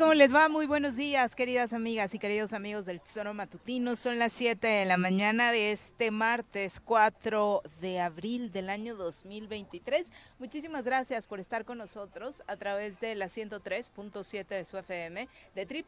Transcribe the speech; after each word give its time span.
¿Cómo 0.00 0.14
les 0.14 0.34
va? 0.34 0.48
Muy 0.48 0.64
buenos 0.64 0.96
días, 0.96 1.34
queridas 1.34 1.74
amigas 1.74 2.14
y 2.14 2.18
queridos 2.18 2.54
amigos 2.54 2.86
del 2.86 3.02
Tesoro 3.02 3.34
Matutino. 3.34 3.96
Son 3.96 4.18
las 4.18 4.32
7 4.32 4.66
de 4.66 4.86
la 4.86 4.96
mañana 4.96 5.52
de 5.52 5.72
este 5.72 6.10
martes 6.10 6.80
4 6.80 7.60
de 7.82 8.00
abril 8.00 8.50
del 8.50 8.70
año 8.70 8.96
2023. 8.96 10.06
Muchísimas 10.38 10.84
gracias 10.84 11.26
por 11.26 11.38
estar 11.38 11.66
con 11.66 11.76
nosotros 11.76 12.42
a 12.46 12.56
través 12.56 12.98
de 13.00 13.14
la 13.14 13.26
103.7 13.26 14.46
de 14.46 14.64
su 14.64 14.78
FM, 14.78 15.28
de 15.54 15.84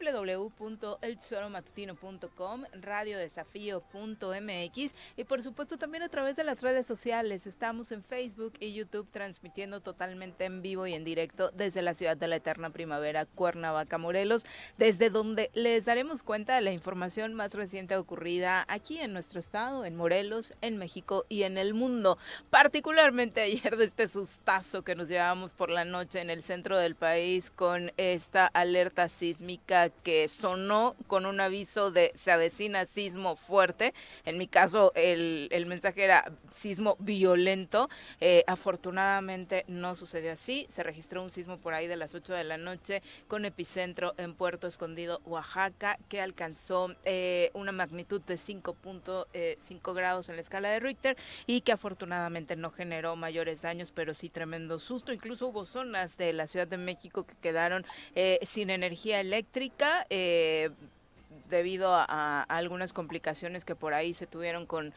www.eltesoromatutino.com, 0.59 2.65
radiodesafío.mx 2.83 4.95
y 5.17 5.25
por 5.25 5.43
supuesto 5.43 5.79
también 5.79 6.03
a 6.03 6.11
través 6.11 6.37
de 6.37 6.45
las 6.45 6.61
redes 6.61 6.87
sociales. 6.87 7.47
Estamos 7.47 7.91
en 7.93 8.05
Facebook 8.05 8.53
y 8.61 8.75
YouTube 8.75 9.09
transmitiendo 9.11 9.81
totalmente 9.81 10.45
en 10.45 10.61
vivo 10.61 10.87
y 10.87 10.93
en 10.93 11.03
directo 11.03 11.51
desde 11.53 11.81
la 11.81 11.95
ciudad 11.95 12.19
de 12.19 12.29
la 12.29 12.37
eterna 12.37 12.69
primavera, 12.69 13.25
Cuernavaca, 13.25 14.02
Morelos, 14.03 14.45
desde 14.77 15.09
donde 15.09 15.51
les 15.55 15.87
daremos 15.87 16.23
cuenta 16.23 16.55
de 16.55 16.61
la 16.61 16.73
información 16.73 17.33
más 17.33 17.55
reciente 17.55 17.97
ocurrida 17.97 18.67
aquí 18.69 18.99
en 18.99 19.15
nuestro 19.15 19.41
estado, 19.41 19.87
en 19.87 19.97
Morelos, 19.97 20.53
en 20.61 20.77
México 20.77 21.25
y 21.29 21.45
en 21.45 21.57
el 21.57 21.73
mundo. 21.73 22.19
Particularmente 22.51 23.41
ayer 23.41 23.77
de 23.77 23.87
este 23.87 24.09
sustazo 24.09 24.83
que 24.83 24.95
nos 24.95 25.09
llevamos 25.09 25.53
por 25.53 25.71
la 25.71 25.85
noche 25.85 26.21
en 26.21 26.29
el 26.29 26.43
centro 26.43 26.77
del 26.77 26.97
país 26.97 27.51
con 27.51 27.93
esta 27.97 28.47
alerta 28.47 29.09
sísmica 29.09 29.89
que 29.89 30.29
sonó 30.29 30.97
con 31.07 31.25
un 31.25 31.41
aviso 31.41 31.91
de 31.91 32.13
se 32.17 32.33
avecina 32.33 32.87
sismo 32.87 33.37
fuerte. 33.37 33.95
En 34.25 34.37
mi 34.39 34.49
caso, 34.49 34.93
el, 34.95 35.49
el 35.53 35.67
mensaje 35.67 36.03
era 36.03 36.33
sismo 36.57 36.97
violento. 36.99 37.89
Eh, 38.21 38.45
afortunadamente 38.47 39.65
no 39.69 39.95
sucedió 39.95 40.33
así. 40.33 40.67
Se 40.75 40.83
registró 40.83 41.23
un 41.23 41.31
sismo 41.31 41.59
por 41.59 41.75
ahí 41.75 41.87
de 41.87 41.97
las 41.97 42.15
8 42.15 42.35
de 42.35 42.45
la 42.45 42.57
noche 42.57 43.03
con 43.29 43.45
epicentro 43.45 43.92
en 44.17 44.35
Puerto 44.35 44.67
Escondido, 44.67 45.21
Oaxaca, 45.25 45.99
que 46.09 46.21
alcanzó 46.21 46.95
eh, 47.05 47.51
una 47.55 47.73
magnitud 47.73 48.21
de 48.23 48.35
5.5 48.35 49.27
eh, 49.33 49.59
grados 49.95 50.29
en 50.29 50.37
la 50.37 50.43
escala 50.43 50.71
de 50.71 50.81
Richter 50.81 51.17
y 51.47 51.61
que 51.61 51.73
afortunadamente 51.73 52.57
no 52.57 52.71
generó 52.71 53.17
mayores 53.17 53.63
daños, 53.63 53.91
pero 53.91 54.15
sí 54.15 54.29
tremendo 54.29 54.79
susto. 54.79 55.13
Incluso 55.13 55.49
hubo 55.49 55.65
zonas 55.65 56.17
de 56.17 56.33
la 56.33 56.47
Ciudad 56.47 56.67
de 56.67 56.79
México 56.79 57.25
que 57.25 57.35
quedaron 57.41 57.85
eh, 58.15 58.39
sin 58.43 58.71
energía 58.71 59.21
eléctrica. 59.21 60.07
Eh, 60.11 60.71
debido 61.53 61.95
a, 61.95 62.43
algunas 62.45 62.93
complicaciones 62.93 63.65
que 63.65 63.77
por 63.77 63.95
ahí 63.95 64.15
se 64.15 64.27
tuvieron 64.27 64.67
con, 64.67 64.93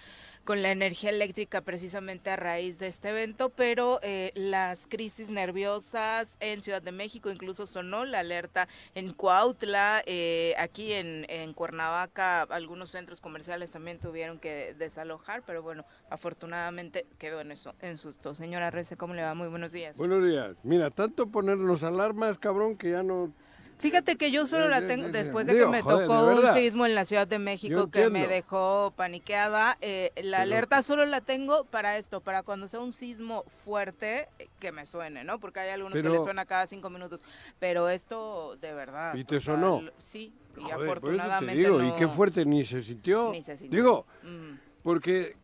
con 0.45 0.63
la 0.63 0.71
energía 0.71 1.09
eléctrica 1.09 1.61
precisamente 1.61 2.29
a 2.29 2.37
raíz 2.37 2.79
de 2.79 2.87
este 2.87 3.09
evento, 3.09 3.49
pero 3.49 3.99
eh, 4.01 4.31
las 4.35 4.87
crisis 4.87 5.29
nerviosas 5.29 6.37
en 6.39 6.63
Ciudad 6.63 6.81
de 6.81 6.93
México, 6.93 7.29
incluso 7.29 7.65
sonó 7.65 8.05
la 8.05 8.19
alerta 8.19 8.67
en 8.95 9.13
Cuautla, 9.13 10.01
eh, 10.05 10.55
aquí 10.57 10.93
en, 10.93 11.25
en, 11.29 11.53
Cuernavaca, 11.53 12.43
algunos 12.43 12.89
centros 12.89 13.19
comerciales 13.19 13.71
también 13.71 13.99
tuvieron 13.99 14.39
que 14.39 14.73
desalojar, 14.77 15.43
pero 15.45 15.61
bueno, 15.61 15.85
afortunadamente 16.09 17.05
quedó 17.19 17.41
en 17.41 17.51
eso, 17.51 17.75
en 17.81 17.97
susto. 17.97 18.33
Señora 18.33 18.71
Rece, 18.71 18.95
¿cómo 18.95 19.13
le 19.13 19.23
va? 19.23 19.33
Muy 19.33 19.49
buenos 19.49 19.73
días. 19.73 19.97
Buenos 19.97 20.23
días. 20.23 20.55
Mira, 20.63 20.89
tanto 20.89 21.27
ponernos 21.27 21.83
alarmas, 21.83 22.39
cabrón, 22.39 22.77
que 22.77 22.91
ya 22.91 23.03
no 23.03 23.33
Fíjate 23.77 24.15
que 24.15 24.31
yo 24.31 24.47
solo 24.47 24.69
la 24.69 24.85
tengo 24.87 25.09
después 25.09 25.47
de 25.47 25.53
que 25.57 25.67
me 25.67 25.83
tocó 25.83 26.27
un 26.27 26.53
sismo 26.53 26.85
en 26.85 26.95
la 26.95 27.05
Ciudad 27.05 27.27
de 27.27 27.39
México 27.39 27.89
que 27.91 28.09
me 28.09 28.27
dejó 28.27 28.93
paniqueada. 28.95 29.77
Eh, 29.81 30.11
la 30.23 30.41
alerta 30.41 30.81
solo 30.81 31.05
la 31.05 31.21
tengo 31.21 31.65
para 31.65 31.97
esto, 31.97 32.21
para 32.21 32.43
cuando 32.43 32.67
sea 32.67 32.79
un 32.79 32.93
sismo 32.93 33.43
fuerte 33.63 34.27
eh, 34.39 34.47
que 34.59 34.71
me 34.71 34.85
suene, 34.85 35.23
¿no? 35.23 35.39
Porque 35.39 35.59
hay 35.59 35.69
algunos 35.71 36.01
que 36.01 36.09
le 36.09 36.23
suena 36.23 36.45
cada 36.45 36.67
cinco 36.67 36.89
minutos. 36.89 37.21
Pero 37.59 37.89
esto, 37.89 38.55
de 38.57 38.73
verdad. 38.73 39.13
¿Y 39.15 39.23
te 39.23 39.39
sonó? 39.39 39.81
Sí, 39.97 40.33
y 40.57 40.71
afortunadamente. 40.71 41.61
Digo, 41.61 41.81
no, 41.81 41.87
¿y 41.87 41.99
qué 41.99 42.07
fuerte 42.07 42.45
ni 42.45 42.65
se 42.65 42.81
sintió? 42.81 43.31
Ni 43.31 43.43
se 43.43 43.57
sintió. 43.57 43.77
Digo, 43.77 44.05
mm. 44.23 44.57
porque 44.83 45.35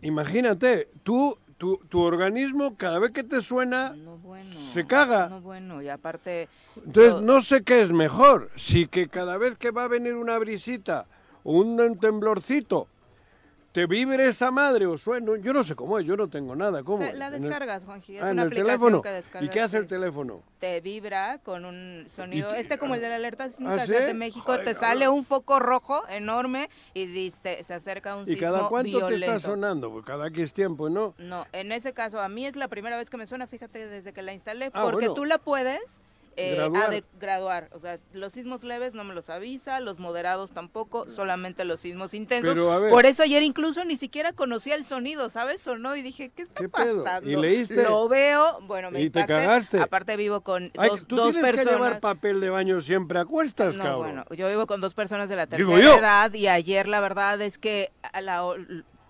imagínate, 0.00 0.88
tú 1.02 1.36
tu, 1.56 1.78
tu, 1.88 2.00
organismo 2.00 2.76
cada 2.76 2.98
vez 2.98 3.12
que 3.12 3.24
te 3.24 3.40
suena 3.40 3.94
no 3.94 4.18
bueno, 4.18 4.54
se 4.72 4.86
caga. 4.86 5.28
No 5.28 5.40
bueno, 5.40 5.82
y 5.82 5.88
aparte... 5.88 6.48
Entonces 6.76 7.22
no 7.22 7.40
sé 7.40 7.62
qué 7.62 7.82
es 7.82 7.92
mejor, 7.92 8.50
si 8.56 8.86
que 8.86 9.08
cada 9.08 9.38
vez 9.38 9.56
que 9.56 9.70
va 9.70 9.84
a 9.84 9.88
venir 9.88 10.14
una 10.14 10.38
brisita 10.38 11.06
o 11.44 11.58
un 11.58 11.98
temblorcito 11.98 12.88
te 13.74 13.86
vibre 13.86 14.28
esa 14.28 14.52
madre 14.52 14.86
o 14.86 14.96
suena, 14.96 15.32
yo 15.40 15.52
no 15.52 15.64
sé 15.64 15.74
cómo 15.74 15.98
es, 15.98 16.06
yo 16.06 16.16
no 16.16 16.28
tengo 16.28 16.54
nada, 16.54 16.84
¿cómo? 16.84 17.04
La 17.12 17.28
descargas. 17.28 17.82
Juanji, 17.82 18.18
es 18.18 18.22
ah, 18.22 18.30
una 18.30 18.42
el 18.42 18.46
aplicación 18.46 18.66
teléfono? 18.66 19.02
que 19.02 19.08
descargas. 19.08 19.50
¿Y 19.50 19.52
qué 19.52 19.60
hace 19.60 19.78
el 19.78 19.88
teléfono? 19.88 20.42
Te 20.60 20.80
vibra 20.80 21.40
con 21.42 21.64
un 21.64 22.06
sonido, 22.08 22.50
te... 22.50 22.60
este 22.60 22.78
como 22.78 22.94
el 22.94 23.00
de 23.00 23.08
la 23.08 23.16
alerta 23.16 23.50
sísmica 23.50 23.82
¿Ah, 23.82 23.86
sí? 23.86 23.92
de 23.94 24.14
México, 24.14 24.44
Joder, 24.46 24.62
te 24.64 24.74
sale 24.74 25.08
un 25.08 25.24
foco 25.24 25.58
rojo 25.58 26.04
enorme 26.08 26.70
y 26.94 27.06
dice, 27.06 27.64
se 27.64 27.74
acerca 27.74 28.14
un 28.14 28.22
¿Y 28.22 28.34
sismo 28.34 28.40
cada 28.42 28.68
cuánto 28.68 28.96
violento. 28.96 29.26
te 29.32 29.36
está 29.38 29.48
sonando? 29.50 29.90
Pues 29.90 30.04
cada 30.04 30.28
X 30.28 30.52
tiempo, 30.52 30.88
¿no? 30.88 31.14
No, 31.18 31.44
en 31.50 31.72
ese 31.72 31.92
caso, 31.92 32.20
a 32.20 32.28
mí 32.28 32.46
es 32.46 32.54
la 32.54 32.68
primera 32.68 32.96
vez 32.96 33.10
que 33.10 33.16
me 33.16 33.26
suena, 33.26 33.48
fíjate, 33.48 33.88
desde 33.88 34.12
que 34.12 34.22
la 34.22 34.32
instalé, 34.34 34.70
Ah, 34.72 34.82
porque 34.84 35.06
bueno. 35.08 35.14
tú 35.14 35.24
la 35.24 35.38
puedes 35.38 36.00
eh, 36.36 36.54
Graduar. 36.56 36.90
ade- 36.90 37.04
graduar. 37.20 37.68
O 37.72 37.78
sea, 37.78 37.98
los 38.12 38.32
sismos 38.32 38.64
leves 38.64 38.94
no 38.94 39.04
me 39.04 39.14
los 39.14 39.30
avisa, 39.30 39.80
los 39.80 39.98
moderados 39.98 40.52
tampoco, 40.52 41.08
solamente 41.08 41.64
los 41.64 41.80
sismos 41.80 42.14
intensos. 42.14 42.54
Pero, 42.54 42.72
a 42.72 42.78
ver. 42.78 42.90
Por 42.90 43.06
eso 43.06 43.22
ayer 43.22 43.42
incluso 43.42 43.84
ni 43.84 43.96
siquiera 43.96 44.32
conocía 44.32 44.74
el 44.74 44.84
sonido, 44.84 45.30
¿sabes? 45.30 45.60
Sonó 45.60 45.94
y 45.96 46.02
dije, 46.02 46.30
¿qué 46.34 46.42
está 46.42 46.60
¿Qué 46.62 46.68
pedo? 46.68 47.04
pasando? 47.04 47.30
¿Y 47.30 47.36
leíste? 47.36 47.82
Lo 47.82 48.08
veo, 48.08 48.60
bueno, 48.62 48.90
me 48.90 49.00
¿Y 49.00 49.10
te 49.10 49.24
cagaste? 49.26 49.80
Aparte 49.80 50.16
vivo 50.16 50.40
con 50.42 50.70
Ay, 50.76 50.90
dos, 50.90 51.06
tú 51.06 51.16
dos 51.16 51.32
tienes 51.32 51.50
personas. 51.52 51.66
que 51.66 51.82
llevar 51.84 52.00
papel 52.00 52.40
de 52.40 52.50
baño 52.50 52.80
siempre 52.80 53.18
a 53.18 53.24
cuestas, 53.24 53.76
No, 53.76 53.82
cabrón. 53.84 54.02
bueno, 54.02 54.24
yo 54.36 54.48
vivo 54.48 54.66
con 54.66 54.80
dos 54.80 54.94
personas 54.94 55.28
de 55.28 55.36
la 55.36 55.46
Digo 55.46 55.72
tercera 55.74 55.94
yo. 55.94 56.00
edad 56.00 56.32
y 56.34 56.48
ayer 56.48 56.88
la 56.88 57.00
verdad 57.00 57.40
es 57.42 57.58
que 57.58 57.90
a 58.12 58.20
la, 58.20 58.42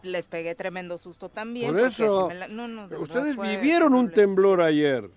les 0.03 0.29
pegué 0.29 0.55
tremendo 0.55 0.99
susto 0.99 1.31
también. 1.31 1.71
Por 1.73 1.81
eso, 1.81 2.29
me 2.29 2.35
la- 2.35 2.49
no, 2.49 2.69
no, 2.69 2.89
de 2.89 2.97
Ustedes 2.99 3.37
vivieron 3.39 3.95
un 3.95 4.11
temblor 4.11 4.61
ayer. 4.61 5.09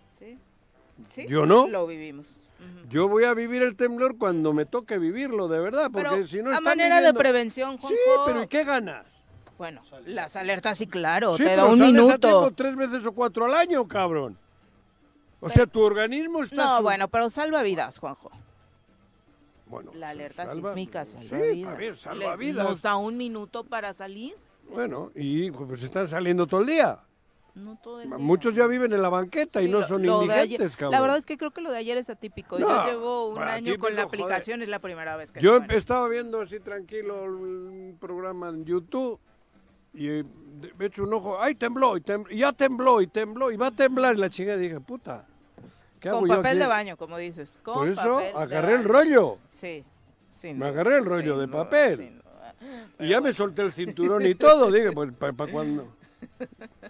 Sí. 1.11 1.23
Sí, 1.23 1.27
Yo 1.27 1.45
no. 1.45 1.67
Lo 1.67 1.85
vivimos. 1.87 2.39
Yo 2.89 3.07
voy 3.07 3.25
a 3.25 3.33
vivir 3.33 3.61
el 3.61 3.75
temblor 3.75 4.17
cuando 4.17 4.51
me 4.53 4.65
toque 4.65 4.97
vivirlo, 4.97 5.47
de 5.47 5.59
verdad, 5.59 5.89
porque 5.91 6.09
Pero 6.09 6.27
si 6.27 6.41
no 6.41 6.55
a 6.55 6.59
manera 6.61 6.95
viviendo- 6.97 7.13
de 7.17 7.19
prevención, 7.19 7.77
Juanjo. 7.77 7.89
Sí, 7.89 7.95
pero 8.25 8.43
¿y 8.43 8.47
qué 8.47 8.63
ganas? 8.63 9.05
Bueno, 9.57 9.81
las 10.05 10.35
alertas 10.35 10.77
sí, 10.77 10.87
claro, 10.87 11.35
sí, 11.35 11.43
te 11.43 11.55
da 11.55 11.65
un 11.65 11.81
a 11.81 11.85
minuto. 11.85 12.17
tiempo 12.19 12.51
tres 12.55 12.75
veces 12.75 13.05
o 13.05 13.11
cuatro 13.11 13.45
al 13.45 13.53
año, 13.55 13.87
cabrón. 13.87 14.37
O 15.39 15.49
sea, 15.49 15.67
tu 15.67 15.81
organismo 15.81 16.43
está... 16.43 16.55
No, 16.55 16.77
su- 16.77 16.83
bueno, 16.83 17.07
pero 17.09 17.29
salva 17.29 17.61
vidas, 17.63 17.99
Juanjo. 17.99 18.31
Bueno, 19.67 19.91
La 19.95 20.09
alerta 20.09 20.45
salva- 20.45 20.69
sísmica 20.69 21.05
sí, 21.05 21.17
salva 21.27 21.45
vidas. 21.47 21.73
a 21.73 21.77
ver, 21.77 21.97
salva 21.97 22.29
Les- 22.31 22.37
vidas. 22.39 22.67
Nos 22.69 22.81
da 22.81 22.95
un 22.97 23.17
minuto 23.17 23.63
para 23.63 23.93
salir. 23.93 24.33
Bueno, 24.69 25.11
y 25.15 25.51
pues 25.51 25.83
están 25.83 26.07
saliendo 26.07 26.47
todo 26.47 26.61
el 26.61 26.67
día. 26.67 26.99
No 27.57 27.75
todo 27.77 28.01
el 28.01 28.07
día. 28.09 28.17
Muchos 28.17 28.53
ya 28.53 28.67
viven 28.67 28.93
en 28.93 29.01
la 29.01 29.09
banqueta 29.09 29.61
y 29.61 29.67
no 29.69 29.79
lo- 29.79 29.87
son 29.87 30.05
lo 30.05 30.23
indigentes, 30.23 30.75
cabrón. 30.75 30.91
La 30.91 31.01
verdad 31.01 31.17
es 31.17 31.25
que 31.25 31.37
creo 31.37 31.51
que 31.51 31.61
lo 31.61 31.71
de 31.71 31.77
ayer 31.77 31.97
es 31.97 32.09
atípico. 32.09 32.59
No, 32.59 32.67
Yo 32.69 32.85
llevo 32.85 33.29
un 33.29 33.39
año 33.41 33.77
con 33.77 33.95
la 33.95 34.03
aplicación, 34.03 34.61
es 34.61 34.69
la 34.69 34.79
primera 34.79 35.17
vez 35.17 35.31
que 35.31 35.41
Yo 35.41 35.57
estaba 35.69 36.07
viendo 36.07 36.41
así 36.41 36.59
tranquilo 36.59 37.23
un 37.23 37.97
programa 37.99 38.49
en 38.49 38.63
YouTube 38.65 39.19
y 39.93 40.07
eh, 40.09 40.23
me 40.77 40.85
echo 40.85 41.03
un 41.03 41.13
ojo, 41.13 41.41
¡ay, 41.41 41.55
tembló! 41.55 41.97
Y, 41.97 42.01
tem- 42.01 42.27
y 42.29 42.37
ya 42.39 42.53
tembló, 42.53 43.01
y 43.01 43.07
tembló, 43.07 43.51
y 43.51 43.57
va 43.57 43.67
a 43.67 43.71
temblar. 43.71 44.15
Y 44.15 44.19
la 44.19 44.29
chica 44.29 44.55
dije, 44.55 44.79
puta, 44.79 45.25
¿qué 45.99 46.09
Con 46.09 46.27
papel 46.27 46.59
de 46.59 46.67
baño, 46.67 46.97
como 46.97 47.17
dices. 47.17 47.57
Con 47.63 47.73
Por 47.75 47.87
eso 47.89 48.01
papel 48.01 48.31
agarré 48.35 48.73
el 48.75 48.83
rollo. 48.83 49.37
Sí. 49.49 49.83
Me 50.43 50.67
agarré 50.67 50.97
el 50.97 51.05
rollo 51.05 51.37
de 51.39 51.47
papel. 51.47 51.97
sin. 51.97 52.21
Y 52.99 53.09
ya 53.09 53.21
me 53.21 53.33
solté 53.33 53.61
el 53.63 53.71
cinturón 53.71 54.23
y 54.25 54.35
todo. 54.35 54.71
Dije, 54.71 54.91
pues, 54.91 55.11
¿para 55.13 55.33
cuándo? 55.51 55.87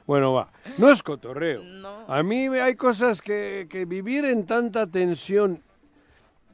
Bueno, 0.06 0.34
va. 0.34 0.52
No 0.78 0.90
es 0.90 1.04
cotorreo. 1.04 1.62
No. 1.64 2.06
A 2.08 2.24
mí 2.24 2.48
hay 2.48 2.76
cosas 2.76 3.22
que, 3.22 3.68
que 3.70 3.86
vivir 3.86 4.26
en 4.26 4.46
tanta 4.46 4.88
tensión, 4.88 5.62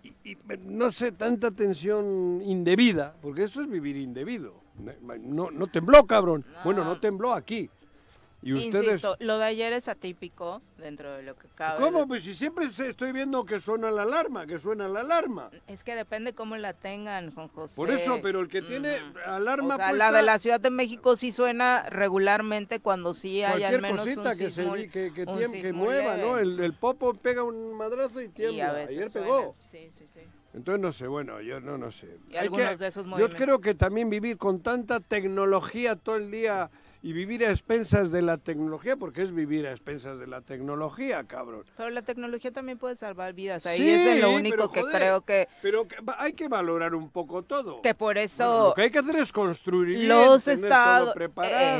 y, 0.03 0.31
y, 0.31 0.38
no 0.66 0.91
sé, 0.91 1.12
tanta 1.12 1.51
tensión 1.51 2.42
indebida, 2.42 3.15
porque 3.21 3.44
eso 3.44 3.62
es 3.62 3.69
vivir 3.69 3.95
indebido. 3.97 4.56
No, 5.21 5.51
no 5.51 5.68
tembló, 5.68 6.06
cabrón. 6.06 6.45
No. 6.51 6.63
Bueno, 6.63 6.83
no 6.83 7.00
tembló 7.00 7.33
aquí. 7.33 7.69
Y 8.45 8.54
ustedes... 8.54 8.86
Insisto, 8.88 9.16
lo 9.19 9.38
de 9.38 9.45
ayer 9.45 9.72
es 9.72 9.88
atípico 9.88 10.62
dentro 10.78 11.13
de 11.16 11.24
lo 11.24 11.36
que 11.36 11.48
cabe. 11.56 11.80
¿Cómo? 11.81 12.06
Pues 12.07 12.24
si 12.24 12.36
siempre 12.36 12.69
se- 12.69 12.90
estoy 12.90 13.13
viendo 13.13 13.45
que 13.45 13.60
suena 13.62 13.90
la 13.90 14.01
alarma, 14.01 14.45
que 14.45 14.60
suena 14.60 14.88
la 14.90 15.00
alarma. 15.00 15.50
Es 15.68 15.84
que 15.84 15.95
depende 15.95 16.34
cómo 16.34 16.57
la 16.57 16.74
tengan, 16.74 17.34
Juan 17.34 17.48
José. 17.48 17.74
Por 17.75 17.90
eso, 17.90 18.19
pero 18.22 18.42
el 18.42 18.50
que 18.50 18.62
tiene 18.62 18.98
Ujú. 19.01 19.19
alarma 19.25 19.75
O 19.75 19.78
sea, 19.78 19.90
puesta, 19.90 20.12
la 20.12 20.18
de 20.18 20.24
la 20.24 20.40
Ciudad 20.40 20.60
de 20.60 20.69
México 20.72 21.16
sí 21.16 21.31
suena 21.31 21.84
regularmente 21.90 22.80
cuando 22.81 23.13
sí 23.13 23.42
hay 23.44 23.51
cualquier 23.62 23.75
al 23.75 23.81
menos 23.81 24.01
cosita 24.01 24.31
un 24.31 24.38
que, 24.38 24.50
se, 24.50 24.51
sismo, 24.51 24.74
vi- 24.74 24.90
que, 24.90 25.13
que, 25.13 25.22
un 25.24 25.38
tiemble- 25.40 25.62
que 25.62 25.74
mueva. 25.74 26.18
¿no? 26.18 26.38
El, 26.38 26.60
el 26.60 26.74
popo 26.74 27.13
pega 27.13 27.44
un 27.44 27.74
madrazo 27.74 28.22
y 28.22 28.25
Y 28.25 28.30
tiembla. 28.30 28.69
a 28.69 28.74
veces 28.74 28.98
Ayer 28.98 29.10
suena. 29.10 29.28
pegó. 29.28 29.56
Sí, 29.72 29.88
sí, 29.90 30.06
sí. 30.13 30.19
Entonces 30.54 30.81
no 30.81 30.92
sé, 30.92 31.07
bueno, 31.07 31.40
yo 31.42 31.60
no, 31.62 31.78
no 31.78 31.92
sé. 31.92 32.18
Y 32.30 32.34
Hay 32.34 32.40
algunos 32.45 32.69
que- 32.72 32.78
de 32.78 32.88
esos 32.88 33.06
yo 33.06 33.10
movimientos. 33.10 33.42
creo 33.42 33.60
que 33.62 33.74
también 33.74 34.10
vivir 34.10 34.38
con 34.38 34.60
tanta 34.62 35.00
tecnología 35.00 35.95
todo 35.95 36.18
el 36.18 36.30
día 36.30 36.69
y 37.03 37.11
vivir 37.11 37.45
a 37.45 37.50
expensas 37.50 38.13
de 38.13 38.21
la 38.21 38.38
tecnología, 38.38 38.95
porque 38.95 39.23
es 39.23 39.35
vivir 39.35 39.67
a 39.67 39.71
expensas 39.71 40.19
de 40.19 40.25
la 40.25 40.39
tecnología, 40.39 41.21
cabrón. 41.25 41.65
Pero 41.75 41.89
la 41.89 42.01
tecnología 42.01 42.51
también 42.51 42.77
puede 42.77 42.95
salvar 42.95 43.33
vidas. 43.33 43.65
Ahí 43.65 43.89
es 43.89 44.21
lo 44.21 44.31
único 44.31 44.71
que 44.71 44.83
creo 44.83 45.19
que. 45.19 45.50
Pero 45.61 45.85
hay 46.17 46.31
que 46.31 46.47
valorar 46.47 46.95
un 46.95 47.09
poco 47.09 47.44
todo. 47.44 47.81
Que 47.81 47.94
por 47.94 48.17
eso. 48.17 48.69
lo 48.69 48.73
que 48.73 48.83
hay 48.83 48.89
que 48.89 49.00
hacer 49.00 49.17
es 49.17 49.33
construir 49.33 50.07
los 50.07 50.47
estados. 50.47 51.13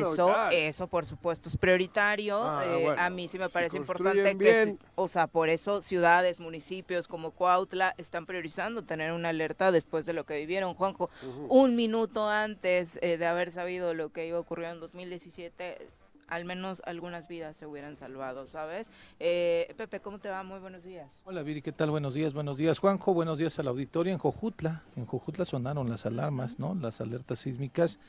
Eso, 0.02 0.36
eso 0.52 0.88
por 0.88 1.06
supuesto 1.06 1.48
es 1.48 1.56
prioritario. 1.56 2.44
Ah, 2.44 2.66
eh, 2.66 2.96
a 2.98 3.10
mí 3.10 3.30
sí 3.30 3.40
me 3.40 3.48
parece 3.48 3.78
importante 3.78 4.38
que, 4.38 4.76
o 4.96 5.08
sea, 5.08 5.28
por 5.28 5.48
eso 5.48 5.82
ciudades, 5.82 6.42
municipios 6.42 7.08
como 7.08 7.32
Cuautla 7.32 7.96
están 7.98 8.26
priorizando 8.26 8.84
tener 8.84 9.14
una 9.14 9.30
alerta 9.30 9.72
después 9.72 10.06
de 10.06 10.12
lo 10.12 10.26
que 10.26 10.36
vivieron, 10.36 10.74
Juanjo. 10.74 11.10
Un 11.48 11.78
minuto 11.78 12.28
antes 12.28 13.00
eh, 13.02 13.18
de 13.18 13.26
haber 13.26 13.52
sabido 13.52 13.94
lo 13.94 14.10
que 14.10 14.28
iba 14.28 14.38
a 14.38 14.42
ocurrir 14.42 14.66
en 14.66 14.82
2000 14.82 15.13
2017 15.14 15.88
al 16.28 16.46
menos 16.46 16.82
algunas 16.86 17.28
vidas 17.28 17.58
se 17.58 17.68
hubieran 17.68 17.96
salvado, 17.96 18.46
¿sabes? 18.46 18.90
Eh, 19.20 19.72
Pepe, 19.78 20.00
¿cómo 20.00 20.20
te 20.20 20.30
va? 20.30 20.42
Muy 20.42 20.60
buenos 20.60 20.84
días. 20.84 21.22
Hola 21.26 21.44
Viri, 21.44 21.62
¿qué 21.62 21.72
tal? 21.72 21.92
Buenos 21.92 22.14
días, 22.14 22.34
buenos 22.34 22.58
días. 22.58 22.80
Juanjo, 22.80 23.14
buenos 23.14 23.38
días 23.38 23.60
al 23.60 23.68
auditorio. 23.68 24.14
En 24.14 24.20
Jojutla, 24.20 24.84
en 24.96 25.06
Jojutla 25.06 25.46
sonaron 25.46 25.90
las 25.90 26.06
alarmas, 26.06 26.60
¿no? 26.60 26.74
Las 26.76 27.02
alertas 27.02 27.40
sísmicas. 27.40 28.00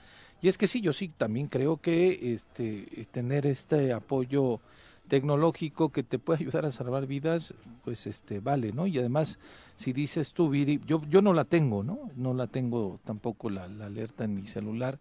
Y 0.41 0.49
es 0.49 0.57
que 0.57 0.69
sí, 0.69 0.81
yo 0.81 0.93
sí 0.93 1.09
también 1.09 1.49
creo 1.49 1.77
que 1.79 2.33
este 2.33 3.07
tener 3.11 3.47
este 3.47 3.93
apoyo 3.93 4.61
tecnológico 5.09 5.91
que 5.91 6.03
te 6.03 6.19
puede 6.19 6.41
ayudar 6.41 6.65
a 6.65 6.73
salvar 6.73 7.07
vidas, 7.07 7.53
pues 7.85 8.07
este 8.07 8.41
vale, 8.41 8.73
¿no? 8.73 8.87
Y 8.87 8.99
además, 8.99 9.39
si 9.77 9.93
dices 9.93 10.33
tú, 10.33 10.49
Viri, 10.49 10.81
yo, 10.87 11.03
yo 11.11 11.21
no 11.21 11.35
la 11.35 11.45
tengo, 11.45 11.83
¿no? 11.83 12.11
No 12.17 12.33
la 12.33 12.47
tengo 12.47 13.01
tampoco 13.05 13.51
la 13.51 13.65
alerta 13.65 14.25
en 14.25 14.35
mi 14.35 14.47
celular 14.47 14.99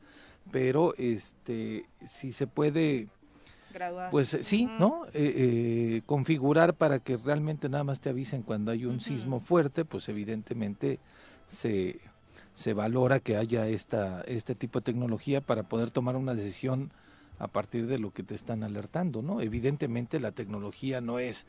pero 0.51 0.93
este 0.97 1.85
si 2.05 2.31
se 2.31 2.47
puede 2.47 3.07
pues 4.11 4.37
sí, 4.41 4.65
¿no? 4.79 5.05
Eh, 5.07 5.33
eh, 5.35 6.01
configurar 6.05 6.75
para 6.75 6.99
que 6.99 7.17
realmente 7.17 7.69
nada 7.69 7.83
más 7.83 7.99
te 7.99 8.09
avisen 8.09 8.43
cuando 8.43 8.71
hay 8.71 8.85
un 8.85 8.99
sismo 8.99 9.39
fuerte, 9.39 9.83
pues 9.83 10.07
evidentemente 10.09 10.99
se, 11.47 11.99
se 12.53 12.73
valora 12.73 13.19
que 13.19 13.35
haya 13.35 13.67
esta, 13.67 14.21
este 14.27 14.53
tipo 14.53 14.79
de 14.79 14.85
tecnología 14.85 15.41
para 15.41 15.63
poder 15.63 15.89
tomar 15.89 16.15
una 16.15 16.35
decisión 16.35 16.91
a 17.39 17.47
partir 17.47 17.87
de 17.87 17.97
lo 17.97 18.11
que 18.11 18.21
te 18.21 18.35
están 18.35 18.63
alertando, 18.63 19.21
¿no? 19.21 19.41
Evidentemente 19.41 20.19
la 20.19 20.31
tecnología 20.31 21.01
no 21.01 21.17
es 21.17 21.47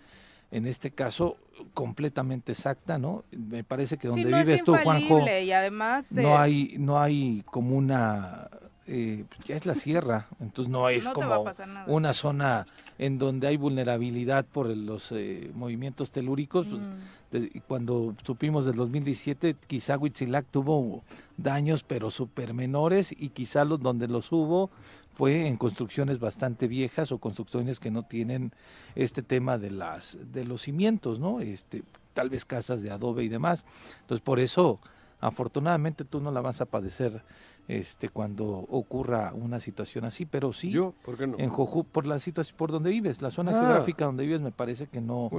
en 0.50 0.66
este 0.66 0.90
caso 0.92 1.36
completamente 1.74 2.52
exacta, 2.52 2.98
¿no? 2.98 3.24
Me 3.32 3.64
parece 3.64 3.98
que 3.98 4.08
donde 4.08 4.24
vives 4.24 4.64
tú, 4.64 4.76
Juanjo, 4.76 5.20
y 5.28 5.52
además 5.52 6.10
no 6.10 6.38
hay 6.38 6.76
no 6.78 7.00
hay 7.00 7.42
como 7.50 7.76
una 7.76 8.48
eh, 8.86 9.24
ya 9.44 9.56
es 9.56 9.66
la 9.66 9.74
sierra, 9.74 10.28
entonces 10.40 10.70
no 10.70 10.88
es 10.88 11.08
como 11.08 11.44
una 11.86 12.12
zona 12.12 12.66
en 12.98 13.18
donde 13.18 13.46
hay 13.46 13.56
vulnerabilidad 13.56 14.44
por 14.44 14.66
los 14.68 15.10
eh, 15.12 15.50
movimientos 15.54 16.10
telúricos. 16.10 16.66
Pues, 16.66 17.42
mm. 17.52 17.58
cuando 17.66 18.14
supimos 18.22 18.64
del 18.64 18.76
2017, 18.76 19.56
quizá 19.66 19.98
Huitzilac 19.98 20.46
tuvo 20.50 21.02
daños, 21.36 21.82
pero 21.82 22.10
súper 22.10 22.54
menores, 22.54 23.14
y 23.16 23.30
quizá 23.30 23.64
los 23.64 23.80
donde 23.80 24.06
los 24.08 24.30
hubo 24.32 24.70
fue 25.14 25.46
en 25.46 25.56
construcciones 25.56 26.18
bastante 26.18 26.66
viejas 26.66 27.12
o 27.12 27.18
construcciones 27.18 27.78
que 27.80 27.90
no 27.90 28.02
tienen 28.02 28.52
este 28.96 29.22
tema 29.22 29.58
de 29.58 29.70
las 29.70 30.18
de 30.32 30.44
los 30.44 30.62
cimientos, 30.62 31.20
¿no? 31.20 31.40
Este, 31.40 31.84
tal 32.14 32.30
vez 32.30 32.44
casas 32.44 32.82
de 32.82 32.90
adobe 32.90 33.24
y 33.24 33.28
demás. 33.28 33.64
Entonces, 34.02 34.22
por 34.22 34.40
eso, 34.40 34.80
afortunadamente, 35.20 36.04
tú 36.04 36.20
no 36.20 36.30
la 36.30 36.40
vas 36.40 36.60
a 36.60 36.66
padecer 36.66 37.22
este 37.68 38.08
cuando 38.08 38.46
ocurra 38.46 39.32
una 39.34 39.58
situación 39.58 40.04
así, 40.04 40.26
pero 40.26 40.52
sí 40.52 40.70
¿Yo? 40.70 40.94
¿Por 41.04 41.16
qué 41.16 41.26
no? 41.26 41.38
en 41.38 41.48
Jojú 41.48 41.84
por 41.84 42.06
la 42.06 42.18
situación 42.20 42.56
por 42.56 42.70
donde 42.70 42.90
vives, 42.90 43.22
la 43.22 43.30
zona 43.30 43.52
ah. 43.52 43.60
geográfica 43.60 44.04
donde 44.04 44.24
vives 44.24 44.40
me 44.40 44.52
parece 44.52 44.86
que 44.86 45.00
no 45.00 45.30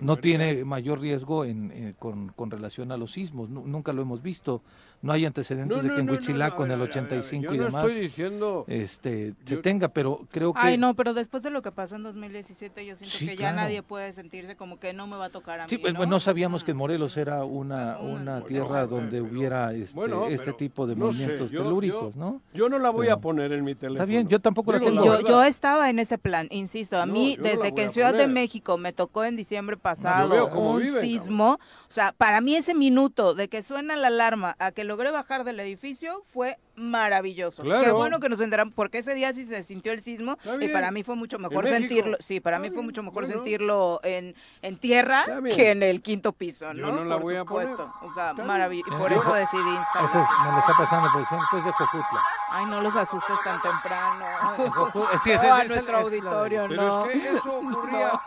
no 0.00 0.16
tiene 0.16 0.64
mayor 0.64 1.00
riesgo 1.00 1.44
en, 1.44 1.94
con, 1.98 2.28
con, 2.28 2.50
relación 2.50 2.90
a 2.92 2.96
los 2.96 3.12
sismos, 3.12 3.48
nunca 3.48 3.92
lo 3.92 4.02
hemos 4.02 4.22
visto, 4.22 4.62
no 5.02 5.12
hay 5.12 5.24
antecedentes 5.24 5.82
de 5.82 5.90
que 5.90 6.00
en 6.00 6.10
Huichilac 6.10 6.54
con 6.54 6.70
el 6.70 6.80
85 6.80 7.54
y 7.54 7.58
demás 7.58 7.86
estoy 7.86 8.00
diciendo 8.00 8.64
este 8.66 9.34
se 9.44 9.58
tenga, 9.58 9.88
pero 9.88 10.26
creo 10.30 10.52
que 10.52 10.60
Ay, 10.60 10.78
no, 10.78 10.94
pero 10.94 11.14
después 11.14 11.42
de 11.42 11.50
lo 11.50 11.62
que 11.62 11.70
pasó 11.70 11.96
en 11.96 12.02
2017 12.02 12.86
yo 12.86 12.96
siento 12.96 13.18
que 13.18 13.36
ya 13.36 13.52
nadie 13.52 13.82
puede 13.82 14.12
sentirse 14.12 14.56
como 14.56 14.80
que 14.80 14.92
no 14.92 15.06
me 15.06 15.16
va 15.16 15.26
a 15.26 15.30
tocar 15.30 15.60
a 15.60 15.64
mí. 15.64 15.70
Sí, 15.70 15.78
pues, 15.78 15.94
¿no? 15.94 16.20
sabíamos 16.20 16.64
que 16.64 16.72
en 16.72 16.76
Morelos 16.76 17.16
era 17.16 17.44
una 17.44 17.98
una 17.98 18.40
tierra 18.42 18.86
donde 18.86 19.20
hubiera 19.20 19.72
este, 19.72 20.00
este 20.34 20.52
tipo 20.52 20.86
de 20.86 20.96
movimientos 20.96 21.50
yo, 21.50 21.67
¿no? 22.16 22.40
Yo 22.54 22.68
no 22.68 22.78
la 22.78 22.90
voy 22.90 23.08
a 23.08 23.16
poner 23.18 23.52
en 23.52 23.64
mi 23.64 23.74
teléfono. 23.74 24.02
Está 24.02 24.04
bien, 24.04 24.28
yo 24.28 24.40
tampoco 24.40 24.72
la 24.72 24.80
tengo. 24.80 25.04
Yo, 25.04 25.20
yo, 25.20 25.42
estaba 25.42 25.90
en 25.90 25.98
ese 25.98 26.18
plan, 26.18 26.48
insisto, 26.50 26.98
a 26.98 27.06
mí 27.06 27.36
desde 27.40 27.74
que 27.74 27.84
en 27.84 27.92
Ciudad 27.92 28.14
de 28.14 28.26
México 28.26 28.78
me 28.78 28.92
tocó 28.92 29.24
en 29.24 29.36
diciembre 29.36 29.76
pasado 29.76 30.48
un 30.48 30.86
sismo, 30.86 31.54
o 31.88 31.92
sea, 31.92 32.12
para 32.12 32.40
mí 32.40 32.56
ese 32.56 32.74
minuto 32.74 33.34
de 33.34 33.48
que 33.48 33.62
suena 33.62 33.96
la 33.96 34.08
alarma 34.08 34.56
a 34.58 34.72
que 34.72 34.84
logré 34.84 35.10
bajar 35.10 35.44
del 35.44 35.60
edificio 35.60 36.22
fue 36.24 36.58
maravilloso. 36.76 37.62
Qué 37.62 37.90
bueno 37.90 38.20
que 38.20 38.28
nos 38.28 38.40
enteramos, 38.40 38.74
porque 38.74 38.98
ese 38.98 39.14
día 39.14 39.32
sí 39.34 39.46
se 39.46 39.62
sintió 39.62 39.92
el 39.92 40.02
sismo 40.02 40.38
y 40.60 40.68
para 40.68 40.90
mí 40.90 41.02
fue 41.02 41.16
mucho 41.16 41.38
mejor 41.38 41.68
sentirlo, 41.68 42.16
sí, 42.20 42.40
para 42.40 42.58
mí 42.58 42.70
fue 42.70 42.82
mucho 42.82 43.02
mejor 43.02 43.26
sentirlo 43.26 44.00
en, 44.02 44.34
en 44.62 44.76
tierra 44.76 45.24
que 45.54 45.70
en 45.70 45.82
el 45.82 46.02
quinto 46.02 46.32
piso, 46.32 46.72
¿no? 46.72 46.88
Yo 46.88 46.92
no 46.92 47.04
la 47.04 47.16
voy 47.16 47.36
a 47.36 47.44
poner. 47.44 47.68
O 47.68 48.14
sea, 48.14 48.32
maravilloso. 48.32 48.94
Y 48.94 48.98
por 48.98 49.12
eso 49.12 49.32
decidí 49.34 49.68
instalar. 49.68 50.08
Eso 50.08 50.22
es, 50.22 50.28
me 50.44 50.52
lo 50.52 50.58
está 50.58 50.72
pasando, 50.76 51.08
por 51.12 51.22
ejemplo, 51.22 51.46
esto 51.58 51.58
es 51.58 51.64
de 51.64 51.72
Cojutla. 51.72 52.22
Ay, 52.50 52.66
no 52.66 52.80
los 52.80 52.96
asustes 52.96 53.36
tan 53.44 53.60
temprano. 53.60 54.26
sí, 55.22 55.32
ese, 55.32 55.48
a 55.48 55.64
nuestro 55.64 55.98
auditorio, 55.98 56.68
no. 56.68 57.04
Pero 57.06 57.10
es 57.10 57.22
que 57.22 57.36
eso 57.36 57.58
ocurría 57.58 58.20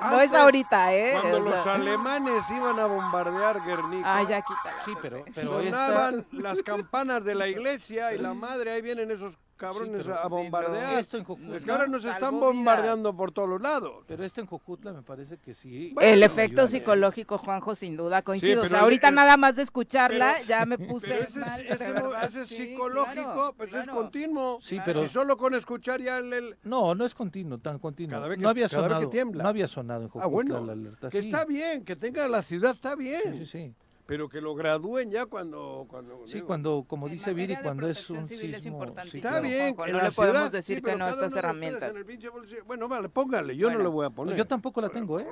No, 0.00 0.20
es 0.20 0.32
ahorita, 0.32 0.94
¿eh? 0.94 1.18
Cuando 1.20 1.40
los 1.40 1.66
alemanes 1.66 2.50
iban 2.50 2.78
a 2.78 2.86
bombardear 2.86 3.62
Guernica. 3.62 4.16
Ay, 4.16 4.26
ya 4.26 4.42
quítala. 4.42 4.82
Sí, 4.84 4.94
pero, 5.02 5.24
pero 5.34 5.48
sonaban 5.48 6.26
las 6.32 6.62
campanas 6.62 7.24
de 7.24 7.34
la 7.34 7.48
iglesia 7.48 8.12
y 8.12 8.18
la 8.18 8.34
madre, 8.34 8.72
ahí 8.72 8.82
vienen 8.82 9.10
esos 9.10 9.34
cabrones 9.56 10.06
a 10.08 10.26
bombardear. 10.28 10.98
Esto 10.98 11.16
en 11.16 11.24
Jojutla, 11.24 11.56
es 11.56 11.64
que 11.64 11.70
ahora 11.70 11.86
nos 11.86 12.04
están 12.04 12.38
bombardeando 12.38 13.14
por 13.16 13.32
todos 13.32 13.48
los 13.48 13.60
lados. 13.60 14.04
Pero 14.06 14.24
esto 14.24 14.40
en 14.40 14.46
Jojutla 14.46 14.92
me 14.92 15.02
parece 15.02 15.38
que 15.38 15.54
sí. 15.54 15.94
el 16.00 16.22
efecto 16.22 16.68
psicológico, 16.68 17.38
Juanjo, 17.38 17.74
sin 17.74 17.96
duda 17.96 18.22
coincido. 18.22 18.62
o 18.62 18.68
sea, 18.68 18.80
ahorita 18.80 19.10
nada 19.10 19.36
más 19.36 19.56
de 19.56 19.62
escucharla 19.62 20.40
ya 20.40 20.66
me 20.66 20.78
puse 20.78 21.08
pero 21.08 21.24
ese, 21.24 21.38
mal. 21.38 21.66
Ese, 22.24 22.42
es 22.42 22.48
psicológico, 22.48 23.54
pero 23.56 23.80
es 23.80 23.88
continuo. 23.88 24.58
Sí, 24.60 24.78
pero 24.84 25.02
si 25.02 25.08
solo 25.08 25.36
con 25.36 25.54
escuchar 25.54 26.00
ya 26.00 26.18
el, 26.18 26.56
No, 26.64 26.94
no 26.94 27.04
es 27.04 27.14
continuo, 27.14 27.58
tan 27.58 27.78
continuo. 27.78 28.16
Cada 28.16 28.28
vez 28.28 28.38
que, 28.38 28.42
no 28.42 28.48
había 28.48 28.68
sonado, 28.68 29.10
No 29.32 29.48
había 29.48 29.68
sonado 29.68 30.02
en 30.02 30.08
Jojutla 30.08 30.24
ah, 30.24 30.28
bueno, 30.28 30.64
la 30.64 30.72
alerta. 30.72 31.10
Que 31.10 31.18
está 31.18 31.44
bien, 31.44 31.84
que 31.84 31.96
tenga 31.96 32.26
la 32.28 32.42
ciudad 32.42 32.72
está 32.74 32.94
bien. 32.94 33.22
Sí, 33.32 33.46
sí, 33.46 33.46
sí 33.46 33.74
pero 34.06 34.28
que 34.28 34.40
lo 34.40 34.54
gradúen 34.54 35.10
ya 35.10 35.26
cuando 35.26 35.86
cuando 35.88 36.26
sí 36.26 36.42
cuando 36.42 36.84
como 36.86 37.08
dice 37.08 37.32
Viri 37.32 37.56
cuando 37.56 37.88
es 37.88 38.10
un 38.10 38.26
sismo 38.26 38.84
está 39.12 39.40
bien 39.40 39.74
no 39.76 40.02
le 40.02 40.10
podemos 40.10 40.52
decir 40.52 40.82
que 40.82 40.94
no 40.94 41.08
estas 41.08 41.34
herramientas. 41.36 41.94
bueno 42.66 42.88
vale 42.88 43.08
póngale 43.08 43.56
yo 43.56 43.70
no 43.70 43.78
le 43.78 43.88
voy 43.88 44.06
a 44.06 44.10
poner. 44.10 44.36
yo 44.36 44.46
tampoco 44.46 44.80
la 44.80 44.88
tengo 44.88 45.18
eh 45.20 45.26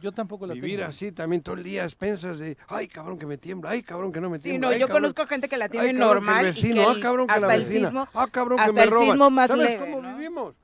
yo 0.00 0.12
tampoco 0.12 0.46
la 0.46 0.54
vivir 0.54 0.82
así 0.84 1.10
también 1.10 1.42
todo 1.42 1.56
el 1.56 1.64
día 1.64 1.84
expensas 1.84 2.38
de 2.38 2.56
ay 2.68 2.86
cabrón 2.86 3.18
que 3.18 3.26
me 3.26 3.38
tiembla 3.38 3.70
ay 3.70 3.82
cabrón 3.82 4.12
que 4.12 4.20
no 4.20 4.30
me 4.30 4.38
tiembla 4.38 4.68
sí 4.70 4.78
no 4.78 4.86
yo 4.86 4.92
conozco 4.92 5.26
gente 5.26 5.48
que 5.48 5.56
la 5.56 5.68
tiene 5.68 5.92
normal 5.92 6.44
vecino, 6.44 6.82
y 6.82 6.84
ah 6.84 7.00
cabrón 7.00 7.26
que 7.26 7.40
la 7.40 7.46
vecina 7.48 8.08
ah 8.14 8.28
cabrón 8.30 8.58
que 8.64 8.72
me 8.72 8.86
roban 8.86 9.08
sismo 9.08 9.30
más 9.30 9.48
sabes 9.48 9.76
cómo 9.76 10.02
vivimos 10.02 10.54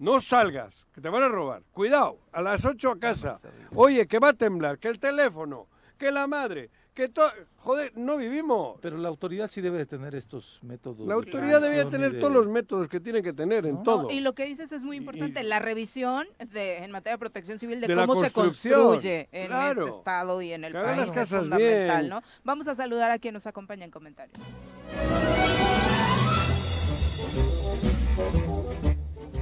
no 0.00 0.18
salgas, 0.18 0.86
que 0.94 1.02
te 1.02 1.10
van 1.10 1.22
a 1.22 1.28
robar. 1.28 1.62
Cuidado, 1.72 2.18
a 2.32 2.40
las 2.40 2.64
8 2.64 2.92
a 2.92 2.98
casa. 2.98 3.38
Oye, 3.74 4.06
que 4.06 4.18
va 4.18 4.30
a 4.30 4.32
temblar, 4.32 4.78
que 4.78 4.88
el 4.88 4.98
teléfono, 4.98 5.68
que 5.98 6.10
la 6.10 6.26
madre, 6.26 6.70
que 7.00 7.08
todo... 7.08 7.30
Joder, 7.58 7.92
no 7.96 8.16
vivimos. 8.16 8.78
Pero 8.80 8.96
la 8.98 9.08
autoridad 9.08 9.50
sí 9.50 9.60
debe 9.60 9.78
de 9.78 9.86
tener 9.86 10.14
estos 10.14 10.60
métodos. 10.62 11.06
La 11.06 11.14
autoridad 11.14 11.60
debía 11.60 11.88
tener 11.88 12.18
todos 12.18 12.32
los 12.32 12.46
métodos 12.46 12.88
que 12.88 13.00
tiene 13.00 13.22
que 13.22 13.32
tener 13.32 13.66
en 13.66 13.82
todo. 13.82 14.10
y 14.10 14.20
lo 14.20 14.34
que 14.34 14.46
dices 14.46 14.72
es 14.72 14.82
muy 14.82 14.96
importante, 14.96 15.42
la 15.42 15.58
revisión 15.58 16.26
de, 16.52 16.78
en 16.78 16.90
materia 16.90 17.14
de 17.14 17.18
protección 17.18 17.58
civil 17.58 17.80
de, 17.80 17.94
cómo 17.94 18.22
se 18.22 18.30
construye 18.30 19.28
en 19.32 19.52
este 19.52 19.88
estado 19.88 20.40
y 20.42 20.52
en 20.52 20.64
el 20.64 20.72
país. 20.72 20.96
Las 20.96 21.10
casas 21.10 21.32
es 21.32 21.38
fundamental, 21.38 22.08
¿no? 22.08 22.22
Vamos 22.44 22.68
a 22.68 22.74
saludar 22.74 23.10
a 23.10 23.18
quien 23.18 23.34
nos 23.34 23.46
acompaña 23.46 23.84
en 23.84 23.90
comentarios. 23.90 24.38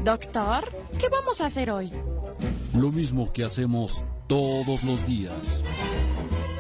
Doctor, 0.05 0.65
¿qué 0.99 1.09
vamos 1.09 1.41
a 1.41 1.47
hacer 1.47 1.71
hoy? 1.71 1.91
Lo 2.75 2.91
mismo 2.91 3.33
que 3.33 3.45
hacemos 3.45 4.05
todos 4.29 4.83
los 4.85 5.07
días 5.07 5.63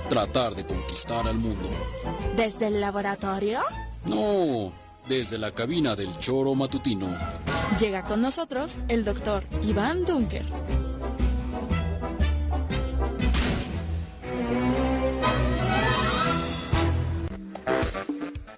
tratar 0.08 0.54
de 0.54 0.64
conquistar 0.64 1.26
al 1.26 1.36
mundo. 1.36 1.68
¿Desde 2.36 2.68
el 2.68 2.80
laboratorio? 2.80 3.60
No, 4.06 4.72
desde 5.06 5.38
la 5.38 5.50
cabina 5.50 5.94
del 5.94 6.16
choro 6.18 6.54
matutino. 6.54 7.08
Llega 7.78 8.02
con 8.04 8.22
nosotros 8.22 8.80
el 8.88 9.04
doctor 9.04 9.44
Iván 9.62 10.04
Dunker. 10.04 10.46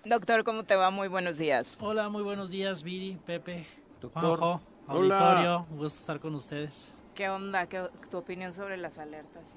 Doctor, 0.05 0.43
¿cómo 0.45 0.65
te 0.65 0.75
va? 0.75 0.91
Muy 0.91 1.09
buenos 1.09 1.37
días. 1.37 1.77
Hola, 1.81 2.09
muy 2.09 2.23
buenos 2.23 2.51
días, 2.51 2.83
Viri, 2.83 3.17
Pepe. 3.27 3.67
Doctor. 4.01 4.39
Juanjo, 4.39 4.61
Hola. 4.89 5.19
auditorio, 5.19 5.67
un 5.71 5.79
gusto 5.79 6.01
estar 6.01 6.19
con 6.19 6.35
ustedes. 6.35 6.93
¿Qué 7.15 7.29
onda? 7.29 7.67
¿Qué, 7.67 7.89
tu 8.11 8.17
opinión 8.19 8.53
sobre 8.53 8.77
las 8.77 8.99
alertas? 8.99 9.55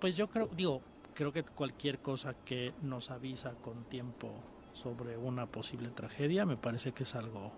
Pues 0.00 0.16
yo 0.16 0.28
creo, 0.28 0.48
digo, 0.54 0.82
creo 1.14 1.32
que 1.32 1.42
cualquier 1.42 1.98
cosa 2.00 2.34
que 2.44 2.74
nos 2.82 3.10
avisa 3.10 3.52
con 3.62 3.84
tiempo 3.84 4.30
sobre 4.72 5.16
una 5.16 5.46
posible 5.46 5.88
tragedia 5.88 6.44
me 6.44 6.56
parece 6.56 6.92
que 6.92 7.04
es 7.04 7.14
algo 7.14 7.52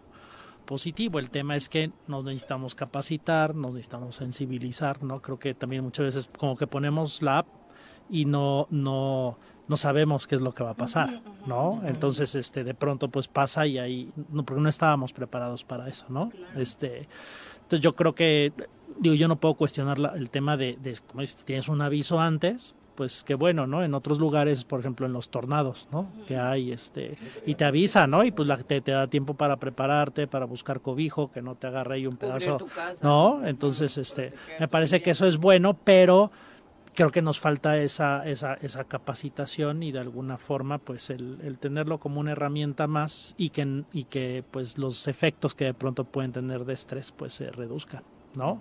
positivo. 0.65 1.19
El 1.19 1.31
tema 1.31 1.57
es 1.57 1.69
que 1.69 1.91
nos 2.07 2.25
necesitamos 2.25 2.75
capacitar, 2.75 3.55
nos 3.55 3.73
necesitamos 3.73 4.17
sensibilizar, 4.17 5.03
¿no? 5.03 5.21
Creo 5.21 5.39
que 5.39 5.55
también 5.55 5.83
muchas 5.83 6.07
veces 6.07 6.31
como 6.39 6.57
que 6.57 6.67
ponemos 6.67 7.23
la 7.23 7.39
app 7.39 7.47
y 8.11 8.25
no 8.25 8.67
no 8.71 9.39
no 9.69 9.77
sabemos 9.77 10.27
qué 10.27 10.35
es 10.35 10.41
lo 10.41 10.55
que 10.55 10.65
va 10.65 10.71
a 10.71 10.77
pasar, 10.77 11.21
¿no? 11.47 11.83
Entonces, 11.85 12.35
este, 12.35 12.65
de 12.65 12.73
pronto, 12.75 13.09
pues 13.09 13.29
pasa 13.29 13.67
y 13.67 13.79
ahí, 13.79 14.11
no, 14.31 14.43
porque 14.45 14.63
no 14.63 14.69
estábamos 14.69 15.13
preparados 15.13 15.63
para 15.63 15.89
eso, 15.89 16.07
¿no? 16.09 16.31
Este, 16.57 17.07
entonces 17.57 17.81
yo 17.81 17.95
creo 17.95 18.15
que, 18.15 18.53
digo, 18.99 19.15
yo 19.15 19.29
no 19.29 19.37
puedo 19.37 19.55
cuestionar 19.55 19.99
la- 19.99 20.15
el 20.17 20.31
tema 20.31 20.57
de, 20.57 20.77
de 20.83 20.97
como 21.07 21.21
dices, 21.21 21.45
tienes 21.45 21.69
un 21.69 21.81
aviso 21.83 22.21
antes, 22.21 22.75
pues 22.95 23.23
qué 23.23 23.35
bueno, 23.37 23.67
¿no? 23.69 23.85
En 23.85 23.95
otros 23.95 24.19
lugares, 24.19 24.65
por 24.65 24.81
ejemplo, 24.81 25.07
en 25.07 25.13
los 25.13 25.29
tornados, 25.29 25.87
¿no? 25.93 26.09
Que 26.27 26.37
hay, 26.37 26.73
este, 26.73 27.17
y 27.47 27.55
te 27.55 27.65
avisa, 27.65 28.09
¿no? 28.09 28.25
Y 28.25 28.33
pues 28.33 28.49
la, 28.49 28.57
te, 28.59 28.81
te 28.81 28.91
da 28.91 29.07
tiempo 29.07 29.35
para 29.35 29.57
prepararte, 29.57 30.27
para 30.27 30.47
buscar 30.47 30.81
cobijo, 30.81 31.31
que 31.31 31.41
no 31.41 31.55
te 31.55 31.69
agarre 31.69 31.95
ahí 31.95 32.07
un 32.09 32.17
pedazo. 32.17 32.57
¿no? 33.03 33.47
Entonces, 33.47 33.97
este, 33.99 34.33
me 34.59 34.67
parece 34.67 35.01
que 35.01 35.11
eso 35.11 35.27
es 35.27 35.37
bueno, 35.37 35.75
pero 35.85 36.33
creo 36.93 37.11
que 37.13 37.23
nos 37.23 37.39
falta 37.39 37.79
esa, 37.79 38.29
esa, 38.29 38.55
esa 38.55 38.83
capacitación 38.83 39.85
y 39.85 39.93
de 39.93 40.01
alguna 40.01 40.37
forma 40.37 40.79
pues 40.79 41.11
el, 41.11 41.39
el 41.45 41.57
tenerlo 41.59 41.99
como 41.99 42.19
una 42.19 42.33
herramienta 42.33 42.89
más 42.89 43.37
y 43.39 43.51
que, 43.51 43.85
y 43.93 44.05
que 44.05 44.43
pues 44.51 44.77
los 44.79 45.07
efectos 45.07 45.55
que 45.55 45.67
de 45.67 45.75
pronto 45.75 46.03
pueden 46.03 46.33
tener 46.33 46.65
de 46.65 46.73
estrés 46.75 47.13
pues 47.13 47.35
se 47.35 47.53
reduzcan, 47.53 48.03
¿no? 48.35 48.61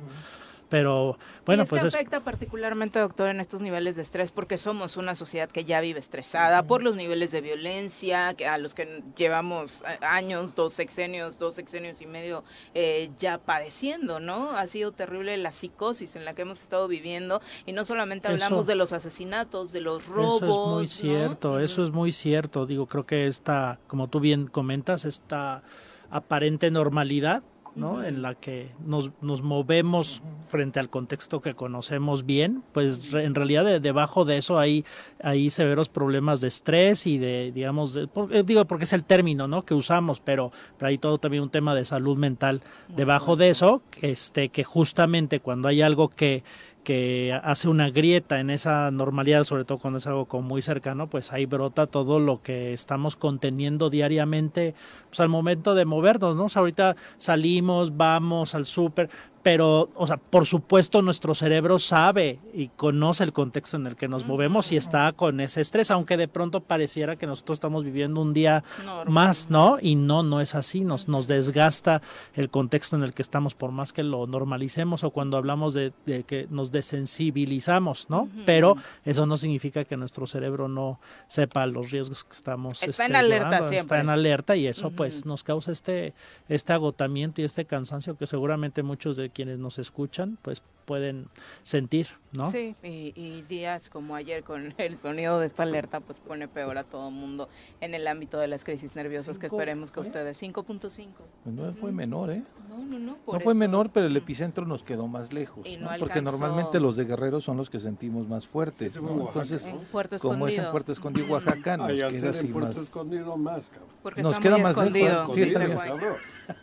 Pero 0.69 1.17
bueno, 1.45 1.61
y 1.61 1.63
es 1.63 1.69
pues 1.69 1.81
que 1.81 1.87
es, 1.87 1.95
afecta 1.95 2.19
particularmente, 2.19 2.99
doctor, 2.99 3.29
en 3.29 3.39
estos 3.39 3.61
niveles 3.61 3.95
de 3.95 4.01
estrés 4.01 4.33
porque 4.33 4.57
somos 4.57 4.97
una 4.97 5.15
sociedad 5.15 5.49
que 5.49 5.63
ya 5.63 5.79
vive 5.79 5.99
estresada 5.99 6.63
por 6.63 6.83
los 6.83 6.97
niveles 6.97 7.31
de 7.31 7.39
violencia 7.39 8.33
que 8.33 8.47
a 8.47 8.57
los 8.57 8.73
que 8.73 9.01
llevamos 9.15 9.81
eh, 9.83 9.97
años, 10.05 10.55
dos 10.55 10.73
sexenios, 10.73 11.39
dos 11.39 11.55
sexenios 11.55 12.01
y 12.01 12.05
medio 12.05 12.43
eh, 12.73 13.11
ya 13.17 13.37
padeciendo, 13.37 14.19
¿no? 14.19 14.51
Ha 14.51 14.67
sido 14.67 14.91
terrible 14.91 15.37
la 15.37 15.53
psicosis 15.53 16.17
en 16.17 16.25
la 16.25 16.33
que 16.33 16.41
hemos 16.41 16.59
estado 16.59 16.89
viviendo 16.89 17.41
y 17.65 17.71
no 17.71 17.85
solamente 17.85 18.27
hablamos 18.27 18.63
Eso- 18.63 18.67
de 18.67 18.75
los 18.75 18.91
asesinatos, 18.91 19.71
de 19.71 19.79
los 19.79 20.05
robos. 20.05 20.35
Eso 20.35 20.49
es 20.49 20.57
muy 20.57 20.83
¿no? 20.83 20.89
cierto, 20.89 21.59
eso 21.61 21.81
es 21.85 21.91
muy 21.91 22.11
cierto. 22.11 22.65
Digo, 22.65 22.87
creo 22.87 23.05
que 23.05 23.27
esta, 23.27 23.79
como 23.87 24.09
tú 24.09 24.19
bien 24.19 24.47
comentas, 24.47 25.05
esta 25.05 25.63
aparente 26.09 26.71
normalidad, 26.71 27.43
¿no? 27.77 28.03
En 28.03 28.21
la 28.21 28.35
que 28.35 28.71
nos, 28.85 29.11
nos 29.21 29.41
movemos 29.41 30.21
frente 30.47 30.79
al 30.79 30.89
contexto 30.89 31.41
que 31.41 31.53
conocemos 31.53 32.25
bien, 32.25 32.63
pues 32.71 33.11
re- 33.11 33.25
en 33.25 33.35
realidad 33.35 33.63
de- 33.65 33.79
debajo 33.79 34.25
de 34.25 34.37
eso 34.37 34.59
hay, 34.59 34.83
hay 35.21 35.49
severos 35.49 35.89
problemas 35.89 36.41
de 36.41 36.47
estrés 36.47 37.05
y 37.05 37.17
de, 37.17 37.51
digamos, 37.53 37.93
de- 37.93 38.07
por- 38.07 38.33
eh, 38.35 38.43
digo, 38.43 38.65
porque 38.65 38.85
es 38.85 38.93
el 38.93 39.03
término, 39.03 39.47
¿no? 39.47 39.63
Que 39.63 39.73
usamos, 39.73 40.19
pero, 40.19 40.51
pero 40.77 40.89
hay 40.89 40.97
todo 40.97 41.17
también 41.17 41.43
un 41.43 41.49
tema 41.49 41.75
de 41.75 41.85
salud 41.85 42.17
mental 42.17 42.61
debajo 42.89 43.35
de 43.35 43.49
eso, 43.49 43.81
este, 44.01 44.49
que 44.49 44.63
justamente 44.63 45.39
cuando 45.39 45.67
hay 45.67 45.81
algo 45.81 46.09
que 46.09 46.43
que 46.87 47.37
hace 47.43 47.67
una 47.67 47.89
grieta 47.89 48.39
en 48.39 48.49
esa 48.49 48.91
normalidad, 48.91 49.43
sobre 49.43 49.65
todo 49.65 49.77
cuando 49.77 49.97
es 49.97 50.07
algo 50.07 50.23
como 50.23 50.47
muy 50.47 50.61
cercano, 50.61 51.09
pues 51.09 51.33
ahí 51.33 51.45
brota 51.45 51.85
todo 51.85 52.17
lo 52.17 52.41
que 52.41 52.71
estamos 52.71 53.17
conteniendo 53.17 53.89
diariamente, 53.89 54.73
pues 55.09 55.19
al 55.19 55.27
momento 55.27 55.75
de 55.75 55.83
movernos, 55.83 56.37
¿no? 56.37 56.47
Ahorita 56.55 56.95
salimos, 57.17 57.97
vamos 57.97 58.55
al 58.55 58.65
súper, 58.65 59.09
pero, 59.43 59.89
o 59.95 60.07
sea, 60.07 60.17
por 60.17 60.45
supuesto 60.45 61.01
nuestro 61.01 61.35
cerebro 61.35 61.79
sabe 61.79 62.39
y 62.53 62.67
conoce 62.69 63.23
el 63.23 63.33
contexto 63.33 63.77
en 63.77 63.87
el 63.87 63.95
que 63.95 64.07
nos 64.07 64.25
movemos 64.25 64.71
y 64.71 64.77
está 64.77 65.11
con 65.13 65.39
ese 65.39 65.61
estrés, 65.61 65.91
aunque 65.91 66.17
de 66.17 66.27
pronto 66.27 66.61
pareciera 66.61 67.15
que 67.15 67.27
nosotros 67.27 67.57
estamos 67.57 67.83
viviendo 67.83 68.21
un 68.21 68.33
día 68.33 68.63
Normal. 68.85 69.09
más, 69.09 69.49
¿no? 69.49 69.77
Y 69.81 69.95
no, 69.95 70.23
no 70.23 70.41
es 70.41 70.55
así, 70.55 70.81
nos, 70.81 71.07
nos 71.07 71.27
desgasta 71.27 72.01
el 72.35 72.49
contexto 72.49 72.95
en 72.95 73.03
el 73.03 73.13
que 73.13 73.21
estamos, 73.21 73.55
por 73.55 73.71
más 73.71 73.93
que 73.93 74.03
lo 74.03 74.27
normalicemos 74.27 75.03
o 75.03 75.11
cuando 75.11 75.37
hablamos 75.37 75.73
de, 75.73 75.93
de 76.05 76.23
que 76.23 76.47
nos 76.49 76.71
desensibilizamos, 76.71 78.09
¿no? 78.09 78.29
Pero 78.45 78.75
eso 79.05 79.25
no 79.25 79.37
significa 79.37 79.85
que 79.85 79.97
nuestro 79.97 80.27
cerebro 80.27 80.67
no 80.67 80.99
sepa 81.27 81.65
los 81.65 81.91
riesgos 81.91 82.23
que 82.23 82.33
estamos 82.33 82.83
Está 82.83 83.05
en 83.05 83.15
alerta 83.15 83.45
llevando, 83.45 83.69
siempre. 83.69 83.97
Está 83.97 83.99
en 83.99 84.09
alerta 84.09 84.55
y 84.55 84.67
eso 84.67 84.91
pues 84.91 85.25
nos 85.25 85.43
causa 85.43 85.71
este, 85.71 86.13
este 86.49 86.73
agotamiento 86.73 87.41
y 87.41 87.45
este 87.45 87.65
cansancio 87.65 88.17
que 88.17 88.27
seguramente 88.27 88.83
muchos 88.83 89.17
de 89.17 89.29
quienes 89.37 89.59
nos 89.59 89.77
escuchan 89.77 90.39
pues 90.41 90.63
pueden 90.85 91.27
sentir, 91.63 92.07
¿no? 92.31 92.49
Sí, 92.49 92.73
y, 92.81 93.11
y 93.13 93.41
días 93.47 93.89
como 93.89 94.15
ayer 94.15 94.41
con 94.43 94.73
el 94.79 94.97
sonido 94.97 95.37
de 95.39 95.45
esta 95.45 95.63
alerta, 95.63 95.99
pues 95.99 96.21
pone 96.21 96.47
peor 96.47 96.77
a 96.77 96.85
todo 96.85 97.11
mundo 97.11 97.49
en 97.81 97.93
el 97.93 98.07
ámbito 98.07 98.39
de 98.39 98.47
las 98.47 98.63
crisis 98.63 98.95
nerviosas 98.95 99.37
que 99.37 99.47
esperemos 99.47 99.91
que 99.91 99.95
¿fue? 99.95 100.03
ustedes. 100.03 100.41
5.5. 100.41 101.07
Pues 101.43 101.55
no 101.55 101.73
fue 101.73 101.91
menor, 101.91 102.31
¿eh? 102.31 102.41
No, 102.69 102.77
no, 102.77 102.99
no. 102.99 103.17
por 103.17 103.35
No 103.35 103.39
fue 103.41 103.51
eso- 103.51 103.59
menor, 103.59 103.89
pero 103.91 104.07
el 104.07 104.15
epicentro 104.17 104.65
nos 104.65 104.81
quedó 104.81 105.07
más 105.07 105.33
lejos. 105.33 105.67
Y 105.67 105.75
¿no? 105.77 105.91
no 105.91 105.99
Porque 105.99 106.21
normalmente 106.21 106.79
los 106.79 106.95
de 106.95 107.03
Guerrero 107.05 107.41
son 107.41 107.57
los 107.57 107.69
que 107.69 107.79
sentimos 107.81 108.27
más 108.27 108.47
fuertes. 108.47 108.95
¿no? 108.99 109.27
Entonces, 109.27 109.65
En 109.67 109.79
Puerto 109.79 110.17
como 110.19 110.47
es 110.47 110.57
en. 110.57 110.71
Puerto 110.71 110.93
Escondido, 110.93 111.27
Oaxaca, 111.27 111.75
nos 111.77 111.89
Ay, 111.89 111.97
queda 112.11 112.29
así 112.29 112.47
en 112.47 112.53
Puerto 112.53 112.69
más. 112.69 112.77
Escondido 112.77 113.35
más, 113.37 113.65
cabrón. 113.69 113.89
Porque 114.01 114.23
Nos 114.23 114.33
está 114.35 114.41
queda 114.43 114.53
muy 114.53 114.63
más 114.63 114.71
lejos, 114.77 114.87
escondido. 114.87 115.33
sí, 115.33 115.41
está 115.41 115.65
bien. 115.65 115.77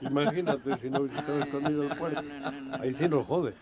Imagínate 0.01 0.77
si 0.79 0.91
no 0.91 1.01
hubiese 1.01 1.19
estado 1.19 1.41
escondido 1.43 1.83
el 1.85 1.89
no, 2.69 2.77
Ahí 2.77 2.95
sí 2.95 3.09
nos 3.09 3.27
jode. 3.27 3.55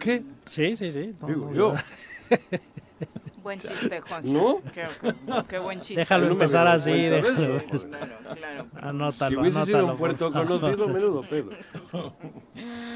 ¿Qué? 0.00 0.22
Sí, 0.46 0.76
sí, 0.76 0.90
sí. 0.90 1.14
no, 1.20 1.26
Digo 1.26 1.46
no, 1.46 1.54
yo. 1.54 1.74
Buen 3.42 3.60
chiste, 3.60 4.00
Juan. 4.00 4.22
¿No? 4.32 4.60
Qué, 4.74 4.84
qué- 5.00 5.14
qué 5.48 5.58
buen 5.60 5.80
chiste. 5.80 6.00
Déjalo 6.00 6.26
No 6.26 6.32
empezar 6.32 6.66
así, 6.66 6.90
déjalo. 6.90 7.56
eso. 7.58 7.88
Claro, 7.88 8.12
claro. 8.34 8.66
Si 8.72 8.78
Anótalo, 8.88 9.40
hubiese 9.40 9.64
sido 9.66 9.78
anótalo, 9.78 9.84
un 9.84 9.90
por 9.90 9.98
puerto 10.16 10.32
conocido, 10.32 10.88
menudo 10.88 11.20
pedo. 11.30 11.50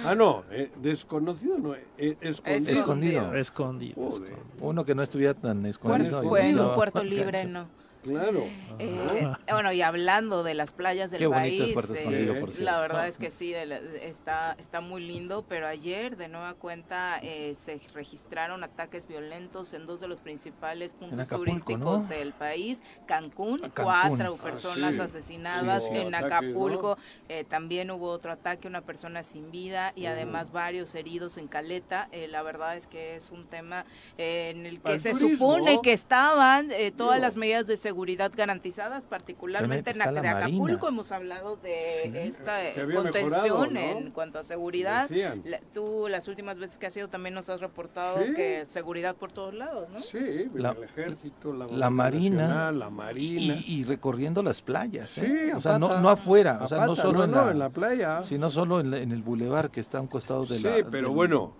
Ah, 0.05 0.15
no, 0.17 0.43
eh, 0.50 0.73
desconocido 0.83 1.57
no, 1.59 1.75
eh, 1.77 2.17
escondido. 2.21 2.73
Escondido. 2.81 3.35
Escondido. 3.37 3.95
Joder, 4.11 4.37
Uno 4.61 4.85
que 4.85 4.95
no 4.97 5.03
estuviera 5.05 5.35
tan 5.35 5.65
escondido. 5.67 6.23
Bueno, 6.25 6.71
un 6.71 6.75
puerto 6.75 7.05
libre, 7.05 7.45
¿no? 7.45 7.69
Claro. 8.02 8.47
Eh, 8.78 9.28
bueno, 9.50 9.73
y 9.73 9.83
hablando 9.83 10.42
de 10.42 10.54
las 10.54 10.73
playas 10.73 11.11
del 11.11 11.19
Qué 11.21 11.26
bonito 11.26 11.64
es 11.64 11.73
país, 11.87 12.00
eh, 12.00 12.37
por 12.40 12.59
la 12.61 12.80
verdad 12.80 13.09
es 13.09 13.19
que 13.19 13.30
sí, 13.30 13.52
de 13.52 13.66
la- 13.66 13.78
está, 13.78 14.57
está 14.59 14.80
muy 14.80 15.02
lindo, 15.07 15.45
pero 15.49 15.66
ayer 15.66 16.16
de 16.16 16.28
nueva 16.28 16.54
cuenta 16.54 17.19
eh, 17.23 17.54
se 17.57 17.78
registraron 17.95 18.64
ataques 18.64 19.07
violentos 19.07 19.75
en 19.75 19.87
dos 19.87 20.00
de 20.00 20.09
los 20.09 20.21
principales 20.23 20.92
puntos 20.95 21.19
Acapulco, 21.21 21.45
turísticos 21.50 22.02
¿no? 22.02 22.09
del 22.09 22.33
país, 22.33 22.78
Cancún, 23.07 23.59
Cancún. 23.59 23.85
cuatro 23.85 24.37
Ah, 24.38 24.42
personas 24.42 24.95
sí. 24.95 25.00
asesinadas, 25.00 25.85
Sí, 25.87 25.97
en 25.97 26.14
Acapulco 26.14 26.97
eh, 27.28 27.45
también 27.45 27.90
hubo 27.90 28.09
otro 28.09 28.33
ataque, 28.33 28.66
una 28.66 28.80
persona 28.80 29.23
sin 29.23 29.50
vida 29.50 29.92
y 29.95 30.07
además 30.07 30.52
varios 30.52 30.95
heridos 30.95 31.37
en 31.37 31.49
Caleta, 31.49 32.09
Eh, 32.12 32.28
la 32.28 32.42
verdad 32.42 32.76
es 32.76 32.87
que 32.87 33.16
es 33.16 33.30
un 33.30 33.47
tema 33.47 33.85
eh, 34.16 34.52
en 34.54 34.64
el 34.66 34.76
que 34.76 34.80
Para 34.80 34.95
el 34.95 35.00
se 35.00 35.11
turismo. 35.12 35.52
supone 35.57 35.80
que 35.83 35.92
estaban 35.92 36.71
eh, 36.71 36.90
todas 36.92 37.16
Digo. 37.16 37.26
las 37.26 37.37
medidas 37.37 37.66
de 37.66 37.76
seguridad 37.76 37.89
garantizadas, 38.35 39.06
particularmente 39.06 39.90
en 39.90 39.99
de 40.23 40.28
Acapulco. 40.28 40.62
Marina. 40.64 40.88
Hemos 40.88 41.12
hablado 41.12 41.56
de 41.56 41.75
Sí. 42.02 42.11
esta 42.14 42.64
eh, 42.68 42.75
contención 42.94 43.25
mejorado, 43.30 43.66
¿no? 43.70 43.80
en 43.80 44.11
cuanto 44.11 44.38
a 44.38 44.44
seguridad. 44.44 45.09
La- 45.44 45.61
tú 45.75 46.06
las 46.09 46.28
últimas 46.28 46.59
veces 46.59 46.78
que 46.78 46.87
has 46.87 46.97
ido 46.97 47.09
también 47.09 47.35
nos 47.35 47.49
has 47.50 47.61
reportado 47.61 48.18
Sí. 48.25 48.35
que 48.35 48.64
seguridad 48.66 49.14
por 49.16 49.32
todos 49.32 49.54
lados, 49.54 49.88
¿no? 49.90 50.00
Sí, 50.00 50.49
La- 50.54 50.70
el 50.73 50.85
ejército, 50.85 51.52
la, 51.52 51.90
Marina 51.90 52.42
Nacional, 52.42 52.78
la 52.78 52.90
marina. 52.90 53.54
Y, 53.66 53.80
y 53.80 53.85
recorriendo 53.85 54.42
las 54.42 54.62
playas. 54.62 55.16
¿eh? 55.18 55.20
Sí, 55.47 55.52
o 55.52 55.61
sea, 55.61 55.75
a 55.75 55.78
no, 55.78 56.00
no 56.00 56.09
afuera, 56.09 56.61
o 56.62 56.68
sea, 56.68 56.87
no 56.87 56.97
solo 56.97 57.25
en, 57.25 57.30
no, 57.30 57.44
la, 57.47 57.50
en 57.52 57.59
la 57.59 57.70
playa. 57.70 58.23
sino 58.23 58.50
solo 58.50 58.80
en, 58.80 58.90
la- 58.90 58.99
en 58.99 59.12
el 59.12 59.23
bulevar 59.23 59.70
que 59.70 59.80
está 59.80 59.99
a 59.99 60.00
un 60.00 60.06
costado 60.06 60.47
de 60.47 60.56
sí, 60.59 60.62
la. 60.64 60.70
pero 60.90 61.09
del- 61.09 61.16
bueno, 61.16 61.52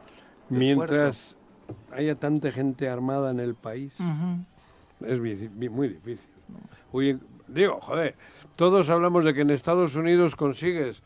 mientras 0.49 1.37
haya 1.92 2.14
tanta 2.16 2.50
gente 2.50 2.88
armada 2.88 3.30
en 3.30 3.40
el 3.40 3.54
país. 3.54 3.96
Es 5.07 5.21
muy 5.21 5.88
difícil. 5.88 6.30
Digo, 7.49 7.80
joder, 7.80 8.14
todos 8.57 8.88
hablamos 8.90 9.25
de 9.25 9.35
que 9.35 9.40
en 9.40 9.50
Estados 9.50 9.97
Unidos 9.97 10.37
consigues 10.37 11.02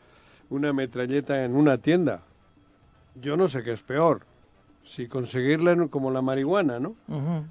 una 0.49 0.73
metralleta 0.73 1.43
en 1.43 1.55
una 1.55 1.77
tienda. 1.79 2.21
Yo 3.19 3.35
no 3.37 3.47
sé 3.47 3.63
qué 3.63 3.71
es 3.71 3.81
peor. 3.81 4.21
Si 4.83 5.07
conseguirla 5.07 5.71
en- 5.71 5.87
como 5.87 6.11
la 6.11 6.21
marihuana, 6.21 6.79
¿no? 6.79 6.95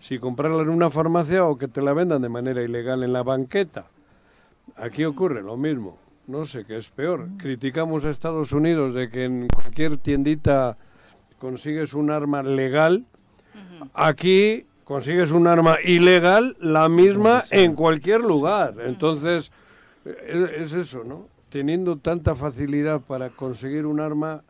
Si 0.01 0.21
comprarla 0.21 0.63
en 0.63 0.69
una 0.69 0.91
farmacia 0.91 1.45
o 1.45 1.59
que 1.59 1.67
te 1.67 1.83
la 1.83 1.93
vendan 1.93 2.23
de 2.23 2.29
manera 2.29 2.63
ilegal 2.63 3.03
en 3.03 3.13
la 3.13 3.25
banqueta. 3.25 3.87
Aquí 4.77 5.05
ocurre 5.05 5.43
lo 5.43 5.57
mismo. 5.57 5.99
No 6.29 6.45
sé 6.45 6.65
qué 6.65 6.77
es 6.79 6.89
peor. 6.89 7.27
Criticamos 7.39 8.05
a 8.05 8.11
Estados 8.11 8.53
Unidos 8.53 8.95
de 8.95 9.11
que 9.11 9.25
en 9.25 9.49
cualquier 9.49 9.97
tiendita 9.97 10.77
consigues 11.41 11.93
un 11.95 12.11
arma 12.13 12.43
legal. 12.45 13.05
Aquí 13.93 14.65
consigues 14.85 15.31
un 15.31 15.47
arma 15.47 15.77
ilegal, 15.83 16.57
la 16.61 16.89
misma 16.89 17.43
en 17.51 17.75
cualquier 17.75 18.21
lugar. 18.21 18.75
Entonces, 18.85 19.51
e- 20.05 20.63
es 20.63 20.73
eso, 20.73 21.05
¿no? 21.05 21.29
teniendo 21.49 21.97
tanta 21.99 22.35
facilidad 22.35 23.01
para 23.01 23.31
conseguir 23.31 23.87
un 23.87 24.01
arma, 24.01 24.43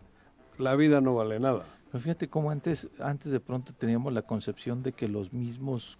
la 0.56 0.74
vida 0.74 1.02
no 1.02 1.14
vale 1.14 1.38
nada. 1.38 1.64
Pero 1.92 2.02
fíjate 2.02 2.28
cómo 2.28 2.50
antes, 2.50 2.88
antes 2.98 3.30
de 3.30 3.40
pronto 3.40 3.74
teníamos 3.76 4.10
la 4.14 4.22
concepción 4.22 4.82
de 4.82 4.92
que 4.92 5.06
los 5.06 5.30
mismos 5.30 5.98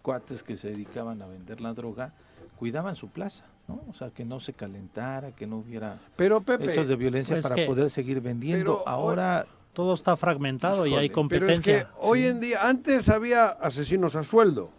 cuates 0.00 0.44
que 0.44 0.56
se 0.56 0.68
dedicaban 0.68 1.20
a 1.22 1.26
vender 1.26 1.60
la 1.60 1.74
droga 1.74 2.14
cuidaban 2.56 2.94
su 2.94 3.08
plaza, 3.08 3.46
¿no? 3.66 3.80
O 3.90 3.94
sea, 3.94 4.10
que 4.10 4.24
no 4.24 4.38
se 4.38 4.52
calentara, 4.52 5.32
que 5.32 5.44
no 5.48 5.58
hubiera 5.58 5.98
Pero 6.14 6.40
Pepe, 6.40 6.70
hechos 6.70 6.86
de 6.86 6.94
violencia 6.94 7.34
Pues 7.34 7.42
para 7.42 7.54
que- 7.56 7.66
poder 7.66 7.90
seguir 7.90 8.20
vendiendo. 8.20 8.78
Pero, 8.78 8.88
Ahora, 8.88 9.44
Todo 9.72 9.94
está 9.94 10.16
fragmentado 10.16 10.86
y 10.86 10.94
hay 10.94 11.06
Híjole, 11.06 11.28
pero 11.28 11.46
es 11.48 11.60
que 11.60 11.72
competencia. 11.82 11.90
hoy 12.00 12.24
en 12.24 12.40
día, 12.40 12.66
antes 12.68 13.08
había 13.08 13.46
asesinos 13.48 14.16
a 14.16 14.22
sueldo, 14.24 14.70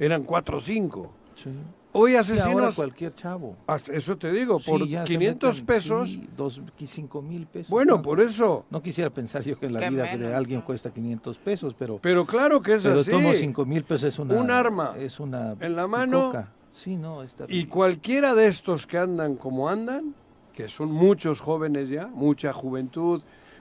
eran 0.00 0.24
cuatro 0.24 0.58
o 0.58 0.60
cinco. 0.60 1.12
sí. 1.34 1.50
Hoy 1.92 2.12
Sí, 2.12 2.16
ahora 2.18 2.20
asesinos, 2.20 2.74
cualquier 2.76 3.12
chavo. 3.16 3.56
eso 3.92 4.16
te 4.16 4.30
digo, 4.30 4.60
Sí, 4.60 4.70
por 4.70 4.86
ya 4.86 5.02
se 5.04 5.08
500 5.08 5.50
meten, 5.50 5.66
pesos, 5.66 6.10
sí, 6.10 6.28
dos, 6.36 6.60
cinco 6.86 7.20
mil 7.20 7.48
pesos. 7.48 7.68
bueno, 7.68 7.96
¿no? 7.96 8.02
por 8.02 8.20
eso. 8.20 8.64
No 8.70 8.80
quisiera 8.80 9.10
pensar 9.10 9.42
yo 9.42 9.58
que 9.58 9.68
la 9.68 9.80
Que 9.80 9.90
vida 9.90 10.04
menos, 10.04 10.20
de 10.28 10.32
alguien 10.36 10.60
¿no? 10.60 10.66
cuesta 10.66 10.92
500 10.92 11.38
pesos, 11.38 11.74
pero, 11.76 11.98
Pero 12.00 12.24
claro 12.24 12.62
que 12.62 12.74
es 12.74 12.84
pero 12.84 13.00
así. 13.00 13.10
tomo 13.10 13.32
5 13.32 13.64
mil 13.66 13.82
pesos 13.82 14.04
es 14.04 14.18
una... 14.20 14.34
Un 14.34 14.52
arma 14.52 14.94
Es 15.00 15.18
una... 15.18 15.56
en 15.58 15.74
la 15.74 15.88
mano. 15.88 16.32
Sí, 16.72 16.96
no, 16.96 17.24
está 17.24 17.46
Y 17.48 17.66
cualquiera 17.66 18.36
de 18.36 18.46
estos 18.46 18.86
que 18.86 18.96
andan 18.96 19.34
como 19.34 19.68
andan, 19.68 20.14
que 20.54 20.68
son 20.68 20.92
muchos 20.92 21.40
jóvenes 21.40 21.88
ya, 21.88 22.06
mucha 22.06 22.52
juventud, 22.52 23.20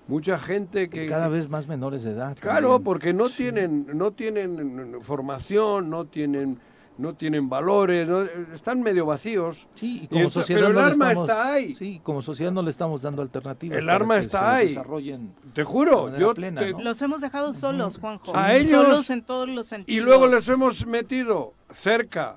mucha 0.10 0.38
gente 0.38 0.90
que... 0.90 1.06
cada 1.06 1.28
vez 1.30 1.48
más 1.50 1.68
menores 1.68 2.04
de 2.04 2.12
edad. 2.12 2.36
Claro, 2.40 2.70
también. 2.70 2.84
porque 2.84 3.14
no 3.14 3.30
Sí. 3.30 3.44
tienen, 3.44 3.86
no 3.94 4.12
tienen 4.12 4.98
formación, 5.02 5.90
no 5.90 6.06
tienen, 6.06 6.60
no 6.98 7.14
tienen 7.14 7.48
valores, 7.48 8.08
no- 8.10 8.24
están 8.54 8.82
medio 8.82 9.06
vacíos. 9.06 9.68
Sí, 9.76 10.00
y 10.02 10.04
Y 10.04 10.08
como 10.08 10.20
entonces- 10.22 10.42
sociedad 10.42 10.60
pero 10.60 10.68
el 10.70 10.74
no 10.76 10.82
le 10.82 10.88
arma 10.92 11.08
estamos- 11.14 11.30
está 11.30 11.54
ahí. 11.54 11.76
Sí, 11.76 12.02
como 12.04 12.22
sociedad 12.22 12.52
no 12.52 12.62
le 12.62 12.72
estamos 12.72 13.02
dando 13.02 13.22
alternativas. 13.22 13.78
El 13.78 13.90
arma 13.90 14.16
que 14.16 14.22
está 14.26 14.40
se 14.40 14.46
ahí. 14.58 14.68
desarrollen 14.68 15.32
Te 15.54 15.64
juro, 15.64 16.18
yo 16.18 16.34
plena, 16.34 16.60
te- 16.62 16.72
¿no? 16.74 16.82
Los 16.82 17.02
hemos 17.02 17.22
dejado 17.22 17.54
solos, 17.54 17.98
Juanjo. 18.00 18.36
A 18.36 18.56
ellos- 18.56 18.84
Solos 18.86 19.10
en 19.12 19.22
todos 19.22 19.48
los 19.48 19.68
sentidos. 19.68 19.98
Y 19.98 20.04
luego 20.04 20.28
les 20.28 20.46
hemos 20.50 20.86
metido 20.86 21.54
cerca 21.72 22.36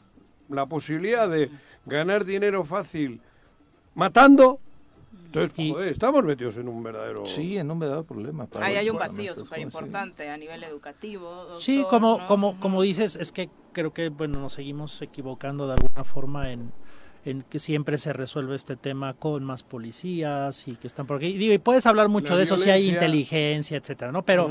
la 0.49 0.67
posibilidad 0.67 1.29
de 1.29 1.51
ganar 1.87 2.25
dinero 2.25 2.63
fácil 2.65 3.21
matando. 3.95 4.61
Entonces, 5.35 5.59
Y- 5.59 5.73
joder, 5.73 5.89
estamos 5.89 6.25
metidos 6.25 6.57
en 6.59 6.69
un 6.69 6.83
verdadero... 6.83 7.25
Sí, 7.27 7.57
en 7.57 7.71
un 7.71 7.79
verdadero 7.79 8.05
problema. 8.05 8.47
para- 8.47 8.67
Ahí 8.67 8.77
hay 8.77 8.91
un 8.91 8.99
vacío 8.99 9.35
súper 9.35 9.61
importante 9.61 10.29
a 10.29 10.37
nivel 10.37 10.63
educativo. 10.63 11.31
doctor, 11.31 11.59
Sí, 11.59 11.85
como, 11.89 12.19
¿no? 12.19 12.27
como, 12.27 12.61
como 12.61 12.83
dices, 12.83 13.17
es 13.17 13.33
que 13.33 13.49
creo 13.73 13.93
que 13.95 14.11
bueno 14.11 14.39
nos 14.41 14.53
seguimos 14.53 15.01
equivocando 15.01 15.67
de 15.67 15.75
alguna 15.75 16.05
forma 16.05 16.53
en, 16.53 16.71
en 17.25 17.43
que 17.43 17.59
siempre 17.59 17.97
se 17.99 18.13
resuelve 18.13 18.55
este 18.57 18.77
tema 18.77 19.15
con 19.15 19.45
más 19.45 19.63
policías 19.63 20.69
y 20.69 20.77
que 20.77 20.87
están 20.87 21.07
por 21.07 21.17
aquí. 21.17 21.27
Y 21.29 21.39
digo, 21.39 21.55
y 21.55 21.59
puedes 21.59 21.87
hablar 21.87 22.09
mucho 22.09 22.33
La 22.35 22.39
de 22.39 22.43
eso 22.45 22.57
si 22.59 22.69
hay 22.71 22.91
inteligencia, 22.91 23.79
etcétera, 23.79 24.13
¿no? 24.13 24.23
Pero. 24.25 24.51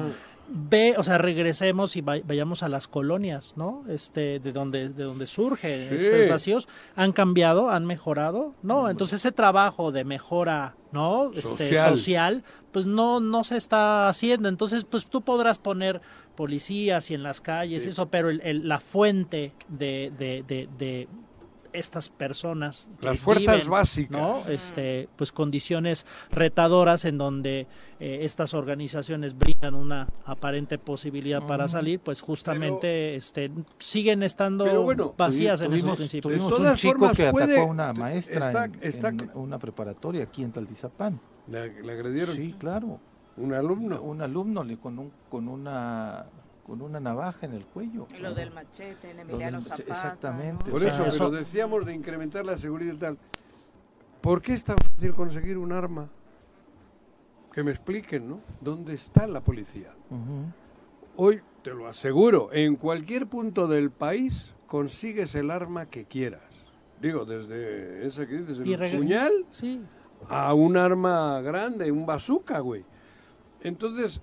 Ve, 0.53 0.96
o 0.98 1.03
sea, 1.03 1.17
regresemos 1.17 1.96
y 1.96 2.01
vay- 2.01 2.24
vayamos 2.25 2.62
a 2.63 2.70
las 2.70 2.88
colonias, 2.88 3.53
¿no? 3.55 3.84
Este, 3.88 4.39
de 4.39 4.51
donde, 4.51 4.89
de 4.89 5.03
donde 5.03 5.25
surgen 5.27 5.89
Sí. 5.89 5.96
estos 6.08 6.27
vacíos, 6.29 6.67
han 6.96 7.12
cambiado, 7.13 7.70
han 7.70 7.86
mejorado, 7.86 8.53
¿no? 8.62 8.89
Entonces 8.89 9.20
ese 9.22 9.31
trabajo 9.31 9.91
de 9.91 10.03
mejora, 10.03 10.75
¿no? 10.91 11.31
Este, 11.34 11.41
Social. 11.67 11.89
social, 11.98 12.43
pues 12.72 12.86
no, 12.86 13.20
no 13.20 13.43
se 13.43 13.58
está 13.58 14.08
haciendo. 14.08 14.50
Entonces, 14.50 14.84
pues 14.84 15.05
tú 15.08 15.22
podrás 15.22 15.58
poner 15.58 16.01
policías 16.36 17.12
y 17.12 17.13
en 17.13 17.24
las 17.24 17.39
calles, 17.41 17.84
Sí. 17.84 17.89
eso, 17.89 18.08
pero 18.08 18.29
el- 18.29 18.41
el- 18.41 18.67
la 18.67 18.79
fuente 18.79 19.53
de, 19.67 20.12
de, 20.17 20.43
de, 20.48 20.67
de 20.77 21.08
estas 21.74 22.10
personas 22.10 22.90
Las 23.01 23.20
fuerzas 23.20 23.56
viven, 23.58 23.70
básicas. 23.72 24.12
¿no? 24.22 24.44
Este, 24.48 25.08
pues 25.16 25.32
condiciones 25.32 26.06
retadoras 26.32 27.06
en 27.06 27.18
donde 27.18 27.68
eh, 28.00 28.20
estas 28.22 28.54
organizaciones 28.54 29.38
brindan 29.38 29.75
una 29.75 30.08
aparente 30.25 30.78
posibilidad 30.78 31.46
para 31.46 31.68
salir, 31.68 32.00
pues 32.00 32.22
justamente 32.22 33.16
este, 33.16 33.51
siguen 33.80 34.24
estando 34.24 34.82
bueno, 34.84 35.13
vacías 35.18 35.62
en 35.62 35.74
esos 35.74 35.98
principios. 35.98 36.34
tuvimos 36.34 36.50
De 36.51 36.56
un 36.58 36.62
todas 36.63 36.80
chico 36.80 36.94
formas, 37.00 37.18
que 37.18 37.32
puede- 37.32 37.54
atacó 37.54 37.68
a 37.70 37.72
una 37.72 37.94
maestra 37.94 38.48
está- 38.48 38.66
en, 38.66 38.79
está- 38.81 39.10
en 39.10 39.31
una 39.36 39.60
preparatoria 39.60 40.24
aquí 40.24 40.44
en 40.44 40.51
Taltizapán. 40.51 41.20
Le, 41.48 41.81
le 41.84 41.92
agredieron 41.92 42.36
Sí, 42.36 42.55
claro. 42.60 43.00
un 43.38 43.53
alumno. 43.53 44.01
Un 44.01 44.22
alumno 44.22 44.64
le 44.64 44.77
con 44.77 45.00
un 45.00 45.12
con 45.29 45.48
una 45.48 46.25
con 46.72 46.81
una 46.81 47.01
navaja 47.01 47.46
en 47.46 47.53
el 47.53 47.66
cuello. 47.66 48.07
Y 48.18 48.22
lo 48.22 48.34
del 48.34 48.50
machete, 48.51 49.12
en 49.12 49.20
Emiliano 49.20 49.57
del 49.57 49.66
Zapata. 49.66 49.92
exactamente. 49.92 50.64
¿no? 50.68 50.72
Por 50.72 50.81
eso, 50.86 51.03
pero 51.12 51.29
decíamos 51.29 51.86
de 51.86 51.94
incrementar 51.94 52.46
la 52.46 52.57
seguridad 52.57 52.94
y 52.94 52.98
tal. 52.98 53.18
¿Por 54.22 54.42
qué 54.42 54.53
es 54.53 54.64
tan 54.64 54.77
fácil 54.77 55.14
conseguir 55.14 55.57
un 55.57 55.74
arma? 55.74 56.07
Que 57.51 57.62
me 57.62 57.72
expliquen, 57.72 58.29
¿no? 58.29 58.40
¿Dónde 58.62 58.94
está 58.94 59.27
la 59.27 59.42
policía? 59.42 59.92
Ujú. 60.10 60.46
Hoy, 61.18 61.42
te 61.62 61.72
lo 61.72 61.90
aseguro, 61.90 62.53
en 62.53 62.77
cualquier 62.77 63.27
punto 63.27 63.68
del 63.68 63.92
país 63.92 64.53
consigues 64.66 65.36
el 65.36 65.51
arma 65.51 65.88
que 65.88 66.05
quieras. 66.05 66.53
Digo, 67.01 67.25
desde 67.25 68.07
ese 68.07 68.25
que 68.27 68.38
dices, 68.38 68.60
el 68.60 68.98
puñal 68.98 69.46
Sí, 69.50 69.81
a 70.29 70.53
un 70.53 70.77
arma 70.77 71.42
grande, 71.42 71.92
un 71.92 72.05
bazooka, 72.05 72.60
güey. 72.60 72.86
Entonces, 73.60 74.22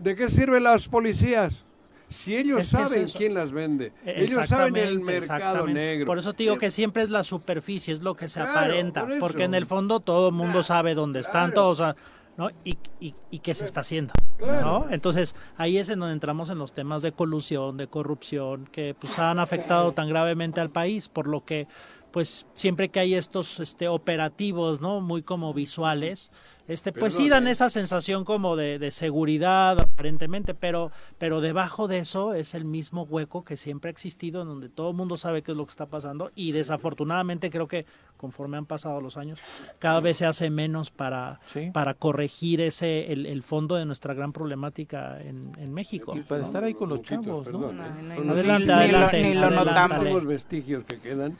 ¿de 0.00 0.16
qué 0.16 0.28
sirven 0.30 0.64
las 0.64 0.88
policías? 0.88 1.64
Si 2.08 2.36
ellos 2.36 2.58
Es 2.60 2.70
que 2.70 2.82
es 2.82 2.88
saben 2.88 3.04
eso. 3.04 3.18
quién 3.18 3.34
las 3.34 3.52
vende, 3.52 3.92
ellos 4.04 4.48
saben 4.48 4.76
el 4.76 4.98
mercado 4.98 5.66
negro. 5.68 6.06
Por 6.06 6.18
eso 6.18 6.32
te 6.32 6.42
digo 6.42 6.58
que 6.58 6.70
siempre 6.72 7.04
es 7.04 7.10
la 7.10 7.22
superficie, 7.22 7.92
es 7.94 8.02
lo 8.02 8.16
que 8.16 8.28
se 8.28 8.40
Claro, 8.40 8.58
aparenta, 8.58 9.06
por 9.06 9.18
porque 9.20 9.44
en 9.44 9.54
el 9.54 9.66
fondo 9.66 10.00
todo 10.00 10.28
el 10.30 10.34
mundo 10.34 10.54
Claro, 10.54 10.62
sabe 10.64 10.94
dónde 10.94 11.20
están 11.20 11.52
claro. 11.52 11.76
todos, 11.76 11.94
¿no? 12.36 12.50
Y, 12.64 12.78
y, 12.98 13.14
y 13.30 13.38
qué 13.38 13.54
se 13.54 13.64
está 13.64 13.80
haciendo. 13.82 14.12
¿no? 14.40 14.86
Entonces, 14.90 15.36
ahí 15.56 15.78
es 15.78 15.88
en 15.90 16.00
donde 16.00 16.14
entramos 16.14 16.50
en 16.50 16.58
los 16.58 16.72
temas 16.72 17.02
de 17.02 17.12
colusión, 17.12 17.76
de 17.76 17.86
corrupción, 17.86 18.68
que 18.72 18.96
pues 18.98 19.18
han 19.20 19.38
afectado 19.38 19.92
tan 19.92 20.08
gravemente 20.08 20.60
al 20.60 20.70
país, 20.70 21.08
por 21.08 21.28
lo 21.28 21.44
que 21.44 21.68
pues 22.10 22.44
siempre 22.54 22.88
que 22.88 22.98
hay 22.98 23.14
estos 23.14 23.60
este 23.60 23.86
operativos, 23.86 24.80
¿no? 24.80 25.00
Muy 25.00 25.22
como 25.22 25.54
visuales, 25.54 26.32
este 26.72 26.92
pues 26.92 27.14
sí 27.14 27.28
dan 27.28 27.46
¿eh? 27.46 27.50
esa 27.52 27.68
sensación 27.70 28.24
como 28.24 28.56
de, 28.56 28.78
de 28.78 28.90
seguridad 28.90 29.80
aparentemente, 29.80 30.54
pero 30.54 30.90
pero 31.18 31.40
debajo 31.40 31.88
de 31.88 31.98
eso 31.98 32.34
es 32.34 32.54
el 32.54 32.64
mismo 32.64 33.02
hueco 33.02 33.44
que 33.44 33.56
siempre 33.56 33.88
ha 33.88 33.92
existido 33.92 34.42
en 34.42 34.48
donde 34.48 34.68
todo 34.68 34.90
el 34.90 34.96
mundo 34.96 35.16
sabe 35.16 35.42
qué 35.42 35.52
es 35.52 35.56
lo 35.56 35.64
que 35.66 35.70
está 35.70 35.86
pasando 35.86 36.30
y 36.34 36.52
desafortunadamente 36.52 37.50
creo 37.50 37.68
que 37.68 37.86
conforme 38.16 38.56
han 38.58 38.66
pasado 38.66 39.00
los 39.00 39.16
años 39.16 39.40
cada 39.78 40.00
vez 40.00 40.16
se 40.18 40.26
hace 40.26 40.50
menos 40.50 40.90
para 40.90 41.40
Sí. 41.46 41.70
para 41.72 41.94
corregir 41.94 42.60
ese 42.60 43.12
el, 43.12 43.26
el 43.26 43.42
fondo 43.42 43.76
de 43.76 43.84
nuestra 43.86 44.14
gran 44.14 44.32
problemática 44.32 45.20
en, 45.22 45.52
en 45.58 45.72
México. 45.72 46.14
Y 46.16 46.20
para 46.20 46.44
estar 46.44 46.62
ahí 46.64 46.74
con 46.74 46.88
los 46.88 47.02
chavos, 47.02 47.26
¿no? 47.26 47.42
perdón, 47.42 47.76
No, 47.78 47.84
¿eh? 47.84 48.30
Adelante, 48.30 48.72
adelante, 48.72 49.22
ni 49.22 49.34
lo 49.34 49.50
notamos. 49.50 50.04
los 50.12 50.26
vestigios 50.26 50.84
que 50.84 50.98
quedan 51.00 51.36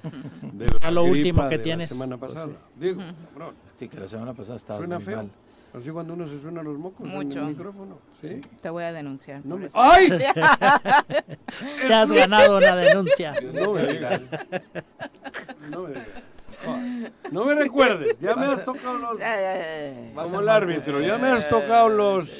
de 0.52 0.66
Ya 0.80 0.86
la 0.86 0.90
lo 0.90 1.04
último 1.04 1.48
que 1.48 1.58
de 1.58 1.64
tienes. 1.64 1.90
La 1.90 1.94
semana 1.96 2.16
Pues 2.18 2.32
pasada. 2.32 2.52
sí. 2.52 2.86
Digo, 2.86 3.02
cabrón, 3.32 3.54
Sí, 3.80 3.88
que 3.88 3.98
la 3.98 4.06
semana 4.06 4.34
pasada 4.34 4.56
estaba 4.58 4.78
suena 4.78 4.96
muy 4.96 5.04
feo. 5.06 5.16
mal. 5.16 5.30
Así 5.72 5.88
cuando 5.88 6.12
uno 6.12 6.26
se 6.26 6.38
suena 6.38 6.62
los 6.62 6.76
mocos 6.78 7.06
en 7.08 7.14
Mucho. 7.14 7.38
el 7.38 7.46
micrófono. 7.46 7.96
¿sí? 8.22 8.42
Te 8.60 8.68
voy 8.68 8.84
a 8.84 8.92
denunciar. 8.92 9.40
No 9.42 9.56
me-. 9.56 9.70
¡Ay! 9.74 10.10
Te 11.86 11.94
has 11.94 12.12
ganado 12.12 12.58
una 12.58 12.76
denuncia. 12.76 13.34
No 13.54 13.72
me 13.72 13.86
digas. 13.86 14.20
No 15.70 15.82
me 15.84 15.88
digas. 15.88 16.06
No 17.32 17.44
me 17.46 17.54
recuerdes, 17.54 18.20
ya 18.20 18.36
me 18.36 18.44
has 18.46 18.64
tocado 18.66 18.98
los... 18.98 19.18
Como 20.14 20.40
el 20.40 20.48
árbitro, 20.50 21.00
ya 21.00 21.16
me 21.16 21.28
has 21.28 21.48
tocado 21.48 21.88
los... 21.88 22.38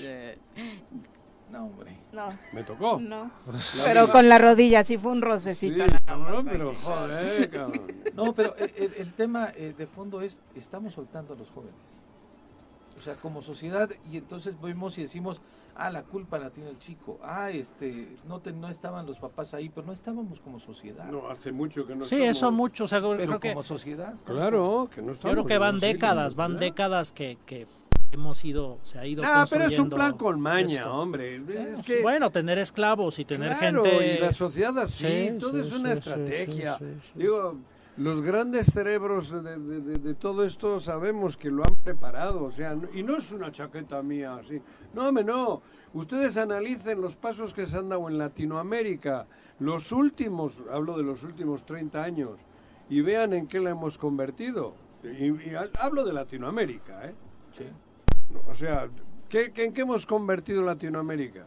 No, 1.51 1.65
hombre. 1.65 1.90
No, 2.13 2.29
Me 2.53 2.63
tocó. 2.65 2.99
no. 3.01 3.31
La 3.77 3.85
Pero 3.85 4.11
con 4.11 4.29
la 4.29 4.39
rodilla, 4.39 4.85
sí 4.85 4.99
fue 4.99 5.13
un 5.13 5.19
Sí, 5.19 5.25
rocecito. 5.25 5.79
más. 5.87 6.01
cabrón, 6.03 6.47
pero 6.51 6.73
joder, 6.75 7.51
cabrón. 7.51 7.87
No, 8.15 8.33
pero 8.33 8.55
el, 8.57 9.13
tema 9.15 9.51
eh, 9.55 9.75
de 9.77 9.87
fondo 9.87 10.21
es, 10.21 10.41
estamos 10.57 10.93
soltando 10.95 11.35
a 11.35 11.37
los 11.37 11.49
jóvenes. 11.51 11.75
O 12.99 13.01
sea, 13.03 13.15
como 13.15 13.41
sociedad, 13.43 13.89
y 14.11 14.17
entonces 14.19 14.61
vemos 14.61 14.99
y 14.99 15.03
decimos, 15.03 15.41
ah, 15.77 15.89
la 15.89 16.03
culpa 16.03 16.39
la 16.39 16.51
tiene 16.51 16.69
el 16.71 16.79
chico, 16.81 17.19
ah, 17.23 17.51
este, 17.51 18.09
no, 18.27 18.41
te, 18.41 18.53
no 18.53 18.69
estaban 18.69 19.07
los 19.07 19.19
papás 19.19 19.55
ahí, 19.55 19.69
pero 19.71 19.87
no 19.87 19.93
estábamos 19.93 20.41
como 20.41 20.59
sociedad. 20.61 21.07
No, 21.07 21.29
hace 21.31 21.53
mucho 21.53 21.87
que 21.87 21.95
no 21.95 22.05
Sí, 22.05 22.17
estamos- 22.17 22.37
eso 22.37 22.53
mucho. 22.53 22.85
O 22.85 22.89
sea, 22.89 22.99
creo 22.99 23.17
pero 23.17 23.41
que, 23.41 23.51
como 23.51 23.63
sociedad. 23.63 24.15
Claro, 24.27 24.91
que 24.95 25.01
no 25.01 25.07
yo 25.09 25.13
estamos. 25.15 25.33
creo 25.35 25.47
que 25.47 25.59
van 25.59 25.79
décadas, 25.81 26.35
van 26.35 26.55
¿verdad? 26.55 26.61
décadas 26.67 27.13
que, 27.13 27.39
que 27.47 27.67
hemos 28.13 28.45
ido, 28.45 28.79
se 28.83 28.99
ha 28.99 29.07
ido 29.07 29.23
Ah, 29.25 29.47
pero 29.49 29.65
es 29.65 29.79
un 29.79 29.89
plan 29.91 30.17
con 30.17 30.41
maña, 30.41 30.75
esto. 30.81 30.93
hombre. 30.95 31.37
Es 31.37 31.45
Bueno, 31.47 31.83
que... 31.85 32.03
Bueno, 32.03 32.31
tener 32.31 32.59
esclavos 32.59 33.19
y 33.19 33.25
tener 33.25 33.57
claro, 33.57 33.85
gente... 33.85 34.17
y 34.17 34.19
la 34.21 34.33
sociedad 34.33 34.77
así, 34.79 35.07
Sí, 35.07 35.31
todo 35.39 35.53
sí, 35.53 35.61
es 35.69 35.73
una 35.73 35.89
sí, 35.91 35.95
estrategia. 35.95 36.79
sí, 36.79 36.85
sí, 36.85 37.01
sí. 37.13 37.19
Digo, 37.19 37.57
los 37.97 38.21
grandes 38.23 38.67
cerebros 38.73 39.31
de, 39.31 39.59
de- 39.59 39.81
de- 39.81 39.99
de 39.99 40.15
todo 40.15 40.45
esto 40.45 40.81
sabemos 40.81 41.37
que 41.37 41.51
lo 41.51 41.63
han 41.65 41.77
preparado, 41.85 42.45
o 42.45 42.51
sea, 42.51 42.77
y 42.95 43.03
no 43.03 43.17
es 43.17 43.31
una 43.33 43.53
chaqueta 43.53 44.03
mía 44.03 44.35
así. 44.37 44.61
No, 44.95 45.09
hombre, 45.09 45.25
no. 45.25 45.61
Ustedes 45.93 46.37
analicen 46.37 47.01
los 47.01 47.17
pasos 47.17 47.53
que 47.53 47.67
se 47.67 47.77
han 47.77 47.89
dado 47.89 48.09
en 48.09 48.17
Latinoamérica, 48.17 49.27
los 49.59 49.93
últimos, 49.93 50.55
hablo 50.73 50.97
de 50.97 51.03
los 51.03 51.23
últimos 51.25 51.65
30 51.67 52.03
años, 52.03 52.39
y 52.89 53.01
vean 53.03 53.33
en 53.35 53.47
qué 53.47 53.61
la 53.61 53.71
hemos 53.71 53.99
convertido. 53.99 54.75
Y, 55.03 55.51
y 55.51 55.55
ha- 55.55 55.69
hablo 55.81 56.05
de 56.05 56.13
Latinoamérica, 56.13 57.07
¿eh? 57.07 57.15
Sí. 57.57 57.65
O 58.49 58.55
sea, 58.55 58.89
¿qué, 59.29 59.53
qué- 59.53 59.65
¿en 59.65 59.73
qué 59.73 59.83
hemos 59.83 60.07
convertido 60.07 60.63
Latinoamérica? 60.63 61.47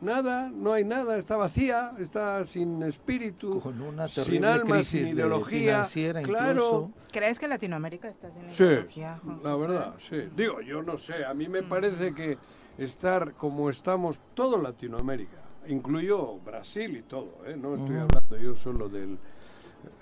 Nada, 0.00 0.48
no 0.50 0.72
hay 0.72 0.82
nada, 0.84 1.18
está 1.18 1.36
vacía, 1.36 1.92
está 1.98 2.46
sin 2.46 2.82
espíritu, 2.82 3.60
Con 3.60 3.82
una 3.82 4.08
sin 4.08 4.44
alma, 4.46 4.76
crisis 4.76 4.88
sin 4.88 5.04
de- 5.04 5.10
ideología. 5.10 5.60
financiera 5.72 6.22
claro, 6.22 6.50
incluso. 6.52 6.90
¿Crees 7.12 7.38
que 7.38 7.46
Latinoamérica 7.48 8.08
está 8.08 8.30
sin 8.30 8.48
Sí, 8.50 8.64
ideología, 8.64 9.20
Juan 9.22 9.40
la 9.42 9.52
José? 9.52 9.66
verdad, 9.68 9.94
sí. 10.08 10.16
Digo, 10.34 10.60
yo 10.62 10.82
no 10.82 10.96
sé, 10.96 11.24
a 11.24 11.34
mí 11.34 11.48
me 11.48 11.62
parece 11.62 12.14
que 12.14 12.38
estar 12.78 13.34
como 13.34 13.68
estamos 13.68 14.22
todo 14.32 14.56
Latinoamérica, 14.56 15.36
incluyo 15.68 16.38
Brasil 16.38 16.96
y 16.96 17.02
todo, 17.02 17.34
¿eh? 17.46 17.54
no 17.54 17.74
estoy 17.76 17.96
hablando 17.98 18.38
yo 18.38 18.56
solo 18.56 18.88
del... 18.88 19.18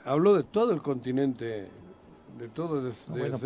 Hablo 0.05 0.35
de 0.35 0.45
todo 0.45 0.71
el 0.73 0.81
continente, 0.81 1.69
de 2.37 2.49
todo, 2.49 2.83
de, 2.83 2.93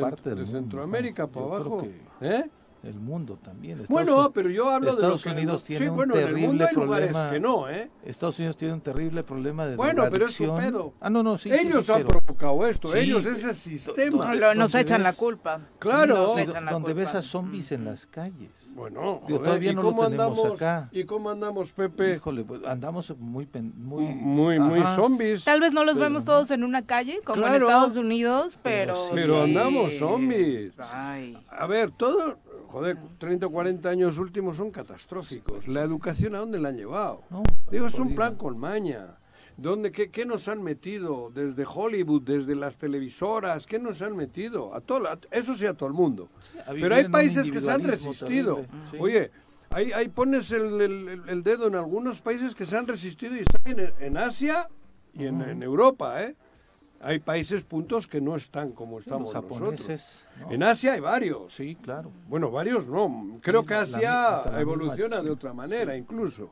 parte 0.00 0.34
de 0.34 0.46
Centroamérica 0.46 1.26
para 1.26 1.46
abajo. 1.46 1.82
que- 1.82 2.00
¿Eh? 2.20 2.50
El 2.82 2.94
mundo 2.98 3.38
también. 3.40 3.80
Estados 3.80 3.90
Bueno, 3.90 4.32
pero 4.32 4.50
yo 4.50 4.68
hablo 4.68 4.90
Estados 4.90 5.22
de 5.22 5.30
lo 5.30 5.34
que... 5.36 5.40
Unidos 5.40 5.60
sí, 5.60 5.66
tiene 5.68 5.90
un 5.90 5.96
bueno, 5.96 6.14
en 6.14 6.18
el 6.20 6.26
terrible 6.26 6.46
mundo 6.48 6.66
hay 6.68 6.74
lugares 6.74 7.10
problema. 7.12 7.30
que 7.30 7.40
no, 7.40 7.68
¿eh? 7.70 7.90
Estados 8.04 8.38
Unidos 8.40 8.56
tiene 8.56 8.74
un 8.74 8.80
terrible 8.80 9.22
problema 9.22 9.66
de 9.66 9.76
Bueno, 9.76 10.04
pero 10.10 10.26
es 10.26 10.34
su 10.34 10.52
pedo. 10.56 10.92
Ah, 11.00 11.08
no, 11.08 11.22
no, 11.22 11.38
sí. 11.38 11.52
Ellos 11.52 11.86
sí, 11.86 11.92
han 11.92 11.98
pero- 12.04 12.20
provocado 12.20 12.66
esto, 12.66 12.88
Sí, 12.88 12.98
ellos, 12.98 13.24
ese 13.24 13.54
sistema. 13.54 14.26
No, 14.26 14.34
lo- 14.34 14.54
nos 14.56 14.74
echan 14.74 15.04
la 15.04 15.12
culpa. 15.12 15.60
Claro. 15.78 16.14
Nos 16.26 16.34
Sí, 16.34 16.40
echan 16.40 16.64
la 16.64 16.72
donde 16.72 16.92
ves 16.92 17.14
a 17.14 17.22
zombies 17.22 17.70
en 17.70 17.84
las 17.84 18.04
calles. 18.06 18.50
Bueno, 18.74 19.20
Digo, 19.26 19.38
joder, 19.38 19.42
todavía 19.44 19.70
¿y 19.70 19.74
no 19.76 19.82
lo 19.82 19.88
tenemos 19.90 20.06
andamos, 20.10 20.52
acá. 20.54 20.88
¿Y 20.90 21.04
cómo 21.04 21.30
andamos, 21.30 21.70
Pepe? 21.70 22.16
Híjole, 22.16 22.42
pues, 22.42 22.64
andamos 22.66 23.14
muy... 23.16 23.46
pen- 23.46 23.72
muy, 23.76 24.06
muy, 24.06 24.58
muy 24.58 24.80
zombies. 24.96 25.44
Tal 25.44 25.60
vez 25.60 25.72
no 25.72 25.84
los 25.84 25.94
Pero 25.94 26.06
vemos 26.06 26.24
todos 26.24 26.50
en 26.50 26.64
una 26.64 26.82
calle, 26.84 27.20
como 27.24 27.42
Claro. 27.42 27.54
en 27.56 27.62
Estados 27.62 27.96
Unidos, 27.96 28.58
pero... 28.60 28.96
Pero 29.14 29.42
andamos 29.44 29.92
zombies. 30.00 30.72
Ay. 30.92 31.38
A 31.48 31.66
ver, 31.68 31.92
todo, 31.92 32.38
joder, 32.72 32.96
30 33.18 33.46
o 33.46 33.50
40 33.50 33.88
años 33.88 34.18
últimos 34.18 34.56
son 34.56 34.70
catastróficos. 34.70 35.68
La 35.68 35.82
educación, 35.82 36.34
¿a 36.34 36.38
dónde 36.38 36.58
la 36.58 36.70
han 36.70 36.76
llevado? 36.76 37.22
No, 37.30 37.42
Digo, 37.70 37.86
es 37.86 37.94
un 37.98 38.14
plan 38.14 38.34
con 38.36 38.58
maña. 38.58 39.18
¿Dónde, 39.58 39.92
qué, 39.92 40.10
qué 40.10 40.24
nos 40.24 40.48
han 40.48 40.62
metido? 40.62 41.30
Desde 41.34 41.64
Hollywood, 41.66 42.22
desde 42.22 42.54
las 42.54 42.78
televisoras, 42.78 43.66
¿qué 43.66 43.78
nos 43.78 44.00
han 44.00 44.16
metido? 44.16 44.74
A 44.74 44.80
todo, 44.80 45.06
eso 45.30 45.54
sí, 45.54 45.66
a 45.66 45.74
todo 45.74 45.88
el 45.88 45.94
mundo. 45.94 46.30
Pero 46.80 46.94
hay 46.94 47.02
países 47.12 47.50
que 47.50 47.60
se 47.60 47.70
han 47.70 47.80
resistido. 47.90 48.56
sí. 48.90 48.96
Oye, 48.98 49.30
ahí, 49.70 49.92
ahí 49.92 50.08
pones 50.08 50.50
el, 50.52 50.80
el- 50.80 51.08
el- 51.08 51.28
el 51.28 51.42
dedo 51.42 51.66
en 51.68 51.74
algunos 51.74 52.22
países 52.22 52.54
que 52.54 52.64
se 52.64 52.76
han 52.78 52.86
resistido 52.86 53.36
y 53.36 53.40
están 53.40 53.60
en, 53.78 53.92
en 54.00 54.16
Asia 54.16 54.68
y 55.14 55.26
en, 55.26 55.42
en 55.42 55.62
Europa, 55.62 56.22
¿eh? 56.24 56.34
Hay 57.02 57.18
países 57.18 57.62
puntos 57.64 58.06
que 58.06 58.20
no 58.20 58.36
están 58.36 58.72
como 58.72 58.96
Los 58.96 59.06
estamos 59.06 59.34
nosotros. 59.34 59.58
japoneses. 59.58 60.24
¿no? 60.40 60.52
En 60.52 60.62
Asia 60.62 60.92
hay 60.92 61.00
varios. 61.00 61.52
Sí, 61.52 61.74
claro. 61.74 62.10
Bueno, 62.28 62.50
varios 62.50 62.86
no. 62.86 63.38
Creo 63.42 63.66
que 63.66 63.74
Misma- 63.74 63.98
mi- 63.98 64.04
Asia 64.04 64.50
la 64.52 64.60
evoluciona 64.60 65.16
de 65.16 65.22
sí. 65.24 65.28
otra 65.28 65.52
manera, 65.52 65.96
incluso. 65.96 66.50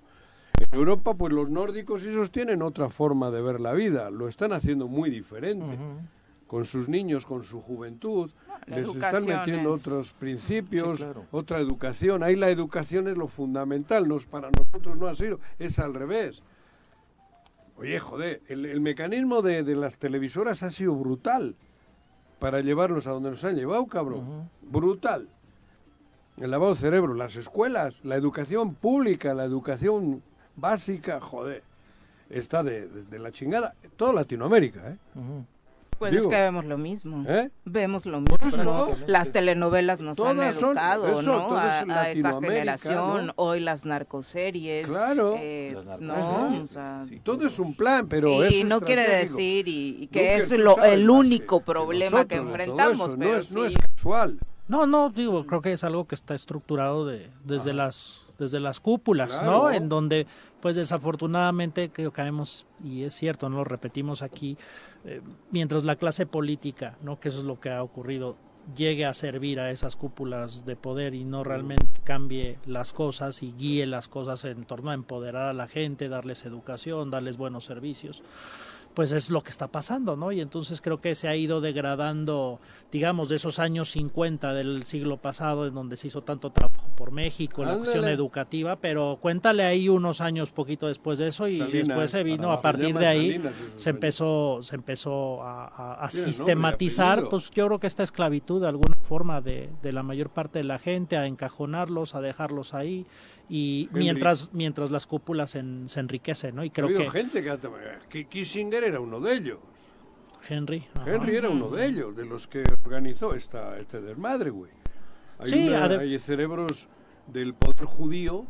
En 0.59 0.77
Europa, 0.79 1.15
pues 1.15 1.33
los 1.33 1.51
nórdicos 1.51 2.03
esos 2.03 2.31
tienen 2.33 2.63
otra 2.63 2.91
forma 2.91 3.31
de 3.31 3.41
ver 3.43 3.61
la 3.61 3.73
vida. 3.73 4.11
Lo 4.11 4.29
están 4.29 4.53
haciendo 4.53 4.89
muy 4.89 5.09
diferente. 5.09 5.65
Ujú. 5.65 6.01
Con 6.47 6.65
sus 6.65 6.89
niños, 6.89 7.25
con 7.25 7.45
su 7.45 7.61
juventud. 7.61 8.31
la 8.67 8.77
les 8.79 8.89
están 8.89 9.25
metiendo 9.25 9.75
es- 9.75 9.81
otros 9.87 10.13
principios, 10.13 10.99
Sí, 10.99 11.05
claro. 11.05 11.25
otra 11.31 11.61
educación. 11.61 12.23
Ahí 12.25 12.35
la 12.37 12.51
educación 12.51 13.07
es 13.09 13.17
lo 13.17 13.29
fundamental. 13.29 14.07
Nos, 14.09 14.27
para 14.27 14.51
nosotros 14.51 14.97
no 14.99 15.07
ha 15.07 15.15
sido. 15.15 15.39
Es 15.61 15.79
al 15.79 15.95
revés. 15.95 16.43
Oye, 17.81 17.99
joder, 17.99 18.43
el, 18.49 18.67
el 18.67 18.81
mecanismo 18.81 19.41
de, 19.43 19.63
de 19.65 19.75
las 19.75 19.97
televisoras 19.97 20.63
ha 20.63 20.71
sido 20.71 20.95
brutal 20.95 21.55
para 22.39 22.61
llevarnos 22.61 23.07
a 23.07 23.11
donde 23.11 23.31
nos 23.31 23.43
han 23.45 23.57
llevado, 23.57 23.87
cabrón. 23.87 24.49
Brutal. 24.63 25.29
El 26.37 26.51
lavado 26.51 26.75
de 26.75 26.81
cerebro, 26.81 27.15
las 27.15 27.37
escuelas, 27.37 28.05
la 28.05 28.17
educación 28.17 28.75
pública, 28.75 29.35
la 29.35 29.45
educación 29.45 30.23
básica, 30.57 31.21
joder, 31.21 31.63
está 32.29 32.63
de, 32.63 32.87
de- 32.87 33.03
de 33.05 33.19
la 33.19 33.33
chingada. 33.33 33.75
Todo 33.97 34.13
Latinoamérica, 34.13 34.91
¿eh? 34.91 34.97
Pues 36.01 36.13
Digo, 36.13 36.25
es 36.25 36.31
que 36.31 36.41
vemos 36.41 36.65
lo 36.65 36.79
mismo. 36.79 37.25
¿Eh? 37.29 37.51
Vemos 37.67 38.07
lo 38.07 38.23
mismo. 38.23 38.89
Las 39.07 39.33
telenovelas 39.33 40.01
nos 40.01 40.19
han 40.19 40.39
son- 40.55 40.71
educado, 40.71 41.07
eso, 41.21 41.23
¿no? 41.23 41.57
A, 41.59 41.81
es 41.83 41.89
a 41.91 42.11
esta 42.11 42.41
generación. 42.41 43.27
¿no? 43.27 43.33
Hoy 43.37 43.61
las 43.61 43.85
narcoseries. 43.85 44.87
Claro. 44.87 45.35
eh, 45.39 45.73
Las 45.75 46.01
no, 46.01 46.15
narcoseries, 46.15 46.71
o 46.71 46.73
sea, 46.73 47.03
sí, 47.07 47.21
Todo 47.23 47.47
es 47.47 47.59
un 47.59 47.75
plan, 47.75 48.09
pero 48.09 48.47
y 48.49 48.65
no 48.65 48.81
quiere 48.81 49.07
decir 49.07 49.69
y, 49.69 50.07
que 50.11 50.37
es 50.37 50.51
lo, 50.51 50.83
el 50.83 51.09
único 51.11 51.59
que- 51.61 51.67
problema 51.67 52.25
que 52.25 52.37
nosotros 52.37 52.61
enfrentamos. 52.61 53.09
eso, 53.11 53.19
pero 53.19 53.33
no, 53.33 53.39
es, 53.39 53.53
no 53.53 53.65
es 53.67 53.77
casual. 53.77 54.39
No, 54.69 54.87
no, 54.87 55.11
digo, 55.11 55.45
creo 55.47 55.61
que 55.61 55.73
es 55.75 55.85
algo 55.85 56.07
que 56.07 56.15
está 56.15 56.35
estructurado 56.35 57.05
de, 57.05 57.29
desde 57.45 57.75
las 57.75 58.23
desde 58.39 58.59
las 58.59 58.81
cúpulas, 58.81 59.39
Claro. 59.39 59.65
¿no? 59.65 59.71
En 59.71 59.91
donde, 59.91 60.27
pues 60.61 60.77
desafortunadamente, 60.77 61.89
que 61.89 62.11
caemos, 62.11 62.67
y 62.85 63.03
es 63.03 63.15
cierto, 63.15 63.49
no 63.49 63.59
lo 63.59 63.65
repetimos 63.65 64.23
aquí, 64.23 64.57
eh, 65.05 65.21
mientras 65.51 65.85
la 65.85 65.97
clase 65.97 66.27
política, 66.27 66.97
¿no? 67.03 67.19
Que 67.19 67.29
eso 67.29 67.39
es 67.39 67.45
lo 67.45 67.61
que 67.61 67.71
ha 67.71 67.83
ocurrido, 67.83 68.37
llegue 68.77 69.07
a 69.07 69.15
servir 69.15 69.59
a 69.59 69.71
esas 69.71 69.97
cúpulas 69.97 70.65
de 70.65 70.77
poder 70.77 71.15
y 71.15 71.25
no 71.25 71.45
realmente 71.45 71.87
cambie 72.05 72.59
las 72.67 72.93
cosas 72.93 73.43
y 73.43 73.53
guíe 73.53 73.87
las 73.87 74.07
cosas 74.07 74.45
en 74.45 74.65
torno 74.65 74.91
a 74.91 74.95
empoderar 74.95 75.47
a 75.47 75.53
la 75.53 75.67
gente, 75.67 76.09
darles 76.09 76.45
educación, 76.45 77.11
darles 77.11 77.37
buenos 77.37 77.65
servicios 77.65 78.23
pues 78.95 79.13
es 79.13 79.31
lo 79.31 79.43
que 79.43 79.51
está 79.51 79.69
pasando, 79.69 80.17
¿no? 80.17 80.33
Y 80.33 80.41
entonces 80.41 80.81
creo 80.81 81.01
que 81.01 81.15
se 81.15 81.29
ha 81.29 81.37
ido 81.37 81.61
degradando, 81.61 82.59
digamos, 82.91 83.29
de 83.29 83.37
esos 83.37 83.59
años 83.59 83.91
50 83.91 84.53
del 84.53 84.83
siglo 84.83 85.17
pasado, 85.17 85.67
en 85.67 85.75
donde 85.75 85.97
se 85.97 86.09
hizo 86.09 86.23
tanto 86.23 86.51
trabajo 86.51 86.89
por 86.97 87.13
México, 87.13 87.65
la 87.65 87.77
cuestión 87.79 88.05
educativa, 88.09 88.77
pero 88.77 89.19
cuéntale 89.21 89.63
ahí 89.65 89.89
unos 89.89 90.21
años 90.21 90.51
poquito 90.51 90.89
después 90.89 91.19
de 91.19 91.29
eso 91.29 91.47
y 91.49 91.59
Salinas, 91.59 91.87
después 91.89 92.11
se 92.11 92.23
vino 92.25 92.51
a 92.53 92.61
partir 92.63 92.97
de 92.99 93.07
ahí, 93.07 93.27
Salinas 93.33 93.55
se 93.77 93.91
empezó, 93.91 94.59
se 94.63 94.75
empezó 94.75 95.43
a, 95.43 95.65
a- 95.67 96.05
a 96.05 96.09
Tiene 96.09 96.23
nombre 96.23 96.31
y 96.31 96.33
sistematizar, 96.33 97.19
pues 97.31 97.51
yo 97.53 97.67
creo 97.67 97.79
que 97.81 97.87
esta 97.87 98.03
esclavitud 98.03 98.61
de 98.61 98.69
alguna 98.69 98.97
forma 98.97 99.41
de, 99.41 99.71
de 99.83 99.93
la 99.93 100.03
mayor 100.03 100.31
parte 100.31 100.59
de 100.59 100.65
la 100.65 100.79
gente, 100.79 101.17
a 101.17 101.27
encajonarlos, 101.27 102.15
a 102.15 102.21
dejarlos 102.21 102.75
ahí, 102.75 103.07
y 103.51 103.89
mientras, 103.93 104.49
mientras 104.53 104.91
las 104.91 105.07
cúpulas 105.07 105.57
en- 105.57 105.89
se 105.89 105.99
enriquecen, 106.01 106.55
¿no? 106.55 106.65
Y 106.65 106.71
creo 106.71 106.87
que 106.89 107.11
gente 107.11 107.43
que, 107.43 107.59
que 108.09 108.25
Kissinger 108.27 108.85
era 108.85 109.01
uno 109.01 109.21
de 109.21 109.35
ellos. 109.35 109.59
Henry. 110.49 110.87
ajá. 110.95 111.15
Henry 111.15 111.37
era 111.37 111.49
uno 111.51 111.69
de 111.69 111.85
ellos, 111.87 112.17
de 112.17 112.25
los 112.25 112.47
que 112.47 112.63
organizó 112.85 113.35
esta, 113.35 113.77
este 113.79 114.01
desmadre, 114.01 114.51
güey. 114.51 114.71
Hay, 115.39 115.51
Sí, 115.51 115.69
una- 115.69 115.87
hay 115.99 116.19
cerebros 116.19 116.87
del 117.27 117.55
poder 117.55 117.85
judío 117.85 118.47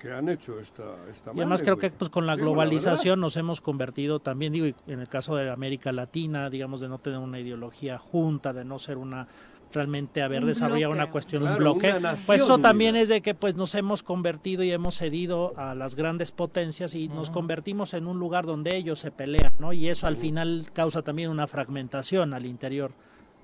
que 0.00 0.12
han 0.12 0.28
hecho 0.30 0.58
esta, 0.58 0.82
esta 1.12 1.30
Y 1.30 1.40
además 1.40 1.48
madre, 1.60 1.64
creo 1.64 1.76
güey. 1.76 1.90
que 1.90 1.96
pues 1.96 2.10
con 2.10 2.26
la 2.26 2.34
globalización 2.36 3.20
nos 3.20 3.36
hemos 3.36 3.60
convertido 3.60 4.18
también, 4.20 4.52
digo, 4.52 4.66
en 4.86 5.00
el 5.00 5.08
caso 5.08 5.36
de 5.36 5.50
América 5.50 5.92
Latina, 5.92 6.48
digamos, 6.48 6.80
de 6.80 6.88
no 6.88 6.98
tener 6.98 7.18
una 7.18 7.38
ideología 7.38 7.98
junta, 7.98 8.52
de 8.54 8.64
no 8.64 8.78
ser 8.78 8.96
una 8.96 9.28
realmente 9.72 10.22
haber 10.22 10.42
Un 10.42 10.48
desarrollado 10.48 10.92
bloque. 10.92 11.02
una 11.02 11.10
cuestión, 11.12 11.42
Claro, 11.42 11.56
un 11.56 11.58
bloque, 11.60 11.90
una 11.90 12.00
nación 12.00 12.26
pues 12.26 12.42
eso 12.42 12.58
también 12.58 12.96
es 12.96 13.08
de 13.08 13.20
que 13.20 13.34
pues 13.34 13.54
nos 13.56 13.74
hemos 13.74 14.02
convertido 14.02 14.62
y 14.62 14.70
hemos 14.72 14.96
cedido 14.98 15.52
a 15.56 15.74
las 15.74 15.94
grandes 15.96 16.32
potencias 16.32 16.94
y 16.94 17.08
nos 17.08 17.30
convertimos 17.30 17.94
en 17.94 18.06
un 18.06 18.18
lugar 18.18 18.46
donde 18.46 18.76
ellos 18.76 18.98
se 18.98 19.10
pelean, 19.10 19.52
¿no? 19.58 19.72
Y 19.72 19.88
eso 19.88 20.06
al 20.06 20.16
final 20.16 20.66
causa 20.72 21.02
también 21.02 21.30
una 21.30 21.46
fragmentación 21.46 22.34
al 22.34 22.46
interior 22.46 22.92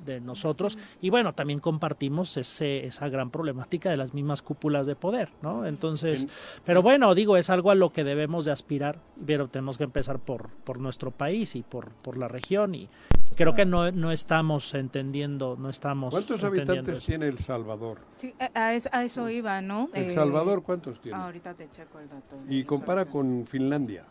de 0.04 0.20
nosotros 0.20 0.78
y 1.00 1.10
bueno 1.10 1.32
también 1.34 1.60
compartimos 1.60 2.36
ese, 2.36 2.86
esa 2.86 3.08
gran 3.08 3.30
problemática 3.30 3.90
de 3.90 3.96
las 3.96 4.14
mismas 4.14 4.42
cúpulas 4.42 4.86
de 4.86 4.94
poder 4.96 5.30
no 5.42 5.66
entonces 5.66 6.22
En- 6.24 6.30
pero 6.64 6.82
bueno 6.82 7.14
digo 7.14 7.36
es 7.36 7.50
algo 7.50 7.70
a 7.70 7.74
lo 7.74 7.92
que 7.92 8.04
debemos 8.04 8.44
de 8.44 8.52
aspirar 8.52 8.98
pero 9.26 9.48
tenemos 9.48 9.78
que 9.78 9.84
empezar 9.84 10.18
por 10.18 10.50
por 10.64 10.78
nuestro 10.80 11.10
país 11.10 11.56
y 11.56 11.62
por 11.62 11.90
por 11.90 12.16
la 12.18 12.28
región 12.28 12.74
y 12.74 12.88
creo 13.36 13.54
que 13.54 13.64
no 13.66 13.90
no 13.90 14.12
estamos 14.12 14.74
entendiendo 14.74 15.56
no 15.58 15.68
estamos 15.70 16.10
¿Cuántos 16.10 16.42
entendiendo 16.42 16.72
habitantes 16.72 16.98
eso. 16.98 17.06
tiene 17.06 17.26
El 17.28 17.38
Salvador? 17.38 17.98
Sí, 18.16 18.34
a, 18.38 18.50
a 18.66 18.74
es- 18.74 18.88
a 18.92 19.02
eso 19.04 19.28
iba, 19.30 19.60
¿no? 19.60 19.88
¿El 19.94 20.04
Eh, 20.04 20.10
Salvador 20.10 20.62
cuántos 20.62 21.00
tiene? 21.00 21.18
Ahorita 21.18 21.54
te 21.54 21.68
checo 21.68 21.98
el 22.00 22.08
dato. 22.08 22.36
y 22.48 22.64
compara 22.64 23.06
con 23.06 23.44
Finlandia. 23.46 24.04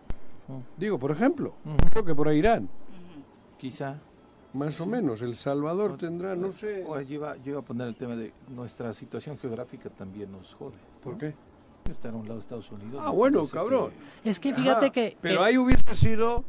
Digo, 0.77 0.99
por 0.99 1.11
ejemplo, 1.11 1.55
creo 1.91 2.05
que 2.05 2.13
por 2.13 2.27
ahí 2.27 2.37
irán, 2.39 2.67
Quizá. 3.57 3.97
Más 4.55 4.79
o 4.81 4.85
menos. 4.85 5.21
El 5.21 5.35
Salvador 5.35 5.97
tendrá, 5.97 6.35
no 6.35 6.51
sé. 6.51 6.83
Ahora, 6.85 7.01
yo, 7.03 7.15
iba, 7.15 7.35
yo 7.37 7.51
iba 7.51 7.59
a 7.59 7.63
poner 7.63 7.87
el 7.87 7.95
tema 7.95 8.15
de 8.15 8.31
nuestra 8.49 8.93
situación 8.93 9.37
geográfica 9.37 9.89
también 9.89 10.31
nos 10.31 10.53
jode. 10.55 10.75
¿Por 11.03 11.13
¿no? 11.13 11.19
qué? 11.19 11.33
Estar 11.89 12.11
a 12.13 12.15
un 12.15 12.23
lado 12.23 12.35
de 12.35 12.41
Estados 12.41 12.71
Unidos. 12.71 13.01
Ah, 13.05 13.11
bueno, 13.11 13.45
cabrón. 13.47 13.91
que- 14.23 14.29
es 14.29 14.39
que 14.39 14.53
fíjate 14.53 14.85
Ajá, 14.87 14.91
que, 14.91 15.17
Pero 15.21 15.39
que- 15.41 15.45
ahí 15.45 15.57
hubiese 15.57 15.93
sido. 15.93 16.43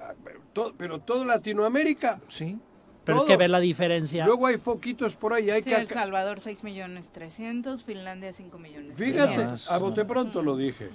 ah, 0.00 0.12
pero 0.22 0.40
todo, 0.52 0.74
pero 0.76 0.98
todo 1.00 1.24
Latinoamérica. 1.24 2.20
Sí. 2.28 2.58
pero 3.02 3.18
es 3.18 3.24
que 3.24 3.36
ver 3.38 3.50
la 3.50 3.58
diferencia 3.60 4.26
Luego 4.26 4.46
hay 4.46 4.58
foquitos 4.58 5.16
por 5.16 5.32
ahí. 5.32 5.48
Hay 5.50 5.62
Sí, 5.62 5.70
que 5.70 5.76
El 5.76 5.88
Salvador 5.88 6.38
6 6.38 6.62
millones 6.62 7.08
300, 7.08 7.82
Finlandia 7.82 8.32
5 8.34 8.58
millones 8.58 8.96
Fíjate, 8.98 9.32
500. 9.36 9.70
a 9.72 9.78
bote 9.78 10.04
pronto 10.04 10.42
lo 10.42 10.56
dije. 10.56 10.90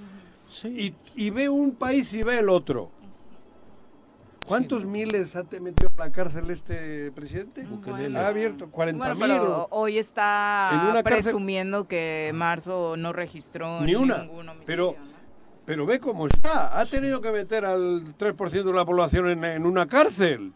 sí. 0.47 0.95
Y, 1.15 1.25
y 1.25 1.29
ve 1.31 1.49
un 1.49 1.71
país 1.71 2.13
y 2.13 2.21
ve 2.23 2.37
el 2.39 2.47
otro. 2.49 2.91
¿Cuántos 4.47 4.85
miles 4.85 5.35
ha 5.35 5.43
te 5.43 5.59
metido 5.59 5.89
a 5.97 6.05
la 6.05 6.11
cárcel 6.11 6.49
este 6.51 7.11
presidente? 7.11 7.63
Bukelele. 7.65 8.17
Ha 8.19 8.27
abierto 8.27 8.69
40 8.69 8.97
Bueno, 9.13 9.15
mil. 9.15 9.35
pero 9.37 9.67
hoy 9.71 9.93
En 9.93 10.01
está 10.01 10.69
una 10.91 11.01
cárcel- 11.03 11.23
presumiendo 11.23 11.87
que 11.87 12.31
marzo 12.33 12.95
no 12.97 13.11
registró 13.11 13.81
Ni 13.81 13.95
una, 13.95 14.19
ningún 14.19 14.51
pero- 14.65 14.95
¿no? 14.97 15.15
Pero 15.65 15.87
ve 15.87 15.99
cómo 15.99 16.27
está. 16.27 16.79
Ha 16.79 16.85
tenido 16.85 17.21
que 17.21 17.31
meter 17.31 17.65
al 17.65 18.15
3% 18.17 18.69
de 18.69 18.77
la 18.77 18.85
población 18.85 19.29
en, 19.29 19.43
en 19.43 19.65
una 19.65 19.87
cárcel. 19.87 20.53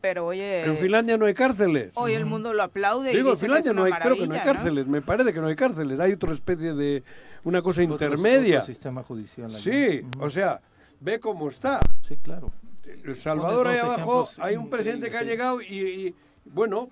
Pero 0.00 0.26
oye, 0.26 0.64
En 0.64 0.76
Finlandia 0.78 1.16
no 1.16 1.26
hay 1.26 1.34
cárceles. 1.34 1.92
hoy 1.94 2.14
el 2.14 2.24
mundo 2.24 2.52
lo 2.52 2.62
aplaude. 2.64 3.12
y 3.12 3.16
Digo, 3.16 3.28
en 3.28 3.34
dice 3.34 3.46
que 3.46 3.52
Finlandia 3.52 3.72
no 3.72 3.84
hay, 3.84 3.92
creo 3.92 4.16
que 4.16 4.26
no 4.26 4.34
hay 4.34 4.40
cárceles. 4.40 4.86
Me 4.88 5.00
parece 5.00 5.32
que 5.32 5.40
no 5.40 5.46
hay 5.46 5.54
cárceles. 5.54 6.00
Hay 6.00 6.12
otra 6.12 6.32
especie 6.32 6.72
de 6.74 7.04
una 7.44 7.62
cosa 7.62 7.82
Otro- 7.82 7.92
intermedia. 7.94 8.56
otro 8.60 8.66
sistema 8.66 9.04
judicial. 9.04 9.54
allí. 9.54 9.60
Sí, 9.62 10.00
Ujú. 10.16 10.24
o 10.24 10.30
sea, 10.30 10.60
ve 11.00 11.18
cómo 11.20 11.48
está. 11.48 11.80
Sí, 12.06 12.16
claro. 12.16 12.50
El 13.04 13.16
Salvador 13.16 13.68
ahí 13.68 13.78
abajo 13.78 14.28
hay 14.40 14.56
un 14.56 14.68
presidente 14.68 15.10
que 15.10 15.16
ha 15.16 15.22
llegado 15.22 15.60
y, 15.62 15.66
y, 16.08 16.14
bueno, 16.44 16.88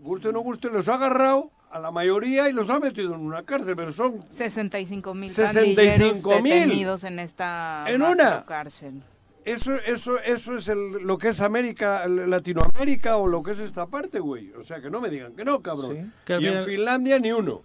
guste 0.00 0.28
o 0.28 0.32
no 0.32 0.40
guste, 0.40 0.68
los 0.70 0.88
ha 0.88 0.94
agarrado 0.94 1.50
a 1.70 1.78
la 1.78 1.90
mayoría 1.90 2.48
y 2.48 2.52
los 2.52 2.68
ha 2.70 2.78
metido 2.80 3.14
en 3.14 3.20
una 3.20 3.42
cárcel, 3.44 3.74
pero 3.76 3.92
son 3.92 4.22
65 4.34 5.14
mil 5.14 5.30
65.000. 5.30 6.42
detenidos 6.42 7.04
en 7.04 7.18
esta 7.18 7.84
En 7.88 8.02
una. 8.02 8.44
cárcel. 8.44 9.02
Eso, 9.44 9.74
eso, 9.86 10.20
eso 10.20 10.56
es 10.56 10.68
el- 10.68 10.92
lo 11.02 11.18
que 11.18 11.28
es 11.28 11.40
América, 11.40 12.06
Latinoamérica 12.06 13.16
o 13.16 13.26
lo 13.26 13.42
que 13.42 13.52
es 13.52 13.58
esta 13.58 13.86
parte, 13.86 14.20
güey. 14.20 14.52
O 14.52 14.62
sea, 14.62 14.80
que 14.80 14.88
no 14.88 15.00
me 15.00 15.10
digan 15.10 15.34
que 15.34 15.44
no, 15.44 15.60
cabrón. 15.60 15.96
Sí. 15.96 16.10
Que 16.24 16.38
y 16.40 16.46
en 16.46 16.64
Finlandia 16.64 17.18
ni 17.18 17.32
uno. 17.32 17.62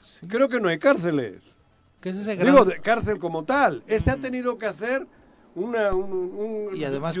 Sí. 0.00 0.26
Creo 0.28 0.48
que 0.48 0.60
no 0.60 0.68
hay 0.68 0.78
cárceles. 0.78 1.42
¿Qué 2.00 2.10
es 2.10 2.18
ese 2.18 2.36
gran- 2.36 2.52
Digo, 2.54 2.64
de 2.64 2.80
cárcel 2.80 3.18
como 3.18 3.44
tal. 3.44 3.82
Este 3.86 4.10
ha 4.10 4.16
tenido 4.16 4.56
que 4.58 4.66
hacer 4.66 5.06
una... 5.54 5.92
Un, 5.92 6.12
un- 6.70 6.76
Y 6.76 6.84
además. 6.84 7.14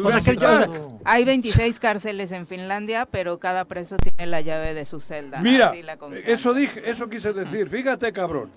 Hay 1.04 1.24
26 1.24 1.78
cárceles 1.80 2.32
en 2.32 2.46
Finlandia, 2.46 3.06
pero 3.06 3.38
cada 3.38 3.64
preso 3.66 3.96
tiene 3.96 4.26
la 4.26 4.40
llave 4.40 4.72
de 4.74 4.84
su 4.84 5.00
celda. 5.00 5.40
Mira, 5.40 5.68
así 5.70 5.82
la 5.82 5.96
confianza. 5.96 6.30
eso 6.30 6.54
dije, 6.54 6.88
eso 6.90 7.08
quise 7.10 7.32
decir. 7.32 7.68
Fíjate, 7.68 8.12
cabrón. 8.12 8.50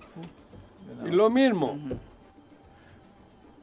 Y 1.04 1.10
lo 1.10 1.28
mismo. 1.28 1.78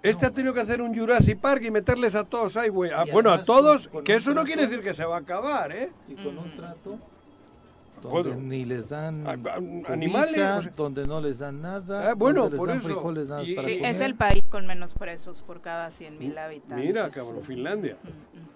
Este 0.03 0.25
ha 0.25 0.31
tenido 0.31 0.53
que 0.53 0.61
hacer 0.61 0.81
un 0.81 0.97
Jurassic 0.97 1.39
Park 1.39 1.61
y 1.63 1.69
meterles 1.71 2.15
a 2.15 2.23
todos 2.23 2.57
ahí, 2.57 2.69
güey. 2.69 2.91
Ah, 2.91 3.05
bueno, 3.11 3.31
a 3.31 3.43
todos, 3.43 3.83
con- 3.87 3.97
con 3.97 4.03
que 4.03 4.15
eso 4.15 4.33
no 4.33 4.43
quiere 4.43 4.63
decir 4.67 4.81
que 4.83 4.93
se 4.95 5.05
va 5.05 5.17
a 5.17 5.19
acabar, 5.19 5.71
¿eh? 5.71 5.91
Y 6.09 6.15
con 6.15 6.37
un 6.37 6.51
trato 6.55 6.97
Bueno. 8.09 8.29
donde 8.31 8.57
ni 8.57 8.65
les 8.65 8.89
dan 8.89 9.25
A- 9.27 9.31
a- 9.31 9.91
animales, 9.93 10.31
o 10.33 10.61
sea- 10.61 10.73
donde 10.75 11.05
no 11.05 11.21
les 11.21 11.39
dan 11.39 11.61
nada, 11.61 12.11
Ah, 12.11 12.13
bueno, 12.15 12.41
donde 12.43 12.51
les 12.55 12.59
por 12.59 12.67
dan 12.69 12.77
eso. 12.77 12.85
frijoles 12.87 13.27
nada 13.27 13.43
Y- 13.43 13.55
para 13.55 13.67
Sí, 13.67 13.75
comer. 13.77 13.91
es 13.95 14.01
el 14.01 14.15
país 14.15 14.43
con 14.49 14.65
menos 14.67 14.93
presos 14.93 15.41
por 15.41 15.61
cada 15.61 15.91
100.000 15.91 16.37
habitantes. 16.37 16.85
Mira, 16.87 17.09
cabrón, 17.09 17.43
Finlandia. 17.43 17.97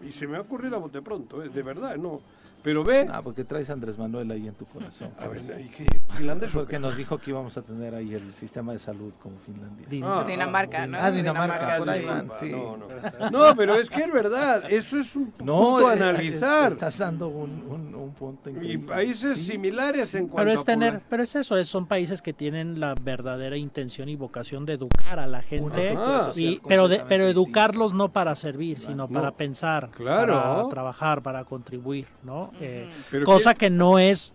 Y 0.01 0.11
se 0.11 0.27
me 0.27 0.37
ha 0.37 0.41
ocurrido 0.41 0.75
a 0.75 0.79
bote 0.79 1.01
pronto, 1.01 1.43
¿eh? 1.43 1.49
de 1.49 1.61
verdad, 1.63 1.95
no. 1.97 2.21
Pero 2.65 2.83
ve... 2.83 3.07
Ah, 3.11 3.21
porque 3.21 3.43
traes 3.43 3.69
a 3.69 3.73
Andrés 3.73 3.95
Manuel 3.99 4.29
ahí 4.31 4.47
en 4.47 4.55
tu 4.55 4.65
corazón. 4.65 5.11
A 5.19 5.27
ver. 5.27 5.39
¿y 5.63 5.69
qué? 5.69 5.85
¿Finlandia 6.09 6.47
es 6.47 6.55
o 6.55 6.59
Porque 6.59 6.73
qué? 6.73 6.79
nos 6.79 6.97
dijo 6.97 7.19
que 7.19 7.29
íbamos 7.29 7.55
a 7.57 7.61
tener 7.61 7.93
ahí 7.93 8.15
el 8.15 8.33
sistema 8.33 8.71
de 8.73 8.79
salud 8.79 9.13
como 9.21 9.37
Finlandia. 9.37 9.85
Din- 9.87 10.03
Ah, 10.03 10.23
Dinamarca, 10.27 10.87
¿no? 10.87 10.97
Ah, 10.99 11.11
Dinamarca, 11.11 11.77
por 11.77 11.89
ahí 11.91 11.99
sí. 12.01 12.05
van, 12.07 12.31
sí. 12.39 12.49
No, 12.49 12.75
no. 12.75 13.29
No, 13.29 13.55
pero 13.55 13.75
es 13.75 13.89
que 13.91 14.01
es 14.05 14.11
verdad, 14.11 14.63
eso 14.67 14.97
es 14.97 15.15
un 15.15 15.31
No, 15.43 15.73
punto 15.75 15.87
a 15.89 15.93
eh, 15.93 15.97
analizar. 16.03 16.71
Estás 16.71 16.97
dando 16.97 17.27
un, 17.27 17.51
un, 17.69 17.93
un 17.93 18.13
punto 18.15 18.49
Y 18.49 18.79
países 18.79 19.37
Sí. 19.37 19.51
similares 19.51 20.15
en 20.15 20.23
cuanto 20.27 20.37
Pero 20.37 20.51
es 20.51 20.61
a 20.61 20.65
tener, 20.65 21.01
pero 21.07 21.21
es 21.21 21.35
eso, 21.35 21.57
es- 21.57 21.67
son 21.69 21.85
países 21.85 22.23
que 22.23 22.33
tienen 22.33 22.79
la 22.79 22.95
verdadera 22.99 23.57
intención 23.57 24.09
y 24.09 24.15
vocación 24.15 24.65
de 24.65 24.73
educar 24.73 25.19
a 25.19 25.27
la 25.27 25.43
gente, 25.43 25.95
y, 26.35 26.59
pero 26.67 26.87
de, 26.87 27.03
pero 27.07 27.25
educarlos 27.27 27.93
no 27.93 28.09
para 28.11 28.33
servir, 28.33 28.79
sino 28.81 29.05
No. 29.05 29.09
para 29.09 29.31
pensar, 29.31 29.91
Claro. 29.91 30.33
para 30.41 30.67
trabajar, 30.69 31.21
para 31.21 31.43
contribuir, 31.45 32.07
¿no? 32.23 32.49
Eh, 32.61 32.89
cosa 33.25 33.53
que- 33.53 33.59
que 33.65 33.69
no 33.69 33.99
es 33.99 34.33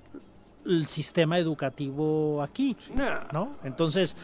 el 0.67 0.87
sistema 0.87 1.39
educativo 1.39 2.43
aquí. 2.43 2.77
¿no? 3.33 3.57
Entonces, 3.65 4.17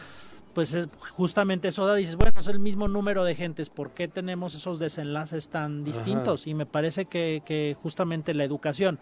pues 0.53 0.73
es 0.73 0.89
justamente 1.11 1.67
eso 1.67 1.85
da, 1.85 1.93
dices, 1.93 2.15
bueno, 2.15 2.39
es 2.39 2.47
el 2.47 2.57
mismo 2.59 2.87
número 2.87 3.23
de 3.23 3.35
gentes, 3.35 3.69
¿por 3.69 3.91
qué 3.91 4.07
tenemos 4.07 4.55
esos 4.55 4.79
desenlaces 4.79 5.49
tan 5.49 5.83
distintos? 5.83 6.47
Y 6.47 6.55
me 6.55 6.65
parece 6.65 7.05
que, 7.05 7.43
que 7.45 7.75
justamente 7.81 8.33
la 8.33 8.43
educación, 8.43 8.97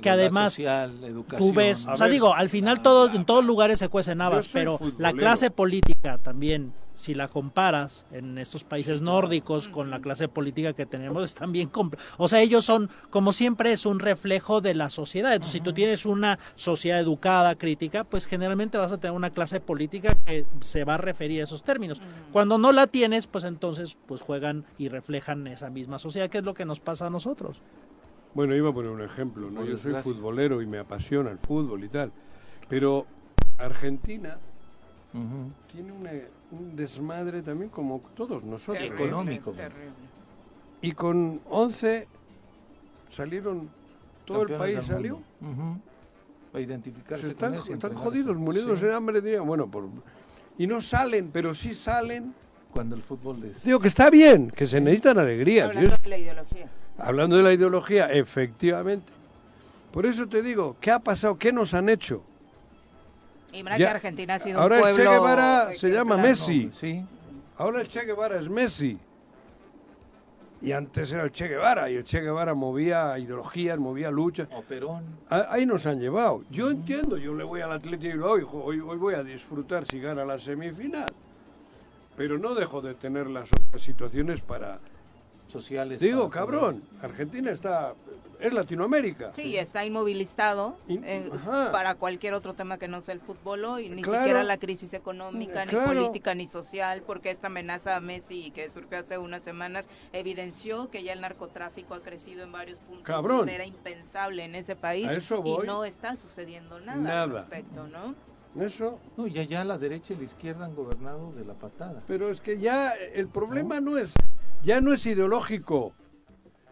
que 0.00 0.08
además 0.10 0.52
social, 0.54 1.02
educación. 1.02 1.48
tú 1.50 1.52
ves, 1.56 1.88
A 1.88 1.94
o 1.94 1.96
sea, 1.96 2.06
ver. 2.06 2.12
digo, 2.12 2.32
al 2.34 2.48
final 2.48 2.80
todo, 2.80 3.10
en 3.12 3.24
todos 3.24 3.44
lugares 3.44 3.80
se 3.80 3.88
cuecen 3.88 4.20
habas, 4.20 4.46
pero 4.48 4.78
la 4.98 5.12
clase 5.12 5.50
política 5.50 6.18
también, 6.18 6.72
si 6.94 7.14
la 7.14 7.28
comparas 7.28 8.04
en 8.12 8.36
estos 8.38 8.64
países 8.64 9.00
nórdicos 9.00 9.68
con 9.68 9.90
la 9.90 10.00
clase 10.00 10.28
política 10.28 10.72
que 10.74 10.86
tenemos, 10.86 11.24
es 11.24 11.34
también, 11.34 11.70
compl- 11.70 11.98
o 12.18 12.28
sea, 12.28 12.40
ellos 12.40 12.64
son, 12.64 12.90
como 13.10 13.32
siempre, 13.32 13.72
es 13.72 13.86
un 13.86 14.00
reflejo 14.00 14.60
de 14.60 14.74
la 14.74 14.90
sociedad. 14.90 15.32
Entonces, 15.32 15.52
si 15.52 15.60
tú 15.60 15.72
tienes 15.72 16.04
una 16.04 16.38
sociedad 16.54 17.00
educada, 17.00 17.54
crítica, 17.54 18.04
pues 18.04 18.26
generalmente 18.26 18.78
vas 18.78 18.92
a 18.92 18.98
tener 18.98 19.16
una 19.16 19.30
clase 19.30 19.60
política 19.60 20.14
que 20.26 20.44
se 20.60 20.84
va 20.84 20.94
a 20.94 20.98
referir 20.98 21.40
a 21.40 21.44
esos 21.44 21.62
términos. 21.62 22.02
Cuando 22.32 22.58
no 22.58 22.72
la 22.72 22.86
tienes, 22.86 23.26
pues 23.26 23.44
entonces, 23.44 23.96
pues 24.06 24.20
juegan 24.20 24.64
y 24.76 24.88
reflejan 24.88 25.46
esa 25.46 25.70
misma 25.70 25.98
sociedad, 25.98 26.28
que 26.28 26.38
es 26.38 26.44
lo 26.44 26.54
que 26.54 26.64
nos 26.64 26.80
pasa 26.80 27.06
a 27.06 27.10
nosotros. 27.10 27.60
Bueno, 28.34 28.54
iba 28.54 28.70
a 28.70 28.72
poner 28.72 28.90
un 28.90 29.02
ejemplo, 29.02 29.50
¿no? 29.50 29.64
Yo 29.64 29.78
soy 29.78 29.94
futbolero 30.02 30.62
y 30.62 30.66
me 30.66 30.78
apasiona 30.78 31.30
el 31.30 31.38
fútbol 31.38 31.82
y 31.82 31.88
tal. 31.88 32.12
Pero 32.68 33.06
Argentina 33.58 34.38
Tiene 35.72 35.92
una- 35.92 36.10
un 36.52 36.76
desmadre 36.76 37.42
también 37.42 37.70
como 37.70 38.00
todos 38.14 38.44
nosotros. 38.44 38.78
Terrible, 38.78 39.04
¿eh? 39.04 39.06
económico. 39.08 39.50
terrible. 39.52 39.90
Y 40.82 40.92
con 40.92 41.40
11 41.50 42.06
salieron, 43.08 43.68
todo 44.24 44.42
el 44.42 44.56
país 44.56 44.80
salió. 44.84 45.20
Para 46.52 46.64
identificarse 46.64 47.24
Se 47.24 47.30
están, 47.30 47.52
con 47.54 47.62
eso 47.62 47.72
están 47.72 47.94
jodidos, 47.94 48.36
muridos 48.36 48.80
Sí. 48.80 48.86
de 48.86 48.94
hambre. 48.94 49.20
diría, 49.20 49.40
Bueno, 49.40 49.68
por, 49.70 49.84
y 50.58 50.66
no 50.66 50.80
salen, 50.80 51.30
pero 51.32 51.54
sí 51.54 51.74
salen. 51.74 52.34
Cuando 52.72 52.94
el 52.94 53.02
fútbol 53.02 53.42
es... 53.44 53.64
Digo 53.64 53.80
que 53.80 53.88
está 53.88 54.10
bien, 54.10 54.50
que 54.50 54.66
se 54.66 54.80
necesitan 54.80 55.18
alegrías. 55.18 55.68
Hablando 55.70 55.96
de 56.02 56.08
la 56.08 56.18
ideología. 56.18 56.70
hablando 56.98 57.36
de 57.36 57.42
la 57.42 57.52
ideología, 57.52 58.06
efectivamente. 58.12 59.12
Por 59.92 60.06
eso 60.06 60.28
te 60.28 60.40
digo, 60.42 60.76
¿qué 60.80 60.92
ha 60.92 61.00
pasado? 61.00 61.36
¿Qué 61.36 61.52
nos 61.52 61.74
han 61.74 61.88
hecho? 61.88 62.22
Y 63.52 63.62
mira 63.62 63.76
Ya- 63.78 63.86
que 63.86 63.90
Argentina 63.96 64.34
ha 64.34 64.38
sido 64.38 64.60
ahora 64.60 64.76
un 64.80 64.88
el 64.88 64.94
Che 64.94 65.02
pueblo 65.02 65.12
Guevara 65.22 65.74
se 65.74 65.88
llama. 65.90 66.16
Messi. 66.16 66.70
Sí. 66.78 67.04
Ahora 67.56 67.80
el 67.80 67.88
Che 67.88 68.04
Guevara 68.04 68.38
es 68.38 68.48
Messi. 68.48 68.98
Y 70.62 70.72
antes 70.72 71.10
era 71.12 71.22
el 71.24 71.32
Che 71.32 71.48
Guevara, 71.48 71.90
y 71.90 71.96
el 71.96 72.04
Che 72.04 72.20
Guevara 72.20 72.52
movía 72.54 73.18
ideologías, 73.18 73.78
movía 73.78 74.10
luchas. 74.10 74.46
O 74.52 74.60
Perón. 74.62 75.02
Ahí 75.30 75.64
nos 75.64 75.86
han 75.86 75.98
llevado. 76.00 76.44
Yo 76.50 76.70
entiendo, 76.70 77.16
yo 77.16 77.34
le 77.34 77.44
voy 77.44 77.62
al 77.62 77.72
Atlético 77.72 78.38
y 78.38 78.42
jo, 78.42 78.62
hoy, 78.62 78.78
hoy 78.80 78.98
voy 78.98 79.14
a 79.14 79.22
disfrutar 79.22 79.86
si 79.86 80.00
gana 80.00 80.22
la 80.24 80.38
semifinal. 80.38 81.06
Pero 82.14 82.38
no 82.38 82.54
dejo 82.54 82.82
de 82.82 82.94
tener 82.94 83.26
las 83.28 83.48
otras 83.50 83.80
situaciones 83.80 84.42
para... 84.42 84.78
Sociales. 85.50 86.00
Digo, 86.00 86.30
cabrón, 86.30 86.82
Argentina 87.02 87.50
está... 87.50 87.94
es 88.38 88.52
Latinoamérica. 88.52 89.32
Sí, 89.34 89.56
está 89.56 89.84
inmovilizado 89.84 90.76
eh, 90.88 91.30
para 91.72 91.94
cualquier 91.96 92.32
otro 92.34 92.54
tema 92.54 92.78
que 92.78 92.88
no 92.88 93.02
sea 93.02 93.14
el 93.14 93.20
fútbol 93.20 93.80
y 93.80 93.88
ni 93.90 94.02
Claro. 94.02 94.20
siquiera 94.20 94.42
la 94.44 94.56
crisis 94.58 94.94
económica, 94.94 95.64
ni 95.66 95.70
Claro. 95.72 95.86
política, 95.88 96.34
ni 96.34 96.46
social, 96.46 97.02
porque 97.06 97.30
esta 97.30 97.48
amenaza 97.48 97.96
a 97.96 98.00
Messi 98.00 98.50
que 98.52 98.70
surgió 98.70 98.98
hace 98.98 99.18
unas 99.18 99.42
semanas 99.42 99.88
evidenció 100.12 100.88
que 100.90 101.02
ya 101.02 101.12
el 101.12 101.20
narcotráfico 101.20 101.94
ha 101.94 102.00
crecido 102.00 102.42
en 102.44 102.52
varios 102.52 102.80
puntos 102.80 103.04
Cabrón. 103.04 103.48
era 103.48 103.66
impensable 103.66 104.44
en 104.44 104.54
ese 104.54 104.76
país 104.76 105.06
A 105.08 105.14
eso 105.14 105.42
y 105.44 105.66
no 105.66 105.84
está 105.84 106.16
sucediendo 106.16 106.80
nada, 106.80 106.98
Nada. 107.00 107.22
al 107.22 107.30
respecto, 107.32 107.86
¿no? 107.88 108.14
Eso, 108.58 108.98
No, 109.16 109.26
y 109.26 109.38
allá 109.38 109.64
la 109.64 109.78
derecha 109.78 110.12
y 110.14 110.16
la 110.16 110.24
izquierda 110.24 110.64
han 110.64 110.74
gobernado 110.74 111.32
de 111.32 111.44
la 111.44 111.54
patada. 111.54 112.02
pero 112.06 112.30
es 112.30 112.40
que 112.40 112.58
ya 112.58 112.90
el 112.92 113.28
problema 113.28 113.80
no 113.80 113.96
es... 113.96 114.14
ya 114.62 114.80
no 114.80 114.92
es 114.92 115.06
ideológico. 115.06 115.92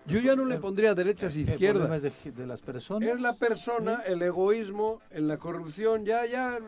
Yo 0.07 0.21
ya 0.21 0.35
no 0.35 0.45
le 0.47 0.59
pondría 0.59 0.95
derechas 0.95 1.37
e 1.37 1.41
El 1.41 1.45
problema 1.47 1.97
izquierdas. 1.99 2.03
es 2.05 2.25
de, 2.25 2.33
de 2.33 2.47
las 2.47 2.63
personas. 2.63 3.09
Es 3.09 3.21
la 3.21 3.35
persona, 3.35 4.03
el 4.07 4.23
egoísmo, 4.23 5.01
en 5.11 5.29
la 5.29 5.37
corrupción, 5.37 6.05
ya, 6.07 6.25
ya, 6.25 6.59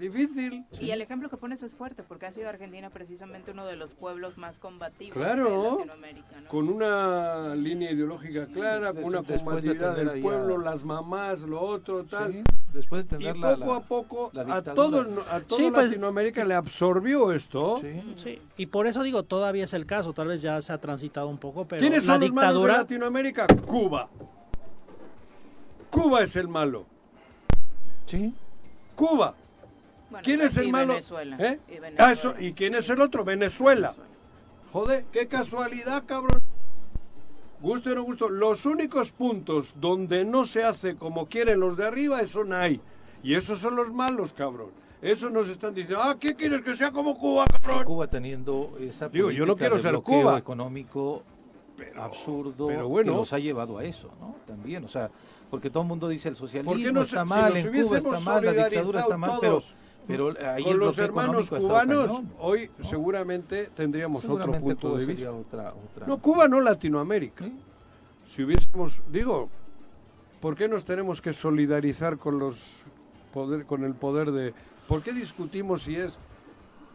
difícil. 0.00 0.64
Y 0.80 0.90
el 0.90 1.00
ejemplo 1.00 1.28
que 1.28 1.36
pones 1.36 1.62
es 1.62 1.72
fuerte, 1.74 2.02
porque 2.02 2.26
ha 2.26 2.32
sido 2.32 2.48
Argentina 2.48 2.90
precisamente 2.90 3.52
uno 3.52 3.66
de 3.66 3.76
los 3.76 3.94
pueblos 3.94 4.38
más 4.38 4.58
combativos 4.58 5.14
Claro. 5.16 5.50
de 5.50 5.70
Latinoamérica, 5.76 6.40
¿no? 6.42 6.48
Con 6.48 6.68
una 6.68 7.54
línea 7.54 7.92
ideológica 7.92 8.46
clara, 8.46 8.92
con 8.92 9.04
una 9.04 9.22
de 9.22 9.36
combatividad 9.36 9.94
del 9.96 10.20
pueblo, 10.22 10.56
a- 10.60 10.64
las 10.64 10.84
mamás, 10.84 11.40
lo 11.42 11.60
otro, 11.60 12.04
tal. 12.04 12.32
Sí, 12.32 12.42
después 12.72 13.08
de 13.08 13.16
Y 13.16 13.18
tener 13.18 13.34
poco 13.34 13.46
la, 13.46 13.56
la- 13.66 13.76
a 13.76 13.80
poco 13.80 14.30
la 14.32 14.40
a 14.42 14.44
dictadura. 14.44 14.74
todo, 14.74 15.22
a 15.30 15.40
todo 15.40 15.56
Sí, 15.58 15.70
pues- 15.70 15.86
Latinoamérica 15.90 16.44
le 16.44 16.54
absorbió 16.54 17.32
esto. 17.32 17.78
Sí. 17.80 18.12
Sí, 18.16 18.42
y 18.56 18.66
por 18.66 18.86
eso 18.86 19.02
digo, 19.02 19.22
todavía 19.22 19.64
es 19.64 19.74
el 19.74 19.86
caso, 19.86 20.12
tal 20.12 20.28
vez 20.28 20.42
ya 20.42 20.60
se 20.62 20.72
ha 20.72 20.78
transitado 20.78 21.28
un 21.28 21.38
poco, 21.38 21.66
pero 21.66 21.80
¿Quiénes 21.80 22.06
la 22.06 22.14
son 22.14 22.20
los 22.22 22.30
malos 22.32 22.42
de 22.42 22.52
dictadura, 22.54 22.76
Latinoamérica? 22.78 23.46
Cuba. 23.66 24.08
Cuba 25.90 26.22
es 26.22 26.36
el 26.36 26.48
malo. 26.48 26.86
Sí. 28.06 28.32
Cuba. 28.94 29.34
Bueno, 30.10 30.24
¿Quién 30.24 30.40
es 30.40 30.56
el 30.56 30.70
malo? 30.70 30.94
Venezuela, 30.94 31.36
¿Eh? 31.38 31.60
y 31.68 31.78
Venezuela. 31.78 31.96
Ah, 31.98 32.12
eso, 32.12 32.34
¿Y 32.38 32.52
quién 32.52 32.74
es 32.74 32.88
el 32.90 33.00
otro? 33.00 33.24
Venezuela. 33.24 33.94
Joder, 34.72 35.04
qué 35.12 35.28
casualidad, 35.28 36.04
cabrón. 36.06 36.42
Gusto 37.60 37.90
o 37.90 37.94
no 37.94 38.02
gusto, 38.02 38.28
los 38.28 38.64
únicos 38.64 39.12
puntos 39.12 39.74
donde 39.76 40.24
no 40.24 40.44
se 40.44 40.64
hace 40.64 40.96
como 40.96 41.26
quieren 41.26 41.60
los 41.60 41.76
de 41.76 41.86
arriba, 41.86 42.22
eso 42.22 42.42
no 42.42 42.56
hay. 42.56 42.80
Y 43.22 43.34
esos 43.34 43.58
son 43.58 43.76
los 43.76 43.92
malos, 43.92 44.32
cabrón. 44.32 44.70
Eso 45.02 45.30
nos 45.30 45.48
están 45.48 45.74
diciendo, 45.74 46.02
ah, 46.02 46.16
¿qué 46.18 46.34
quieres 46.34 46.62
que 46.62 46.76
sea 46.76 46.90
como 46.90 47.16
Cuba, 47.18 47.44
cabrón? 47.46 47.84
Cuba 47.84 48.06
teniendo 48.06 48.76
esa 48.80 49.08
Digo, 49.08 49.30
yo 49.30 49.44
no 49.46 49.54
política 49.54 49.58
quiero 49.58 49.76
de 49.76 49.82
ser 49.82 49.90
bloqueo 49.92 50.22
Cuba. 50.22 50.38
económico 50.38 51.22
absurdo 51.96 52.66
pero 52.66 52.88
bueno. 52.88 53.12
que 53.12 53.18
los 53.18 53.32
ha 53.32 53.38
llevado 53.38 53.78
a 53.78 53.84
eso, 53.84 54.10
¿no? 54.20 54.36
También, 54.46 54.84
o 54.84 54.88
sea, 54.88 55.10
porque 55.50 55.70
todo 55.70 55.82
el 55.82 55.88
mundo 55.88 56.08
dice 56.08 56.28
el 56.28 56.36
socialismo 56.36 56.72
¿Por 56.72 56.82
qué 56.82 56.92
no 56.92 57.02
está 57.02 57.22
si 57.22 57.28
mal, 57.28 57.54
nos 57.54 57.64
en 57.64 57.82
Cuba 57.84 57.98
está 57.98 58.20
mal, 58.20 58.44
la 58.44 58.52
dictadura 58.52 59.00
está 59.00 59.16
mal, 59.16 59.30
todos 59.40 59.40
pero 59.40 59.79
ahí 60.44 60.62
Con 60.64 60.72
el 60.72 60.78
los 60.78 60.98
hermanos 60.98 61.50
cubanos, 61.50 62.06
cañón. 62.06 62.32
hoy 62.38 62.70
seguramente 62.82 63.70
tendríamos 63.74 64.24
otro 64.24 64.52
punto 64.52 64.88
Cuba 64.88 65.00
de 65.00 65.06
vista. 65.06 65.32
otra, 65.32 65.74
otra. 65.74 66.06
No, 66.06 66.18
Cuba 66.18 66.48
no 66.48 66.60
Latinoamérica. 66.60 67.44
¿Sí? 67.44 67.52
Si 68.28 68.42
hubiésemos, 68.44 69.00
digo, 69.10 69.48
¿por 70.40 70.56
qué 70.56 70.68
nos 70.68 70.84
tenemos 70.84 71.20
que 71.20 71.32
solidarizar 71.32 72.16
con 72.18 72.38
los 72.38 72.56
poder, 73.32 73.66
con 73.66 73.84
el 73.84 73.94
poder 73.94 74.30
de, 74.32 74.54
¿por 74.88 75.02
qué 75.02 75.12
discutimos 75.12 75.82
si 75.82 75.96
es 75.96 76.18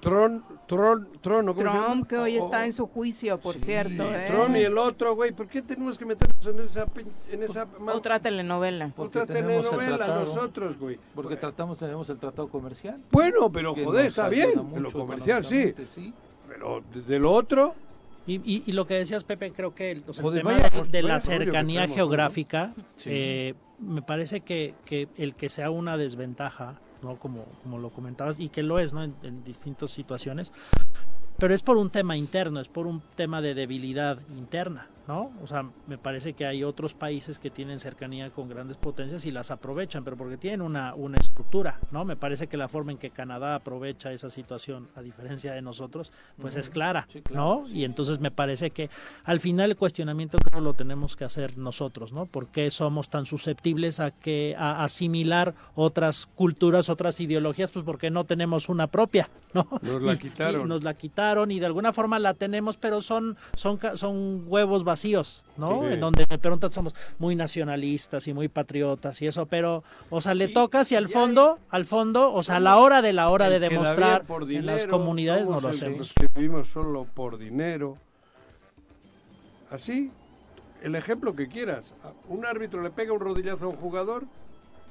Tron, 0.05 0.43
Tron, 0.67 1.07
Tron, 1.21 1.49
¿o 1.49 1.53
cómo 1.55 1.69
se 1.69 1.75
llama? 1.75 1.85
Trump, 1.87 2.07
que 2.07 2.17
hoy 2.17 2.37
O- 2.37 2.45
está 2.45 2.65
en 2.65 2.73
su 2.73 2.85
juicio, 2.87 3.37
por 3.39 3.55
Sí, 3.55 3.61
cierto. 3.61 4.03
¿eh? 4.13 4.25
Tron 4.27 4.55
y 4.55 4.59
el 4.61 4.77
otro, 4.77 5.15
güey, 5.15 5.31
¿por 5.31 5.47
qué 5.47 5.61
tenemos 5.61 5.97
que 5.97 6.05
meternos 6.05 6.45
en 6.45 6.59
esa, 6.59 6.85
en 7.31 7.43
esa 7.43 7.67
Otra 7.93 8.19
telenovela. 8.19 8.91
Porque 8.95 9.19
otra 9.19 9.33
telenovela 9.35 10.07
nosotros, 10.07 10.77
güey? 10.79 10.99
Porque 11.15 11.35
tratamos, 11.35 11.79
tenemos 11.79 12.07
el 12.09 12.19
tratado 12.19 12.47
comercial. 12.47 13.01
Bueno, 13.11 13.51
pero 13.51 13.73
joder, 13.73 14.05
está 14.05 14.29
bien, 14.29 14.51
mucho 14.63 14.79
lo 14.79 14.91
comercial 14.91 15.43
sí, 15.43 15.73
pero 16.47 16.83
de, 16.93 17.01
de 17.01 17.19
lo 17.19 17.31
otro, 17.33 17.73
Y, 18.27 18.35
y- 18.43 18.63
y 18.65 18.71
lo 18.71 18.87
que 18.87 18.95
decías, 18.95 19.23
Pepe, 19.23 19.51
creo 19.51 19.75
que 19.75 19.91
el, 19.91 20.03
o 20.07 20.13
sea, 20.13 20.21
el 20.21 20.21
Joder, 20.23 20.39
tema 20.41 20.51
vaya 20.53 20.63
de, 20.69 20.75
cos- 20.79 20.89
de 20.89 21.01
vaya 21.03 21.13
la 21.13 21.19
cercanía 21.19 21.81
tenemos, 21.81 21.89
¿no? 21.89 21.95
geográfica, 21.95 22.73
Sí. 22.95 23.09
eh, 23.13 23.53
me 23.77 24.01
parece 24.01 24.41
que, 24.41 24.73
que 24.83 25.07
el 25.17 25.35
que 25.35 25.47
sea 25.47 25.69
una 25.69 25.95
desventaja, 25.95 26.79
¿no? 27.05 27.17
como, 27.17 27.45
como 27.63 27.77
lo 27.77 27.89
comentabas, 27.91 28.39
y 28.39 28.49
que 28.49 28.63
lo 28.63 28.79
es 28.79 28.93
¿no? 28.93 29.03
en, 29.03 29.15
en 29.23 29.43
distintas 29.43 29.91
situaciones, 29.91 30.51
pero 31.37 31.53
es 31.53 31.61
por 31.61 31.77
un 31.77 31.89
tema 31.89 32.17
interno, 32.17 32.59
es 32.59 32.67
por 32.67 32.87
un 32.87 33.01
tema 33.15 33.41
de 33.41 33.53
debilidad 33.53 34.19
interna, 34.35 34.87
¿no? 35.07 35.31
O 35.41 35.47
sea, 35.47 35.69
me 35.87 35.97
parece 35.97 36.33
que 36.33 36.45
hay 36.45 36.63
otros 36.63 36.93
países 36.93 37.39
que 37.39 37.49
tienen 37.49 37.79
cercanía 37.79 38.29
con 38.31 38.49
grandes 38.49 38.77
potencias 38.77 39.25
y 39.25 39.31
las 39.31 39.51
aprovechan, 39.51 40.03
pero 40.03 40.17
porque 40.17 40.37
tienen 40.37 40.61
una, 40.61 40.95
una 40.95 41.17
estructura, 41.17 41.79
¿no? 41.91 42.05
Me 42.05 42.15
parece 42.15 42.47
que 42.47 42.57
la 42.57 42.67
forma 42.67 42.91
en 42.91 42.97
que 42.97 43.11
Canadá 43.11 43.55
aprovecha 43.55 44.11
esa 44.11 44.29
situación, 44.29 44.89
a 44.95 45.01
diferencia 45.01 45.53
de 45.53 45.61
nosotros, 45.61 46.11
pues 46.39 46.55
es 46.55 46.69
clara, 46.69 47.07
Sí, 47.11 47.21
claro, 47.21 47.63
¿no? 47.63 47.69
Y 47.69 47.83
entonces 47.83 48.19
me 48.19 48.31
parece 48.31 48.71
que 48.71 48.89
al 49.23 49.39
final 49.39 49.71
el 49.71 49.77
cuestionamiento 49.77 50.37
creo 50.39 50.61
lo 50.61 50.73
tenemos 50.73 51.15
que 51.15 51.25
hacer 51.25 51.57
nosotros, 51.57 52.11
¿no? 52.11 52.25
¿Por 52.25 52.47
qué 52.47 52.71
somos 52.71 53.09
tan 53.09 53.25
susceptibles 53.25 53.99
a 53.99 54.11
que 54.11 54.55
a 54.57 54.83
asimilar 54.83 55.53
otras 55.75 56.25
culturas, 56.25 56.89
otras 56.89 57.19
ideologías? 57.19 57.71
Pues 57.71 57.85
porque 57.85 58.09
no 58.09 58.23
tenemos 58.23 58.69
una 58.69 58.87
propia, 58.87 59.29
¿no? 59.53 59.67
Nos 59.81 60.01
la 60.01 60.17
quitaron. 60.19 60.61
y 60.61 60.65
nos 60.65 60.83
la 60.83 60.93
quitaron 60.93 61.51
y 61.51 61.59
de 61.59 61.65
alguna 61.65 61.93
forma 61.93 62.19
la 62.19 62.33
tenemos, 62.33 62.77
pero 62.77 63.01
son 63.01 63.37
son 63.55 63.79
son 63.95 64.43
huevos 64.47 64.83
vacíos, 64.83 64.94
¿no? 65.57 65.81
Sí. 65.81 65.93
En 65.93 65.99
donde 65.99 66.25
de 66.25 66.37
pronto 66.37 66.71
somos 66.71 66.93
muy 67.19 67.35
nacionalistas 67.35 68.27
y 68.27 68.33
muy 68.33 68.47
patriotas 68.47 69.21
y 69.21 69.27
eso, 69.27 69.45
pero 69.47 69.83
o 70.09 70.21
sea, 70.21 70.33
le 70.33 70.45
Y- 70.45 70.53
toca 70.53 70.85
si 70.85 70.95
al 70.95 71.09
y 71.09 71.13
fondo, 71.13 71.59
al 71.69 71.85
fondo, 71.85 72.31
o 72.33 72.43
sea, 72.43 72.57
a 72.57 72.59
la 72.59 72.77
hora 72.77 73.01
de 73.01 73.11
la 73.13 73.29
hora 73.29 73.49
de 73.49 73.59
demostrar 73.59 74.23
por 74.25 74.43
en 74.51 74.65
las 74.65 74.81
dinero, 74.83 74.97
comunidades 74.97 75.47
no 75.49 75.59
lo 75.59 75.67
hacemos. 75.67 76.13
que 76.13 76.27
vivimos 76.33 76.69
solo 76.69 77.05
por 77.13 77.37
dinero. 77.37 77.97
Así, 79.71 80.11
el 80.81 80.95
ejemplo 80.95 81.35
que 81.35 81.47
quieras. 81.47 81.93
Un 82.29 82.45
árbitro 82.45 82.81
le 82.81 82.89
pega 82.91 83.13
un 83.13 83.19
rodillazo 83.19 83.65
a 83.65 83.69
un 83.69 83.75
jugador. 83.77 84.23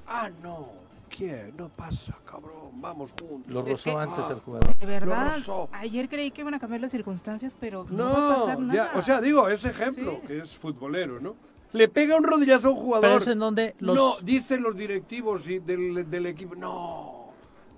Ah, 0.06 0.30
no. 0.42 0.68
¿Quién? 1.08 1.54
No 1.56 1.68
pasa, 1.68 2.16
cabrón. 2.24 2.54
Vamos 2.80 3.10
juntos. 3.18 3.52
Lo 3.52 3.60
Es 3.60 3.68
rozó 3.84 3.84
que- 3.84 4.02
antes 4.02 4.24
Ah. 4.28 4.32
el 4.32 4.40
jugador. 4.40 4.76
De 4.78 4.86
verdad, 4.86 5.36
ayer 5.72 6.08
creí 6.08 6.30
que 6.30 6.40
iban 6.42 6.54
a 6.54 6.58
cambiar 6.58 6.80
las 6.80 6.90
circunstancias, 6.90 7.56
pero 7.58 7.86
no, 7.90 8.04
va 8.04 8.34
a 8.34 8.38
pasar 8.40 8.58
nada. 8.60 8.74
ya, 8.92 8.98
o 8.98 9.02
sea, 9.02 9.20
digo, 9.20 9.48
ese 9.48 9.70
ejemplo, 9.70 10.18
Sí. 10.22 10.26
que 10.26 10.38
es 10.40 10.56
futbolero, 10.56 11.20
¿no? 11.20 11.36
Le 11.72 11.88
pega 11.88 12.16
un 12.16 12.24
rodillazo 12.24 12.68
a 12.68 12.70
un 12.70 12.76
jugador. 12.76 13.02
Pero 13.08 13.16
es 13.18 13.26
en 13.26 13.38
donde 13.38 13.74
los 13.80 13.96
No, 13.96 14.16
dicen 14.22 14.62
los 14.62 14.76
directivos 14.76 15.48
y 15.48 15.58
del, 15.60 16.08
del 16.08 16.26
equipo. 16.26 16.54
No, 16.54 17.26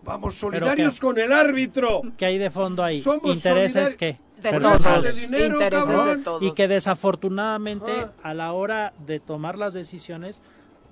vamos 0.04 0.34
¿Pero 0.40 0.50
solidarios 0.52 0.94
qué? 0.94 1.00
con 1.00 1.18
el 1.18 1.32
árbitro. 1.32 2.02
que 2.16 2.26
hay 2.26 2.38
de 2.38 2.50
fondo 2.50 2.82
ahí, 2.84 3.00
Somos 3.00 3.34
intereses 3.36 3.96
que 3.96 4.18
de 4.42 4.50
personales. 4.50 4.82
todos, 4.82 5.04
de 5.04 5.12
dinero, 5.20 5.54
intereses 5.62 5.86
cabrón. 5.86 6.18
de 6.18 6.24
todos. 6.24 6.42
y 6.42 6.52
que 6.52 6.68
desafortunadamente 6.68 7.92
a 8.22 8.34
la 8.34 8.52
hora 8.52 8.92
de 9.06 9.18
tomar 9.20 9.56
las 9.58 9.72
decisiones 9.74 10.42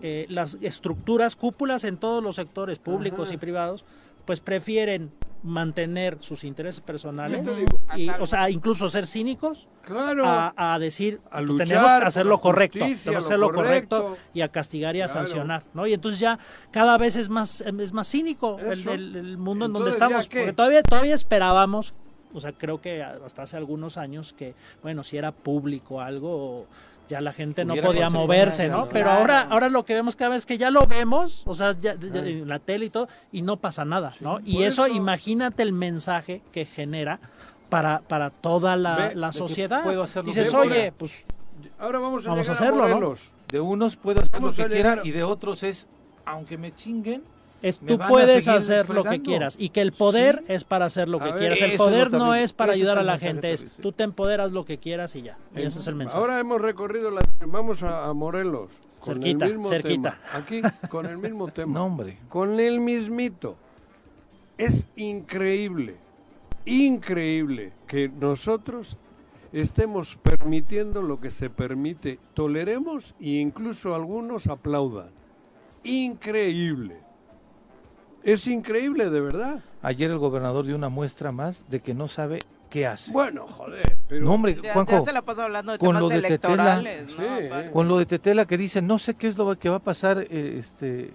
eh, 0.06 0.26
las 0.28 0.58
estructuras 0.60 1.34
cúpulas 1.34 1.82
en 1.84 1.96
todos 1.96 2.22
los 2.22 2.36
sectores 2.36 2.78
públicos 2.78 3.28
Ajá. 3.28 3.34
y 3.34 3.38
privados 3.38 3.84
pues 4.26 4.40
prefieren 4.40 5.10
mantener 5.42 6.18
sus 6.20 6.44
intereses 6.44 6.80
personales 6.80 7.44
digo. 7.56 7.80
y, 7.96 8.08
o 8.10 8.26
sea 8.26 8.48
incluso 8.50 8.88
ser 8.88 9.06
cínicos 9.06 9.66
Claro. 9.82 10.24
a, 10.26 10.54
a 10.74 10.78
decir 10.78 11.20
A 11.30 11.42
pues, 11.42 11.56
tenemos 11.56 11.92
que 11.92 12.04
hacer 12.06 12.24
lo 12.26 12.40
correcto 12.40 12.78
tenemos 12.80 13.02
que 13.04 13.16
hacer 13.16 13.38
lo 13.38 13.52
correcto 13.52 14.02
correcto. 14.04 14.24
y 14.34 14.40
a 14.42 14.48
castigar 14.48 14.96
y 14.96 15.00
a 15.02 15.06
Claro. 15.06 15.20
sancionar 15.26 15.64
no 15.74 15.86
y 15.86 15.92
entonces 15.94 16.20
ya 16.20 16.38
cada 16.70 16.96
vez 16.98 17.16
es 17.16 17.28
más 17.30 17.60
es 17.62 17.92
más 17.92 18.08
cínico 18.08 18.58
el, 18.60 18.80
Eso. 18.80 18.92
el- 18.92 19.16
el 19.16 19.36
mundo 19.38 19.66
en 19.66 19.72
donde 19.74 19.90
Entonces, 19.90 20.00
¿ya 20.00 20.06
estamos 20.06 20.28
porque 20.28 20.52
todavía 20.52 20.82
todavía 20.82 21.14
esperábamos 21.14 21.94
o 22.36 22.40
sea, 22.40 22.50
creo 22.50 22.80
que 22.80 23.00
hasta 23.00 23.42
hace 23.42 23.56
algunos 23.56 23.96
años 23.96 24.32
que, 24.32 24.56
bueno, 24.82 25.04
si 25.04 25.16
era 25.16 25.30
público 25.30 26.00
algo, 26.00 26.66
ya 27.08 27.20
la 27.20 27.32
gente 27.32 27.64
no 27.64 27.74
podía 27.76 28.08
moverse, 28.10 28.68
¿no? 28.68 28.88
Pero 28.88 29.04
claro. 29.06 29.20
ahora, 29.20 29.40
ahora 29.42 29.68
lo 29.68 29.84
que 29.84 29.94
vemos 29.94 30.16
cada 30.16 30.30
vez 30.30 30.46
que 30.46 30.56
ya 30.58 30.70
lo 30.70 30.86
vemos, 30.86 31.42
o 31.46 31.54
sea, 31.54 31.72
ya, 31.80 31.94
ya 31.98 32.20
en 32.20 32.48
la 32.48 32.58
tele 32.58 32.86
y 32.86 32.90
todo, 32.90 33.08
y 33.32 33.42
no 33.42 33.56
pasa 33.58 33.84
nada, 33.84 34.12
¿no? 34.20 34.40
Y 34.44 34.62
eso, 34.64 34.86
eso- 34.86 34.94
imagínate 34.96 35.62
el 35.62 35.72
mensaje 35.72 36.42
que 36.52 36.64
genera 36.64 37.20
para, 37.68 38.00
para 38.00 38.30
toda 38.30 38.76
la, 38.76 38.96
Ve, 38.96 39.14
la 39.14 39.32
sociedad. 39.32 39.82
puedo 39.84 40.02
hacer 40.02 40.24
lo 40.24 40.28
Dices, 40.28 40.50
que 40.50 40.56
oye, 40.56 40.70
quiera". 40.70 40.94
pues 40.96 41.24
Ahora 41.78 41.98
vamos 41.98 42.24
a 42.26 42.30
Vamos 42.30 42.48
a 42.48 42.52
hacerlo, 42.52 42.88
¿no? 42.88 43.14
De 43.48 43.60
unos 43.60 43.96
puedo 43.96 44.20
hacer 44.20 44.32
Vamos 44.32 44.56
lo 44.58 44.64
que 44.66 44.72
quiera 44.72 45.00
y 45.04 45.10
de 45.10 45.22
otros 45.24 45.62
es, 45.62 45.86
aunque 46.24 46.56
me 46.58 46.74
chinguen, 46.74 47.22
es, 47.68 47.78
tú 47.78 47.98
puedes 48.08 48.46
hacer 48.48 48.90
lo 48.90 49.02
que 49.04 49.22
quieras 49.22 49.56
y 49.58 49.70
que 49.70 49.80
el 49.80 49.92
poder 49.92 50.42
Sí. 50.46 50.52
es 50.54 50.64
para 50.64 50.84
hacer 50.86 51.08
lo 51.08 51.18
que 51.18 51.32
ver, 51.32 51.38
quieras. 51.38 51.62
El 51.62 51.76
poder 51.76 52.10
no 52.12 52.34
es 52.34 52.52
para 52.52 52.72
ayudar 52.74 52.96
es 52.96 53.00
a 53.00 53.04
la 53.04 53.18
gente, 53.18 53.52
es 53.52 53.76
tú 53.80 53.92
te 53.92 54.04
empoderas 54.04 54.52
lo 54.52 54.64
que 54.64 54.78
quieras 54.78 55.16
y 55.16 55.22
ya. 55.22 55.38
Y 55.56 55.62
ese 55.62 55.78
es 55.78 55.86
el 55.86 55.94
mensaje. 55.94 56.18
Ahora 56.18 56.38
hemos 56.38 56.60
recorrido 56.60 57.10
la... 57.10 57.20
Vamos 57.46 57.82
a, 57.82 58.06
a 58.06 58.12
Morelos. 58.12 58.70
Con 59.00 59.14
Cerquita, 59.14 59.44
el 59.46 59.52
mismo 59.58 59.68
cerquita. 59.68 60.18
tema. 60.22 60.38
Aquí, 60.38 60.62
con 60.88 61.06
el 61.06 61.18
mismo 61.18 61.48
tema. 61.52 61.74
no 61.78 61.86
hombre. 61.86 62.18
Con 62.28 62.58
el 62.60 62.80
mismito. 62.80 63.56
Es 64.56 64.86
increíble, 64.96 65.96
increíble 66.64 67.72
que 67.86 68.08
nosotros 68.08 68.96
estemos 69.52 70.16
permitiendo 70.22 71.02
lo 71.02 71.20
que 71.20 71.30
se 71.30 71.50
permite, 71.50 72.18
toleremos 72.34 73.14
e 73.20 73.30
incluso 73.40 73.94
algunos 73.94 74.46
aplaudan. 74.46 75.10
Increíble. 75.82 77.03
Es 78.24 78.46
increíble, 78.46 79.10
de 79.10 79.20
verdad. 79.20 79.60
Ayer 79.82 80.10
el 80.10 80.18
gobernador 80.18 80.64
dio 80.64 80.74
una 80.76 80.88
muestra 80.88 81.30
más 81.30 81.64
de 81.68 81.80
que 81.80 81.92
no 81.92 82.08
sabe 82.08 82.40
qué 82.70 82.86
hace. 82.86 83.12
Bueno, 83.12 83.46
joder. 83.46 83.98
Pero 84.08 84.24
No 84.24 84.32
hombre, 84.32 84.54
Ya, 84.56 84.62
ya 84.62 84.72
Juanjo, 84.72 85.04
se 85.04 85.12
la 85.12 85.22
pasa 85.22 85.44
hablando 85.44 85.72
de 85.72 85.78
con 85.78 85.88
temas 85.90 86.02
lo 86.02 86.08
de 86.08 86.22
Tetela, 86.22 86.82
¿no? 86.82 86.88
sí, 87.08 87.70
con 87.72 87.86
lo 87.86 87.98
de 87.98 88.06
Tetela 88.06 88.46
que 88.46 88.56
dice, 88.56 88.80
no 88.80 88.98
sé 88.98 89.14
qué 89.14 89.28
es 89.28 89.36
lo 89.36 89.56
que 89.58 89.68
va 89.68 89.76
a 89.76 89.80
pasar 89.80 90.26
eh, 90.30 90.56
este 90.58 91.12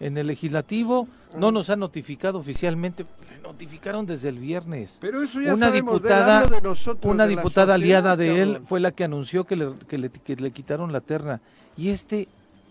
en 0.00 0.18
el 0.18 0.26
legislativo, 0.26 1.08
no 1.36 1.50
nos 1.52 1.70
han 1.70 1.78
notificado 1.80 2.38
oficialmente, 2.38 3.06
le 3.30 3.42
notificaron 3.42 4.06
desde 4.06 4.28
el 4.28 4.38
viernes. 4.38 4.98
Pero 5.00 5.22
eso 5.22 5.40
ya 5.40 5.54
una 5.54 5.68
sabemos, 5.68 5.94
diputada, 6.02 6.46
de 6.46 6.60
nosotros, 6.60 7.10
una 7.12 7.24
de 7.26 7.36
diputada 7.36 7.74
aliada 7.74 8.16
de 8.16 8.42
él 8.42 8.60
fue 8.64 8.80
la 8.80 8.90
que 8.90 9.04
anunció 9.04 9.44
que 9.44 9.56
le, 9.56 9.72
que 9.88 9.98
le, 9.98 10.10
que 10.10 10.36
le 10.36 10.50
quitaron 10.50 10.92
la 10.92 11.00
terna. 11.00 11.40
Y 11.76 11.90
este, 11.90 12.28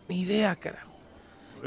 ni 0.09 0.21
idea, 0.21 0.55
carajo. 0.55 0.92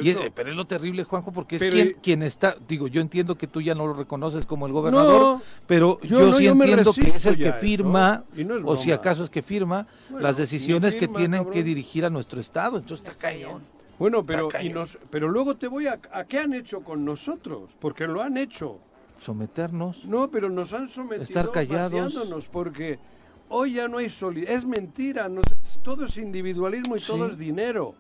Y 0.01 0.11
es- 0.11 0.17
Eso. 0.17 0.25
pero 0.35 0.51
es 0.51 0.57
lo 0.57 0.67
terrible, 0.67 1.05
Juanjo, 1.05 1.33
porque 1.33 1.57
es 1.57 1.61
Pero 1.61 1.73
quien, 1.73 1.97
quien 2.03 2.23
está, 2.23 2.57
digo, 2.69 2.87
yo 2.89 3.01
entiendo 3.01 3.37
que 3.37 3.47
tú 3.47 3.61
ya 3.61 3.75
no 3.75 3.87
lo 3.87 3.95
reconoces 3.95 4.45
como 4.47 4.67
el 4.67 4.73
gobernador, 4.73 5.21
No, 5.39 5.43
pero 5.67 6.01
yo 6.03 6.21
yo, 6.21 6.27
no, 6.31 6.37
sí 6.37 6.45
yo 6.45 6.53
entiendo 6.53 6.93
que 6.93 7.09
es 7.09 7.27
el 7.27 7.37
que 7.37 7.49
eso, 7.49 7.59
firma, 7.59 8.25
no 8.37 8.69
o 8.69 8.77
si 8.77 8.93
acaso 8.93 9.25
es 9.25 9.31
que 9.31 9.43
firma, 9.43 9.87
Bueno, 10.11 10.23
las 10.27 10.37
decisiones 10.37 10.95
que 10.95 11.09
tienen 11.09 11.41
cabrón. 11.41 11.53
que 11.55 11.63
dirigir 11.63 12.05
a 12.05 12.11
nuestro 12.11 12.41
Estado. 12.41 12.79
Entonces 12.79 13.07
está 13.07 13.19
cañón. 13.19 13.63
Bueno, 13.99 14.23
pero, 14.23 14.49
Está 14.49 14.61
y 14.63 14.69
cañón. 14.69 14.75
nos, 14.81 14.99
pero 15.11 15.29
luego 15.29 15.57
te 15.57 15.69
voy 15.69 15.87
a, 15.87 15.99
a 16.13 16.25
qué 16.25 16.41
han 16.41 16.53
hecho 16.53 16.81
con 16.81 17.05
nosotros, 17.05 17.71
porque 17.81 18.07
lo 18.07 18.21
han 18.23 18.37
hecho. 18.37 18.79
Someternos. 19.19 20.05
No, 20.05 20.31
pero 20.31 20.51
nos 20.51 20.73
han 20.73 20.89
sometido 20.89 21.23
Estar 21.23 21.51
callados. 21.51 22.15
porque 22.53 22.99
hoy 23.49 23.73
ya 23.75 23.89
no 23.89 23.99
hay 23.99 24.11
solidaridad. 24.11 24.59
Es 24.59 24.65
mentira, 24.67 25.29
nos- 25.29 25.45
todo 25.83 26.05
es 26.05 26.17
individualismo 26.19 26.97
y 26.97 27.01
todo 27.01 27.27
es 27.27 27.39
dinero. 27.39 27.95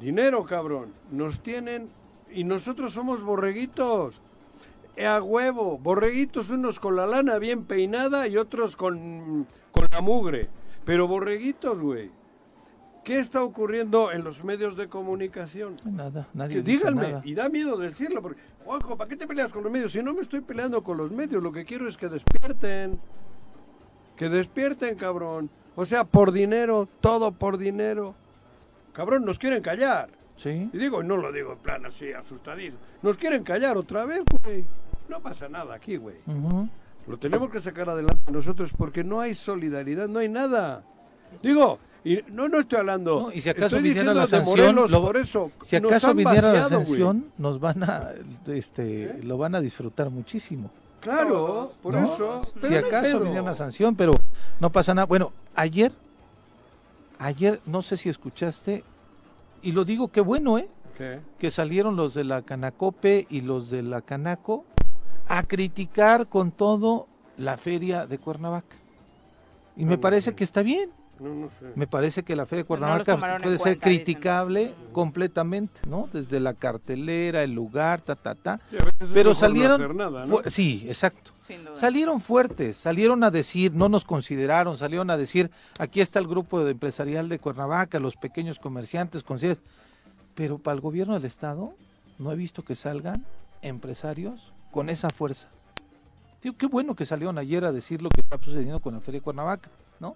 Dinero, 0.00 0.44
cabrón. 0.44 0.92
Nos 1.10 1.40
tienen 1.40 1.88
y 2.30 2.44
nosotros 2.44 2.92
somos 2.92 3.22
borreguitos. 3.22 4.20
a 5.02 5.22
huevo. 5.22 5.78
Borreguitos, 5.78 6.50
unos 6.50 6.80
con 6.80 6.96
la 6.96 7.06
lana 7.06 7.38
bien 7.38 7.64
peinada 7.64 8.26
y 8.28 8.36
otros 8.36 8.76
con, 8.76 9.46
con 9.72 9.88
la 9.90 10.00
mugre. 10.00 10.48
Pero 10.84 11.06
borreguitos, 11.08 11.80
güey. 11.80 12.10
¿Qué 13.04 13.20
está 13.20 13.42
ocurriendo 13.44 14.10
en 14.10 14.24
los 14.24 14.42
medios 14.42 14.76
de 14.76 14.88
comunicación? 14.88 15.76
Nada, 15.84 16.26
nadie 16.34 16.56
Que 16.56 16.62
dice 16.62 16.78
díganme, 16.78 17.02
nada. 17.12 17.22
y 17.24 17.34
da 17.34 17.48
miedo 17.48 17.76
decirlo, 17.76 18.20
porque, 18.20 18.40
Juanjo, 18.64 18.96
¿para 18.96 19.08
qué 19.08 19.16
te 19.16 19.28
peleas 19.28 19.52
con 19.52 19.62
los 19.62 19.70
medios? 19.70 19.92
Si 19.92 20.02
no 20.02 20.12
me 20.12 20.22
estoy 20.22 20.40
peleando 20.40 20.82
con 20.82 20.96
los 20.96 21.12
medios, 21.12 21.40
lo 21.40 21.52
que 21.52 21.64
quiero 21.64 21.88
es 21.88 21.96
que 21.96 22.08
despierten. 22.08 22.98
Que 24.16 24.28
despierten, 24.28 24.96
cabrón. 24.96 25.50
O 25.76 25.84
sea, 25.84 26.02
por 26.04 26.32
dinero, 26.32 26.88
todo 27.00 27.30
por 27.30 27.58
dinero. 27.58 28.14
Cabrón, 28.96 29.26
nos 29.26 29.38
quieren 29.38 29.62
callar. 29.62 30.08
Sí. 30.36 30.70
Y 30.72 30.78
digo, 30.78 31.02
no 31.02 31.18
lo 31.18 31.30
digo 31.30 31.52
en 31.52 31.58
plan 31.58 31.84
así, 31.84 32.12
asustadizo. 32.12 32.78
Nos 33.02 33.18
quieren 33.18 33.42
callar 33.44 33.76
otra 33.76 34.06
vez, 34.06 34.22
güey. 34.42 34.64
No 35.06 35.20
pasa 35.20 35.48
nada 35.50 35.74
aquí, 35.74 35.98
güey. 35.98 36.16
Lo 37.06 37.18
tenemos 37.18 37.50
que 37.50 37.60
sacar 37.60 37.90
adelante 37.90 38.32
nosotros 38.32 38.70
porque 38.76 39.04
no 39.04 39.20
hay 39.20 39.34
solidaridad, 39.34 40.08
no 40.08 40.18
hay 40.20 40.30
nada. 40.30 40.82
Digo, 41.42 41.78
y 42.04 42.20
no, 42.32 42.48
no 42.48 42.58
estoy 42.60 42.78
hablando. 42.78 43.20
No, 43.24 43.32
y 43.32 43.40
si 43.42 43.50
acaso 43.50 43.66
estoy 43.76 43.82
viniera 43.82 44.00
diciendo 44.12 44.14
la 44.14 44.22
de 44.22 44.28
sanción, 44.28 44.66
Morelos, 44.74 44.90
lo- 44.90 45.02
por 45.02 45.16
eso. 45.18 45.50
Si 45.62 45.78
nos 45.80 45.92
acaso 45.92 46.14
viniera 46.14 46.52
la 46.52 46.60
vaciado, 46.62 46.84
sanción, 46.84 47.26
nos 47.36 47.60
van 47.60 47.82
a, 47.84 48.10
este, 48.46 49.20
lo 49.24 49.36
van 49.36 49.54
a 49.56 49.60
disfrutar 49.60 50.08
muchísimo. 50.08 50.70
Claro, 51.00 51.70
por 51.82 51.94
¿no? 51.94 52.04
eso. 52.04 52.42
Si 52.66 52.74
acaso 52.74 53.20
viniera 53.20 53.42
la 53.42 53.54
sanción, 53.54 53.94
pero 53.94 54.12
no 54.58 54.70
pasa 54.72 54.94
nada. 54.94 55.04
Bueno, 55.06 55.32
ayer, 55.54 55.92
ayer, 57.18 57.60
no 57.66 57.82
sé 57.82 57.96
si 57.96 58.08
escuchaste, 58.08 58.84
y 59.62 59.72
lo 59.72 59.84
digo 59.84 60.08
qué 60.08 60.20
bueno, 60.20 60.58
¿eh? 60.58 60.68
¿Qué? 60.96 61.20
Que 61.38 61.50
salieron 61.50 61.96
los 61.96 62.14
de 62.14 62.24
la 62.24 62.42
Canacope 62.42 63.26
y 63.28 63.42
los 63.42 63.70
de 63.70 63.82
la 63.82 64.00
Canaco 64.00 64.64
a 65.28 65.42
criticar 65.42 66.28
con 66.28 66.52
todo 66.52 67.08
la 67.36 67.56
feria 67.56 68.06
de 68.06 68.18
Cuernavaca. 68.18 68.76
Y 69.76 69.84
me 69.84 69.98
parece 69.98 70.34
que 70.34 70.44
está 70.44 70.62
bien. 70.62 70.90
No, 71.18 71.34
no 71.34 71.48
sé. 71.50 71.72
Me 71.74 71.86
parece 71.86 72.22
que 72.22 72.36
la 72.36 72.44
feria 72.44 72.64
de 72.64 72.68
no 72.68 72.86
los 72.86 73.04
Cuernavaca 73.04 73.38
puede 73.42 73.56
ser 73.58 73.78
cuenta, 73.78 73.88
dicen. 73.88 74.04
criticable 74.04 74.74
completamente, 74.92 75.80
¿no? 75.88 76.08
Desde 76.12 76.40
la 76.40 76.52
cartelera, 76.54 77.42
el 77.42 77.52
lugar, 77.52 78.00
ta, 78.02 78.16
ta, 78.16 78.34
ta. 78.34 78.60
Sí, 78.70 78.76
Pero 79.14 79.34
salieron... 79.34 79.80
hacer 79.80 79.94
nada, 79.94 80.26
sí, 80.50 80.84
exacto. 80.88 81.32
Sin 81.40 81.64
duda. 81.64 81.76
Salieron 81.76 82.20
fuertes, 82.20 82.76
salieron 82.76 83.24
a 83.24 83.30
decir, 83.30 83.72
no 83.72 83.88
nos 83.88 84.04
consideraron, 84.04 84.76
salieron 84.76 85.10
a 85.10 85.16
decir, 85.16 85.50
aquí 85.78 86.00
está 86.00 86.18
el 86.18 86.26
grupo 86.26 86.62
de 86.64 86.72
empresarial 86.72 87.28
de 87.28 87.38
Cuernavaca, 87.38 87.98
los 87.98 88.16
pequeños 88.16 88.58
comerciantes, 88.58 89.22
consider- 89.24 89.58
pero 90.34 90.58
para 90.58 90.74
el 90.74 90.80
gobierno 90.80 91.14
del 91.14 91.24
estado 91.24 91.72
no 92.18 92.30
he 92.32 92.36
visto 92.36 92.62
que 92.62 92.74
salgan 92.76 93.24
empresarios 93.62 94.52
con 94.70 94.90
esa 94.90 95.08
fuerza. 95.10 95.48
Digo, 96.42 96.56
qué 96.58 96.66
bueno 96.66 96.94
que 96.94 97.04
salieron 97.06 97.38
ayer 97.38 97.64
a 97.64 97.72
decir 97.72 98.02
lo 98.02 98.10
que 98.10 98.20
está 98.20 98.36
sucediendo 98.38 98.80
con 98.80 98.94
la 98.94 99.00
feria 99.00 99.20
de 99.20 99.24
Cuernavaca, 99.24 99.70
¿no? 99.98 100.14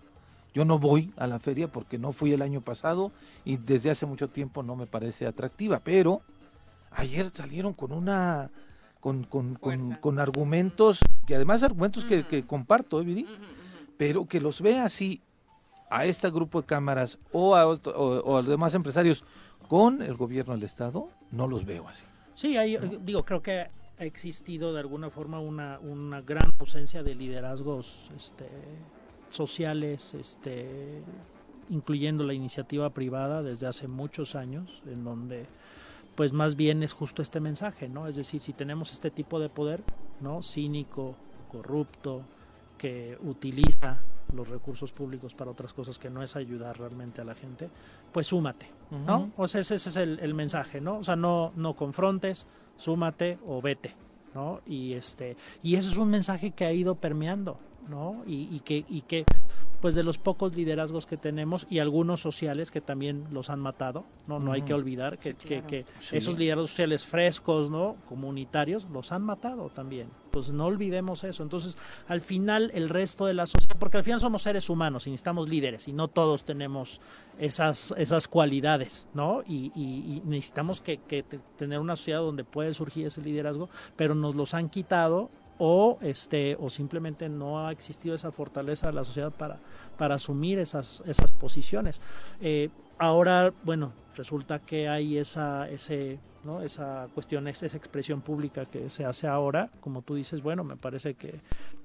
Yo 0.54 0.64
no 0.64 0.78
voy 0.78 1.12
a 1.16 1.26
la 1.26 1.38
feria 1.38 1.68
porque 1.68 1.98
no 1.98 2.12
fui 2.12 2.32
el 2.32 2.42
año 2.42 2.60
pasado 2.60 3.12
y 3.44 3.56
desde 3.56 3.90
hace 3.90 4.06
mucho 4.06 4.28
tiempo 4.28 4.62
no 4.62 4.74
me 4.76 4.86
parece 4.86 5.26
atractiva, 5.26 5.80
pero 5.80 6.22
ayer 6.90 7.30
salieron 7.30 7.72
con 7.72 7.92
una 7.92 8.50
con, 9.00 9.24
con, 9.24 9.54
con, 9.54 10.18
argumentos, 10.18 11.00
que 11.26 11.34
además 11.34 11.62
argumentos 11.62 12.04
que, 12.04 12.44
comparto, 12.46 13.00
¿eh, 13.00 13.04
Viri? 13.04 13.26
Pero 13.96 14.26
que 14.26 14.40
los 14.40 14.60
vea 14.60 14.84
así 14.84 15.22
a 15.88 16.04
este 16.04 16.30
grupo 16.30 16.60
de 16.60 16.66
cámaras 16.66 17.18
o 17.32 17.54
a, 17.56 17.66
otro- 17.66 17.92
o, 17.96 18.20
o 18.20 18.36
a 18.36 18.42
los 18.42 18.50
demás 18.50 18.74
empresarios 18.74 19.24
con 19.68 20.02
el 20.02 20.16
gobierno 20.16 20.52
del 20.54 20.64
Estado, 20.64 21.08
no 21.30 21.46
los 21.46 21.64
veo 21.64 21.88
así. 21.88 22.04
Sí, 22.34 22.56
hay, 22.56 22.76
digo, 23.02 23.24
creo 23.24 23.40
que 23.40 23.60
ha 23.98 24.04
existido 24.04 24.72
de 24.74 24.80
alguna 24.80 25.10
forma 25.10 25.40
una, 25.40 25.78
una 25.78 26.20
gran 26.22 26.52
ausencia 26.58 27.02
de 27.02 27.14
liderazgos 27.14 28.10
este, 28.16 28.46
sociales, 29.30 30.14
este, 30.14 31.02
incluyendo 31.70 32.24
la 32.24 32.34
iniciativa 32.34 32.90
privada 32.90 33.42
desde 33.42 33.66
hace 33.66 33.88
muchos 33.88 34.34
años, 34.34 34.82
en 34.86 35.04
donde 35.04 35.46
pues 36.14 36.32
más 36.32 36.56
bien 36.56 36.82
es 36.82 36.92
justo 36.92 37.22
este 37.22 37.40
mensaje, 37.40 37.88
¿no? 37.88 38.06
Es 38.06 38.16
decir, 38.16 38.42
si 38.42 38.52
tenemos 38.52 38.92
este 38.92 39.10
tipo 39.10 39.40
de 39.40 39.48
poder, 39.48 39.82
¿no? 40.20 40.42
Cínico, 40.42 41.14
corrupto, 41.50 42.22
que 42.76 43.16
utiliza 43.22 44.00
los 44.34 44.48
recursos 44.48 44.92
públicos 44.92 45.34
para 45.34 45.50
otras 45.50 45.72
cosas 45.72 45.98
que 45.98 46.10
no 46.10 46.22
es 46.22 46.36
ayudar 46.36 46.78
realmente 46.78 47.20
a 47.20 47.24
la 47.24 47.34
gente, 47.34 47.68
pues 48.12 48.26
súmate, 48.26 48.66
¿no? 48.90 49.32
O 49.36 49.48
sea, 49.48 49.60
ese, 49.60 49.76
ese 49.76 49.88
es 49.88 49.96
el, 49.96 50.18
el 50.20 50.34
mensaje, 50.34 50.80
¿no? 50.80 50.98
O 50.98 51.04
sea, 51.04 51.16
no, 51.16 51.52
no 51.56 51.74
confrontes, 51.74 52.46
súmate 52.76 53.38
o 53.46 53.60
vete, 53.60 53.94
¿no? 54.34 54.60
Y 54.66 54.92
este, 54.92 55.36
y 55.62 55.76
eso 55.76 55.90
es 55.90 55.96
un 55.96 56.10
mensaje 56.10 56.52
que 56.52 56.64
ha 56.64 56.72
ido 56.72 56.94
permeando, 56.94 57.58
¿no? 57.90 58.22
Y, 58.26 58.48
y 58.54 58.60
que, 58.60 58.84
y 58.88 59.02
que, 59.02 59.24
pues 59.80 59.94
de 59.94 60.02
los 60.02 60.16
pocos 60.18 60.54
liderazgos 60.54 61.06
que 61.06 61.16
tenemos 61.16 61.66
y 61.68 61.78
algunos 61.80 62.20
sociales 62.20 62.70
que 62.70 62.80
también 62.80 63.26
los 63.30 63.50
han 63.50 63.60
matado, 63.60 64.04
¿no? 64.26 64.38
No 64.38 64.52
hay 64.52 64.62
que 64.62 64.74
olvidar 64.74 65.18
que, 65.18 65.30
Sí, 65.32 65.36
que- 65.38 65.46
claro. 65.46 65.66
que 65.66 65.86
Sí. 66.00 66.16
esos 66.16 66.38
liderazgos 66.38 66.70
sociales 66.70 67.04
frescos, 67.06 67.70
¿no? 67.70 67.96
Comunitarios, 68.08 68.86
los 68.90 69.10
han 69.12 69.22
matado 69.22 69.68
también. 69.70 70.08
Pues 70.30 70.50
no 70.52 70.66
olvidemos 70.66 71.24
eso. 71.24 71.42
Entonces, 71.42 71.76
al 72.06 72.20
final, 72.20 72.70
el 72.74 72.88
resto 72.88 73.26
de 73.26 73.34
la 73.34 73.46
sociedad, 73.46 73.76
porque 73.78 73.96
al 73.96 74.04
final 74.04 74.20
somos 74.20 74.42
seres 74.42 74.68
humanos 74.70 75.06
y 75.06 75.10
necesitamos 75.10 75.48
líderes 75.48 75.88
y 75.88 75.92
no 75.92 76.06
todos 76.08 76.44
tenemos 76.44 77.00
esas, 77.38 77.92
esas 77.96 78.28
cualidades, 78.28 79.08
¿no? 79.14 79.42
Y, 79.46 79.72
y- 79.74 80.16
y 80.18 80.22
necesitamos 80.26 80.80
que, 80.80 80.98
que 80.98 81.22
te- 81.22 81.40
tener 81.56 81.80
una 81.80 81.96
sociedad 81.96 82.20
donde 82.20 82.44
puede 82.44 82.74
surgir 82.74 83.06
ese 83.06 83.22
liderazgo, 83.22 83.70
pero 83.96 84.14
nos 84.14 84.34
los 84.36 84.54
han 84.54 84.68
quitado 84.68 85.30
o 85.62 85.98
este 86.00 86.56
o 86.58 86.70
simplemente 86.70 87.28
no 87.28 87.64
ha 87.66 87.70
existido 87.70 88.14
esa 88.14 88.32
fortaleza 88.32 88.86
de 88.86 88.94
la 88.94 89.04
sociedad 89.04 89.30
para, 89.30 89.58
para 89.98 90.14
asumir 90.16 90.58
esas, 90.58 91.02
esas 91.06 91.30
posiciones. 91.32 92.00
Eh, 92.40 92.70
ahora, 92.98 93.52
bueno, 93.62 93.92
resulta 94.16 94.58
que 94.58 94.88
hay 94.88 95.18
esa, 95.18 95.68
ese, 95.68 96.18
¿no? 96.44 96.62
esa 96.62 97.08
cuestión, 97.14 97.46
esa 97.46 97.66
esa 97.66 97.76
expresión 97.76 98.22
pública 98.22 98.64
que 98.64 98.88
se 98.88 99.04
hace 99.04 99.26
ahora, 99.26 99.68
como 99.82 100.00
tú 100.00 100.14
dices, 100.14 100.42
bueno, 100.42 100.64
me 100.64 100.76
parece 100.76 101.12
que, 101.14 101.40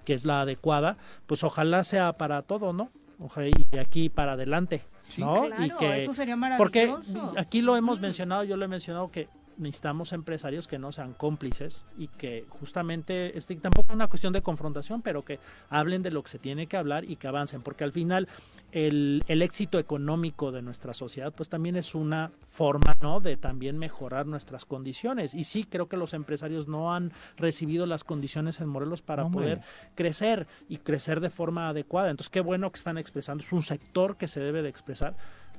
que 0.05 0.13
es 0.13 0.25
la 0.25 0.41
adecuada, 0.41 0.97
pues 1.27 1.43
ojalá 1.43 1.83
sea 1.83 2.13
para 2.13 2.41
todo, 2.43 2.71
¿no? 2.71 2.89
Ojalá 3.19 3.47
y 3.49 3.53
de 3.71 3.79
aquí 3.81 4.09
para 4.09 4.33
adelante, 4.33 4.83
Sí. 5.09 5.21
¿no? 5.21 5.45
Claro, 5.45 5.63
y 5.63 5.69
que, 5.71 6.01
eso 6.01 6.13
sería 6.15 6.35
porque 6.57 6.87
maravilloso. 6.87 7.33
aquí 7.37 7.61
lo 7.61 7.77
hemos 7.77 7.99
mencionado, 7.99 8.43
yo 8.43 8.57
lo 8.57 8.65
he 8.65 8.67
mencionado 8.67 9.11
que 9.11 9.27
necesitamos 9.57 10.13
empresarios 10.13 10.67
que 10.67 10.79
no 10.79 10.91
sean 10.91 11.13
cómplices 11.13 11.85
y 11.97 12.07
que 12.07 12.45
justamente 12.49 13.37
este 13.37 13.55
tampoco 13.55 13.89
es 13.89 13.95
una 13.95 14.07
cuestión 14.07 14.33
de 14.33 14.41
confrontación, 14.41 15.01
pero 15.01 15.23
que 15.23 15.39
hablen 15.69 16.01
de 16.01 16.11
lo 16.11 16.23
que 16.23 16.29
se 16.29 16.39
tiene 16.39 16.67
que 16.67 16.77
hablar 16.77 17.09
y 17.09 17.15
que 17.15 17.27
avancen, 17.27 17.61
porque 17.61 17.83
al 17.83 17.91
final 17.91 18.27
el, 18.71 19.23
el 19.27 19.41
éxito 19.41 19.79
económico 19.79 20.51
de 20.51 20.61
nuestra 20.61 20.93
sociedad 20.93 21.33
pues 21.33 21.49
también 21.49 21.75
es 21.75 21.95
una 21.95 22.31
forma, 22.49 22.95
¿no? 23.01 23.19
de 23.19 23.37
también 23.37 23.77
mejorar 23.77 24.25
nuestras 24.25 24.65
condiciones 24.65 25.33
y 25.33 25.43
sí 25.43 25.63
creo 25.63 25.87
que 25.87 25.97
los 25.97 26.13
empresarios 26.13 26.67
no 26.67 26.93
han 26.93 27.13
recibido 27.37 27.85
las 27.85 28.03
condiciones 28.03 28.59
en 28.59 28.67
Morelos 28.67 29.01
para 29.01 29.23
No, 29.23 29.31
poder 29.31 29.61
crecer 29.95 30.47
y 30.69 30.77
crecer 30.77 31.19
de 31.19 31.29
forma 31.29 31.69
adecuada. 31.69 32.09
Entonces, 32.09 32.29
qué 32.29 32.41
bueno 32.41 32.71
que 32.71 32.77
están 32.77 32.97
expresando. 32.97 33.43
Es 33.43 33.51
un 33.51 33.61
sector 33.61 34.17
que 34.17 34.27
se 34.27 34.39
debe 34.39 34.61
de 34.61 34.69
expresar. 34.69 35.15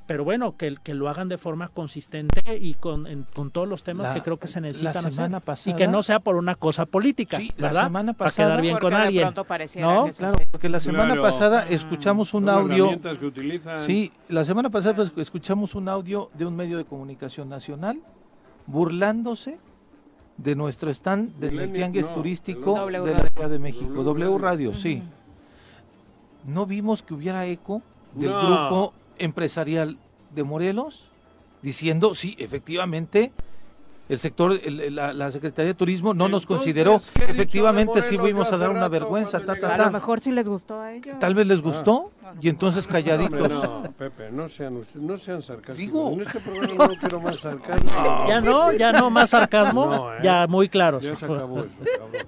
Pero 0.06 0.22
bueno, 0.22 0.56
que, 0.56 0.76
que 0.84 0.94
lo 0.94 1.08
hagan 1.08 1.28
de 1.28 1.36
forma 1.36 1.66
consistente 1.68 2.40
y 2.60 2.74
con, 2.74 3.08
en- 3.08 3.24
con 3.34 3.50
todos 3.50 3.66
los 3.66 3.82
temas 3.82 4.08
La- 4.08 4.14
que 4.14 4.22
creo 4.22 4.36
que 4.38 4.46
se 4.46 4.60
la 4.60 4.68
necesitan 4.68 4.96
hacer. 4.98 5.12
semana 5.12 5.38
y 5.38 5.40
pasada- 5.40 5.76
que 5.76 5.88
no 5.88 6.02
sea 6.04 6.20
por 6.20 6.36
una 6.36 6.54
cosa 6.54 6.86
política, 6.86 7.38
Sí, 7.38 7.52
la 7.56 7.68
¿verdad? 7.68 7.84
semana 7.86 8.12
Para 8.12 8.28
pasada- 8.30 8.48
quedar 8.50 8.62
bien 8.62 8.78
con 8.78 8.90
de 8.90 8.96
alguien. 8.96 9.34
¿no? 9.80 10.10
Claro, 10.16 10.36
porque 10.52 10.68
la 10.68 10.78
semana 10.78 11.06
Claro. 11.14 11.22
pasada 11.22 11.64
Ah. 11.66 11.70
escuchamos 11.70 12.34
un 12.34 12.44
Son 12.44 12.48
audio, 12.54 12.84
herramientas 12.84 13.18
que 13.18 13.26
utilizan. 13.26 13.82
sí, 13.84 14.12
la 14.28 14.44
semana 14.44 14.70
pasada 14.70 14.94
pues, 14.94 15.10
escuchamos 15.16 15.74
un 15.74 15.88
audio 15.88 16.30
de 16.34 16.46
un 16.46 16.54
medio 16.54 16.78
de 16.78 16.84
comunicación 16.84 17.48
nacional 17.48 17.98
burlándose 18.66 19.58
de 20.36 20.54
nuestro 20.54 20.90
stand 20.90 21.34
del 21.40 21.50
Milenio- 21.52 21.74
tianguis 21.74 22.06
no, 22.06 22.14
turístico 22.14 22.86
de 22.86 22.92
la. 22.92 23.28
Ciudad 23.28 23.50
de 23.50 23.58
México, 23.58 23.86
W 23.92 24.04
W 24.04 24.38
Radio. 24.38 24.38
Radio, 24.38 24.74
sí. 24.74 25.02
No 26.46 26.64
vimos 26.66 27.02
que 27.02 27.14
hubiera 27.14 27.44
eco 27.46 27.82
del 28.14 28.30
No. 28.30 28.38
grupo 28.40 28.94
empresarial 29.18 29.98
de 30.34 30.44
Morelos 30.44 31.10
diciendo, 31.62 32.14
sí, 32.14 32.36
efectivamente, 32.38 33.32
el 34.08 34.20
sector, 34.20 34.52
el- 34.62 34.94
la, 34.94 35.12
la 35.12 35.32
Secretaría 35.32 35.70
de 35.70 35.74
Turismo 35.74 36.14
no 36.14 36.28
nos 36.28 36.46
consideró, 36.46 36.98
¿qué 36.98 37.24
he 37.24 37.26
dicho 37.26 37.26
de 37.26 37.32
efectivamente 37.32 38.02
sí 38.02 38.16
fuimos 38.18 38.52
a 38.52 38.56
dar 38.56 38.70
una 38.70 38.86
vergüenza, 38.86 39.40
ta, 39.40 39.46
ta, 39.46 39.54
llegué? 39.54 39.66
A 39.66 39.76
ta. 39.76 39.86
lo 39.86 39.90
mejor 39.92 40.20
sí 40.20 40.30
les 40.30 40.46
gustó 40.48 40.80
a 40.80 40.92
ellos. 40.92 41.18
Tal 41.18 41.34
vez 41.34 41.46
les 41.48 41.60
gustó 41.60 42.12
Ah. 42.24 42.32
y 42.40 42.48
entonces 42.48 42.86
calladitos. 42.86 43.48
no, 43.48 43.82
Pepe, 43.98 44.30
no 44.30 44.48
sean 44.48 44.76
ustedes, 44.76 45.02
no 45.02 45.18
sean 45.18 45.42
sarcásticos. 45.42 45.76
Digo. 45.78 46.12
En 46.12 46.20
este 46.20 46.38
programa 46.40 46.86
no 46.86 46.94
quiero 47.00 47.20
más 47.20 47.40
sarcasmo. 47.40 47.90
Ya 48.28 48.40
no, 48.40 48.72
ya 48.72 48.92
no 48.92 49.10
más 49.10 49.30
sarcasmo, 49.30 49.86
No, 49.86 50.14
¿eh? 50.14 50.18
ya 50.22 50.46
muy 50.46 50.68
claros. 50.68 51.02
Ya 51.02 51.16
se 51.16 51.24
acabó 51.24 51.60
eso, 51.60 51.68
cabrón. 51.98 52.26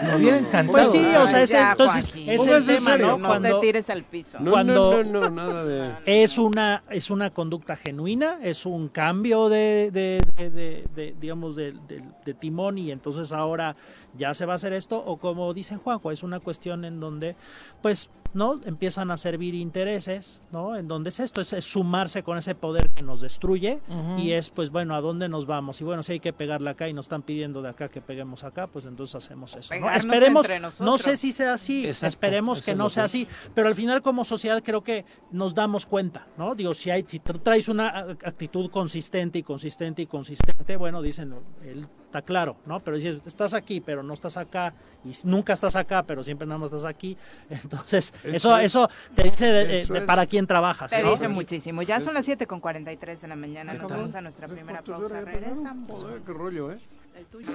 Me 0.00 0.16
hubiera 0.16 0.36
encantado. 0.38 0.72
Pues 0.72 0.90
sí, 0.90 0.98
o 1.16 1.26
sea, 1.26 1.42
ese, 1.42 1.54
ya, 1.54 1.72
entonces 1.72 2.14
es 2.14 2.46
el 2.46 2.64
tema, 2.66 2.92
serio. 2.92 3.06
¿no? 3.08 3.18
No 3.18 3.28
Cuando 3.28 3.60
te 3.60 3.66
tires 3.66 3.90
al 3.90 4.02
piso. 4.04 4.38
No, 4.40 4.50
Cuando- 4.52 5.02
no, 5.04 5.20
no, 5.20 5.20
no, 5.22 5.30
nada 5.30 5.64
de... 5.64 5.92
es 6.06 6.38
una 6.38 6.82
es 6.90 7.10
una 7.10 7.30
conducta 7.30 7.74
genuina, 7.76 8.38
es 8.42 8.64
un 8.66 8.88
cambio 8.88 9.48
de, 9.48 9.90
de, 9.92 10.20
de- 10.36 10.50
de- 10.50 10.84
de, 10.94 11.14
digamos 11.20 11.56
de, 11.56 11.72
de- 11.72 12.02
de 12.24 12.34
timón 12.34 12.78
y 12.78 12.90
entonces 12.90 13.32
ahora 13.32 13.74
ya 14.16 14.34
se 14.34 14.46
va 14.46 14.52
a 14.54 14.56
hacer 14.56 14.72
esto 14.72 15.02
o 15.04 15.18
como 15.18 15.52
dice 15.54 15.76
Juanjo, 15.76 16.10
es 16.10 16.22
una 16.22 16.40
cuestión 16.40 16.84
en 16.84 17.00
donde 17.00 17.36
pues 17.82 18.10
no 18.34 18.60
empiezan 18.66 19.10
a 19.10 19.16
servir 19.16 19.54
intereses, 19.54 20.42
¿no? 20.52 20.76
En 20.76 20.86
donde 20.86 21.08
es 21.08 21.18
esto, 21.18 21.40
es, 21.40 21.54
es 21.54 21.64
sumarse 21.64 22.22
con 22.22 22.36
ese 22.36 22.54
poder 22.54 22.90
que 22.90 23.02
nos 23.02 23.22
destruye 23.22 23.80
y 24.18 24.32
es 24.32 24.50
pues 24.50 24.68
bueno, 24.70 24.94
¿a 24.94 25.00
dónde 25.00 25.30
nos 25.30 25.46
vamos? 25.46 25.80
Y 25.80 25.84
bueno, 25.84 26.02
si 26.02 26.12
hay 26.12 26.20
que 26.20 26.34
pegarle 26.34 26.68
acá 26.70 26.88
y 26.88 26.92
nos 26.92 27.06
están 27.06 27.22
pidiendo 27.22 27.62
de 27.62 27.70
acá 27.70 27.88
que 27.88 28.02
peguemos 28.02 28.44
acá, 28.44 28.66
pues 28.66 28.84
entonces 28.84 29.14
hacemos 29.14 29.56
eso. 29.56 29.74
¿no? 29.80 29.90
Esperemos, 29.90 30.46
no 30.80 30.98
sé 30.98 31.16
si 31.16 31.32
sea 31.32 31.54
así, 31.54 31.86
Exacto, 31.86 32.06
esperemos 32.06 32.62
que 32.62 32.74
no 32.74 32.90
sea 32.90 33.04
que- 33.04 33.06
así, 33.06 33.28
pero 33.54 33.68
al 33.68 33.74
final 33.74 34.02
como 34.02 34.24
sociedad 34.26 34.62
creo 34.62 34.82
que 34.82 35.06
nos 35.32 35.54
damos 35.54 35.86
cuenta, 35.86 36.26
¿no? 36.36 36.54
Digo, 36.54 36.74
si 36.74 36.90
hay 36.90 37.04
si 37.08 37.20
tú 37.20 37.38
traes 37.38 37.68
una 37.68 37.88
actitud 37.98 38.70
consistente 38.70 39.38
y 39.38 39.42
consistente 39.42 40.02
y 40.02 40.06
consistente, 40.06 40.76
bueno, 40.76 41.00
dicen, 41.00 41.34
él 41.64 41.86
está 42.08 42.22
claro, 42.22 42.56
¿no? 42.64 42.80
Pero 42.80 42.96
dices, 42.96 43.18
estás 43.26 43.52
aquí, 43.52 43.80
pero 43.82 44.02
no 44.02 44.14
estás 44.14 44.38
acá 44.38 44.72
y 45.04 45.12
nunca 45.24 45.52
estás 45.52 45.76
acá, 45.76 46.02
pero 46.04 46.24
siempre 46.24 46.46
nada 46.48 46.58
más 46.58 46.72
estás 46.72 46.86
aquí. 46.86 47.16
Entonces, 47.50 48.14
eso 48.24 48.58
es- 48.58 48.64
eso 48.66 48.88
te 49.14 49.24
dice 49.24 49.46
de- 49.46 49.82
eso 49.82 49.92
de 49.92 49.98
es. 50.00 50.04
para 50.06 50.24
quién 50.26 50.46
trabajas, 50.46 50.90
Te 50.90 51.02
¿no? 51.02 51.10
dice 51.12 51.28
muchísimo. 51.28 51.82
Ya 51.82 52.00
son 52.00 52.14
las 52.14 52.24
7 52.24 52.46
con 52.46 52.60
43 52.60 53.20
de 53.20 53.28
la 53.28 53.36
mañana. 53.36 53.72
¿Qué 53.72 53.78
Nos 53.78 53.90
vamos 53.90 54.14
a 54.14 54.20
nuestra 54.22 54.48
primera 54.48 54.80
¿Tres 54.82 54.96
cuartos 54.96 55.12
de 55.12 55.22
pausa. 55.22 55.30
Regresamos. 55.38 56.02
Joder, 56.02 56.20
qué 56.22 56.32
rollo, 56.32 56.72
¿eh? 56.72 56.78
El 57.18 57.26
tuyo. 57.26 57.50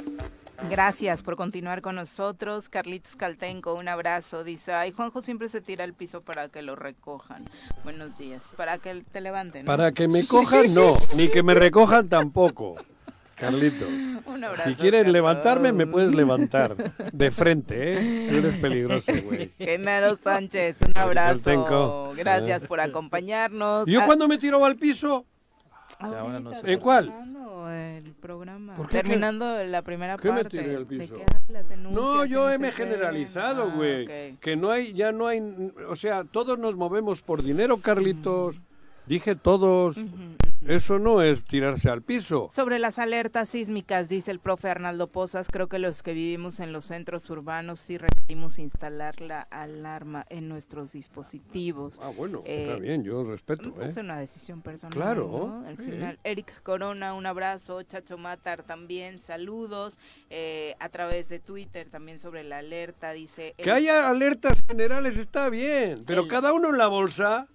Gracias 0.70 1.24
por 1.24 1.36
continuar 1.36 1.82
con 1.82 1.96
nosotros. 1.96 2.70
Carlitos 2.70 3.16
Caltenco, 3.16 3.74
un 3.74 3.88
abrazo. 3.88 4.44
Dice, 4.44 4.74
ay, 4.74 4.92
Juanjo 4.92 5.22
siempre 5.22 5.50
se 5.50 5.62
tira 5.62 5.84
al 5.84 5.94
piso 5.94 6.22
para 6.22 6.50
que 6.50 6.62
lo 6.62 6.76
recojan. 6.76 7.46
Buenos 7.84 8.18
días. 8.18 8.54
Para 8.56 8.78
que 8.78 9.04
te 9.12 9.22
levanten. 9.22 9.66
¿no? 9.66 9.72
Para 9.72 9.92
que 9.94 10.08
me 10.08 10.26
cojan, 10.28 10.74
no. 10.76 10.94
Ni 11.16 11.28
que 11.30 11.42
me 11.44 11.54
recojan 11.56 12.08
tampoco. 12.10 12.76
Carlito. 13.36 13.88
Un 14.26 14.44
abrazo. 14.44 14.70
Si 14.70 14.76
quieres 14.76 15.02
Carlos. 15.02 15.14
levantarme, 15.14 15.72
me 15.74 15.88
puedes 15.88 16.14
levantar. 16.14 16.76
De 17.12 17.32
frente, 17.32 17.94
¿eh? 17.94 18.28
Tú 18.30 18.38
eres 18.38 18.58
peligroso, 18.58 19.12
güey. 19.26 19.52
Genaro 19.60 20.16
Sánchez, 20.18 20.82
un 20.82 20.98
abrazo. 20.98 22.12
Gracias 22.16 22.64
por 22.64 22.80
acompañarnos. 22.80 23.88
¿Yo 23.88 24.02
Ah, 24.02 24.06
cuando 24.06 24.28
me 24.28 24.38
tiro 24.38 24.64
al 24.66 24.76
piso? 24.76 25.26
sea, 26.08 26.20
ahora 26.22 26.40
no 26.40 26.50
ahorita 26.50 26.66
sé. 26.68 26.74
¿En 26.74 26.80
cuál? 26.80 27.06
terminando 27.06 27.70
El 27.72 28.12
programa. 28.14 28.76
¿Por 28.76 28.88
qué? 28.88 28.98
Terminando 28.98 29.64
la 29.64 29.82
primera 29.84 30.18
¿Qué 30.18 30.32
me 30.32 30.44
parte. 30.44 30.58
tiré 30.60 30.76
al 30.76 30.86
¿De 30.88 30.98
piso? 31.00 31.16
No, 31.92 32.26
yo 32.26 32.46
no 32.46 32.50
he 32.52 32.58
me 32.58 32.70
qué. 32.70 32.76
generalizado, 32.76 33.70
Ah, 33.72 33.76
güey. 33.76 34.36
Que 34.42 34.56
no 34.56 34.70
hay, 34.72 34.94
ya 34.94 35.12
no 35.12 35.28
hay, 35.28 35.72
o 35.88 35.96
sea, 35.96 36.24
todos 36.26 36.58
nos 36.60 36.76
movemos 36.76 37.22
por 37.22 37.42
dinero, 37.44 37.78
Carlitos. 37.78 38.58
Dije 39.06 39.36
todos. 39.36 39.96
Eso 40.68 41.00
no 41.00 41.22
es 41.22 41.44
tirarse 41.44 41.90
al 41.90 42.02
piso. 42.02 42.48
Sobre 42.52 42.80
las 42.80 43.00
alertas 43.00 43.50
sísmicas, 43.50 44.08
dice 44.10 44.32
el 44.32 44.40
profe 44.40 44.70
Arnaldo 44.70 45.08
Pozas, 45.08 45.48
creo 45.52 45.68
que 45.68 45.80
los 45.80 46.04
que 46.04 46.14
vivimos 46.14 46.60
en 46.60 46.72
los 46.72 46.86
centros 46.86 47.30
urbanos 47.30 47.80
sí 47.80 47.98
requerimos 47.98 48.60
instalar 48.60 49.20
la 49.22 49.42
alarma 49.42 50.26
en 50.30 50.48
nuestros 50.48 50.94
dispositivos. 50.94 52.00
Ah, 52.02 52.12
bueno, 52.16 52.42
Eh, 52.46 52.68
está 52.68 52.80
bien, 52.80 53.04
yo 53.04 53.24
respeto, 53.24 53.70
¿eh? 53.82 53.86
Es 53.86 53.98
una 53.98 54.20
decisión 54.20 54.62
personal. 54.62 54.94
Claro, 54.96 55.28
¿no? 55.62 55.68
Al 55.68 55.78
sí. 55.78 55.84
final, 55.84 56.20
Eric 56.24 56.62
Corona, 56.64 57.14
un 57.14 57.26
abrazo. 57.26 57.82
Chacho 57.84 58.18
Matar 58.18 58.64
también, 58.64 59.20
saludos. 59.20 59.98
eh, 60.30 60.76
a 60.80 60.90
través 60.90 61.30
de 61.30 61.40
Twitter 61.40 61.90
también 61.90 62.20
sobre 62.20 62.44
la 62.44 62.58
alerta, 62.60 63.12
dice. 63.12 63.54
Que 63.58 63.72
haya 63.72 64.10
alertas 64.10 64.64
generales 64.68 65.18
está 65.18 65.50
bien, 65.50 66.04
pero 66.06 66.22
El- 66.24 66.28
cada 66.28 66.54
uno 66.54 66.70
en 66.70 66.78
la 66.78 66.88
bolsa. 66.88 67.48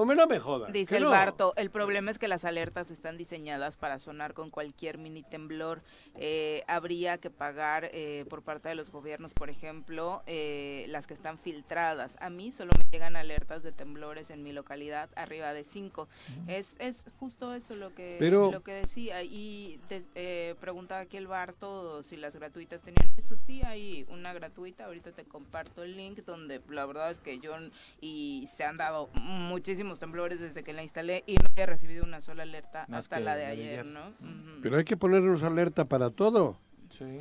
Hombre, 0.00 0.16
no 0.16 0.28
me 0.28 0.38
jodas. 0.38 0.72
Dice 0.72 0.98
el 0.98 1.02
no. 1.02 1.10
Barto, 1.10 1.54
el 1.56 1.70
problema 1.70 2.12
es 2.12 2.20
que 2.20 2.28
las 2.28 2.44
alertas 2.44 2.92
están 2.92 3.16
diseñadas 3.16 3.76
para 3.76 3.98
sonar 3.98 4.32
con 4.32 4.48
cualquier 4.48 4.96
mini 4.96 5.24
temblor. 5.24 5.82
Eh, 6.20 6.64
habría 6.66 7.18
que 7.18 7.30
pagar 7.30 7.88
eh, 7.92 8.24
por 8.28 8.42
parte 8.42 8.68
de 8.68 8.74
los 8.74 8.90
gobiernos, 8.90 9.32
por 9.32 9.50
ejemplo, 9.50 10.22
eh, 10.26 10.86
las 10.88 11.06
que 11.06 11.14
están 11.14 11.38
filtradas. 11.38 12.16
A 12.20 12.28
mí 12.30 12.50
solo 12.52 12.72
me 12.78 12.84
llegan 12.90 13.16
alertas 13.16 13.62
de 13.62 13.72
temblores 13.72 14.30
en 14.30 14.42
mi 14.42 14.52
localidad 14.52 15.08
arriba 15.16 15.52
de 15.52 15.64
5. 15.64 16.08
Es, 16.48 16.76
es 16.80 17.06
justo 17.18 17.54
eso 17.54 17.76
lo 17.76 17.94
que, 17.94 18.16
Pero- 18.18 18.50
lo 18.50 18.62
que 18.62 18.72
decía. 18.72 19.22
Y 19.22 19.80
des- 19.88 20.08
eh, 20.14 20.54
preguntaba 20.60 21.02
aquí 21.02 21.16
el 21.16 21.26
Barto 21.26 22.02
si 22.02 22.16
las 22.16 22.34
gratuitas 22.34 22.80
tenían 22.82 23.10
eso. 23.16 23.36
Sí, 23.36 23.62
hay 23.62 24.04
una 24.08 24.32
gratuita. 24.32 24.86
Ahorita 24.86 25.12
te 25.12 25.24
comparto 25.24 25.82
el 25.82 25.96
link 25.96 26.18
donde 26.24 26.60
la 26.68 26.84
verdad 26.86 27.10
es 27.10 27.18
que 27.18 27.38
yo 27.38 27.54
y 28.00 28.48
se 28.52 28.64
han 28.64 28.76
dado 28.76 29.08
muchísimos 29.14 29.98
temblores 29.98 30.40
desde 30.40 30.62
que 30.64 30.72
la 30.72 30.82
instalé 30.82 31.22
y 31.26 31.34
no 31.36 31.48
he 31.56 31.66
recibido 31.66 32.04
una 32.04 32.20
sola 32.20 32.42
alerta 32.42 32.86
Más 32.88 33.04
hasta 33.04 33.20
la 33.20 33.36
de 33.36 33.46
ayer, 33.46 33.80
ayer. 33.80 33.86
¿no? 33.86 34.08
Ujú. 34.08 34.60
Pero 34.62 34.76
hay 34.78 34.84
que 34.84 34.96
ponernos 34.96 35.42
alerta 35.42 35.84
para 35.84 36.07
todo. 36.10 36.56
Sí. 36.90 37.20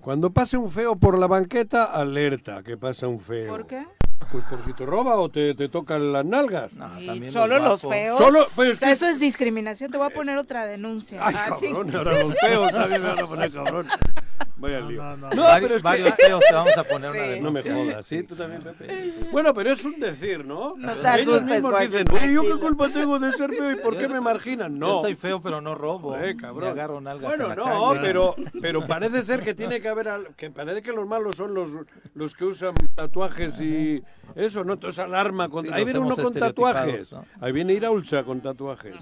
Cuando 0.00 0.30
pase 0.30 0.56
un 0.56 0.70
feo 0.70 0.96
por 0.96 1.18
la 1.18 1.26
banqueta, 1.26 1.84
alerta 1.84 2.62
que 2.62 2.76
pasa 2.76 3.06
un 3.08 3.20
feo. 3.20 3.48
¿Por 3.48 3.66
qué? 3.66 3.86
Pues 4.30 4.44
por 4.44 4.64
si 4.64 4.72
te 4.72 4.86
roba 4.86 5.16
o 5.16 5.28
te, 5.30 5.54
te 5.54 5.68
tocan 5.68 6.12
las 6.12 6.24
nalgas. 6.24 6.72
No, 6.72 6.86
también 7.04 7.30
solo 7.32 7.58
los 7.58 7.82
guapos. 7.82 7.90
feos. 7.90 8.18
Solo, 8.18 8.46
pero 8.56 8.72
O 8.72 8.76
sea, 8.76 8.90
eso 8.92 9.06
es 9.08 9.20
discriminación. 9.20 9.90
Te 9.90 9.98
voy 9.98 10.06
a 10.06 10.10
poner 10.10 10.38
otra 10.38 10.64
denuncia. 10.66 11.20
Ay, 11.24 11.34
Ah, 11.36 11.56
sí. 11.60 11.66
cabrón, 11.66 11.94
ahora 11.96 12.12
los 12.18 12.38
feos 12.38 12.72
también 12.72 13.02
me 13.02 13.08
van 13.08 13.18
a 13.18 13.26
poner 13.26 13.52
cabrón. 13.52 13.86
Vaya 14.56 14.80
No, 14.80 14.90
lío. 14.90 15.02
no, 15.02 15.16
no. 15.16 15.30
No, 15.30 15.42
Vari- 15.44 15.60
pero 15.62 15.74
es 15.76 15.82
que... 15.82 15.88
varios 15.88 16.14
feos 16.14 16.40
te 16.48 16.54
vamos 16.54 16.76
a 16.78 16.84
poner 16.84 17.10
una. 17.10 17.36
No 17.40 17.50
me 17.50 17.62
jodas, 17.62 18.06
¿sí? 18.06 18.22
¿Tú 18.22 18.34
también, 18.36 18.62
Pepe? 18.62 19.14
Bueno, 19.32 19.52
pero 19.52 19.72
es 19.72 19.84
un 19.84 19.98
decir, 20.00 20.44
¿no? 20.44 20.74
No 20.76 20.92
te 20.96 21.20
Ellos 21.20 21.36
asustes, 21.38 21.44
mismos 21.62 21.80
dicen, 21.80 22.32
¿yo 22.32 22.42
qué 22.42 22.60
culpa 22.60 22.88
tengo 22.88 23.18
de 23.18 23.32
ser 23.32 23.50
feo 23.50 23.70
y 23.72 23.76
por 23.76 23.96
qué 23.96 24.08
me 24.08 24.20
marginan? 24.20 24.72
Yo 24.74 24.78
No. 24.78 24.94
estoy 24.96 25.14
feo, 25.16 25.40
pero 25.42 25.60
no 25.60 25.74
robo. 25.74 26.16
Me 26.16 26.36
cabrón. 26.36 26.70
agarro 26.70 27.00
nalgas 27.00 27.30
Bueno, 27.36 27.48
la 27.48 27.54
no, 27.56 27.64
calle. 27.88 28.00
pero, 28.02 28.34
pero 28.60 28.86
parece 28.86 29.22
ser 29.22 29.42
que 29.42 29.54
tiene 29.54 29.80
que 29.80 29.88
haber, 29.88 30.08
al- 30.08 30.34
que 30.36 30.50
parece 30.50 30.82
que 30.82 30.92
los 30.92 31.06
malos 31.06 31.36
son 31.36 31.52
los, 31.54 31.70
los 32.14 32.34
que 32.34 32.44
usan 32.44 32.74
tatuajes 32.94 33.60
y 33.60 34.02
eso, 34.36 34.64
¿no? 34.64 34.74
Entonces 34.74 34.98
alarma, 35.04 35.48
con, 35.48 35.64
Sí, 35.66 35.70
ahí 35.72 35.84
viene 35.84 35.98
uno 36.00 36.16
con 36.16 36.32
tatuajes, 36.32 37.10
ahí 37.40 37.52
viene 37.52 37.74
Iraulcha 37.74 38.22
con 38.24 38.40
tatuajes, 38.40 38.94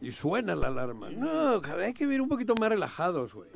y 0.00 0.12
suena 0.12 0.54
la 0.54 0.68
alarma. 0.68 1.08
No, 1.10 1.60
cabrón, 1.60 1.84
hay 1.86 1.94
que 1.94 2.04
vivir 2.06 2.20
un 2.20 2.28
poquito 2.28 2.54
más 2.60 2.68
relajados, 2.68 3.32
güey. 3.34 3.48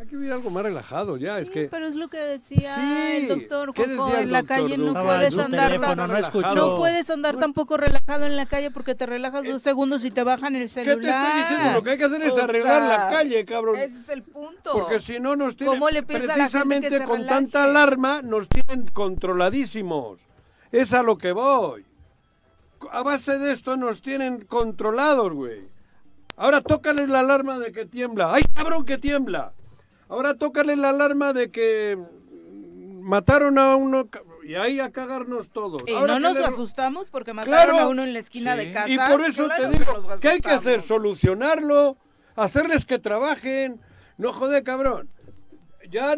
Hay 0.00 0.06
que 0.06 0.16
vivir 0.16 0.32
algo 0.32 0.48
más 0.48 0.62
relajado 0.62 1.18
ya, 1.18 1.38
es 1.40 1.48
Sí, 1.48 1.52
que... 1.52 1.68
pero 1.70 1.86
es 1.86 1.94
lo 1.94 2.08
que 2.08 2.16
decía 2.16 2.74
Sí. 2.74 3.16
el 3.16 3.28
doctor 3.28 3.74
¿Qué 3.74 3.84
Juanjo, 3.84 4.04
decía 4.06 4.20
el 4.20 4.24
en 4.28 4.32
la 4.32 4.38
doctor, 4.40 4.56
calle 4.56 4.78
no 4.78 4.92
puedes 5.04 5.38
andar 5.38 5.66
teléfono, 5.72 6.06
no 6.06 6.54
no 6.54 6.76
puedes 6.78 7.10
andar 7.10 7.36
tampoco 7.36 7.76
relajado 7.76 8.24
en 8.24 8.34
la 8.34 8.46
calle 8.46 8.70
porque 8.70 8.94
te 8.94 9.04
relajas 9.04 9.44
dos 9.44 9.60
segundos 9.60 10.02
y 10.06 10.10
te 10.10 10.22
bajan 10.22 10.56
el 10.56 10.62
¿Qué 10.62 10.68
celular. 10.68 11.00
te 11.02 11.08
estoy 11.10 11.40
diciendo? 11.42 11.72
Lo 11.78 11.82
que 11.84 11.90
hay 11.90 11.98
que 11.98 12.04
hacer 12.04 12.22
es 12.22 12.32
O 12.32 12.42
arreglar 12.42 12.82
la 12.82 12.96
sea, 12.96 13.08
calle, 13.10 13.44
cabrón. 13.44 13.76
Ese 13.76 13.98
es 13.98 14.08
el 14.08 14.22
punto. 14.22 14.72
Porque 14.72 15.00
si 15.00 15.20
no 15.20 15.36
nos 15.36 15.54
tienen, 15.56 15.74
¿Cómo 15.74 15.90
le 15.90 15.98
a 15.98 16.02
la 16.02 16.08
gente 16.08 16.22
que 16.24 16.32
precisamente 16.32 17.00
con 17.04 17.26
tanta 17.26 17.64
alarma, 17.64 18.22
nos 18.22 18.48
tienen 18.48 18.86
controladísimos. 18.88 20.18
Es 20.72 20.94
a 20.94 21.02
lo 21.02 21.18
que 21.18 21.32
voy. 21.32 21.84
A 22.90 23.02
base 23.02 23.38
de 23.38 23.52
esto 23.52 23.76
nos 23.76 24.00
tienen 24.00 24.46
controlados, 24.46 25.30
güey. 25.34 25.68
Ahora 26.38 26.62
tócale 26.62 27.06
la 27.06 27.20
alarma 27.20 27.58
de 27.58 27.70
que 27.70 27.84
tiembla. 27.84 28.32
¡Ay, 28.32 28.44
cabrón, 28.54 28.86
que 28.86 28.96
tiembla! 28.96 29.52
Ahora 30.10 30.34
tócale 30.34 30.76
la 30.76 30.90
alarma 30.90 31.32
de 31.32 31.50
que 31.50 31.96
mataron 33.00 33.58
a 33.58 33.76
uno 33.76 34.08
y 34.44 34.54
ahí 34.56 34.80
a 34.80 34.90
cagarnos 34.90 35.50
todos. 35.50 35.82
Y 35.86 35.92
Ahora 35.94 36.18
no 36.18 36.30
nos 36.30 36.38
le- 36.38 36.44
asustamos 36.44 37.10
porque 37.10 37.32
mataron 37.32 37.70
Claro. 37.76 37.78
a 37.78 37.88
uno 37.88 38.02
en 38.04 38.12
la 38.12 38.18
esquina 38.18 38.52
Sí. 38.54 38.58
de 38.66 38.72
casa. 38.72 38.88
y 38.88 38.98
por 38.98 39.20
eso 39.24 39.44
Claro 39.46 39.70
te 39.70 39.78
digo, 39.78 39.92
¿qué 40.20 40.28
hay 40.28 40.40
que 40.40 40.50
hacer? 40.50 40.82
Solucionarlo, 40.82 41.96
hacerles 42.36 42.84
que 42.84 42.98
trabajen. 42.98 43.80
No 44.18 44.32
joder, 44.32 44.62
cabrón. 44.64 45.08
Ya, 45.90 46.14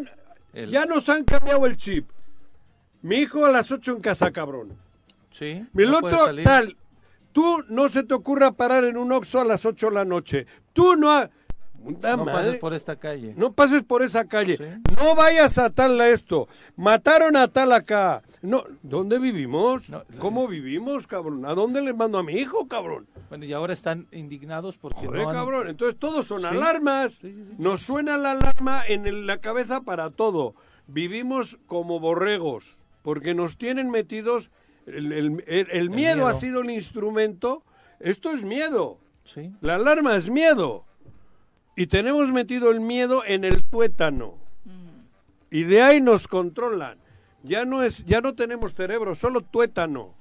El- 0.53 0.69
ya 0.71 0.85
nos 0.85 1.07
han 1.09 1.23
cambiado 1.23 1.65
el 1.65 1.77
chip. 1.77 2.09
Mi 3.01 3.17
hijo 3.17 3.45
a 3.45 3.51
las 3.51 3.71
8 3.71 3.91
en 3.95 4.01
casa, 4.01 4.31
cabrón. 4.31 4.77
Sí. 5.31 5.65
Mi 5.73 5.85
no 5.85 5.97
otro, 5.97 6.33
tal. 6.43 6.77
Tú 7.31 7.63
no 7.67 7.89
se 7.89 8.03
te 8.03 8.13
ocurra 8.13 8.51
parar 8.51 8.83
en 8.85 8.95
un 8.97 9.11
Oxxo 9.11 9.39
a 9.41 9.45
las 9.45 9.65
8 9.65 9.87
de 9.87 9.93
la 9.95 10.05
noche. 10.05 10.45
Tú 10.73 10.95
no... 10.95 11.11
ha- 11.11 11.29
Puta 11.83 12.15
No 12.15 12.25
madre. 12.25 12.33
pases 12.39 12.59
por 12.59 12.73
esta 12.73 12.95
calle. 12.95 13.33
No 13.35 13.51
pases 13.53 13.83
por 13.83 14.03
esa 14.03 14.25
calle. 14.25 14.57
Sí. 14.57 14.63
No 15.01 15.15
vayas 15.15 15.57
a 15.57 15.69
tal 15.69 15.99
a 15.99 16.09
esto. 16.09 16.47
Mataron 16.75 17.35
a 17.35 17.47
tal 17.49 17.71
acá. 17.73 18.23
No, 18.41 18.63
¿dónde 18.81 19.19
vivimos? 19.19 19.89
No, 19.89 20.03
¿Cómo 20.19 20.47
vivimos, 20.47 21.07
cabrón? 21.07 21.45
¿A 21.45 21.53
dónde 21.53 21.81
le 21.81 21.93
mando 21.93 22.17
a 22.17 22.23
mi 22.23 22.33
hijo, 22.33 22.67
cabrón? 22.67 23.07
Bueno, 23.29 23.45
y 23.45 23.53
ahora 23.53 23.73
están 23.73 24.07
indignados 24.11 24.77
porque 24.77 25.05
Joder, 25.07 25.23
no 25.23 25.29
han- 25.29 25.35
cabrón. 25.35 25.67
Entonces 25.67 25.97
todos 25.99 26.25
son 26.27 26.39
Sí. 26.41 26.45
alarmas. 26.45 27.13
Sí. 27.21 27.33
Nos 27.57 27.81
suena 27.81 28.17
la 28.17 28.31
alarma 28.31 28.83
en 28.87 29.05
el- 29.05 29.27
la 29.27 29.37
cabeza 29.39 29.81
para 29.81 30.09
todo. 30.09 30.55
Vivimos 30.87 31.57
como 31.67 31.99
borregos 31.99 32.77
porque 33.01 33.33
nos 33.33 33.57
tienen 33.57 33.89
metidos. 33.89 34.49
El, 34.85 35.13
el- 35.13 35.43
el- 35.47 35.69
el 35.71 35.89
miedo, 35.89 36.15
miedo. 36.15 36.27
ha 36.27 36.33
sido 36.33 36.61
el 36.61 36.69
instrumento. 36.69 37.63
Esto 38.01 38.31
es 38.33 38.43
miedo. 38.43 38.97
Sí. 39.23 39.53
La 39.61 39.75
alarma 39.75 40.17
es 40.17 40.29
miedo. 40.29 40.83
Y 41.75 41.87
tenemos 41.87 42.31
metido 42.31 42.69
el 42.71 42.79
miedo 42.79 43.23
en 43.25 43.43
el 43.43 43.63
tuétano. 43.63 44.35
Y 45.49 45.63
de 45.63 45.81
ahí 45.81 46.01
nos 46.01 46.27
controlan. 46.27 46.97
Ya 47.43 47.65
no 47.65 47.83
es, 47.83 48.03
ya 48.05 48.21
no 48.21 48.33
tenemos 48.33 48.73
cerebro, 48.73 49.15
solo 49.15 49.41
tuétano. 49.41 50.13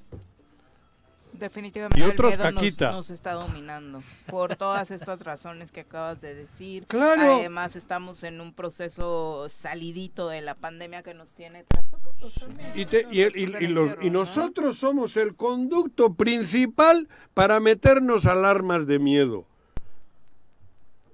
Definitivamente 1.32 1.98
Y 1.98 2.02
otros 2.04 2.34
el 2.34 2.38
miedo 2.38 2.52
nos- 2.52 2.62
caquita. 2.62 2.92
Nos, 2.92 3.10
está 3.10 3.32
dominando 3.32 4.02
por 4.26 4.54
todas 4.56 4.90
estas 4.90 5.20
razones 5.22 5.72
que 5.72 5.80
acabas 5.80 6.20
de 6.20 6.34
decir. 6.34 6.84
Claro. 6.86 7.36
Además 7.36 7.74
estamos 7.74 8.22
en 8.22 8.40
un 8.40 8.52
proceso 8.52 9.48
salidito 9.48 10.28
de 10.28 10.42
la 10.42 10.54
pandemia 10.54 11.02
que 11.02 11.14
nos 11.14 11.30
tiene 11.30 11.64
Y, 12.74 12.84
te- 12.84 13.06
y 13.10 13.22
el- 13.22 13.98
y- 14.02 14.10
nosotros 14.10 14.76
somos 14.78 15.16
el 15.16 15.34
conducto 15.34 16.14
principal 16.14 17.08
para 17.34 17.58
meternos 17.60 18.26
alarmas 18.26 18.86
de 18.86 18.98
miedo. 18.98 19.46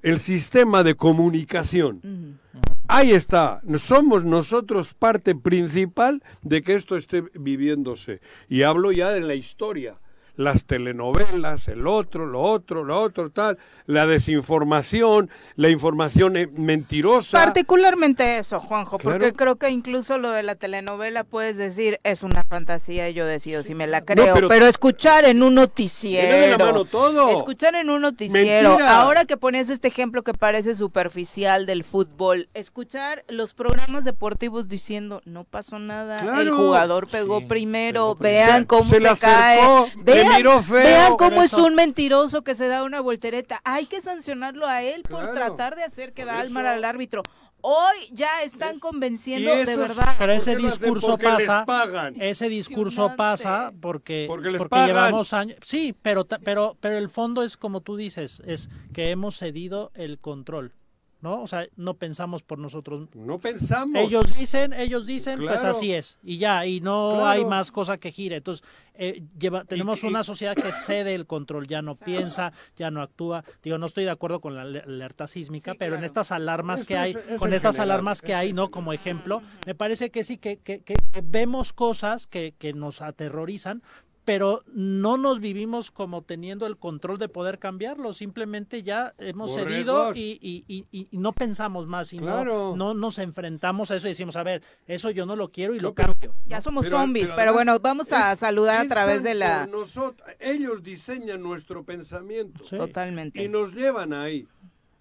El 0.02 0.20
sistema 0.20 0.82
de 0.82 0.94
comunicación. 0.94 2.38
Ahí 2.86 3.10
está. 3.12 3.60
Somos 3.78 4.24
nosotros 4.24 4.94
parte 4.94 5.34
principal 5.34 6.22
de 6.42 6.62
que 6.62 6.74
esto 6.74 6.96
esté 6.96 7.22
viviéndose. 7.34 8.20
Y 8.48 8.62
hablo 8.62 8.92
ya 8.92 9.10
de 9.10 9.20
la 9.20 9.34
historia. 9.34 9.98
Las 10.38 10.66
telenovelas, 10.66 11.66
el 11.66 11.88
otro, 11.88 12.24
lo 12.24 12.40
otro, 12.40 12.84
lo 12.84 13.00
otro, 13.02 13.28
tal. 13.30 13.58
La 13.86 14.06
desinformación, 14.06 15.30
la 15.56 15.68
información 15.68 16.36
eh, 16.36 16.46
mentirosa. 16.46 17.36
Particularmente 17.44 18.38
eso, 18.38 18.60
Juanjo, 18.60 18.98
porque 18.98 19.32
creo 19.32 19.56
que 19.56 19.68
incluso 19.70 20.16
lo 20.16 20.30
de 20.30 20.44
la 20.44 20.54
telenovela 20.54 21.24
puedes 21.24 21.56
decir 21.56 21.98
es 22.04 22.22
una 22.22 22.44
fantasía 22.44 23.08
y 23.08 23.14
yo 23.14 23.26
decido 23.26 23.64
si 23.64 23.74
me 23.74 23.88
la 23.88 24.02
creo, 24.02 24.32
pero- 24.32 24.48
pero, 24.48 24.66
escuchar 24.66 25.24
en 25.24 25.42
un 25.42 25.56
noticiero, 25.56 26.36
de 26.36 26.50
la 26.52 26.58
mano 26.58 26.84
todo. 26.84 27.30
escuchar 27.36 27.74
en 27.74 27.90
un 27.90 28.00
noticiero, 28.02 28.70
Mentira. 28.70 29.00
ahora 29.00 29.24
que 29.24 29.36
pones 29.36 29.68
este 29.70 29.88
ejemplo 29.88 30.22
que 30.22 30.34
parece 30.34 30.76
superficial 30.76 31.66
del 31.66 31.82
fútbol, 31.82 32.48
escuchar 32.54 33.24
los 33.28 33.54
programas 33.54 34.04
deportivos 34.04 34.68
diciendo 34.68 35.20
no 35.24 35.42
pasó 35.42 35.80
nada, 35.80 36.40
el 36.40 36.50
jugador 36.52 37.08
pegó 37.08 37.40
Sí, 37.40 37.46
primero, 37.46 38.14
pegó 38.16 38.22
vean 38.22 38.64
cómo 38.66 38.84
se 38.88 39.00
cae, 39.18 39.58
acercó, 39.60 39.88
le 40.06 40.27
vean, 40.28 40.36
miró 40.38 40.62
feo. 40.62 40.82
vean 40.82 41.16
cómo 41.16 41.42
es 41.42 41.52
un 41.54 41.74
mentiroso 41.74 42.42
que 42.42 42.54
se 42.54 42.68
da 42.68 42.82
una 42.84 43.00
voltereta, 43.00 43.60
hay 43.64 43.86
que 43.86 44.00
sancionarlo 44.00 44.66
a 44.66 44.82
él 44.82 45.02
por 45.02 45.32
tratar 45.32 45.76
de 45.76 45.84
hacer 45.84 46.12
quedar 46.12 46.48
mal 46.50 46.64
eso- 46.66 46.74
al 46.74 46.84
árbitro. 46.84 47.22
Hoy 47.60 47.96
ya 48.12 48.42
están 48.44 48.78
convenciendo 48.78 49.50
de 49.50 49.64
verdad. 49.76 50.14
Pero 50.16 50.32
ese 50.32 50.54
discurso 50.54 51.18
pasa. 51.18 51.64
pagan. 51.66 52.14
Ese 52.20 52.48
discurso 52.48 53.16
pasa 53.16 53.72
porque, 53.80 54.26
Porque 54.28 54.50
les 54.50 54.58
porque 54.60 54.70
pagan. 54.70 54.86
llevamos 54.86 55.32
años. 55.32 55.56
Sí, 55.64 55.92
pero, 56.00 56.24
ta- 56.24 56.38
pero, 56.38 56.76
pero 56.80 56.96
el 56.96 57.08
fondo 57.10 57.42
es 57.42 57.56
como 57.56 57.80
tú 57.80 57.96
dices, 57.96 58.40
es 58.46 58.70
que 58.94 59.10
hemos 59.10 59.36
cedido 59.38 59.90
el 59.94 60.18
control. 60.20 60.72
¿No? 61.20 61.42
O 61.42 61.48
sea, 61.48 61.66
no 61.76 61.94
pensamos 61.94 62.44
por 62.44 62.60
nosotros. 62.60 63.08
No 63.14 63.38
pensamos. 63.40 64.00
Ellos 64.00 64.36
dicen, 64.38 64.72
ellos 64.72 65.04
dicen, 65.04 65.40
pues 65.40 65.64
así 65.64 65.92
es. 65.92 66.20
Y 66.22 66.38
ya, 66.38 66.64
y 66.64 66.80
no 66.80 67.10
Claro. 67.14 67.26
hay 67.26 67.44
más 67.44 67.72
cosa 67.72 67.98
que 67.98 68.12
gire. 68.12 68.36
Entonces, 68.36 68.64
eh, 68.94 69.24
lleva, 69.36 69.64
tenemos 69.64 70.04
y- 70.04 70.06
una 70.06 70.22
sociedad 70.22 70.54
que 70.54 70.70
cede 70.70 71.16
el 71.16 71.26
control, 71.26 71.66
ya 71.66 71.82
no 71.82 71.96
piensa, 71.96 72.52
ya 72.76 72.92
no 72.92 73.02
actúa. 73.02 73.42
Digo, 73.64 73.78
no 73.78 73.86
estoy 73.86 74.04
de 74.04 74.10
acuerdo 74.10 74.40
con 74.40 74.54
la 74.54 74.62
ale- 74.62 74.80
alerta 74.80 75.26
sísmica, 75.26 75.72
Sí, 75.72 75.78
pero 75.80 75.96
en 75.96 76.04
estas 76.04 76.30
alarmas 76.30 76.84
que 76.84 76.96
hay, 76.96 77.10
es- 77.12 77.38
con 77.38 77.52
estas 77.52 77.74
general, 77.76 77.90
alarmas 77.96 78.22
que 78.22 78.34
hay, 78.34 78.52
¿no? 78.52 78.70
Como 78.70 78.92
ejemplo, 78.92 79.42
me 79.66 79.74
parece 79.74 80.10
que 80.10 80.22
sí, 80.22 80.36
que, 80.38 80.58
que- 80.58 80.82
que- 80.82 80.94
que 80.94 81.20
vemos 81.24 81.72
cosas 81.72 82.28
que, 82.28 82.54
que 82.58 82.72
nos 82.74 83.02
aterrorizan, 83.02 83.82
pero 84.28 84.62
no 84.74 85.16
nos 85.16 85.40
vivimos 85.40 85.90
como 85.90 86.20
teniendo 86.20 86.66
el 86.66 86.76
control 86.76 87.16
de 87.18 87.30
poder 87.30 87.58
cambiarlo, 87.58 88.12
simplemente 88.12 88.82
ya 88.82 89.14
hemos 89.16 89.54
cedido 89.54 89.94
Borregos. 89.94 90.16
y, 90.18 90.38
y- 90.42 90.64
y- 90.68 90.86
y- 90.92 91.08
y 91.10 91.16
no 91.16 91.32
pensamos 91.32 91.86
más 91.86 92.12
y 92.12 92.18
Claro. 92.18 92.74
no, 92.76 92.92
no 92.92 92.92
nos 92.94 93.18
enfrentamos 93.18 93.90
a 93.90 93.96
eso 93.96 94.06
y 94.06 94.10
decimos, 94.10 94.36
a 94.36 94.42
ver, 94.42 94.62
eso 94.86 95.10
yo 95.10 95.24
no 95.24 95.34
lo 95.34 95.50
quiero 95.50 95.72
y 95.74 95.78
No, 95.78 95.84
lo 95.84 95.94
pero- 95.94 96.12
cambio. 96.12 96.34
Ya 96.46 96.60
somos 96.60 96.84
Pero- 96.84 96.98
zombies, 96.98 97.32
pero 97.32 97.54
bueno, 97.54 97.78
vamos 97.80 98.12
a 98.12 98.32
es- 98.34 98.38
saludar 98.40 98.84
a 98.84 98.88
través 98.88 99.22
de 99.22 99.32
la... 99.34 99.66
nosotros. 99.66 100.28
Ellos 100.40 100.82
diseñan 100.82 101.40
nuestro 101.42 101.82
pensamiento 101.84 102.64
Sí. 102.66 102.76
Totalmente. 102.76 103.42
y 103.42 103.48
nos 103.48 103.72
llevan 103.72 104.12
ahí. 104.12 104.46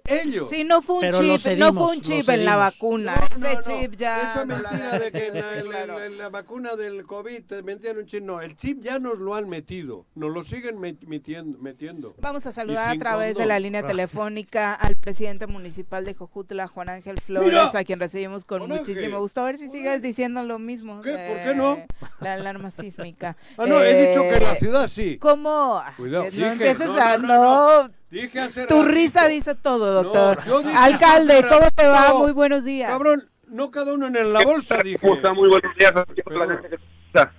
Ellos. 0.07 0.49
Sí, 0.49 0.63
no 0.63 0.81
fue 0.81 0.95
un 0.95 1.01
Pero 1.01 1.19
chip, 1.37 1.57
no 1.57 1.73
fue 1.73 1.95
un 1.95 2.01
chip 2.01 2.27
en 2.29 2.45
la 2.45 2.55
vacuna. 2.55 3.15
No, 3.37 3.47
Ese 3.47 3.55
no, 3.55 3.61
chip 3.81 3.95
ya. 3.97 4.31
Esa 4.31 4.45
no 4.45 4.57
la- 4.57 4.69
mentira 4.71 4.99
de 4.99 5.11
que 5.11 5.27
en 5.27 5.33
la, 6.17 6.27
Sí, 6.27 6.31
vacuna 6.31 6.75
del 6.75 7.03
COVID 7.05 7.43
te 7.45 7.61
metían 7.63 7.97
un 7.97 8.05
chip. 8.05 8.23
No, 8.23 8.41
el 8.41 8.55
chip 8.55 8.81
ya 8.81 8.99
nos 8.99 9.19
lo 9.19 9.35
han 9.35 9.47
metido. 9.49 10.05
Nos 10.15 10.31
lo 10.33 10.43
siguen 10.43 10.77
met- 10.77 11.05
metiendo. 11.07 11.57
metiendo. 11.59 12.15
Vamos 12.19 12.45
a 12.45 12.51
saludar 12.51 12.95
a 12.95 12.99
través 12.99 13.37
de 13.37 13.45
la 13.45 13.59
línea 13.59 13.85
telefónica 13.85 14.73
al 14.73 14.95
presidente 14.95 15.47
municipal 15.47 16.05
de 16.05 16.13
Jojutla, 16.13 16.67
Juan 16.67 16.89
Ángel 16.89 17.19
Flores, 17.19 17.49
Mira. 17.49 17.71
a 17.73 17.83
quien 17.83 17.99
recibimos 17.99 18.45
con 18.45 18.59
Juan 18.59 18.71
Ángel. 18.71 18.87
muchísimo 18.95 19.19
gusto. 19.19 19.41
A 19.41 19.45
ver 19.45 19.57
si 19.59 19.69
sigues 19.69 20.01
diciendo 20.01 20.43
lo 20.43 20.59
mismo. 20.59 21.01
¿Qué? 21.01 21.11
de 21.11 21.27
¿Por 21.27 21.43
qué 21.43 21.55
no? 21.55 21.85
La 22.21 22.33
alarma 22.33 22.71
sísmica. 22.71 23.35
Ah, 23.57 23.65
no, 23.65 23.81
he 23.81 24.07
dicho 24.07 24.21
que 24.21 24.35
en 24.35 24.43
la 24.43 24.53
Eh, 24.53 24.57
ciudad 24.59 24.87
sí. 24.87 25.17
¿Cómo? 25.17 25.81
Cuidado. 25.97 26.25
No 26.25 26.29
Dije, 26.29 26.47
empieces 26.51 26.87
no, 26.87 26.97
a... 26.97 27.17
No, 27.17 27.83
no, 27.83 27.89
Dije 28.09 28.39
hace 28.39 28.65
tu 28.67 28.75
ratito. 28.75 28.91
risa 28.91 29.27
dice 29.27 29.55
todo, 29.55 30.03
doctor. 30.03 30.39
yo 30.45 30.59
dije 30.61 30.73
Alcalde, 30.75 31.45
¿cómo 31.49 31.69
te 31.71 31.87
va? 31.87 32.13
Muy 32.13 32.31
buenos 32.31 32.63
días. 32.63 32.89
Cabrón, 32.89 33.29
no 33.47 33.69
cada 33.69 33.93
uno 33.93 34.07
en 34.07 34.33
la 34.33 34.43
bolsa, 34.45 34.77
dije. 34.81 34.97
¿Cómo 34.99 35.15
está? 35.15 35.33
Muy 35.33 35.49
buenos 35.49 35.75
días. 35.75 35.91
Pero-. 36.25 37.31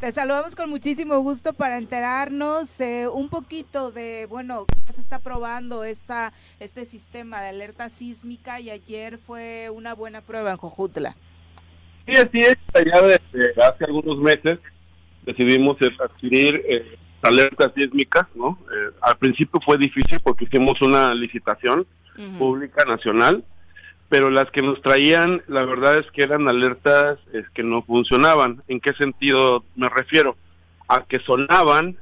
Te 0.00 0.12
saludamos 0.12 0.54
con 0.54 0.68
muchísimo 0.68 1.18
gusto 1.20 1.54
para 1.54 1.78
enterarnos 1.78 2.80
eh, 2.82 3.08
un 3.08 3.30
poquito 3.30 3.90
de, 3.90 4.26
bueno, 4.26 4.66
ya 4.86 4.92
se 4.92 5.00
está 5.00 5.20
probando 5.20 5.84
esta, 5.84 6.34
este 6.60 6.84
sistema 6.84 7.40
de 7.40 7.48
alerta 7.48 7.88
sísmica 7.88 8.60
y 8.60 8.68
ayer 8.68 9.16
fue 9.16 9.70
una 9.70 9.94
buena 9.94 10.20
prueba 10.20 10.50
en 10.50 10.58
Jojutla. 10.58 11.16
Sí, 12.04 12.12
así 12.12 12.40
es. 12.40 12.56
Ya 12.74 13.00
desde 13.00 13.62
hace 13.62 13.84
algunos 13.86 14.18
meses 14.18 14.58
decidimos 15.24 15.78
adquirir 15.98 16.62
eh, 16.68 16.98
alertas 17.26 17.72
sísmicas, 17.74 18.26
¿no? 18.34 18.58
Eh, 18.72 18.90
al 19.02 19.16
principio 19.16 19.60
fue 19.64 19.78
difícil 19.78 20.20
porque 20.22 20.44
hicimos 20.44 20.80
una 20.82 21.14
licitación 21.14 21.86
pública 22.38 22.84
nacional, 22.86 23.44
pero 24.08 24.30
las 24.30 24.50
que 24.50 24.62
nos 24.62 24.80
traían, 24.80 25.42
la 25.48 25.64
verdad 25.64 25.98
es 25.98 26.10
que 26.12 26.22
eran 26.22 26.48
alertas 26.48 27.18
eh, 27.32 27.42
que 27.54 27.62
no 27.62 27.82
funcionaban. 27.82 28.62
¿En 28.68 28.80
qué 28.80 28.92
sentido 28.94 29.64
me 29.74 29.88
refiero? 29.88 30.36
A 30.88 31.04
que 31.04 31.18
sonaban 31.20 31.96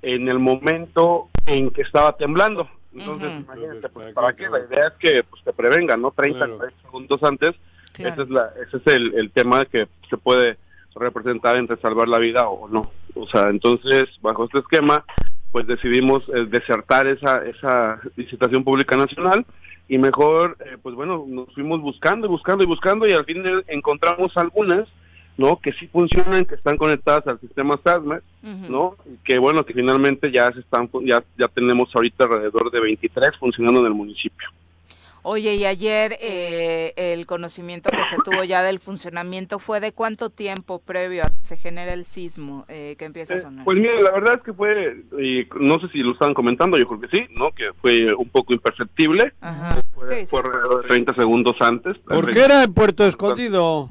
en 0.00 0.28
el 0.28 0.38
momento 0.38 1.28
en 1.46 1.70
que 1.70 1.82
estaba 1.82 2.16
temblando. 2.16 2.68
Entonces, 2.94 3.28
imagínate, 3.40 3.88
pues, 3.88 4.14
¿para 4.14 4.28
¿para 4.28 4.36
qué? 4.36 4.48
La 4.48 4.60
idea 4.60 4.86
es 4.88 4.94
que 4.94 5.24
pues, 5.24 5.42
te 5.42 5.52
prevengan, 5.52 6.00
¿no? 6.00 6.12
30, 6.12 6.38
Claro. 6.38 6.56
40 6.58 6.82
segundos 6.82 7.22
antes. 7.24 7.54
Claro. 7.92 8.12
Ese 8.14 8.22
es, 8.22 8.30
la, 8.30 8.52
ese 8.66 8.76
es 8.76 8.86
el, 8.86 9.14
el 9.14 9.30
tema 9.30 9.64
que 9.64 9.88
se 10.08 10.16
puede 10.16 10.56
representar 10.94 11.56
entre 11.56 11.76
salvar 11.78 12.08
la 12.08 12.18
vida 12.18 12.48
o 12.48 12.68
no. 12.68 12.90
O 13.14 13.26
sea, 13.28 13.48
entonces, 13.50 14.06
bajo 14.20 14.44
este 14.44 14.58
esquema, 14.58 15.04
pues 15.52 15.66
decidimos 15.66 16.22
eh, 16.34 16.46
desertar 16.48 17.06
esa, 17.06 17.44
esa 17.46 18.00
licitación 18.16 18.64
pública 18.64 18.96
nacional 18.96 19.46
y 19.88 19.98
mejor, 19.98 20.56
eh, 20.60 20.78
pues 20.82 20.94
bueno, 20.94 21.24
nos 21.28 21.52
fuimos 21.54 21.80
buscando 21.80 22.26
y 22.26 22.30
buscando 22.30 22.64
y 22.64 22.66
buscando 22.66 23.06
y 23.06 23.12
al 23.12 23.24
fin 23.24 23.44
encontramos 23.68 24.36
algunas, 24.36 24.88
¿no? 25.36 25.60
Que 25.60 25.72
sí 25.72 25.86
funcionan, 25.88 26.44
que 26.44 26.54
están 26.54 26.76
conectadas 26.76 27.26
al 27.26 27.40
sistema 27.40 27.78
SASMER, 27.84 28.22
Ujú. 28.42 28.72
¿no? 28.72 28.96
Y 29.04 29.16
que 29.24 29.38
bueno, 29.38 29.64
que 29.64 29.74
finalmente 29.74 30.32
ya 30.32 30.50
se 30.52 30.60
están, 30.60 30.88
ya, 31.04 31.22
ya 31.38 31.48
tenemos 31.48 31.94
ahorita 31.94 32.24
alrededor 32.24 32.70
de 32.70 32.80
23 32.80 33.36
funcionando 33.38 33.80
en 33.80 33.86
el 33.86 33.94
municipio. 33.94 34.48
Oye, 35.26 35.54
y 35.54 35.64
ayer 35.64 36.18
eh, 36.20 36.92
el 36.96 37.24
conocimiento 37.24 37.88
que 37.88 38.04
se 38.10 38.16
tuvo 38.22 38.44
ya 38.44 38.62
del 38.62 38.78
funcionamiento 38.78 39.58
fue 39.58 39.80
de 39.80 39.92
cuánto 39.92 40.28
tiempo 40.28 40.80
previo 40.80 41.22
a 41.24 41.28
que 41.30 41.34
se 41.40 41.56
genere 41.56 41.94
el 41.94 42.04
sismo 42.04 42.66
eh, 42.68 42.94
que 42.98 43.06
empieza 43.06 43.32
a 43.32 43.36
Eh, 43.38 43.40
sonar. 43.40 43.64
Pues 43.64 43.78
mira, 43.78 43.94
la 44.02 44.10
verdad 44.10 44.34
es 44.36 44.42
que 44.42 44.52
fue, 44.52 45.02
y 45.18 45.46
no 45.58 45.80
sé 45.80 45.88
si 45.88 46.02
lo 46.02 46.12
estaban 46.12 46.34
comentando, 46.34 46.76
yo 46.76 46.86
creo 46.86 47.00
que 47.00 47.08
sí, 47.16 47.24
¿no? 47.38 47.52
Que 47.52 47.72
fue 47.80 48.14
un 48.14 48.28
poco 48.28 48.52
imperceptible, 48.52 49.32
Ajá. 49.40 49.82
fue, 49.94 50.08
Sí, 50.08 50.14
sí. 50.20 50.26
fue 50.26 50.40
alrededor 50.40 50.82
de 50.82 50.88
30 50.88 51.14
segundos 51.14 51.56
antes. 51.60 51.96
¿Por 52.06 52.30
qué 52.30 52.44
era 52.44 52.62
en 52.62 52.74
Puerto 52.74 53.06
Escondido? 53.06 53.88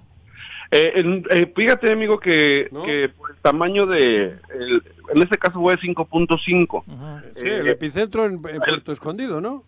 Eh, 0.70 0.92
en- 0.96 1.26
eh, 1.32 1.52
fíjate, 1.56 1.92
amigo, 1.92 2.20
que, 2.20 2.68
¿No? 2.72 2.84
que 2.84 3.10
por 3.10 3.32
el 3.32 3.38
tamaño 3.38 3.88
de, 3.88 4.36
el- 4.54 4.84
en 5.16 5.22
este 5.24 5.40
caso 5.40 5.60
fue 5.60 5.78
5.5. 5.78 6.84
Ajá. 6.88 7.24
Sí, 7.36 7.48
el 7.48 7.68
epicentro 7.70 8.26
en, 8.26 8.34
en 8.34 8.60
Puerto 8.60 8.92
Escondido, 8.92 9.42
¿no? 9.42 9.64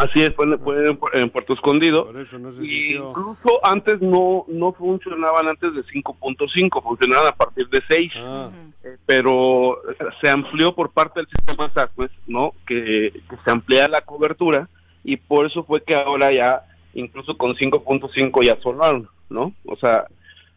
Así 0.00 0.22
es, 0.22 0.34
fue, 0.34 0.46
en- 0.46 0.58
fue 0.60 0.88
en, 0.88 0.98
en 1.12 1.28
Puerto 1.30 1.52
Escondido. 1.52 2.06
Por 2.06 2.18
eso 2.20 2.38
no 2.38 2.52
se 2.54 2.64
Y 2.64 2.96
incluso 2.96 3.60
antes 3.62 4.00
no, 4.00 4.46
no 4.48 4.72
funcionaban 4.72 5.46
antes 5.46 5.74
de 5.74 5.82
5.5, 5.82 6.82
funcionaban 6.82 7.26
a 7.26 7.32
partir 7.36 7.68
de 7.68 7.82
6. 7.86 8.12
Ah. 8.16 8.50
Eh, 8.82 8.96
pero 9.04 9.78
se 10.22 10.30
amplió 10.30 10.74
por 10.74 10.90
parte 10.90 11.20
del 11.20 11.28
sistema 11.28 11.70
SACMES, 11.74 12.10
¿no? 12.26 12.54
Que, 12.66 13.12
que 13.28 13.36
se 13.44 13.50
amplía 13.50 13.88
la 13.88 14.00
cobertura 14.00 14.70
y 15.04 15.16
por 15.18 15.44
eso 15.44 15.64
fue 15.64 15.82
que 15.82 15.94
ahora 15.94 16.32
ya, 16.32 16.62
incluso 16.94 17.36
con 17.36 17.54
5.5 17.54 18.42
ya 18.42 18.56
sonaron, 18.62 19.06
¿no? 19.28 19.52
O 19.66 19.76
sea, 19.76 20.06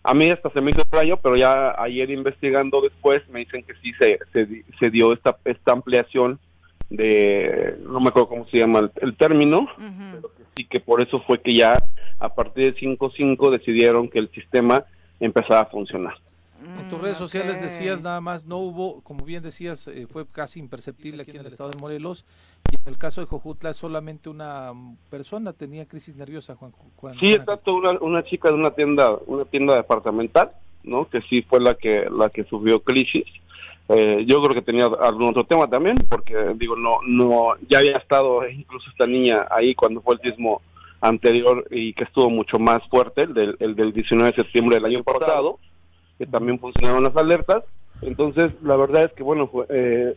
a 0.04 0.14
mí 0.14 0.30
hasta 0.30 0.50
se 0.52 0.62
me 0.62 0.72
hizo 0.72 0.82
extraño, 0.82 1.18
pero 1.22 1.36
ya 1.36 1.76
ayer 1.82 2.10
investigando 2.12 2.80
después 2.82 3.28
me 3.30 3.40
dicen 3.40 3.64
que 3.64 3.74
sí 3.82 3.92
se, 4.00 4.20
se, 4.32 4.64
se 4.80 4.90
dio 4.90 5.12
esta, 5.12 5.38
esta 5.44 5.74
ampliación 5.74 6.40
de, 6.94 7.76
no 7.82 8.00
me 8.00 8.10
acuerdo 8.10 8.30
cómo 8.30 8.48
se 8.48 8.60
llama 8.60 8.80
el, 8.80 8.92
el 9.02 9.18
término, 9.18 9.62
Ujú. 9.62 10.12
pero 10.14 10.32
que 10.36 10.44
sí 10.56 10.66
que 10.66 10.80
por 10.80 11.02
eso 11.02 11.20
fue 11.22 11.42
que 11.42 11.56
ya 11.56 11.76
a 12.20 12.30
partir 12.30 12.72
de 12.72 12.80
5.5 12.80 13.50
decidieron 13.50 14.08
que 14.08 14.20
el 14.20 14.30
sistema 14.30 14.86
empezaba 15.20 15.62
a 15.62 15.66
funcionar. 15.66 16.14
En 16.80 16.90
tus 16.90 17.02
redes 17.02 17.18
sociales 17.18 17.62
decías 17.62 18.02
nada 18.02 18.22
más, 18.22 18.46
no 18.46 18.58
hubo, 18.60 19.02
como 19.02 19.26
bien 19.26 19.44
decías, 19.44 19.88
eh, 19.88 20.08
fue 20.10 20.26
casi 20.26 20.60
imperceptible 20.60 21.24
aquí 21.24 21.32
en 21.32 21.42
el 21.42 21.48
estado 21.48 21.72
de 21.72 21.78
Morelos. 21.78 22.26
Y 22.72 22.76
en 22.76 22.82
el 22.86 22.98
caso 22.98 23.20
de 23.20 23.28
Jojutla, 23.28 23.74
solamente 23.74 24.30
una 24.30 24.72
persona 25.10 25.52
tenía 25.52 25.86
crisis 25.86 26.16
nerviosa, 26.16 26.56
Juan. 26.56 26.72
Juan 26.96 27.20
sí, 27.20 27.34
exacto, 27.34 27.76
una, 27.76 27.92
una 28.00 28.24
chica 28.24 28.48
de 28.48 28.56
una 28.56 28.72
tienda, 28.72 29.18
una 29.26 29.44
tienda 29.46 29.76
departamental, 29.76 30.52
¿no? 30.84 31.10
Que 31.10 31.22
sí 31.22 31.42
fue 31.42 31.60
la 31.60 31.74
que 31.76 32.08
la 32.10 32.30
que 32.30 32.46
sufrió 32.46 32.82
crisis. 32.82 33.26
Eh, 33.90 34.24
yo 34.26 34.42
creo 34.42 34.56
que 34.56 34.62
tenía 34.62 34.86
algún 34.86 35.30
otro 35.30 35.44
tema 35.46 35.68
también, 35.68 35.98
porque 36.10 36.54
digo, 36.56 36.76
no, 36.76 37.00
no, 37.06 37.56
ya 37.68 37.80
había 37.80 37.98
estado 37.98 38.48
incluso 38.48 38.90
esta 38.90 39.06
niña 39.06 39.46
ahí 39.52 39.76
cuando 39.76 40.02
fue 40.02 40.16
el 40.16 40.22
sismo 40.22 40.62
anterior 41.02 41.66
y 41.70 41.94
que 41.94 42.06
estuvo 42.06 42.30
mucho 42.30 42.60
más 42.60 42.82
fuerte, 42.90 43.24
el 43.24 43.34
del, 43.34 43.58
el 43.60 43.76
del 43.76 43.92
19 43.92 44.32
de 44.32 44.36
septiembre 44.36 44.76
del 44.78 44.86
año 44.86 45.04
pasado 45.04 45.60
que 46.18 46.26
también 46.26 46.60
funcionaron 46.60 47.04
las 47.04 47.16
alertas. 47.16 47.64
Entonces, 48.02 48.52
la 48.62 48.76
verdad 48.76 49.06
es 49.06 49.14
que, 49.14 49.24
bueno, 49.24 49.48
fue, 49.48 49.66
eh, 49.70 50.14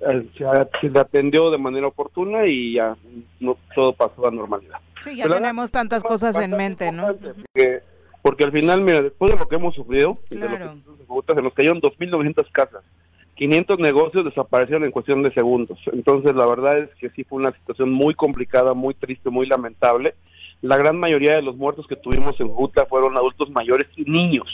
se, 0.80 0.88
le 0.88 1.00
atendió 1.00 1.50
de 1.50 1.58
manera 1.58 1.86
oportuna 1.86 2.46
y 2.46 2.74
ya 2.74 2.96
no, 3.38 3.56
todo 3.74 3.92
pasó 3.92 4.26
a 4.26 4.30
normalidad. 4.30 4.78
Sí, 5.02 5.16
ya 5.16 5.28
tenemos 5.28 5.70
tantas 5.70 6.02
cosas 6.02 6.36
en 6.38 6.56
mente, 6.56 6.90
¿no? 6.90 7.14
Porque, 8.22 8.44
al 8.44 8.50
final, 8.50 8.80
mira, 8.82 9.02
después 9.02 9.32
de 9.32 9.38
lo 9.38 9.46
que 9.46 9.54
hemos 9.54 9.74
sufrido, 9.74 10.18
se 10.28 10.36
nos 10.36 11.54
cayeron 11.54 11.80
2.900 11.80 12.50
casas. 12.50 12.82
500 13.36 13.78
negocios 13.78 14.24
desaparecieron 14.24 14.84
en 14.84 14.90
cuestión 14.90 15.22
de 15.22 15.32
segundos. 15.32 15.78
Entonces, 15.92 16.34
la 16.34 16.46
verdad 16.46 16.78
es 16.78 16.90
que 16.96 17.10
sí 17.10 17.24
fue 17.24 17.38
una 17.38 17.52
situación 17.52 17.90
muy 17.90 18.14
complicada, 18.14 18.74
muy 18.74 18.94
triste, 18.94 19.30
muy 19.30 19.46
lamentable. 19.46 20.14
La 20.62 20.76
gran 20.76 20.98
mayoría 20.98 21.36
de 21.36 21.42
los 21.42 21.56
muertos 21.56 21.86
que 21.86 21.96
tuvimos 21.96 22.40
en 22.40 22.48
Juta 22.48 22.86
fueron 22.86 23.16
adultos 23.16 23.50
mayores 23.50 23.86
y 23.96 24.04
niños, 24.04 24.48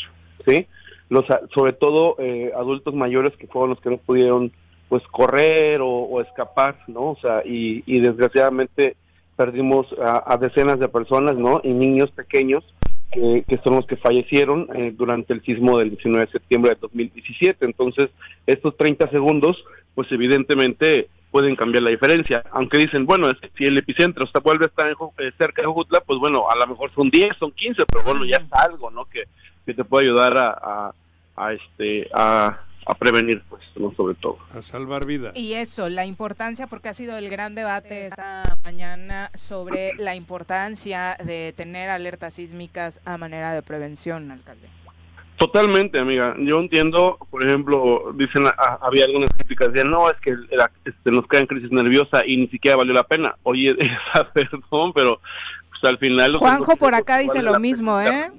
¿sí? 0.44 0.66
los 1.12 1.26
sobre 1.54 1.74
todo 1.74 2.16
eh, 2.18 2.52
adultos 2.56 2.94
mayores 2.94 3.36
que 3.36 3.46
fueron 3.46 3.70
los 3.70 3.80
que 3.80 3.90
no 3.90 3.98
pudieron 3.98 4.50
pues 4.88 5.02
correr 5.08 5.80
o, 5.82 6.20
escapar, 6.22 6.78
¿no? 6.86 7.10
O 7.10 7.18
sea, 7.20 7.42
y, 7.44 8.00
desgraciadamente 8.00 8.96
perdimos 9.36 9.86
a, 9.98 10.36
decenas 10.38 10.78
de 10.78 10.88
personas, 10.88 11.36
¿no? 11.36 11.60
Y 11.64 11.72
niños 11.72 12.10
pequeños 12.10 12.62
que, 13.12 13.60
son 13.62 13.76
los 13.76 13.86
que 13.86 13.96
fallecieron 13.96 14.68
eh, 14.74 14.92
durante 14.96 15.32
el 15.32 15.42
sismo 15.42 15.78
del 15.78 15.90
19 15.90 16.26
de 16.26 16.32
septiembre 16.32 16.70
de 16.70 16.80
2017. 16.80 17.64
Entonces, 17.64 18.10
estos 18.46 18.76
30 18.76 19.10
segundos, 19.10 19.64
pues 19.94 20.10
evidentemente 20.10 21.08
pueden 21.30 21.56
cambiar 21.56 21.82
la 21.82 21.90
diferencia. 21.90 22.42
Aunque 22.52 22.78
dicen, 22.78 23.06
bueno, 23.06 23.28
si 23.56 23.64
el 23.64 23.78
epicentro 23.78 24.24
está, 24.24 24.40
vuelve 24.40 24.64
a 24.64 24.68
estar 24.68 24.90
eh, 24.90 25.32
cerca 25.38 25.62
de 25.62 25.68
Jujutla, 25.68 26.00
pues 26.00 26.18
bueno, 26.18 26.48
a 26.50 26.56
lo 26.56 26.66
mejor 26.66 26.90
son 26.94 27.10
10, 27.10 27.36
son 27.38 27.52
15, 27.52 27.84
pero 27.86 28.04
bueno, 28.04 28.24
ya 28.24 28.38
está 28.38 28.62
algo, 28.62 28.90
¿no? 28.90 29.04
Que, 29.06 29.24
que 29.64 29.74
te 29.74 29.84
puede 29.84 30.06
ayudar 30.06 30.36
a, 30.36 30.92
a 31.36 31.52
este 31.52 32.08
a, 32.14 32.60
a 32.86 32.94
prevenir 32.94 33.42
pues 33.48 33.62
no 33.76 33.92
sobre 33.94 34.14
todo 34.14 34.38
a 34.52 34.62
salvar 34.62 35.06
vidas 35.06 35.36
y 35.36 35.54
eso 35.54 35.88
la 35.88 36.04
importancia 36.04 36.66
porque 36.66 36.88
ha 36.88 36.94
sido 36.94 37.16
el 37.16 37.28
gran 37.30 37.54
debate 37.54 38.06
esta 38.06 38.42
mañana 38.64 39.30
sobre 39.34 39.94
la 39.94 40.14
importancia 40.14 41.16
de 41.24 41.52
tener 41.56 41.90
alertas 41.90 42.34
sísmicas 42.34 43.00
a 43.04 43.18
manera 43.18 43.52
de 43.52 43.62
prevención 43.62 44.30
alcalde 44.30 44.68
Totalmente, 45.42 45.98
amiga. 45.98 46.36
Yo 46.38 46.60
entiendo, 46.60 47.18
por 47.30 47.44
ejemplo, 47.44 48.12
dicen, 48.14 48.44
había 48.80 49.06
algunas 49.06 49.28
críticas, 49.30 49.72
decían, 49.72 49.90
no, 49.90 50.08
es 50.08 50.16
que 50.20 50.36
este, 50.84 51.10
nos 51.10 51.26
cae 51.26 51.40
en 51.40 51.46
crisis 51.48 51.72
nerviosa 51.72 52.24
y 52.24 52.36
ni 52.36 52.46
siquiera 52.46 52.76
valió 52.76 52.92
la 52.92 53.02
pena. 53.02 53.34
Oye, 53.42 53.76
perdón, 54.34 54.92
pero 54.92 55.20
al 55.88 55.98
final... 55.98 56.36
Juanjo 56.36 56.76
por 56.76 56.94
acá 56.94 57.18
dice 57.18 57.42
lo 57.42 57.58
mismo, 57.60 58.00
¿eh? 58.00 58.30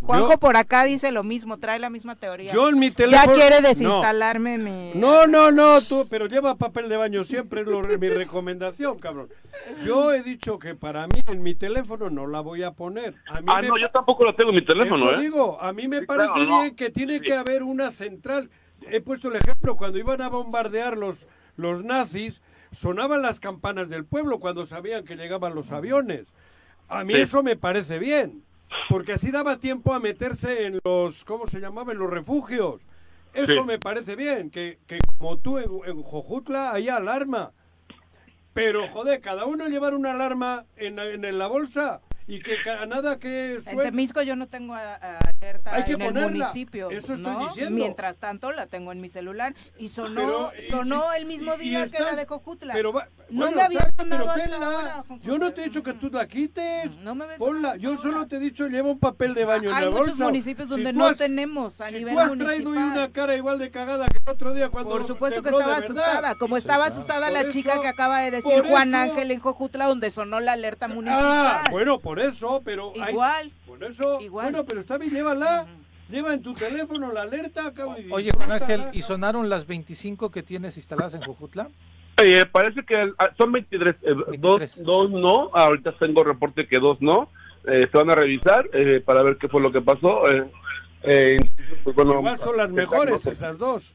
Juanjo 0.00 0.38
por 0.38 0.56
acá 0.56 0.84
dice 0.84 1.12
lo 1.12 1.22
mismo, 1.22 1.58
trae 1.58 1.78
la 1.78 1.90
misma 1.90 2.16
teoría. 2.16 2.52
Yo 2.52 2.68
en 2.68 2.78
mi 2.78 2.90
teléfono... 2.90 3.34
Ya 3.34 3.48
quiere 3.48 3.66
desinstalarme 3.66 4.58
mi... 4.58 4.92
No, 4.94 5.26
no, 5.26 5.50
no, 5.50 5.80
tú, 5.80 6.06
pero 6.08 6.26
lleva 6.26 6.56
papel 6.56 6.88
de 6.88 6.96
baño 6.96 7.24
siempre, 7.24 7.62
es 7.62 7.98
mi 7.98 8.08
recomendación, 8.08 8.98
cabrón. 8.98 9.28
Yo 9.84 10.12
he 10.12 10.22
dicho 10.22 10.58
que 10.58 10.74
para 10.74 11.06
mí 11.06 11.20
en 11.26 11.42
mi 11.42 11.54
teléfono 11.54 12.10
no 12.10 12.26
la 12.26 12.40
voy 12.40 12.62
a 12.62 12.72
poner. 12.72 13.14
ah, 13.28 13.62
no, 13.62 13.78
yo 13.78 13.90
tampoco 13.90 14.24
la 14.24 14.32
tengo 14.32 14.50
en 14.50 14.56
mi 14.56 14.62
teléfono, 14.62 15.10
¿eh? 15.12 15.20
digo, 15.20 15.60
a 15.60 15.72
mí 15.72 15.88
me 15.88 16.02
parece 16.02 16.44
bien 16.44 16.76
que 16.76 16.90
tiene 16.90 17.20
que 17.20 17.34
haber 17.34 17.62
una 17.62 17.90
central. 17.90 18.50
He 18.88 19.00
puesto 19.00 19.28
el 19.28 19.36
ejemplo, 19.36 19.76
cuando 19.76 19.98
iban 19.98 20.20
a 20.22 20.28
bombardear 20.28 20.96
los, 20.96 21.26
los 21.56 21.82
nazis, 21.82 22.42
sonaban 22.72 23.22
las 23.22 23.40
campanas 23.40 23.88
del 23.88 24.04
pueblo 24.04 24.38
cuando 24.38 24.66
sabían 24.66 25.04
que 25.04 25.16
llegaban 25.16 25.54
los 25.54 25.72
aviones. 25.72 26.26
A 26.88 27.04
mí 27.04 27.14
eso 27.14 27.42
me 27.42 27.56
parece 27.56 27.98
bien, 27.98 28.42
porque 28.88 29.14
así 29.14 29.30
daba 29.30 29.58
tiempo 29.58 29.92
a 29.92 30.00
meterse 30.00 30.66
en 30.66 30.80
los, 30.84 31.24
¿cómo 31.24 31.46
se 31.46 31.60
llamaba? 31.60 31.92
En 31.92 31.98
los 31.98 32.10
refugios. 32.10 32.80
Eso 33.34 33.64
me 33.64 33.78
parece 33.78 34.16
bien, 34.16 34.50
que, 34.50 34.78
que 34.86 34.98
como 35.18 35.36
tú 35.38 35.58
en, 35.58 35.70
en, 35.86 36.02
Jojutla 36.02 36.72
hay 36.72 36.88
alarma. 36.88 37.52
Pero, 38.54 38.88
joder, 38.88 39.20
cada 39.20 39.44
uno 39.44 39.68
llevar 39.68 39.94
una 39.94 40.12
alarma 40.12 40.64
en, 40.76 40.98
en 40.98 41.38
la 41.38 41.46
bolsa 41.46 42.00
y 42.28 42.40
que 42.40 42.56
nada 42.88 43.18
que. 43.18 43.60
En 43.66 43.78
Temisco 43.78 44.22
yo 44.22 44.34
no 44.36 44.48
tengo 44.48 44.74
alerta 44.74 45.78
en 45.78 46.02
el 46.02 46.14
municipio. 46.14 46.90
Eso 46.90 47.14
estoy 47.14 47.36
diciendo. 47.46 47.72
Mientras 47.72 48.16
tanto 48.16 48.52
la 48.52 48.66
tengo 48.66 48.92
en 48.92 49.00
mi 49.00 49.08
celular 49.08 49.54
y 49.78 49.88
sonó 49.88 50.50
sonó 50.70 51.12
el 51.12 51.26
mismo 51.26 51.56
día 51.56 51.86
que 51.88 52.00
la 52.00 52.16
de 52.16 52.26
Cojutla. 52.26 52.74
Pero 52.74 52.92
no 53.30 53.50
me 53.50 53.62
había 53.62 53.88
sonado 53.96 54.30
hasta 54.30 55.04
Yo 55.22 55.38
no 55.38 55.52
te 55.52 55.62
he 55.62 55.64
dicho 55.64 55.82
que 55.82 55.92
tú 55.92 56.10
la 56.10 56.26
quites. 56.26 56.96
No 56.98 57.14
me 57.14 57.26
Ponla. 57.38 57.76
Yo 57.76 57.98
solo 57.98 58.26
te 58.26 58.36
he 58.36 58.38
dicho 58.38 58.66
lleva 58.68 58.90
un 58.90 58.98
papel 58.98 59.34
de 59.34 59.44
baño 59.44 59.68
en 59.68 59.70
la 59.70 59.88
bolsa. 59.88 59.98
Hay 59.98 60.00
muchos 60.00 60.18
municipios 60.18 60.68
donde 60.68 60.92
no 60.92 61.14
tenemos 61.14 61.80
a 61.80 61.88
si 61.88 61.94
nivel 61.96 62.14
tú 62.14 62.20
has 62.20 62.36
traído 62.36 62.70
una 62.70 63.12
cara 63.12 63.36
igual 63.36 63.58
de 63.58 63.70
cagada 63.70 64.06
que 64.06 64.18
el 64.24 64.32
otro 64.32 64.54
día 64.54 64.68
cuando 64.68 64.90
Por 64.90 65.06
supuesto 65.06 65.42
que 65.42 65.50
estaba 65.50 65.76
asustada, 65.76 66.34
como 66.36 66.56
estaba 66.56 66.86
asustada 66.86 67.30
la 67.30 67.48
chica 67.48 67.80
que 67.80 67.88
acaba 67.88 68.20
de 68.20 68.30
decir 68.30 68.64
Juan 68.66 68.94
Ángel 68.94 69.30
en 69.30 69.40
Cojutla 69.40 69.86
donde 69.86 70.10
sonó 70.10 70.40
la 70.40 70.52
alerta 70.52 70.88
municipal. 70.88 71.24
Ah, 71.24 71.64
bueno, 71.70 72.00
por 72.00 72.15
eso, 72.18 72.62
pero 72.64 72.92
igual. 73.08 73.52
por 73.66 73.82
eso, 73.84 74.18
bueno, 74.30 74.64
pero 74.64 74.80
está 74.80 74.98
bien, 74.98 75.12
llévala. 75.12 75.66
Lleva 76.08 76.32
en 76.34 76.40
tu 76.40 76.54
teléfono 76.54 77.12
la 77.12 77.22
alerta. 77.22 77.72
Oye, 78.10 78.30
Juan 78.30 78.52
Ángel, 78.52 78.84
¿y 78.92 79.02
sonaron 79.02 79.48
las 79.48 79.66
25 79.66 80.30
que 80.30 80.44
tienes 80.44 80.76
instaladas 80.76 81.14
en 81.14 81.22
Jojutla? 81.22 81.68
Eh, 82.18 82.46
parece 82.50 82.84
que 82.84 83.12
ah, 83.18 83.30
son 83.36 83.52
23, 83.52 83.96
eh, 84.02 84.14
Dos, 84.38 84.82
dos, 84.82 85.10
no, 85.10 85.50
ahorita 85.52 85.92
tengo 85.98 86.24
reporte 86.24 86.66
que 86.66 86.78
dos 86.78 87.02
no, 87.02 87.28
eh, 87.66 87.88
se 87.90 87.98
van 87.98 88.08
a 88.08 88.14
revisar 88.14 88.70
eh, 88.72 89.02
para 89.04 89.22
ver 89.22 89.36
qué 89.36 89.48
fue 89.48 89.60
lo 89.60 89.70
que 89.70 89.82
pasó. 89.82 90.22
Pues, 91.02 91.40
Igual 91.96 92.38
son 92.38 92.56
las 92.56 92.70
mejores 92.70 93.26
esas 93.26 93.58
dos. 93.58 93.94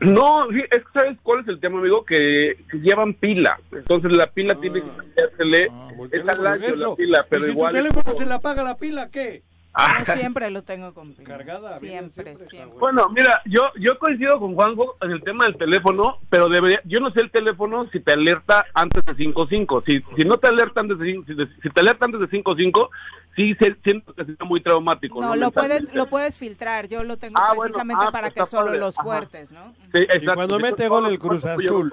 No, 0.00 0.50
es 0.50 0.64
que 0.68 0.82
sabes 0.92 1.18
cuál 1.22 1.40
es 1.40 1.48
el 1.48 1.60
tema, 1.60 1.78
amigo, 1.78 2.04
que, 2.04 2.56
llevan 2.72 3.14
pila. 3.14 3.60
Entonces 3.72 4.12
la 4.12 4.26
pila 4.26 4.54
tiene 4.56 4.82
que 4.82 4.88
ah. 4.88 5.24
hacerle 5.32 5.68
ah, 5.70 5.88
es 6.10 6.28
al 6.28 6.46
año 6.46 6.76
la 6.76 6.96
pila, 6.96 7.26
pero 7.28 7.44
si 7.44 7.50
igual. 7.52 7.72
Tu 7.72 7.82
teléfono 7.82 8.18
se 8.18 8.26
le 8.26 8.34
apaga 8.34 8.62
la 8.62 8.76
pila, 8.76 9.10
¿qué? 9.10 9.42
Ah, 9.72 10.04
siempre 10.04 10.50
lo 10.50 10.62
tengo 10.62 10.92
con 10.92 11.14
pila. 11.14 11.28
Cargada. 11.28 11.78
Siempre, 11.78 12.36
siempre, 12.36 12.78
Bueno, 12.78 13.08
mira, 13.10 13.40
yo 13.44 13.70
yo 13.78 13.98
coincido 13.98 14.40
con 14.40 14.54
Juanjo 14.54 14.96
en 15.00 15.12
el 15.12 15.22
tema 15.22 15.44
del 15.44 15.56
teléfono, 15.56 16.18
pero 16.28 16.48
debería, 16.48 16.80
yo 16.84 16.98
no 16.98 17.10
sé 17.12 17.20
el 17.20 17.30
teléfono 17.30 17.88
si 17.92 18.00
te 18.00 18.12
alerta 18.12 18.66
antes 18.74 19.04
de 19.04 19.14
5.5. 19.14 19.84
Si, 19.86 20.02
si 20.16 20.28
no 20.28 20.38
te 20.38 20.48
alerta 20.48 20.80
antes 20.80 20.98
de, 20.98 21.22
si, 21.24 21.34
si 21.62 21.70
te 21.70 21.80
alerta 21.80 22.06
antes 22.06 22.20
de 22.20 22.28
5.5, 22.28 22.88
sí 23.36 23.56
siento 23.84 24.12
que 24.12 24.24
sería 24.24 24.44
muy 24.44 24.60
traumático. 24.60 25.20
No, 25.20 25.36
lo 25.36 25.52
puedes 25.52 25.94
lo 25.94 26.06
puedes 26.06 26.36
filtrar. 26.36 26.88
Yo 26.88 27.04
lo 27.04 27.16
tengo 27.16 27.38
ah, 27.38 27.54
precisamente 27.58 28.06
ah, 28.08 28.10
para 28.10 28.30
pues 28.30 28.44
que 28.44 28.50
solo 28.50 28.74
los 28.74 28.96
fuertes, 28.96 29.52
¿no? 29.52 29.72
Sí, 29.94 30.02
exacto. 30.02 30.32
Y 30.32 30.34
cuando 30.34 30.58
mete 30.58 30.88
gol 30.88 31.06
el 31.06 31.18
Cruz 31.18 31.44
Azul. 31.44 31.92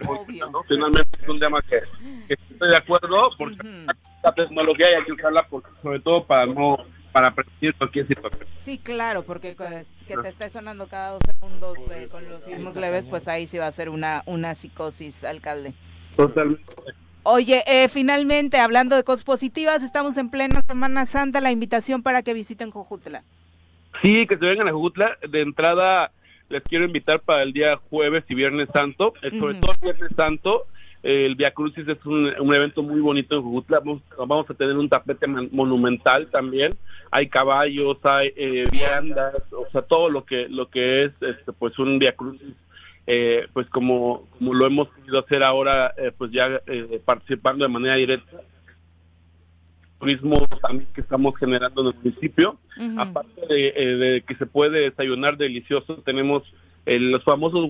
Finalmente 0.67 1.19
es 1.21 1.29
un 1.29 1.39
tema 1.39 1.61
que, 1.61 1.81
estoy 2.27 2.69
de 2.69 2.77
acuerdo 2.77 3.29
porque 3.37 3.57
la 4.23 4.33
tecnología 4.33 4.87
hay 4.97 5.05
que 5.05 5.13
usarla 5.13 5.47
sobre 5.81 5.99
todo 5.99 6.25
para 6.25 6.47
no 6.47 6.77
para 7.17 7.33
prevenir 7.33 7.73
cualquier 7.73 8.07
situación. 8.07 8.45
Sí, 8.63 8.77
claro, 8.77 9.23
porque 9.23 9.55
pues, 9.57 9.89
que 10.07 10.15
te 10.17 10.29
esté 10.29 10.51
sonando 10.51 10.87
cada 10.87 11.13
dos 11.13 11.23
segundos 11.25 11.75
eh, 11.89 12.07
con 12.11 12.29
los 12.29 12.43
sismos 12.43 12.75
leves, 12.75 13.05
pues 13.05 13.27
ahí 13.27 13.47
sí 13.47 13.57
va 13.57 13.65
a 13.65 13.71
ser 13.71 13.89
una 13.89 14.21
una 14.27 14.53
psicosis, 14.53 15.23
alcalde. 15.23 15.73
Totalmente. 16.15 16.63
Oye, 17.23 17.63
eh, 17.65 17.89
finalmente, 17.89 18.59
hablando 18.59 18.95
de 18.95 19.03
cosas 19.03 19.23
positivas, 19.23 19.81
estamos 19.81 20.15
en 20.17 20.29
plena 20.29 20.61
Semana 20.67 21.07
Santa, 21.07 21.41
la 21.41 21.49
invitación 21.49 22.03
para 22.03 22.21
que 22.21 22.35
visiten 22.35 22.69
Jojutla. 22.69 23.23
Sí, 24.03 24.27
que 24.27 24.37
se 24.37 24.45
vengan 24.45 24.67
a 24.67 24.71
Jojutla. 24.71 25.17
De 25.27 25.41
entrada, 25.41 26.11
les 26.49 26.61
quiero 26.61 26.85
invitar 26.85 27.19
para 27.21 27.41
el 27.41 27.51
día 27.51 27.77
jueves 27.89 28.25
y 28.29 28.35
viernes 28.35 28.69
santo, 28.71 29.15
eh, 29.23 29.31
sobre 29.39 29.55
todo 29.55 29.73
viernes 29.81 30.11
santo. 30.15 30.67
El 31.07 31.35
Via 31.35 31.51
Crucis 31.51 31.87
es 31.87 32.05
un, 32.05 32.27
evento 32.53 32.83
muy 32.83 32.99
bonito 32.99 33.35
en 33.35 33.43
Jojutla. 33.43 33.81
Vamos, 34.17 34.49
a 34.49 34.53
tener 34.53 34.77
un 34.77 34.89
tapete 34.89 35.27
monumental 35.27 36.27
también. 36.27 36.73
Hay 37.11 37.27
caballos, 37.29 37.97
hay 38.03 38.33
eh, 38.35 38.65
viandas, 38.71 39.35
o 39.51 39.67
sea, 39.71 39.81
todo 39.83 40.09
lo 40.09 40.25
que 40.25 40.47
lo 40.49 40.69
que 40.69 41.03
es 41.03 41.11
este, 41.21 41.53
pues 41.53 41.79
un 41.79 41.99
Via 41.99 42.13
Crucis 42.13 42.53
eh, 43.07 43.47
pues 43.53 43.69
como, 43.69 44.27
como 44.37 44.53
lo 44.53 44.67
hemos 44.67 44.89
querido 44.89 45.19
hacer 45.19 45.41
ahora, 45.41 45.93
eh, 45.97 46.11
pues 46.15 46.29
ya 46.31 46.61
eh, 46.67 47.01
participando 47.03 47.63
de 47.63 47.71
manera 47.71 47.95
directa. 47.95 48.41
turismo 49.97 50.45
también 50.61 50.89
que 50.93 51.01
estamos 51.01 51.35
generando 51.37 51.81
en 51.81 51.87
el 51.87 52.03
municipio. 52.03 52.59
Aparte 52.97 53.31
eh, 53.49 53.95
de, 53.95 54.21
que 54.21 54.35
se 54.35 54.45
puede 54.45 54.81
desayunar 54.81 55.37
delicioso, 55.37 55.95
tenemos 56.05 56.43
los 56.87 57.23
famosos 57.23 57.69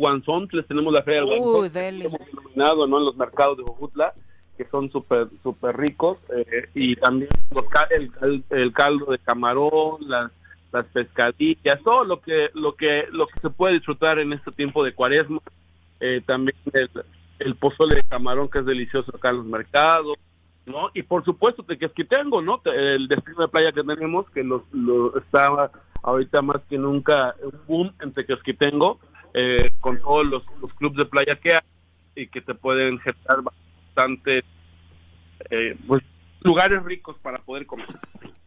les 0.52 0.68
tenemos 0.68 0.94
la 0.94 1.02
feria 1.02 1.22
del 1.22 1.40
uh, 1.40 1.66
hemos 1.66 1.74
denominado 1.74 2.88
¿no? 2.88 3.00
en 3.00 3.06
los 3.06 3.18
mercados 3.18 3.58
de 3.58 3.64
Jojutla, 3.64 4.14
que 4.58 4.66
son 4.66 4.92
súper 4.92 5.28
super 5.42 5.76
ricos, 5.76 6.20
eh, 6.36 6.70
y 6.76 6.96
también 6.96 7.30
el, 8.50 8.74
caldo 8.74 9.12
de 9.12 9.18
camarón, 9.20 9.98
las, 10.02 10.32
las 10.72 10.86
pescadillas, 10.88 11.82
todo 11.84 12.04
lo 12.04 12.22
que, 12.22 12.50
lo, 12.54 12.76
que, 12.76 13.06
lo 13.12 13.28
que 13.28 13.40
se 13.40 13.50
puede 13.50 13.76
disfrutar 13.76 14.20
en 14.20 14.34
este 14.34 14.52
tiempo 14.52 14.84
de 14.84 14.94
cuaresma. 14.94 15.40
Eh, 16.00 16.22
también 16.26 16.56
el, 16.74 16.90
el 17.40 17.56
pozole 17.56 17.96
de 17.96 18.04
camarón 18.04 18.50
que 18.50 18.60
es 18.60 18.66
delicioso 18.66 19.16
acá 19.16 19.30
en 19.30 19.38
los 19.38 19.46
mercados, 19.46 20.16
¿no? 20.68 20.92
Y 20.94 21.02
por 21.04 21.24
supuesto 21.24 21.64
tengo 21.64 22.42
¿no? 22.42 22.62
El 22.66 23.08
destino 23.08 23.42
de 23.42 23.48
playa 23.48 23.72
que 23.72 23.84
tenemos, 23.84 24.30
que 24.30 24.44
lo, 24.44 24.66
lo 24.72 25.18
está 25.18 25.72
ahorita 26.08 26.42
más 26.42 26.62
que 26.70 26.78
nunca 26.78 27.36
un 27.44 27.60
boom 27.68 27.94
en 28.02 28.14
Tequesquitengo, 28.14 29.00
eh, 29.34 29.70
con 29.82 30.00
todos 30.00 30.26
los, 30.26 30.44
los 30.62 30.74
clubes 30.74 30.98
de 30.98 31.06
playa 31.06 31.36
que 31.36 31.54
hay 31.54 31.62
y 32.16 32.28
que 32.28 32.40
te 32.40 32.56
pueden 32.56 32.98
generar 33.00 33.44
bastante 33.44 34.44
eh, 35.50 35.78
pues, 35.86 36.02
lugares 36.42 36.82
ricos 36.84 37.18
para 37.22 37.40
poder 37.40 37.66
comer. 37.66 37.88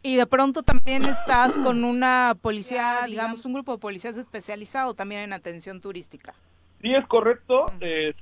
Y 0.03 0.17
de 0.17 0.27
pronto 0.27 0.63
también 0.63 1.05
estás 1.05 1.59
con 1.59 1.85
una 1.85 2.35
policía, 2.41 3.01
digamos, 3.07 3.45
un 3.45 3.53
grupo 3.53 3.73
de 3.73 3.79
policías 3.79 4.17
especializado 4.17 4.95
también 4.95 5.21
en 5.21 5.35
atención 5.35 5.83
turística. 5.83 6.33
Sí, 6.81 6.95
es 6.95 7.07
correcto. 7.07 7.67
Eh, 7.81 8.15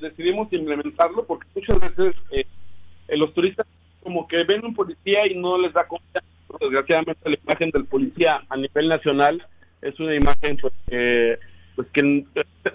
decidimos 0.00 0.52
implementarlo 0.52 1.26
porque 1.26 1.48
muchas 1.52 1.80
veces 1.80 2.14
eh, 2.30 2.46
los 3.16 3.34
turistas 3.34 3.66
como 4.04 4.28
que 4.28 4.44
ven 4.44 4.64
un 4.64 4.74
policía 4.74 5.26
y 5.26 5.34
no 5.34 5.58
les 5.58 5.72
da 5.72 5.88
confianza. 5.88 6.37
Desgraciadamente 6.60 7.30
la 7.30 7.38
imagen 7.44 7.70
del 7.70 7.84
policía 7.84 8.42
a 8.48 8.56
nivel 8.56 8.88
nacional 8.88 9.46
es 9.82 9.98
una 10.00 10.14
imagen 10.14 10.56
pues, 10.56 10.72
pues 11.76 11.88
que 11.92 12.24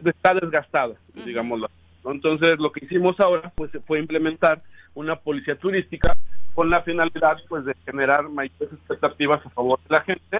está 0.06 0.34
desgastada, 0.36 0.96
digámoslo. 1.26 1.70
Entonces 2.06 2.60
lo 2.60 2.72
que 2.72 2.86
hicimos 2.86 3.20
ahora 3.20 3.52
pues 3.56 3.72
fue 3.86 4.00
implementar 4.00 4.62
una 4.94 5.16
policía 5.16 5.56
turística 5.56 6.16
con 6.54 6.70
la 6.70 6.82
finalidad 6.84 7.38
pues 7.50 7.66
de 7.66 7.76
generar 7.86 8.30
mayores 8.30 8.74
expectativas 8.74 9.46
a 9.46 9.50
favor 9.50 9.80
de 9.88 9.96
la 9.96 10.02
gente 10.02 10.40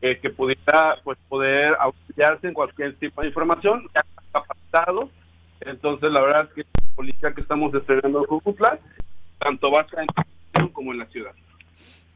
eh, 0.00 0.18
que 0.18 0.30
pudiera 0.30 0.96
pues 1.04 1.16
poder 1.28 1.76
auxiliarse 1.78 2.48
en 2.48 2.54
cualquier 2.54 2.94
tipo 2.96 3.20
de 3.20 3.28
información 3.28 3.88
ya 3.94 4.04
capacitado 4.32 5.08
entonces 5.60 6.10
la 6.10 6.20
verdad 6.20 6.48
es 6.48 6.54
que 6.54 6.60
la 6.62 6.96
policía 6.96 7.32
que 7.32 7.42
estamos 7.42 7.72
estrenando 7.74 8.20
en 8.20 8.24
Jujutla 8.24 8.78
tanto 9.38 9.70
va 9.70 9.86
en 10.56 10.68
como 10.68 10.92
en 10.92 10.98
la 10.98 11.06
ciudad. 11.06 11.32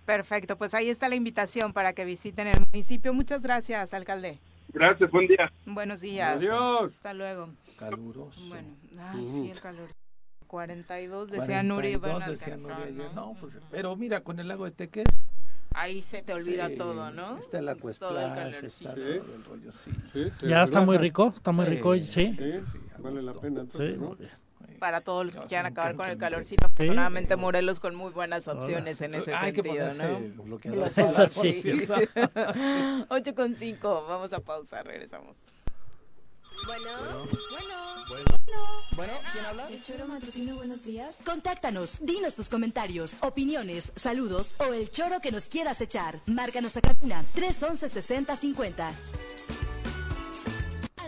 Perfecto, 0.07 0.57
pues 0.57 0.73
ahí 0.73 0.89
está 0.89 1.09
la 1.09 1.17
invitación 1.17 1.73
para 1.73 1.93
que 1.93 2.05
visiten 2.05 2.47
el 2.47 2.61
municipio. 2.73 3.13
Muchas 3.13 3.43
gracias, 3.43 3.93
alcalde. 3.93 4.39
Gracias, 4.69 5.11
buen 5.11 5.27
día. 5.27 5.53
Buenos 5.67 6.01
días. 6.01 6.37
Adiós. 6.37 6.95
Hasta 6.95 7.13
luego. 7.13 7.51
Caluroso. 7.77 8.41
Bueno, 8.47 8.69
ay, 8.99 9.29
sí, 9.29 9.51
el 9.51 9.61
calor. 9.61 9.89
42 10.47 11.29
decía 11.29 11.65
Nuri. 11.65 11.99
decía 12.29 12.57
Nuri 12.57 12.93
¿no? 12.93 13.13
¿no? 13.13 13.35
Pues, 13.41 13.59
pero 13.69 13.97
mira, 13.97 14.21
con 14.21 14.39
el 14.39 14.47
lago 14.47 14.65
de 14.65 14.71
Teques. 14.71 15.07
Ahí 15.75 16.03
se 16.03 16.23
te 16.23 16.33
olvida 16.33 16.71
todo, 16.75 17.11
¿no? 17.11 17.37
Está 17.39 17.59
el 17.59 17.69
Aquasplash, 17.69 18.65
está 18.65 18.95
todo 18.95 19.05
el 19.05 19.45
rollo, 19.45 19.73
sí. 19.73 19.91
ya 20.43 20.63
está 20.63 20.81
muy 20.81 20.97
rico, 20.97 21.35
está 21.37 21.53
muy 21.53 21.67
rico, 21.67 21.95
sí. 21.97 22.33
Sí, 22.33 22.61
vale 22.99 23.21
la 23.21 23.35
pena. 23.35 23.63
Entonces, 23.63 23.99
¿no? 23.99 24.17
Para 24.77 25.01
todos 25.01 25.27
los 25.27 25.37
que 25.37 25.47
quieran 25.47 25.67
acabar 25.67 25.97
con 25.97 26.09
el 26.09 26.19
calorcito. 26.19 26.67
Afortunadamente 26.67 27.37
Morelos 27.37 27.81
con 27.81 27.95
muy 27.95 28.13
buenas 28.13 28.47
opciones 28.49 29.01
en 29.01 29.15
ese 29.15 29.37
sentido, 29.37 29.95
¿no? 29.95 30.59
sí. 31.31 31.89
8 33.09 33.35
con 33.37 33.55
5, 33.55 34.07
vamos 34.09 34.33
a 34.33 34.41
pausar, 34.41 34.87
regresamos. 34.87 35.37
Bueno, 36.65 36.91
bueno, 37.51 37.77
bueno, 38.09 38.33
bueno, 38.97 39.13
¿quién 39.33 39.45
habla? 39.45 39.69
El 39.69 39.83
Choro 39.83 40.07
Matutino, 40.09 40.57
buenos 40.57 40.85
días. 40.85 41.21
Contáctanos, 41.25 41.99
dinos 42.01 42.35
tus 42.35 42.49
comentarios, 42.49 43.17
opiniones, 43.21 43.93
saludos 43.95 44.55
o 44.59 44.73
el 44.73 44.91
choro 44.91 45.21
que 45.21 45.31
nos 45.31 45.49
quieras 45.49 45.81
echar. 45.81 46.17
Márcanos 46.27 46.77
a 46.77 46.81
cabina 46.81 47.23
311 47.35 47.89
6050. 47.89 48.93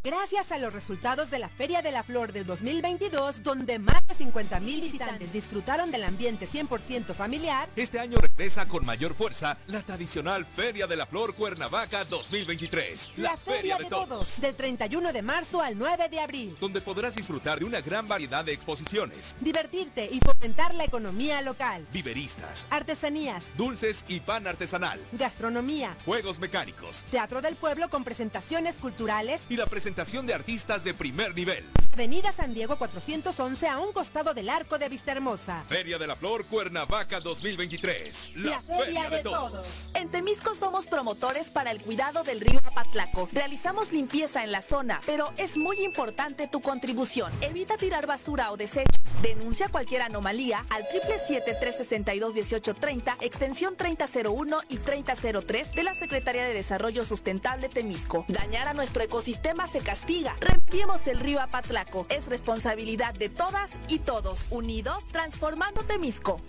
Gracias 0.03 0.51
a 0.51 0.57
los 0.57 0.73
resultados 0.73 1.29
de 1.29 1.37
la 1.37 1.47
Feria 1.47 1.83
de 1.83 1.91
la 1.91 2.01
Flor 2.01 2.33
del 2.33 2.43
2022, 2.47 3.43
donde 3.43 3.77
más 3.77 4.01
de 4.07 4.15
50 4.15 4.59
mil 4.59 4.81
visitantes 4.81 5.31
disfrutaron 5.31 5.91
del 5.91 6.03
ambiente 6.03 6.47
100% 6.47 7.13
familiar, 7.13 7.69
este 7.75 7.99
año 7.99 8.17
regresa 8.17 8.67
con 8.67 8.83
mayor 8.83 9.13
fuerza 9.13 9.59
la 9.67 9.83
tradicional 9.83 10.47
Feria 10.55 10.87
de 10.87 10.95
la 10.95 11.05
Flor 11.05 11.35
Cuernavaca 11.35 12.03
2023. 12.05 13.11
La, 13.17 13.37
Feria, 13.37 13.77
de, 13.77 13.85
todos. 13.85 14.41
Del 14.41 14.55
31 14.55 15.13
de 15.13 15.21
marzo 15.21 15.61
al 15.61 15.77
9 15.77 16.09
de 16.09 16.19
abril. 16.19 16.57
Donde 16.59 16.81
podrás 16.81 17.15
disfrutar 17.15 17.59
de 17.59 17.65
una 17.65 17.81
gran 17.81 18.07
variedad 18.07 18.43
de 18.43 18.53
exposiciones. 18.53 19.35
Divertirte 19.39 20.09
y 20.11 20.19
fomentar 20.19 20.73
la 20.73 20.85
economía 20.85 21.43
local. 21.43 21.85
Viveristas. 21.93 22.65
Artesanías. 22.71 23.51
Dulces 23.55 24.03
y 24.07 24.19
pan 24.19 24.47
artesanal. 24.47 24.99
Gastronomía. 25.11 25.95
Juegos 26.05 26.39
mecánicos. 26.39 27.05
Teatro 27.11 27.43
del 27.43 27.55
Pueblo 27.55 27.87
con 27.91 28.03
presentaciones 28.03 28.77
culturales. 28.77 29.43
Y 29.47 29.57
la 29.57 29.67
presentación 29.67 29.90
de 29.95 30.33
artistas 30.33 30.83
de 30.83 30.93
primer 30.93 31.33
nivel. 31.35 31.65
Avenida 31.93 32.31
San 32.31 32.53
Diego 32.53 32.77
411 32.77 33.67
a 33.67 33.79
un 33.79 33.91
costado 33.91 34.33
del 34.33 34.47
Arco 34.49 34.79
de 34.79 34.87
Vista 34.87 35.11
Hermosa. 35.11 35.65
Feria 35.67 35.97
de 35.97 36.07
la 36.07 36.15
Flor 36.15 36.45
Cuernavaca 36.45 37.19
2023. 37.19 38.31
La, 38.35 38.61
feria, 38.61 39.09
de, 39.09 39.21
todos. 39.21 39.91
En 39.93 40.07
Temisco 40.09 40.55
somos 40.55 40.87
promotores 40.87 41.49
para 41.49 41.71
el 41.71 41.81
cuidado 41.81 42.23
del 42.23 42.39
río 42.39 42.61
Apatlaco. 42.63 43.27
Realizamos 43.33 43.91
limpieza 43.91 44.45
en 44.45 44.53
la 44.53 44.61
zona, 44.61 45.01
pero 45.05 45.33
es 45.35 45.57
muy 45.57 45.83
importante 45.83 46.47
tu 46.47 46.61
contribución. 46.61 47.33
Evita 47.41 47.75
tirar 47.75 48.07
basura 48.07 48.53
o 48.53 48.57
desechos. 48.57 49.01
Denuncia 49.21 49.67
cualquier 49.67 50.03
anomalía 50.03 50.65
al 50.69 50.87
777-362-1830, 50.87 53.17
extensión 53.19 53.75
3001 53.75 54.61
y 54.69 54.77
3003 54.77 55.73
de 55.73 55.83
la 55.83 55.93
Secretaría 55.93 56.45
de 56.45 56.53
Desarrollo 56.53 57.03
Sustentable 57.03 57.67
Temisco. 57.67 58.23
Dañar 58.29 58.69
a 58.69 58.73
nuestro 58.73 59.03
ecosistema 59.03 59.67
se 59.67 59.80
castiga. 59.81 60.35
Remediemos 60.39 61.07
el 61.07 61.19
río 61.19 61.41
Apatlaco. 61.41 62.05
Es 62.09 62.27
responsabilidad 62.27 63.13
de 63.13 63.29
todas 63.29 63.71
y 63.87 63.99
todos. 63.99 64.45
Unidos, 64.49 65.05
transformando 65.11 65.81
Temisco. 65.83 66.41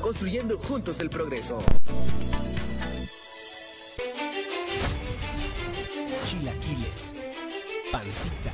Construyendo 0.00 0.58
juntos 0.58 1.00
el 1.00 1.10
progreso. 1.10 1.58
Chilaquiles, 6.24 7.14
pancita, 7.90 8.52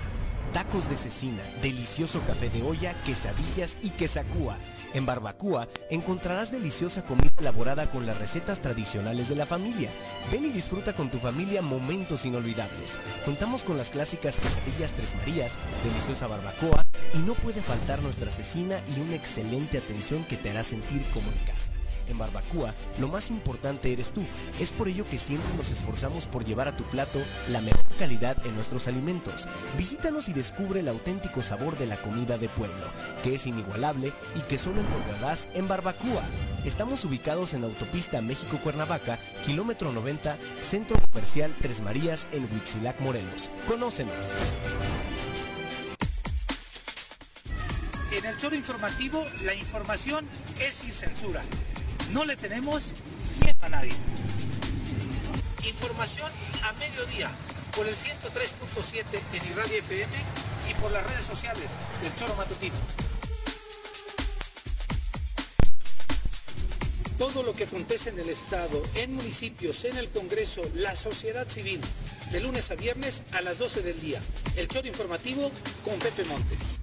tacos 0.52 0.88
de 0.88 0.96
cecina, 0.96 1.42
delicioso 1.60 2.20
café 2.26 2.48
de 2.50 2.62
olla, 2.62 2.94
quesadillas 3.04 3.76
y 3.82 3.90
quesacúa. 3.90 4.56
En 4.94 5.06
Barbacoa 5.06 5.68
encontrarás 5.90 6.52
deliciosa 6.52 7.04
comida 7.04 7.32
elaborada 7.38 7.90
con 7.90 8.06
las 8.06 8.16
recetas 8.16 8.60
tradicionales 8.60 9.28
de 9.28 9.34
la 9.34 9.44
familia. 9.44 9.90
Ven 10.30 10.44
y 10.44 10.50
disfruta 10.50 10.92
con 10.94 11.10
tu 11.10 11.18
familia 11.18 11.62
momentos 11.62 12.24
inolvidables. 12.24 12.98
Contamos 13.24 13.64
con 13.64 13.76
las 13.76 13.90
clásicas 13.90 14.38
quesadillas 14.38 14.92
Tres 14.92 15.16
Marías, 15.16 15.58
deliciosa 15.84 16.28
barbacoa 16.28 16.84
y 17.12 17.18
no 17.18 17.34
puede 17.34 17.60
faltar 17.60 18.00
nuestra 18.02 18.30
cecina 18.30 18.80
y 18.96 19.00
una 19.00 19.16
excelente 19.16 19.78
atención 19.78 20.24
que 20.24 20.36
te 20.36 20.50
hará 20.50 20.62
sentir 20.62 21.04
como 21.12 21.28
en 21.28 21.38
casa. 21.44 21.72
En 22.08 22.18
Barbacoa, 22.18 22.74
lo 22.98 23.08
más 23.08 23.30
importante 23.30 23.92
eres 23.92 24.12
tú. 24.12 24.22
Es 24.58 24.72
por 24.72 24.88
ello 24.88 25.06
que 25.08 25.18
siempre 25.18 25.54
nos 25.56 25.70
esforzamos 25.70 26.26
por 26.26 26.44
llevar 26.44 26.68
a 26.68 26.76
tu 26.76 26.84
plato 26.84 27.20
la 27.48 27.60
mejor 27.60 27.84
calidad 27.98 28.36
en 28.46 28.54
nuestros 28.54 28.88
alimentos. 28.88 29.48
Visítanos 29.76 30.28
y 30.28 30.32
descubre 30.32 30.80
el 30.80 30.88
auténtico 30.88 31.42
sabor 31.42 31.78
de 31.78 31.86
la 31.86 31.96
comida 31.96 32.38
de 32.38 32.48
pueblo, 32.48 32.86
que 33.22 33.34
es 33.34 33.46
inigualable 33.46 34.12
y 34.36 34.40
que 34.42 34.58
solo 34.58 34.80
encontrarás 34.80 35.48
en 35.54 35.68
Barbacoa. 35.68 36.22
Estamos 36.64 37.04
ubicados 37.04 37.54
en 37.54 37.64
Autopista 37.64 38.20
México-Cuernavaca, 38.20 39.18
kilómetro 39.44 39.92
90, 39.92 40.38
Centro 40.62 40.96
Comercial 41.10 41.54
Tres 41.60 41.80
Marías 41.80 42.26
en 42.32 42.44
Huitzilac, 42.44 43.00
Morelos. 43.00 43.50
Conócenos. 43.68 44.34
En 48.12 48.24
el 48.24 48.38
choro 48.38 48.54
informativo, 48.54 49.26
la 49.44 49.54
información 49.54 50.24
es 50.60 50.74
sin 50.76 50.90
censura. 50.90 51.42
No 52.14 52.24
le 52.24 52.36
tenemos 52.36 52.84
miedo 53.42 53.58
a 53.60 53.68
nadie. 53.68 53.92
Información 55.64 56.30
a 56.62 56.72
mediodía 56.74 57.28
por 57.74 57.88
el 57.88 57.94
103.7 57.96 59.02
en 59.32 59.50
Irradia 59.50 59.78
FM 59.78 60.12
y 60.70 60.74
por 60.74 60.92
las 60.92 61.04
redes 61.04 61.24
sociales 61.24 61.68
del 62.00 62.14
Choro 62.14 62.36
Matutino. 62.36 62.76
Todo 67.18 67.42
lo 67.42 67.52
que 67.52 67.64
acontece 67.64 68.10
en 68.10 68.20
el 68.20 68.28
Estado, 68.28 68.80
en 68.94 69.14
municipios, 69.14 69.84
en 69.84 69.96
el 69.96 70.08
Congreso, 70.08 70.62
la 70.76 70.94
sociedad 70.94 71.48
civil, 71.48 71.80
de 72.30 72.38
lunes 72.38 72.70
a 72.70 72.76
viernes 72.76 73.22
a 73.32 73.40
las 73.40 73.58
12 73.58 73.82
del 73.82 74.00
día. 74.00 74.20
El 74.54 74.68
Choro 74.68 74.86
Informativo 74.86 75.50
con 75.84 75.98
Pepe 75.98 76.22
Montes. 76.26 76.78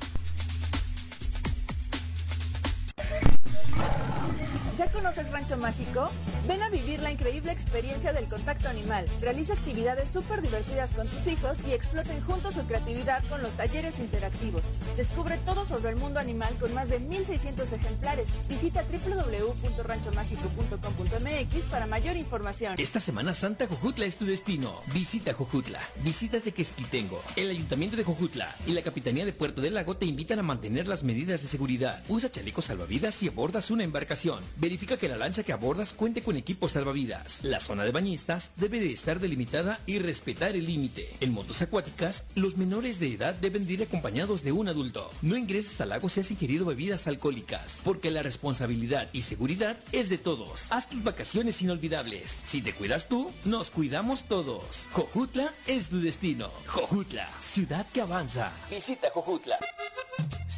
¿Ya 4.82 4.88
conoces 4.88 5.30
Rancho 5.30 5.58
Mágico? 5.58 6.10
Ven 6.48 6.64
a 6.64 6.70
vivir 6.72 7.02
la 7.02 7.12
increíble 7.12 7.52
experiencia 7.52 8.14
del 8.14 8.26
contacto 8.26 8.68
animal. 8.68 9.06
Realiza 9.20 9.54
actividades 9.54 10.10
súper 10.10 10.42
divertidas 10.42 10.96
con 10.96 11.08
tus 11.08 11.28
hijos 11.28 11.60
y 11.68 11.74
exploten 11.74 12.20
juntos 12.22 12.56
su 12.56 12.64
creatividad 12.64 13.24
con 13.30 13.44
los 13.44 13.52
talleres 13.52 14.00
interactivos. 14.00 14.64
Descubre 14.98 15.38
todo 15.46 15.66
sobre 15.66 15.92
el 15.92 15.98
mundo 15.98 16.20
animal 16.20 16.56
con 16.60 16.74
más 16.74 16.90
de 16.90 17.00
1.600 17.00 17.74
ejemplares. 17.74 18.28
Visita 18.50 18.84
www.ranchomágico.com.mx 18.84 21.64
para 21.70 21.86
mayor 21.86 22.18
información. 22.18 22.74
Esta 22.80 23.00
Semana 23.00 23.36
Santa 23.36 23.68
Jojutla 23.68 24.08
es 24.08 24.18
tu 24.18 24.26
destino. 24.26 24.74
Visita 24.96 25.34
Jojutla, 25.34 25.80
visita 26.04 26.40
Tequesquitengo. 26.40 27.22
El 27.36 27.52
Ayuntamiento 27.52 27.98
de 27.98 28.04
Jojutla 28.04 28.50
y 28.66 28.72
la 28.72 28.82
Capitanía 28.82 29.26
de 29.26 29.34
Puerto 29.34 29.62
del 29.62 29.76
Lago 29.76 29.98
te 29.98 30.08
invitan 30.08 30.40
a 30.40 30.44
mantener 30.44 30.88
las 30.88 31.04
medidas 31.04 31.44
de 31.44 31.48
seguridad. 31.48 32.04
Usa 32.08 32.32
chalecos 32.32 32.66
salvavidas 32.66 33.22
y 33.22 33.28
abordas 33.28 33.70
una 33.70 33.84
embarcación. 33.84 34.44
Verifica 34.72 34.96
que 34.96 35.10
la 35.10 35.18
lancha 35.18 35.44
que 35.44 35.52
abordas 35.52 35.92
cuente 35.92 36.22
con 36.22 36.38
equipo 36.38 36.70
salvavidas. 36.70 37.44
La 37.44 37.60
zona 37.60 37.84
de 37.84 37.92
bañistas 37.92 38.52
debe 38.56 38.80
de 38.80 38.94
estar 38.94 39.20
delimitada 39.20 39.82
y 39.86 40.00
respetar 40.00 40.56
el 40.56 40.66
límite. 40.66 41.10
En 41.20 41.34
motos 41.34 41.62
acuáticas, 41.62 42.24
los 42.36 42.56
menores 42.56 42.98
de 42.98 43.12
edad 43.12 43.36
deben 43.36 43.68
de 43.68 43.74
ir 43.74 43.84
acompañados 43.84 44.44
de 44.44 44.54
un 44.54 44.70
adulto. 44.70 45.12
No 45.24 45.36
ingreses 45.36 45.82
al 45.82 45.90
lago 45.90 46.08
si 46.08 46.22
has 46.22 46.32
ingerido 46.32 46.66
bebidas 46.66 47.06
alcohólicas, 47.08 47.82
porque 47.84 48.12
la 48.12 48.24
responsabilidad 48.24 49.10
y 49.12 49.24
seguridad 49.24 49.78
es 49.92 50.08
de 50.08 50.18
todos. 50.18 50.72
Haz 50.72 50.90
tus 50.90 51.04
vacaciones 51.04 51.62
inolvidables. 51.62 52.40
Si 52.46 52.62
te 52.62 52.72
cuidas 52.72 53.10
tú, 53.10 53.30
nos 53.44 53.72
cuidamos 53.72 54.24
todos. 54.30 54.88
Jojutla 54.94 55.54
es 55.68 55.90
tu 55.90 56.00
destino. 56.00 56.50
Jojutla, 56.68 57.28
ciudad 57.42 57.86
que 57.92 58.00
avanza. 58.00 58.54
Visita 58.70 59.10
Jojutla. 59.14 59.58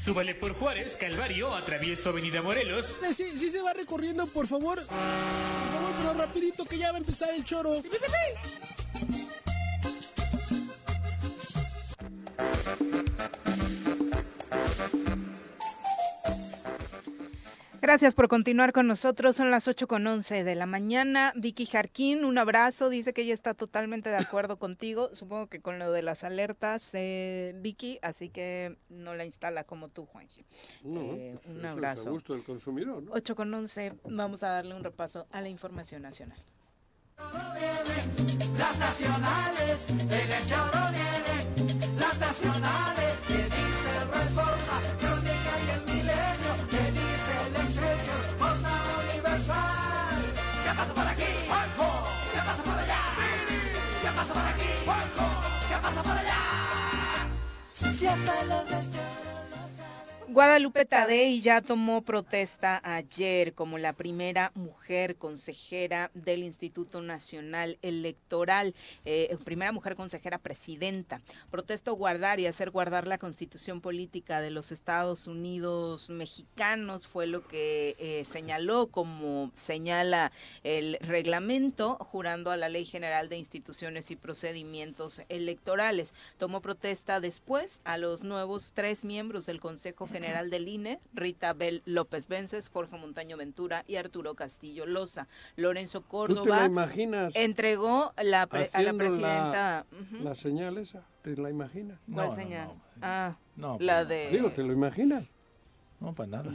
Súbale 0.03 0.35
por 0.35 0.53
Juárez, 0.53 0.97
Calvario, 0.97 1.55
atravieso 1.55 2.09
Avenida 2.09 2.41
Morelos. 2.41 2.85
Sí, 3.15 3.37
sí 3.37 3.49
se 3.49 3.61
va 3.61 3.71
por 4.33 4.47
favor. 4.47 4.85
Por 4.85 4.87
favor, 4.87 5.95
pero 5.97 6.13
rapidito 6.13 6.65
que 6.65 6.77
ya 6.77 6.91
va 6.91 6.97
a 6.97 6.99
empezar 6.99 7.29
el 7.33 7.43
choro. 7.43 7.81
Gracias 17.83 18.15
por 18.15 18.29
continuar 18.29 18.71
con 18.71 18.87
nosotros. 18.87 19.35
Son 19.35 19.51
las 19.51 19.67
8 19.67 19.89
con 19.89 20.07
11 20.07 20.45
de 20.45 20.55
la 20.55 20.65
mañana. 20.65 21.33
Vicky 21.35 21.65
Jarquín, 21.65 22.23
un 22.23 22.37
abrazo. 22.37 22.89
Dice 22.89 23.11
que 23.11 23.23
ella 23.23 23.33
está 23.33 23.53
totalmente 23.53 24.09
de 24.09 24.15
acuerdo 24.15 24.55
contigo. 24.57 25.09
Supongo 25.13 25.47
que 25.47 25.59
con 25.59 25.79
lo 25.79 25.91
de 25.91 26.01
las 26.01 26.23
alertas, 26.23 26.91
eh, 26.93 27.53
Vicky, 27.57 27.99
así 28.01 28.29
que 28.29 28.77
no 28.87 29.15
la 29.15 29.25
instala 29.25 29.65
como 29.65 29.89
tú, 29.89 30.05
Juanji. 30.05 30.45
No, 30.83 31.01
Eh, 31.13 31.37
pues 31.43 31.55
un 31.57 31.59
es 31.59 31.65
abrazo. 31.65 32.07
a 32.07 32.11
gusto 32.13 32.31
del 32.33 32.45
consumidor, 32.45 33.03
¿no? 33.03 33.11
8 33.11 33.35
con 33.35 33.53
11, 33.53 33.91
vamos 34.05 34.43
a 34.43 34.47
darle 34.47 34.75
un 34.75 34.83
repaso 34.85 35.27
a 35.29 35.41
la 35.41 35.49
información 35.49 36.03
nacional. 36.03 36.37
Las 38.57 38.77
nacionales, 38.79 39.89
en 39.89 40.09
el 40.31 40.45
choro 40.45 40.79
vienen 40.89 41.99
las 41.99 42.17
nacionales 42.17 43.19
que 43.27 43.33
dice 43.35 44.05
Reforma, 44.05 44.79
¿Qué 50.73 50.79
pasa 50.79 50.93
por 50.95 51.07
aquí? 51.07 51.23
Juanjo. 51.47 51.87
¿Qué 52.33 52.39
pasa 52.39 52.63
por 52.63 52.73
allá? 52.73 52.99
¿Qué 54.01 54.07
pasa 54.07 54.33
por 54.33 54.41
aquí? 54.41 54.69
Juanjo. 54.83 55.25
¿Qué 55.69 55.75
pasa 55.75 56.01
por 56.01 56.11
allá? 56.17 56.39
Si 57.73 58.07
hasta 58.07 58.43
los 58.45 58.71
Guadalupe 60.33 60.85
Tadei 60.85 61.41
ya 61.41 61.61
tomó 61.61 62.01
protesta 62.01 62.81
ayer 62.83 63.53
como 63.53 63.77
la 63.77 63.93
primera 63.93 64.51
mujer 64.55 65.15
consejera 65.15 66.09
del 66.15 66.41
Instituto 66.41 67.03
Nacional 67.03 67.77
Electoral, 67.83 68.73
eh, 69.05 69.37
primera 69.45 69.71
mujer 69.71 69.95
consejera 69.95 70.39
presidenta. 70.39 71.21
Protestó 71.51 71.93
guardar 71.93 72.39
y 72.39 72.47
hacer 72.47 72.71
guardar 72.71 73.05
la 73.05 73.19
constitución 73.19 73.79
política 73.79 74.41
de 74.41 74.49
los 74.49 74.71
Estados 74.71 75.27
Unidos 75.27 76.09
mexicanos, 76.09 77.07
fue 77.07 77.27
lo 77.27 77.47
que 77.47 77.95
eh, 77.99 78.25
señaló 78.25 78.87
como 78.87 79.51
señala 79.53 80.31
el 80.63 80.97
reglamento, 81.01 81.97
jurando 81.97 82.49
a 82.49 82.57
la 82.57 82.69
Ley 82.69 82.85
General 82.85 83.29
de 83.29 83.37
Instituciones 83.37 84.09
y 84.09 84.15
Procedimientos 84.15 85.21
Electorales. 85.29 86.15
Tomó 86.39 86.59
protesta 86.59 87.19
después 87.19 87.81
a 87.83 87.99
los 87.99 88.23
nuevos 88.23 88.71
tres 88.73 89.05
miembros 89.05 89.45
del 89.45 89.59
Consejo 89.59 90.07
General 90.07 90.22
del 90.27 90.67
INE, 90.67 90.99
Rita 91.13 91.53
Bel 91.53 91.81
López 91.85 92.27
Vences, 92.27 92.69
Jorge 92.69 92.97
Montaño 92.97 93.35
Ventura 93.37 93.83
y 93.87 93.97
Arturo 93.97 94.35
Castillo 94.35 94.85
Loza. 94.85 95.27
Lorenzo 95.55 95.99
¿Tú 95.99 96.05
te 96.05 96.09
Córdoba 96.09 96.57
la 96.61 96.65
imaginas 96.65 97.35
entregó 97.35 98.13
la 98.23 98.47
pre- 98.47 98.69
a 98.73 98.81
la 98.81 98.93
presidenta. 98.93 99.85
La 100.21 100.35
señal 100.35 100.77
esa? 100.77 101.03
¿Te 101.21 101.35
la 101.37 101.49
imaginas? 101.49 101.99
¿Cuál 102.11 102.35
señal? 102.35 102.69
Ah, 103.01 103.35
No, 103.55 103.77
la 103.79 103.97
pues, 103.99 104.09
de. 104.09 104.29
Digo, 104.31 104.51
¿te 104.51 104.63
lo 104.63 104.73
imaginas? 104.73 105.25
No, 105.99 106.13
para 106.13 106.27
nada. 106.29 106.51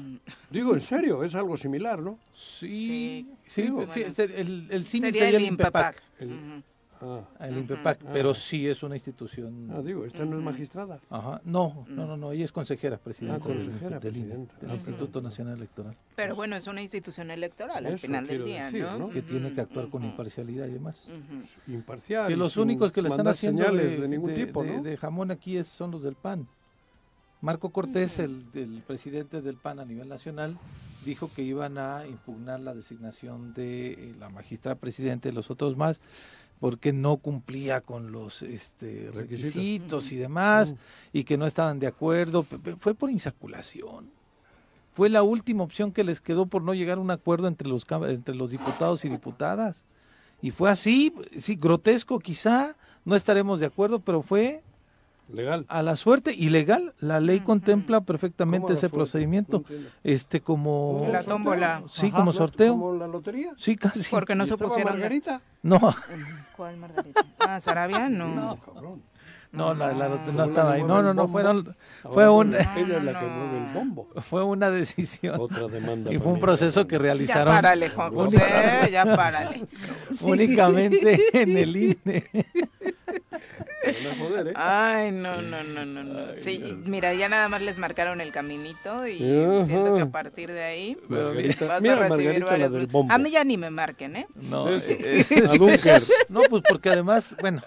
Digo, 0.51 0.75
en 0.75 0.81
serio, 0.81 1.25
es 1.25 1.35
algo 1.35 1.57
similar, 1.57 2.01
¿no? 2.01 2.19
Sí, 2.35 3.27
Sí, 3.47 3.53
sí, 3.55 3.63
Digo, 3.63 3.87
sí, 3.91 4.03
es 4.03 4.19
el, 4.19 4.31
el, 4.33 4.67
el 4.71 4.87
símil 4.87 5.13
Sería 5.13 5.25
sería 5.27 5.39
el 5.39 5.45
el 5.45 5.49
Impepac. 5.53 6.03
Impepac. 6.21 6.65
Ujú. 7.01 7.25
el 7.41 7.55
Ah. 7.55 7.59
INPEPAC, 7.59 7.99
Ah. 8.05 8.11
pero 8.13 8.35
sí 8.35 8.67
es 8.69 8.83
una 8.83 8.97
institución. 8.97 9.71
Ah, 9.73 9.81
digo, 9.83 10.05
esta 10.05 10.25
no 10.25 10.39
es 10.39 10.43
magistrada. 10.45 10.99
Ajá. 11.11 11.41
No, 11.45 11.85
no, 11.89 12.07
no, 12.07 12.17
no, 12.17 12.33
ella 12.33 12.45
es 12.45 12.53
consejera, 12.53 12.97
presidenta, 12.99 13.37
Ah, 13.37 13.41
consejera, 13.41 13.99
del, 13.99 14.13
presidenta. 14.13 14.55
del 14.61 14.71
Ah, 14.71 14.75
Instituto 14.75 15.21
Nacional 15.21 15.57
Electoral. 15.57 15.97
Pero 16.17 16.35
bueno, 16.37 16.57
es 16.57 16.67
una 16.67 16.83
institución 16.83 17.31
electoral 17.31 17.87
al 17.87 17.99
final 17.99 18.27
del 18.27 18.45
día, 18.45 18.65
decir, 18.67 18.85
¿no? 18.99 19.09
Que 19.09 19.23
tiene 19.23 19.53
que 19.55 19.61
actuar 19.61 19.89
con 19.89 20.05
imparcialidad 20.05 20.67
y 20.67 20.73
demás. 20.73 21.09
Imparcial. 21.67 22.29
Que 22.29 22.35
y 22.35 22.37
los 22.37 22.57
únicos 22.57 22.93
que 22.93 23.03
le 23.03 23.09
están 23.09 23.27
haciendo 23.29 23.63
señales 23.65 23.93
de, 23.93 24.01
de 24.01 24.09
ningún 24.09 24.31
de- 24.35 24.47
tipo, 24.47 24.63
de- 24.65 24.77
¿no? 24.77 24.83
de 24.83 24.97
jamón 24.97 25.31
aquí 25.31 25.57
es, 25.57 25.67
son 25.67 25.91
los 25.91 26.03
del 26.03 26.15
PAN. 26.15 26.47
Marco 27.41 27.71
Cortés, 27.71 28.19
el, 28.19 28.45
el 28.55 28.83
presidente 28.85 29.41
del 29.41 29.57
PAN 29.57 29.79
a 29.79 29.85
nivel 29.85 30.09
nacional, 30.09 30.59
dijo 31.05 31.31
que 31.33 31.43
iban 31.43 31.79
a 31.79 32.05
impugnar 32.05 32.59
la 32.59 32.75
designación 32.75 33.55
de 33.55 33.93
eh, 33.93 34.13
la 34.19 34.29
magistrada 34.29 34.75
presidente 34.75 35.29
y 35.29 35.33
los 35.33 35.49
otros 35.49 35.77
más 35.77 36.01
porque 36.61 36.93
no 36.93 37.17
cumplía 37.19 37.81
con 37.81 38.13
los 38.13 38.43
este, 38.43 39.11
Requisitos. 39.13 39.55
requisitos 39.55 40.13
y 40.13 40.17
demás 40.17 40.75
y 41.13 41.25
que 41.25 41.37
no 41.37 41.47
estaban 41.47 41.79
de 41.79 41.87
acuerdo. 41.87 42.45
Fue 42.79 42.95
por 42.95 43.11
insaculación. 43.11 44.11
Fue 44.95 45.09
la 45.09 45.23
última 45.23 45.63
opción 45.63 45.93
que 45.93 46.03
les 46.03 46.21
quedó 46.21 46.47
por 46.47 46.63
no 46.63 46.75
llegar 46.75 46.99
a 46.99 47.01
un 47.01 47.11
acuerdo 47.11 47.47
entre 47.47 47.69
los, 47.69 47.87
entre 48.09 48.35
los 48.35 48.51
diputados 48.51 49.05
y 49.05 49.09
diputadas. 49.09 49.85
Y 50.43 50.51
fue 50.51 50.71
así, 50.71 51.15
sí, 51.39 51.57
grotesco 51.57 52.19
quizá, 52.19 52.77
no 53.05 53.15
estaremos 53.15 53.61
de 53.61 53.67
acuerdo, 53.67 54.01
pero 54.01 54.23
fue 54.23 54.63
legal. 55.33 55.65
A 55.69 55.83
la 55.83 55.97
suerte 55.97 56.35
y 56.35 56.49
legal. 56.51 56.95
La 57.01 57.21
ley 57.21 57.41
contempla 57.41 58.01
perfectamente 58.01 58.63
¿Cómo 58.63 58.69
a 58.69 58.71
la 58.71 58.75
ese 58.75 58.81
suerte? 58.89 58.97
procedimiento. 58.97 59.65
No 59.69 59.77
este 60.05 60.41
como 60.41 61.07
La 61.11 61.23
tómbola. 61.23 61.83
Sí, 61.93 62.07
Ajá. 62.09 62.17
como 62.17 62.33
sorteo. 62.33 62.73
¿Como 62.73 62.95
la 62.95 63.07
lotería? 63.07 63.53
Sí, 63.57 63.77
casi. 63.77 64.09
Porque 64.11 64.35
no 64.35 64.45
¿Y 64.45 64.49
se 64.49 64.57
pusieron. 64.57 64.93
Margarita? 64.95 65.41
No, 65.63 65.79
¿Cuál 66.57 66.77
Margarita? 66.77 67.25
Ah, 67.41 67.61
Sarabia, 67.61 68.09
no. 68.09 68.29
No, 68.35 68.61
cabrón. 68.61 69.03
No, 69.53 69.75
la, 69.75 69.93
la 69.93 70.09
lote- 70.09 70.27
no 70.27 70.27
Como 70.27 70.39
la 70.39 70.45
estaba 70.47 70.73
ahí. 70.73 70.83
No, 70.83 71.03
no, 71.03 71.15
no, 71.15 71.29
fueron, 71.29 71.77
fue 72.13 72.29
un, 72.29 72.55
ella 72.55 72.69
es 72.77 73.05
la 73.05 73.19
que 73.19 73.27
mueve 73.27 73.59
el 73.67 73.73
bombo. 73.75 74.09
fue 74.23 74.43
una 74.45 74.71
decisión. 74.71 75.37
Otra 75.41 75.67
demanda. 75.69 76.13
Y 76.13 76.19
fue 76.19 76.33
un 76.33 76.41
proceso 76.41 76.87
que 76.87 76.99
realizaron. 76.99 77.47
Ya 77.55 77.61
párale, 77.61 77.89
Juan 77.91 78.15
José, 78.15 78.37
única- 78.37 78.89
ya 78.89 79.05
párale. 79.17 79.67
únicamente 80.23 81.21
en 81.33 81.57
el 81.57 81.77
INE. 81.77 81.99
¿eh? 82.07 82.45
Ay, 84.57 85.13
no, 85.13 85.41
no, 85.41 85.63
no, 85.63 85.85
no, 85.85 86.03
no. 86.03 86.21
Sí, 86.43 86.63
mira, 86.85 87.15
ya 87.15 87.29
nada 87.29 87.49
más 87.49 87.63
les 87.63 87.79
marcaron 87.79 88.21
el 88.21 88.33
caminito 88.33 89.07
y 89.07 89.23
Ajá. 89.45 89.65
siento 89.65 89.95
que 89.95 90.01
a 90.03 90.11
partir 90.11 90.51
de 90.53 90.63
ahí 90.63 90.97
Margarita- 91.09 91.67
vas 91.67 91.81
mira, 91.83 91.95
a 91.95 91.97
recibir 92.01 92.27
Margarita, 92.27 92.45
la 92.45 92.51
varios- 92.51 92.73
del 92.73 92.87
bombo. 92.89 93.15
A 93.15 93.19
mí 93.19 93.31
ya 93.31 93.45
ni 93.45 93.57
me 93.57 93.71
marquen, 93.71 94.17
¿eh? 94.17 94.27
No, 94.35 94.69
Sí, 94.81 94.85
sí. 94.87 94.97
eh, 95.01 95.25
A 95.49 95.57
Dunker. 95.57 96.03
no, 96.29 96.43
pues 96.51 96.63
porque 96.69 96.91
además, 96.91 97.37
bueno, 97.41 97.63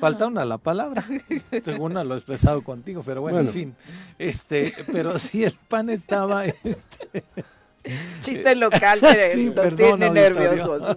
faltaron 0.00 0.38
a 0.38 0.44
la 0.44 0.58
palabra, 0.58 1.06
según 1.64 1.94
lo 1.94 2.14
expresado 2.16 2.62
contigo, 2.62 3.02
pero 3.04 3.20
bueno, 3.20 3.36
Bueno. 3.36 3.50
en 3.50 3.54
fin, 3.54 3.76
este, 4.18 4.72
pero 4.92 5.18
sí 5.18 5.44
el 5.44 5.52
pan 5.68 5.90
estaba, 5.90 6.44
este, 6.64 7.24
Chiste 8.20 8.54
local 8.56 9.00
que 9.00 9.30
Sí, 9.34 9.46
los 9.46 9.54
perdón, 9.54 9.76
tiene 10.00 10.06
auditorio. 10.26 10.40
nerviosos. 10.40 10.96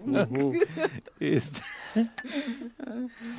Este, 1.20 1.60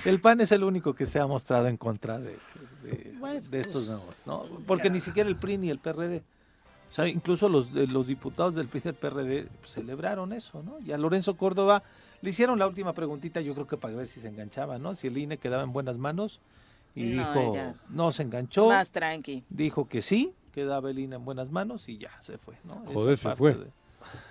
el 0.04 0.20
PAN 0.20 0.40
es 0.40 0.52
el 0.52 0.64
único 0.64 0.94
que 0.94 1.06
se 1.06 1.18
ha 1.18 1.26
mostrado 1.26 1.66
en 1.68 1.76
contra 1.76 2.18
de, 2.18 2.36
de- 2.82 3.40
de 3.50 3.60
estos 3.60 3.86
nuevos, 3.88 4.22
¿no? 4.26 4.44
Porque 4.66 4.88
ni 4.90 5.00
siquiera 5.00 5.28
el 5.28 5.36
PRI 5.36 5.58
ni 5.58 5.70
el 5.70 5.78
PRD. 5.78 6.22
O 6.90 6.94
sea, 6.94 7.08
incluso 7.08 7.48
los, 7.48 7.68
eh, 7.74 7.86
los 7.86 8.06
diputados 8.06 8.54
del 8.54 8.68
PRI 8.68 8.80
y 8.80 8.82
del 8.84 8.94
PRD 8.94 9.48
celebraron 9.66 10.32
eso, 10.32 10.62
¿no? 10.62 10.78
Y 10.86 10.92
a 10.92 10.98
Lorenzo 10.98 11.36
Córdoba 11.36 11.82
le 12.22 12.30
hicieron 12.30 12.58
la 12.58 12.66
última 12.66 12.92
preguntita, 12.94 13.40
yo 13.40 13.52
creo 13.54 13.66
que 13.66 13.76
para 13.76 13.94
ver 13.94 14.06
si 14.08 14.20
se 14.20 14.28
enganchaba, 14.28 14.78
¿no? 14.78 14.94
Si 14.94 15.08
el 15.08 15.18
INE 15.18 15.36
quedaba 15.38 15.62
en 15.64 15.72
buenas 15.72 15.98
manos. 15.98 16.40
Y 16.94 17.04
No, 17.04 17.26
dijo, 17.34 17.54
ya. 17.54 17.74
no 17.88 18.12
se 18.12 18.22
enganchó. 18.22 18.68
Más 18.68 18.90
tranqui. 18.90 19.44
Dijo 19.48 19.88
que 19.88 20.02
sí, 20.02 20.32
quedaba 20.52 20.90
el 20.90 20.98
INE 20.98 21.16
en 21.16 21.24
buenas 21.24 21.50
manos 21.50 21.88
y 21.88 21.96
ya 21.98 22.10
se 22.20 22.36
fue, 22.38 22.54
¿no? 22.64 22.82
Esa 22.84 22.92
Joder, 22.94 23.18
se 23.18 23.36
fue. 23.36 23.54
de- 23.54 23.70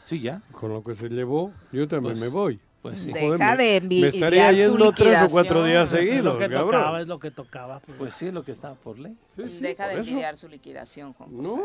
Sí, 0.05 0.19
ya. 0.21 0.41
Con 0.51 0.71
lo 0.73 0.83
que 0.83 0.95
se 0.95 1.09
llevó, 1.09 1.51
yo 1.71 1.87
también 1.87 2.13
Pues- 2.15 2.21
me 2.21 2.27
voy. 2.27 2.59
pues 2.81 2.99
sí. 3.01 3.11
Joder, 3.11 3.39
Deja 3.39 3.55
me- 3.55 3.63
de 3.63 3.81
Me 3.81 4.07
estaría 4.07 4.51
yendo 4.51 4.91
tres 4.91 5.23
o 5.23 5.29
cuatro 5.31 5.63
días 5.63 5.91
liquidación. 5.91 6.17
Es 6.17 6.23
lo 6.23 6.31
seguidos, 6.33 6.37
que 6.49 6.53
cabrón. 6.53 6.71
tocaba, 6.81 7.01
es 7.01 7.07
lo 7.07 7.19
que 7.19 7.31
tocaba. 7.31 7.79
pues. 7.79 7.97
Pues 7.97 8.13
sí, 8.13 8.27
es 8.27 8.33
lo 8.33 8.43
que 8.43 8.51
estaba 8.51 8.75
por 8.75 8.99
ley. 8.99 9.15
Sí, 9.35 9.43
sí, 9.49 9.59
Deja 9.61 9.87
de 9.87 9.95
por 9.97 10.07
envidiar 10.07 10.37
su 10.37 10.47
liquidación, 10.47 11.13
Juan 11.13 11.29
José. 11.35 11.59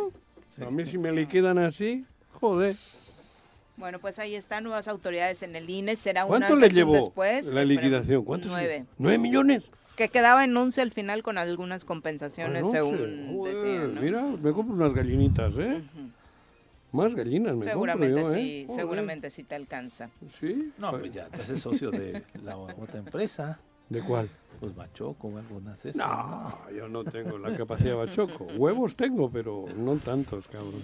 No, 0.61 0.67
a 0.67 0.71
mí 0.71 0.87
si 0.87 0.97
me 0.99 1.13
liquidan 1.13 1.59
así, 1.59 2.05
joder. 2.41 2.75
Bueno, 3.77 3.99
pues 3.99 4.19
ahí 4.19 4.35
están 4.35 4.65
nuevas 4.65 4.89
autoridades 4.89 5.43
en 5.43 5.55
el 5.55 5.69
INE. 5.69 5.97
Será 5.97 6.25
un 6.25 6.31
¿Cuánto 6.31 6.55
antes 6.55 6.61
le 6.61 6.67
y 6.81 6.83
un 6.83 6.91
llevó 6.93 7.05
después. 7.05 7.47
la 7.47 7.65
liquidación? 7.65 8.25
¿Cuánto? 8.25 8.49
Nueve. 8.49 8.87
¿Nueve 8.99 9.19
millones? 9.19 9.65
Que 9.97 10.09
quedaba 10.09 10.45
en 10.45 10.57
once 10.57 10.81
al 10.81 10.93
final 10.93 11.23
con 11.23 11.39
algunas 11.39 11.85
compensaciones, 11.85 12.63
Ah, 12.63 12.67
no 12.67 12.71
según 12.73 13.35
Joder, 13.37 13.57
decían. 13.57 13.95
¿no? 13.95 14.01
Mira, 14.01 14.23
me 14.23 14.53
compro 14.53 14.75
unas 14.75 14.93
gallinitas, 14.95 15.55
¿eh? 15.59 15.83
Más 16.93 17.15
gallinas 17.15 17.55
me 17.57 17.65
Seguramente 17.65 18.15
compro 18.15 18.33
yo, 18.33 18.39
sí, 18.39 18.49
¿eh? 18.61 18.65
Joder. 18.67 18.81
seguramente 18.83 19.31
sí 19.31 19.45
te 19.45 19.55
alcanza. 19.55 20.09
Sí. 20.41 20.73
No, 20.79 20.91
pues 20.99 21.13
ya 21.13 21.27
te 21.29 21.43
haces 21.43 21.61
socio 21.61 21.91
de 21.91 22.23
la 22.45 22.57
otra 22.57 22.99
empresa. 22.99 23.59
¿De 23.89 24.01
cuál? 24.03 24.29
Pues 24.61 24.75
Machoco 24.75 25.29
o 25.29 25.39
algunas 25.39 25.79
esas. 25.85 25.97
No, 25.97 26.57
yo 26.75 26.89
no 26.89 27.05
tengo 27.05 27.37
la 27.39 27.55
capacidad 27.57 27.91
de 27.91 27.95
bachoco. 27.97 28.45
Huevos 28.57 28.97
tengo, 28.97 29.31
pero 29.31 29.65
no 29.77 29.97
tantos, 29.97 30.49
cabrón. 30.49 30.83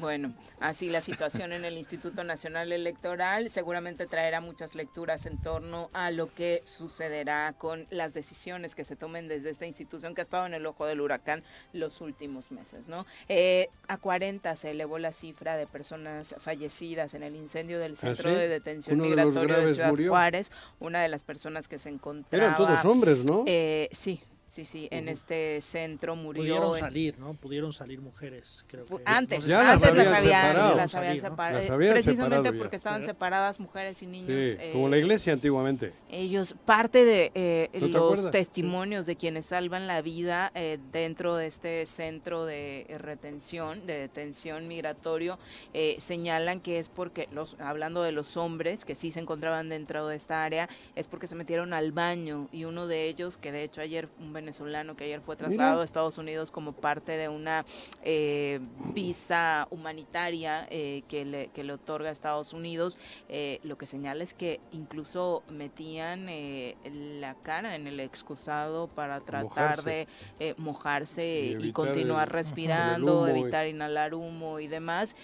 Bueno, 0.00 0.32
así 0.60 0.88
la 0.88 1.00
situación 1.00 1.52
en 1.52 1.64
el 1.64 1.76
Instituto 1.76 2.22
Nacional 2.22 2.70
Electoral 2.72 3.50
seguramente 3.50 4.06
traerá 4.06 4.40
muchas 4.40 4.74
lecturas 4.74 5.26
en 5.26 5.38
torno 5.38 5.90
a 5.92 6.10
lo 6.10 6.32
que 6.32 6.62
sucederá 6.64 7.54
con 7.58 7.86
las 7.90 8.14
decisiones 8.14 8.74
que 8.74 8.84
se 8.84 8.94
tomen 8.94 9.26
desde 9.26 9.50
esta 9.50 9.66
institución 9.66 10.14
que 10.14 10.20
ha 10.20 10.24
estado 10.24 10.46
en 10.46 10.54
el 10.54 10.64
ojo 10.66 10.86
del 10.86 11.00
huracán 11.00 11.42
los 11.72 12.00
últimos 12.00 12.52
meses, 12.52 12.86
¿no? 12.88 13.04
Eh, 13.28 13.68
a 13.88 13.96
40 13.96 14.54
se 14.56 14.70
elevó 14.70 14.98
la 14.98 15.12
cifra 15.12 15.56
de 15.56 15.66
personas 15.66 16.36
fallecidas 16.38 17.14
en 17.14 17.24
el 17.24 17.34
incendio 17.34 17.80
del 17.80 17.96
Centro 17.96 18.30
¿Ah, 18.30 18.32
sí? 18.32 18.38
de 18.38 18.48
Detención 18.48 19.00
Uno 19.00 19.08
Migratorio 19.08 19.60
de, 19.60 19.74
Ciudad 19.74 19.90
murió. 19.90 20.10
Juárez. 20.10 20.52
Una 20.78 21.02
de 21.02 21.08
las 21.08 21.24
personas 21.24 21.66
que 21.66 21.78
se 21.78 21.88
encontraba... 21.88 22.44
Eran 22.44 22.56
todos 22.56 22.84
hombres, 22.84 23.24
¿no? 23.24 23.44
Eh, 23.46 23.88
sí, 23.92 24.20
sí, 24.54 24.64
sí, 24.64 24.88
en 24.90 25.08
este 25.08 25.60
centro 25.60 26.14
murió... 26.16 26.42
Pudieron 26.42 26.74
en- 26.74 26.80
salir, 26.80 27.18
¿no? 27.18 27.34
Pudieron 27.34 27.72
salir 27.72 28.00
mujeres, 28.00 28.64
creo 28.68 28.84
que. 28.84 28.94
Antes, 29.04 29.44
Ya 29.46 29.72
antes 29.72 29.82
las 29.82 29.84
habían 29.84 30.22
separado. 30.22 30.76
las 30.76 30.94
habían 30.94 31.10
Salir, 31.18 31.22
¿no? 31.22 31.30
separado. 31.30 31.60
Las 31.60 31.70
habían 31.70 31.92
Precisamente 31.92 32.36
separado 32.36 32.58
porque 32.58 32.76
estaban 32.76 33.04
separadas 33.04 33.60
mujeres 33.60 34.02
y 34.02 34.06
niños. 34.06 34.28
Sí, 34.28 34.56
eh, 34.60 34.70
como 34.72 34.88
la 34.88 34.98
iglesia 34.98 35.32
antiguamente. 35.32 35.92
ellos, 36.10 36.54
parte 36.64 37.04
de 37.04 37.32
eh, 37.34 37.68
¿No 37.74 37.80
te 37.80 37.88
los 37.88 38.30
testimonios 38.30 39.06
de 39.06 39.16
quienes 39.16 39.46
salvan 39.46 39.86
la 39.86 40.00
vida 40.02 40.52
eh, 40.54 40.78
dentro 40.92 41.34
de 41.36 41.46
este 41.46 41.84
centro 41.86 42.44
de 42.46 42.86
eh, 42.88 42.98
retención, 42.98 43.86
de 43.86 43.98
detención 43.98 44.68
migratorio, 44.68 45.38
eh, 45.72 45.96
señalan 45.98 46.60
que 46.60 46.78
es 46.78 46.88
porque, 46.88 47.28
los 47.32 47.56
hablando 47.60 48.02
de 48.02 48.12
los 48.12 48.36
hombres 48.36 48.84
que 48.84 48.94
sí 48.94 49.10
se 49.10 49.20
encontraban 49.20 49.68
dentro 49.68 50.06
de 50.06 50.16
esta 50.16 50.44
área, 50.44 50.68
es 50.94 51.08
porque 51.08 51.26
se 51.26 51.34
metieron 51.34 51.72
al 51.72 51.90
baño 51.92 52.48
y 52.52 52.64
uno 52.64 52.86
de 52.86 53.08
ellos, 53.08 53.36
que 53.38 53.50
de 53.50 53.64
hecho 53.64 53.80
ayer, 53.80 54.08
un 54.20 54.32
venezolano 54.44 54.94
que 54.96 55.04
ayer 55.04 55.20
fue 55.20 55.36
trasladado 55.36 55.72
Mira. 55.76 55.80
a 55.82 55.84
Estados 55.84 56.18
Unidos 56.18 56.50
como 56.50 56.72
parte 56.72 57.12
de 57.12 57.28
una 57.28 57.64
eh, 58.02 58.60
visa 58.92 59.66
humanitaria 59.70 60.66
eh, 60.70 61.02
que, 61.08 61.24
le, 61.24 61.48
que 61.48 61.64
le 61.64 61.72
otorga 61.72 62.10
Estados 62.10 62.52
Unidos, 62.52 62.98
eh, 63.28 63.60
lo 63.62 63.78
que 63.78 63.86
señala 63.86 64.22
es 64.22 64.34
que 64.34 64.60
incluso 64.72 65.42
metían 65.48 66.28
eh, 66.28 66.76
la 66.84 67.34
cara 67.34 67.74
en 67.74 67.86
el 67.86 68.00
excusado 68.00 68.88
para 68.88 69.20
tratar 69.20 69.44
Mojarse. 69.44 69.90
de 69.90 70.08
eh, 70.40 70.54
mojarse 70.58 71.56
Y 71.58 71.72
continuar 71.72 72.28
el- 72.28 72.32
respirando, 72.40 73.26
y- 73.26 73.30
evitar 73.30 73.66
inhalar 73.66 74.14
humo 74.14 74.60
y 74.60 74.66
demás. 74.68 75.16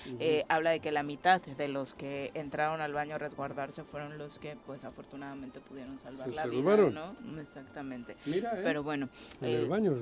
Habla 0.48 0.70
de 0.70 0.80
que 0.80 0.90
la 0.92 1.02
mitad 1.02 1.40
de 1.42 1.68
los 1.68 1.92
que 1.94 2.30
entraron 2.34 2.80
al 2.80 2.92
baño 2.92 3.16
a 3.16 3.18
resguardarse 3.18 3.84
fueron 3.84 4.16
los 4.18 4.38
que 4.38 4.56
pues 4.66 4.84
afortunadamente 4.84 5.60
pudieron 5.60 5.98
salvar 5.98 6.28
Se 6.28 6.34
la 6.34 6.42
salvaron. 6.42 6.90
vida, 6.90 7.14
¿no? 7.22 7.40
Exactamente. 7.40 8.16
Mira. 8.26 8.52
Pero 8.62 8.82
bueno, 8.82 9.08
En 9.40 9.48
eh, 9.48 9.56
el 9.60 9.66
baño 9.68 9.94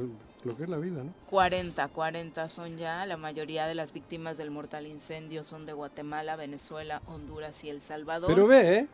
lo 0.45 0.57
que 0.57 0.63
es 0.63 0.69
la 0.69 0.77
vida, 0.79 1.03
¿no? 1.03 1.13
40, 1.31 1.89
40 1.89 2.49
son 2.49 2.77
ya. 2.77 3.05
La 3.07 3.17
mayoría 3.17 3.67
de 3.67 3.75
las 3.75 3.93
víctimas 3.93 4.39
del 4.39 4.51
mortal 4.51 4.87
incendio 4.87 5.43
son 5.45 5.67
de 5.67 5.73
Guatemala, 5.73 6.37
Venezuela, 6.37 7.03
Honduras 7.07 7.65
y 7.65 7.71
El 7.71 7.81
Salvador. 7.81 8.29
Pero 8.29 8.47
ve, 8.47 8.79
¿eh? 8.79 8.87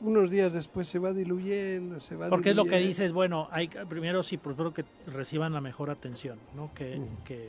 Unos 0.00 0.30
días 0.30 0.52
después 0.52 0.86
se 0.88 0.98
va 1.00 1.12
diluyendo, 1.12 1.98
se 2.00 2.14
va 2.16 2.28
Porque 2.28 2.50
es 2.50 2.56
lo 2.56 2.64
que 2.64 2.78
dices, 2.78 3.12
bueno, 3.12 3.48
hay 3.50 3.66
que- 3.68 3.84
primero 3.86 4.22
sí, 4.22 4.36
primero 4.36 4.72
que 4.72 4.84
reciban 5.06 5.52
la 5.52 5.60
mejor 5.60 5.90
atención, 5.90 6.38
¿no? 6.54 6.70
Que, 6.74 6.96
Mm. 6.98 7.24
que 7.24 7.48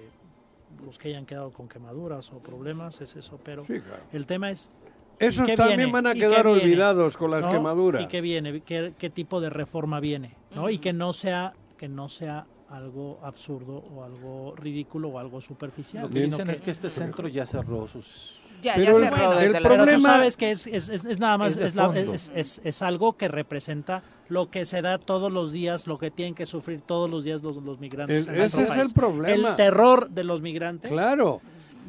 los 0.86 0.98
que 0.98 1.10
hayan 1.10 1.26
quedado 1.26 1.52
con 1.52 1.68
quemaduras 1.68 2.32
o 2.32 2.40
problemas 2.40 3.02
es 3.02 3.16
eso, 3.16 3.40
pero 3.44 3.66
Sí, 3.66 3.80
claro. 3.82 4.02
el 4.14 4.26
tema 4.26 4.50
es 4.52 4.72
Esos 5.20 5.44
¿y 5.44 5.52
qué 5.52 5.58
también 5.58 5.78
viene? 5.78 5.92
van 5.92 6.08
a 6.08 6.12
¿Y 6.12 6.14
qué 6.14 6.20
quedar 6.22 6.46
viene? 6.46 6.62
olvidados 6.62 7.18
con 7.18 7.30
las 7.32 7.46
¿No? 7.46 7.52
quemaduras. 7.52 8.02
¿Y 8.04 8.08
qué 8.08 8.22
viene? 8.22 8.62
¿Qué, 8.62 8.94
qué 8.98 9.10
tipo 9.10 9.42
de 9.42 9.50
reforma 9.50 10.00
viene? 10.00 10.34
¿no? 10.56 10.70
Y 10.70 10.78
que 10.80 10.94
no 10.94 11.14
sea 11.14 11.54
que 11.80 11.88
no 11.88 12.10
sea 12.10 12.46
algo 12.70 13.20
absurdo 13.24 13.78
o 13.96 14.04
algo 14.04 14.54
ridículo 14.58 15.08
o 15.10 15.18
algo 15.18 15.40
superficial. 15.42 16.04
Lo 16.04 16.10
que 16.10 16.20
sino 16.20 16.36
dicen 16.38 16.50
es 16.52 16.62
que 16.62 16.72
este 16.72 16.90
centro 16.90 17.28
ya 17.30 17.46
cerró 17.48 17.88
sus 17.88 18.36
Ya, 18.62 18.74
Pero 18.76 19.00
ya 19.00 19.08
el- 19.08 19.46
el 19.46 19.52
la- 19.54 19.60
Pero 19.62 19.76
tú 19.76 19.76
problema- 19.86 20.10
sabes 20.10 20.36
que 20.36 20.52
es, 20.52 20.68
es, 20.68 20.90
es- 20.90 21.06
es 21.06 21.18
nada 21.18 21.38
más, 21.38 21.54
Es 21.54 21.60
de 21.60 21.68
es, 21.68 21.76
la- 21.76 21.98
es- 21.98 22.30
es- 22.36 22.60
es 22.66 22.82
algo 22.82 23.16
que 23.16 23.30
representa 23.30 24.04
lo 24.28 24.50
que 24.52 24.66
se 24.66 24.82
da 24.82 24.98
todos 24.98 25.32
los 25.32 25.54
días, 25.54 25.88
lo 25.88 25.98
que 25.98 26.12
tienen 26.12 26.36
que 26.36 26.46
sufrir 26.46 26.82
todos 26.82 27.10
los 27.10 27.24
días 27.24 27.42
los, 27.42 27.56
los 27.56 27.80
migrantes. 27.80 28.28
El- 28.28 28.36
en 28.36 28.42
ese 28.42 28.64
es 28.64 28.70
país. 28.70 28.82
el 28.82 28.94
problema. 28.94 29.50
El 29.52 29.56
terror 29.56 30.10
de 30.10 30.26
los 30.26 30.42
migrantes. 30.42 30.92
Claro. 30.92 31.40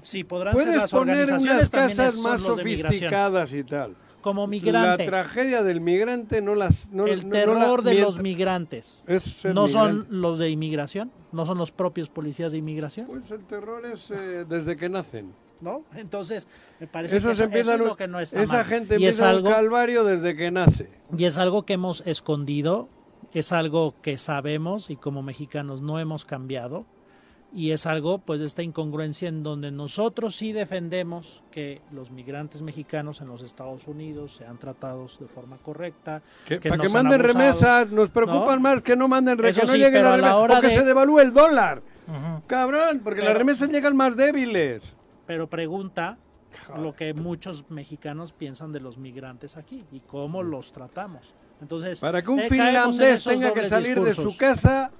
Sí, 0.02 0.22
podrán 0.22 0.54
ser 0.54 0.62
Puedes 0.64 0.80
las 0.80 0.90
poner 0.92 1.14
organizaciones 1.16 1.56
unas 1.58 1.70
también 1.72 1.96
casas 1.96 2.14
son 2.14 2.22
más 2.32 2.40
los 2.42 2.56
de 2.58 2.64
migración. 2.64 2.92
sofisticadas 2.92 3.52
y 3.52 3.64
tal. 3.64 3.96
Como 4.20 4.46
migrante. 4.46 5.04
La 5.04 5.10
tragedia 5.10 5.62
del 5.62 5.80
migrante 5.80 6.42
no 6.42 6.54
las... 6.54 6.90
No, 6.90 7.06
el 7.06 7.20
no- 7.20 7.24
no 7.28 7.30
terror 7.32 7.84
la- 7.84 7.90
de 7.90 7.98
los 8.00 8.18
migrantes. 8.18 9.02
Es 9.06 9.44
no 9.44 9.66
son 9.68 10.06
los 10.10 10.38
de 10.38 10.50
inmigración, 10.50 11.10
no 11.32 11.46
son 11.46 11.58
los 11.58 11.70
propios 11.70 12.08
policías 12.10 12.52
de 12.52 12.58
inmigración. 12.58 13.06
Pues 13.06 13.30
el 13.30 13.44
terror 13.44 13.84
es 13.86 14.10
eh, 14.10 14.44
desde 14.48 14.76
que 14.76 14.88
nacen. 14.88 15.32
¿No? 15.60 15.84
Entonces, 15.94 16.48
me 16.80 16.86
parece 16.86 17.18
Eso 17.18 17.28
que 17.28 17.34
se 17.34 17.42
eso, 17.42 17.44
empieza 17.44 17.74
eso 17.74 17.82
es 17.84 17.88
lo 17.90 17.96
que 17.96 18.08
no 18.08 18.18
está 18.18 18.42
esa 18.42 18.54
mal. 18.54 18.64
gente 18.64 18.94
y 18.94 19.04
es 19.06 19.18
empieza 19.20 19.28
algo 19.28 19.48
un 19.48 19.54
calvario 19.54 20.04
desde 20.04 20.34
que 20.34 20.50
nace. 20.50 20.88
y 21.16 21.24
es 21.26 21.36
algo 21.36 21.66
que 21.66 21.74
hemos 21.74 22.02
escondido, 22.06 22.88
es 23.34 23.52
algo 23.52 23.94
que 24.00 24.16
sabemos 24.16 24.88
y 24.88 24.96
como 24.96 25.22
mexicanos 25.22 25.82
no 25.82 25.98
hemos 26.00 26.24
cambiado 26.24 26.86
y 27.52 27.72
es 27.72 27.84
algo 27.86 28.18
pues 28.18 28.38
de 28.40 28.46
esta 28.46 28.62
incongruencia 28.62 29.28
en 29.28 29.42
donde 29.42 29.70
nosotros 29.72 30.36
sí 30.36 30.52
defendemos 30.52 31.42
que 31.50 31.80
los 31.92 32.10
migrantes 32.10 32.62
mexicanos 32.62 33.20
en 33.20 33.28
los 33.28 33.42
Estados 33.42 33.88
Unidos 33.88 34.36
sean 34.36 34.56
tratados 34.58 35.18
de 35.18 35.26
forma 35.26 35.56
correcta, 35.58 36.22
Que, 36.46 36.60
que 36.60 36.68
para 36.68 36.82
que 36.82 36.88
manden 36.88 37.20
abusados, 37.20 37.36
remesas, 37.36 37.90
nos 37.90 38.08
preocupan 38.10 38.56
¿no? 38.56 38.60
más 38.60 38.82
que 38.82 38.94
no 38.96 39.08
manden 39.08 39.36
remesas, 39.38 39.62
que 39.62 39.66
no 39.66 39.72
sí, 39.72 39.78
lleguen 39.78 39.94
pero 39.94 40.04
las 40.10 40.14
a 40.14 40.16
la 40.18 40.22
remesas, 40.28 40.42
hora 40.44 40.54
porque 40.54 40.68
de- 40.68 40.74
se 40.74 40.84
devalúa 40.84 41.22
el 41.22 41.32
dólar. 41.32 41.82
Cabrón, 42.46 43.00
porque 43.04 43.22
las 43.22 43.36
remesas 43.36 43.68
llegan 43.70 43.96
más 43.96 44.16
débiles. 44.16 44.94
pero 45.26 45.48
pregunta 45.48 46.18
lo 46.76 46.94
que 46.96 47.14
muchos 47.14 47.64
mexicanos 47.70 48.32
piensan 48.32 48.72
de 48.72 48.80
los 48.80 48.98
migrantes 48.98 49.56
aquí 49.56 49.84
y 49.92 50.00
cómo 50.00 50.42
los 50.42 50.72
tratamos. 50.72 51.22
Entonces, 51.60 52.00
Para 52.00 52.22
que 52.22 52.30
un 52.30 52.40
eh, 52.40 52.48
finlandés 52.48 53.22
tenga 53.22 53.52
que 53.52 53.68
salir 53.68 54.00
de 54.00 54.14
su 54.14 54.36
casa, 54.36 54.90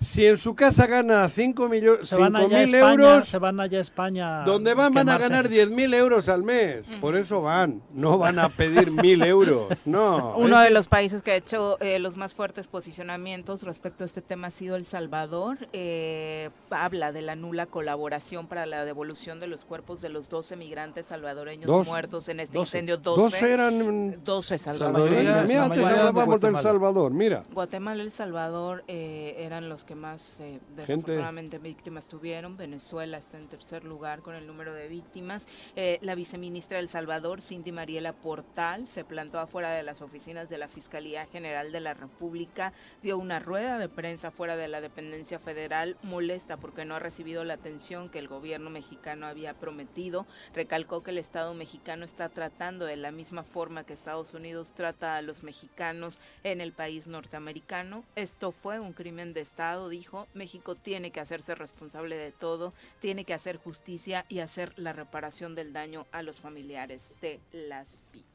si 0.00 0.26
en 0.26 0.36
su 0.38 0.54
casa 0.54 0.86
gana 0.86 1.28
5 1.28 1.68
millones, 1.68 2.08
se 2.08 2.16
van 2.16 2.34
allá 2.34 2.46
a 2.46 2.48
mil 2.64 2.74
España, 2.74 2.90
euros, 2.90 3.28
se 3.28 3.38
van 3.38 3.60
allá 3.60 3.78
a 3.78 3.80
España. 3.82 4.44
donde 4.44 4.72
van 4.74 4.94
van 4.94 5.08
a 5.10 5.18
ganar 5.18 5.48
10 5.48 5.70
mil 5.70 5.92
euros 5.92 6.28
al 6.28 6.42
mes. 6.42 6.86
Por 7.00 7.16
eso 7.16 7.42
van, 7.42 7.82
no 7.92 8.16
van 8.18 8.38
a 8.38 8.48
pedir 8.48 8.90
mil 9.02 9.22
euros. 9.22 9.66
No. 9.84 10.34
Uno 10.36 10.58
es- 10.60 10.68
de 10.68 10.70
los 10.70 10.88
países 10.88 11.22
que 11.22 11.32
ha 11.32 11.36
hecho 11.36 11.78
eh, 11.80 11.98
los 11.98 12.16
más 12.16 12.34
fuertes 12.34 12.66
posicionamientos 12.66 13.62
respecto 13.62 14.04
a 14.04 14.06
este 14.06 14.22
tema 14.22 14.48
ha 14.48 14.50
sido 14.50 14.76
El 14.76 14.86
Salvador. 14.86 15.58
Eh, 15.74 16.50
habla 16.70 17.12
de 17.12 17.22
la 17.22 17.36
nula 17.36 17.66
colaboración 17.66 18.46
para 18.46 18.64
la 18.66 18.84
devolución 18.84 19.38
de 19.38 19.48
los 19.48 19.64
cuerpos 19.64 20.00
de 20.00 20.08
los 20.08 20.30
12 20.30 20.56
migrantes 20.56 21.06
salvadoreños 21.06 21.66
Dos- 21.66 21.86
muertos 21.86 22.28
en 22.28 22.40
este 22.40 22.56
12. 22.56 22.78
incendio. 22.78 22.96
12, 22.96 23.20
12 23.22 23.52
eran 23.52 24.24
12 24.24 24.58
salvadoreños. 24.58 25.46
Mira, 25.46 25.64
antes 25.64 25.84
hablábamos 25.84 26.14
del 26.40 26.52
Guatemala. 26.52 26.62
Salvador, 26.62 27.12
mira. 27.12 27.42
Guatemala 27.52 28.02
y 28.02 28.06
El 28.06 28.12
Salvador 28.12 28.84
eh, 28.88 29.34
eran 29.38 29.68
los 29.68 29.84
que 29.84 29.89
más 29.94 30.40
eh, 30.40 30.60
desafortunadamente 30.76 31.58
víctimas 31.58 32.06
tuvieron. 32.06 32.56
Venezuela 32.56 33.18
está 33.18 33.38
en 33.38 33.48
tercer 33.48 33.84
lugar 33.84 34.20
con 34.20 34.34
el 34.34 34.46
número 34.46 34.74
de 34.74 34.88
víctimas. 34.88 35.46
Eh, 35.76 35.98
la 36.02 36.14
viceministra 36.14 36.76
de 36.76 36.82
El 36.82 36.88
Salvador, 36.88 37.40
Cindy 37.40 37.72
Mariela 37.72 38.12
Portal, 38.12 38.86
se 38.86 39.04
plantó 39.04 39.38
afuera 39.38 39.70
de 39.70 39.82
las 39.82 40.02
oficinas 40.02 40.48
de 40.48 40.58
la 40.58 40.68
Fiscalía 40.68 41.26
General 41.26 41.72
de 41.72 41.80
la 41.80 41.94
República, 41.94 42.72
dio 43.02 43.18
una 43.18 43.38
rueda 43.38 43.78
de 43.78 43.88
prensa 43.88 44.30
fuera 44.30 44.56
de 44.56 44.68
la 44.68 44.80
dependencia 44.80 45.38
federal, 45.38 45.96
molesta 46.02 46.56
porque 46.56 46.84
no 46.84 46.96
ha 46.96 46.98
recibido 46.98 47.44
la 47.44 47.54
atención 47.54 48.08
que 48.08 48.18
el 48.18 48.28
gobierno 48.28 48.70
mexicano 48.70 49.26
había 49.26 49.54
prometido. 49.54 50.26
Recalcó 50.54 51.02
que 51.02 51.10
el 51.10 51.18
Estado 51.18 51.54
mexicano 51.54 52.04
está 52.04 52.28
tratando 52.28 52.84
de 52.84 52.96
la 52.96 53.10
misma 53.10 53.42
forma 53.42 53.84
que 53.84 53.92
Estados 53.92 54.34
Unidos 54.34 54.72
trata 54.74 55.16
a 55.16 55.22
los 55.22 55.42
mexicanos 55.42 56.18
en 56.44 56.60
el 56.60 56.72
país 56.72 57.06
norteamericano. 57.06 58.04
Esto 58.16 58.52
fue 58.52 58.80
un 58.80 58.92
crimen 58.92 59.32
de 59.32 59.40
Estado, 59.40 59.79
dijo. 59.88 60.26
México 60.34 60.74
tiene 60.74 61.10
que 61.10 61.20
hacerse 61.20 61.54
responsable 61.54 62.16
de 62.16 62.32
todo, 62.32 62.72
tiene 63.00 63.24
que 63.24 63.34
hacer 63.34 63.56
justicia 63.56 64.24
y 64.28 64.40
hacer 64.40 64.72
la 64.78 64.92
reparación 64.92 65.54
del 65.54 65.72
daño 65.72 66.06
a 66.12 66.22
los 66.22 66.40
familiares 66.40 67.14
de 67.20 67.40
las 67.52 68.02
víctimas. 68.12 68.26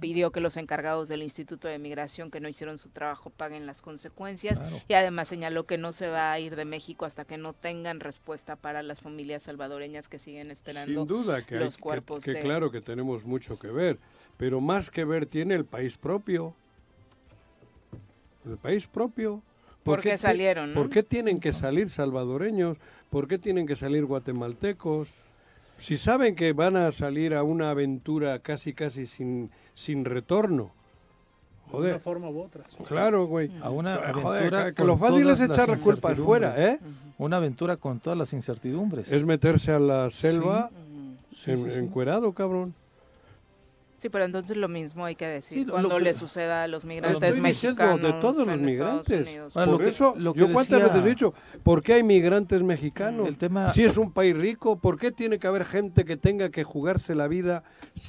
Pidió 0.00 0.32
que 0.32 0.40
los 0.40 0.56
encargados 0.56 1.06
del 1.08 1.22
Instituto 1.22 1.68
de 1.68 1.78
Migración 1.78 2.32
que 2.32 2.40
no 2.40 2.48
hicieron 2.48 2.76
su 2.76 2.88
trabajo 2.88 3.30
paguen 3.30 3.66
las 3.66 3.82
consecuencias 3.82 4.58
Claro. 4.58 4.80
y 4.88 4.94
además 4.94 5.28
señaló 5.28 5.64
que 5.64 5.78
no 5.78 5.92
se 5.92 6.08
va 6.08 6.32
a 6.32 6.40
ir 6.40 6.56
de 6.56 6.64
México 6.64 7.04
hasta 7.04 7.24
que 7.24 7.36
no 7.38 7.52
tengan 7.52 8.00
respuesta 8.00 8.56
para 8.56 8.82
las 8.82 9.00
familias 9.00 9.42
salvadoreñas 9.42 10.08
que 10.08 10.18
siguen 10.18 10.50
esperando 10.50 11.02
Sin 11.02 11.06
duda 11.06 11.46
que, 11.46 11.54
hay- 11.56 11.64
los 11.64 11.76
que- 11.76 11.82
cuerpos 11.82 12.24
que 12.24 12.32
de 12.32 12.40
claro 12.40 12.72
que 12.72 12.80
tenemos 12.80 13.24
mucho 13.24 13.56
que 13.56 13.68
ver, 13.68 14.00
pero 14.36 14.60
más 14.60 14.90
que 14.90 15.04
ver 15.04 15.24
tiene 15.26 15.54
el 15.54 15.64
país 15.64 15.96
propio. 15.96 16.52
El 18.44 18.56
país 18.58 18.86
propio. 18.88 19.40
¿Por 19.84 20.00
qué 20.00 20.12
ti- 20.12 20.18
salieron, 20.18 20.74
no? 20.74 20.80
¿Por 20.80 20.90
qué 20.90 21.02
tienen 21.02 21.38
que 21.40 21.52
salir 21.52 21.90
salvadoreños? 21.90 22.78
¿Por 23.10 23.28
qué 23.28 23.38
tienen 23.38 23.66
que 23.66 23.76
salir 23.76 24.04
guatemaltecos? 24.06 25.08
Si 25.78 25.96
saben 25.98 26.34
que 26.36 26.52
van 26.52 26.76
a 26.76 26.90
salir 26.92 27.34
a 27.34 27.42
una 27.42 27.70
aventura 27.70 28.38
casi 28.38 28.72
casi 28.74 29.06
sin, 29.06 29.50
sin 29.74 30.04
retorno. 30.04 30.72
De 31.66 31.70
Joder. 31.72 31.90
una 31.94 32.00
forma 32.00 32.30
u 32.30 32.40
otra. 32.40 32.64
sí. 32.68 32.82
Claro, 32.84 33.26
güey. 33.26 33.50
A 33.62 33.70
una 33.70 33.96
Joder, 34.12 34.38
aventura 34.54 34.64
que 34.66 34.74
con 34.74 34.86
lo 34.86 34.96
fácil 34.96 35.20
es 35.22 35.26
las 35.26 35.40
echar 35.40 35.68
la 35.68 35.76
culpa 35.76 36.10
incertidumbres. 36.12 36.24
fuera, 36.24 36.70
¿eh? 36.72 36.78
Una 37.18 37.36
aventura 37.38 37.76
con 37.76 38.00
todas 38.00 38.18
las 38.18 38.32
incertidumbres. 38.32 39.10
Es 39.10 39.24
meterse 39.24 39.72
a 39.72 39.78
la 39.78 40.10
selva 40.10 40.70
Sí, 41.34 41.50
en- 41.50 41.64
sí, 41.64 41.70
sí. 41.72 41.78
encuerado, 41.78 42.32
cabrón. 42.32 42.74
Sí, 44.04 44.10
pero 44.10 44.26
entonces 44.26 44.54
lo 44.58 44.68
mismo 44.68 45.06
hay 45.06 45.14
que 45.16 45.26
decir 45.26 45.60
Sí, 45.60 45.64
cuando 45.64 45.96
que- 45.96 46.00
le 46.00 46.12
suceda 46.12 46.64
a 46.64 46.68
los 46.68 46.84
Lo 46.84 46.88
migrantes 46.88 47.40
mexicanos 47.40 48.02
de 48.02 48.12
todos 48.12 48.46
los 48.46 48.58
migrantes. 48.58 49.26
Por 49.54 49.66
lo 49.66 49.78
que- 49.78 49.88
eso, 49.88 50.14
lo 50.18 50.34
que 50.34 50.40
yo 50.40 50.52
cuántas 50.52 50.82
veces 50.82 51.02
he 51.02 51.08
dicho, 51.08 51.32
¿por 51.62 51.82
qué 51.82 51.94
hay 51.94 52.02
migrantes 52.02 52.62
mexicanos? 52.62 53.26
El 53.26 53.38
tema- 53.38 53.70
Si 53.70 53.82
es 53.82 53.96
un 53.96 54.12
país 54.12 54.36
rico, 54.36 54.76
¿por 54.76 54.98
qué 54.98 55.10
tiene 55.10 55.38
que 55.38 55.46
haber 55.46 55.64
gente 55.64 56.04
que 56.04 56.18
tenga 56.18 56.50
que 56.50 56.64
jugarse 56.64 57.14
la 57.14 57.28
vida 57.28 57.62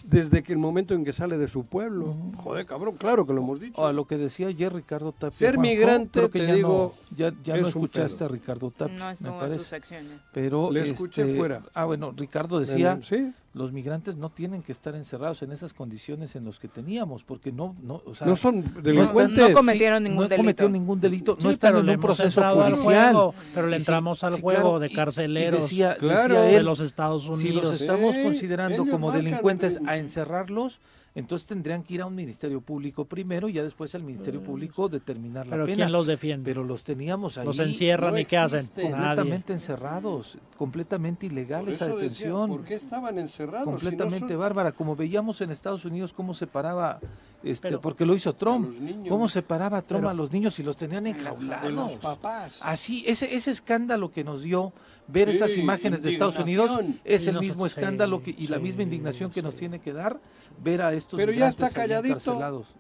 desde 0.06 0.44
que 0.44 0.52
el 0.52 0.60
momento 0.60 0.94
en 0.94 1.06
que 1.06 1.14
sale 1.14 1.38
de 1.38 1.48
su 1.48 1.66
pueblo? 1.66 2.14
Joder, 2.40 2.66
cabrón, 2.66 2.98
claro 2.98 3.26
que 3.26 3.32
lo 3.32 3.40
hemos 3.40 3.62
dicho. 3.62 3.88
A 3.88 3.94
lo 3.94 4.04
que 4.04 4.18
decía 4.18 4.48
ayer 4.48 4.74
Ricardo 4.74 5.14
Tapia. 5.14 5.32
Ser 5.32 5.56
Juanjo, 5.56 5.62
migrante, 5.72 6.20
creo 6.20 6.30
que 6.30 6.40
te 6.42 6.48
ya 6.48 6.54
digo, 6.56 6.94
no, 7.10 7.16
ya, 7.18 7.32
ya 7.42 7.56
es 7.56 7.62
no 7.62 7.68
escuchaste 7.70 8.18
pedo. 8.18 8.26
a 8.26 8.28
Ricardo 8.28 8.72
Tapia, 8.72 8.98
No 9.22 9.38
me 9.40 9.46
en 9.46 9.54
sus 9.54 9.68
secciones. 9.68 10.12
Pero 10.34 10.70
Le 10.72 10.90
escuché 10.90 11.22
este, 11.22 11.36
fuera. 11.38 11.62
Ah, 11.74 11.86
bueno, 11.86 12.14
Ricardo 12.14 12.60
decía, 12.60 13.00
Sí. 13.02 13.32
Los 13.56 13.72
migrantes 13.72 14.18
no 14.18 14.30
tienen 14.30 14.62
que 14.62 14.74
estar 14.74 14.94
encerrados 14.96 15.42
en 15.42 15.54
esas 15.54 15.72
condiciones 15.74 16.36
en 16.36 16.44
las 16.44 16.60
que 16.60 16.68
teníamos, 16.68 17.24
porque 17.24 17.54
no, 17.54 17.74
no, 17.82 18.02
o 18.06 18.14
sea, 18.14 18.28
No 18.28 18.36
son 18.36 18.62
delincuentes. 18.84 19.50
No 19.50 19.54
cometieron 19.56 20.04
ningún 20.04 20.18
no 20.18 20.24
delito. 20.24 20.38
cometieron 20.42 20.72
ningún 20.74 21.00
delito, 21.00 21.38
no 21.42 21.50
están 21.50 21.78
en 21.78 21.90
un 21.90 22.00
proceso 22.02 22.42
judicial. 22.44 22.76
juego, 23.14 23.34
pero 23.54 23.68
le 23.68 23.78
sí, 23.78 23.82
entramos 23.84 24.26
al 24.26 24.34
sí, 24.34 24.42
juego 24.42 24.60
claro, 24.62 24.80
de 24.80 24.90
carceleros 24.92 25.62
decía- 25.62 25.96
Claro. 25.98 26.22
decía 26.36 26.42
de 26.42 26.56
él, 26.58 26.66
los 26.66 26.82
Estados 26.82 27.24
si 27.24 27.30
los 27.30 27.40
Unidos. 27.64 27.82
estamos 27.82 28.16
Sí, 28.16 28.24
considerando 28.24 28.86
como 28.86 29.08
marcan 29.08 29.24
delincuentes 29.24 29.78
el- 29.78 29.88
a 29.88 29.98
encerrarlos, 30.00 30.80
entonces 31.16 31.48
tendrían 31.48 31.82
que 31.82 31.94
ir 31.96 32.02
a 32.02 32.06
un 32.06 32.14
ministerio 32.14 32.60
público 32.62 33.06
primero 33.06 33.48
y 33.50 33.54
ya 33.54 33.64
después 33.64 33.96
al 33.96 34.04
ministerio 34.04 34.44
público 34.44 34.90
determinar 34.90 35.48
la 35.48 35.52
Pero 35.56 35.66
pena. 35.66 35.76
¿quién 35.78 35.92
los 35.94 36.08
defiende? 36.08 36.44
Pero 36.52 36.64
los 36.66 36.84
teníamos 36.84 37.38
ahí. 37.38 37.46
Los 37.46 37.58
encierran 37.60 38.14
no 38.14 38.20
y 38.20 38.26
¿qué 38.26 38.38
hacen? 38.38 38.70
Nadie. 38.76 38.92
Completamente 38.92 39.54
encerrados, 39.54 40.38
completamente 40.58 41.26
ilegal 41.28 41.68
esa 41.70 41.86
decía, 41.86 42.00
detención. 42.02 42.50
¿Por 42.50 42.64
qué 42.66 42.76
estaban 42.76 43.18
encerrados? 43.18 43.64
si 43.64 43.70
no 43.72 43.78
completamente 43.78 44.34
son- 44.34 44.40
bárbara, 44.40 44.72
como 44.74 44.96
veíamos 44.96 45.40
en 45.42 45.52
Estados 45.52 45.86
Unidos 45.86 46.12
cómo 46.14 46.34
separaba, 46.34 47.00
este, 47.44 47.70
Pero- 47.70 47.82
porque 47.82 48.06
lo 48.06 48.14
hizo 48.16 48.34
Trump, 48.34 48.70
cómo 49.08 49.30
separaba 49.30 49.82
Trump 49.82 50.02
Pero- 50.02 50.10
a 50.10 50.14
los 50.14 50.32
niños 50.32 50.60
y 50.60 50.64
los 50.64 50.76
tenían 50.76 51.06
de 51.06 51.14
los 51.14 51.20
enjaulados. 51.20 51.96
papás. 51.98 52.60
Así, 52.62 53.04
ese, 53.08 53.34
ese 53.36 53.52
escándalo 53.52 54.12
que 54.12 54.24
nos 54.24 54.44
dio 54.44 54.74
ver 55.08 55.30
Sí, 55.30 55.36
esas 55.36 55.56
imágenes 55.56 56.02
de 56.04 56.12
Estados 56.12 56.40
Unidos 56.40 56.72
es 57.04 57.28
el 57.28 57.34
nosotros- 57.36 57.42
mismo 57.42 57.66
escándalo 57.66 58.22
que, 58.24 58.32
y 58.38 58.48
la 58.48 58.60
misma 58.60 58.84
indignación 58.84 59.32
que 59.32 59.42
nos 59.42 59.56
tiene 59.56 59.80
que 59.80 59.94
dar 59.94 60.20
ver 60.64 60.82
a 60.82 60.94
estos 60.94 61.18
Pero 61.18 61.32
ya 61.32 61.48
está 61.48 61.70
calladito. 61.70 62.40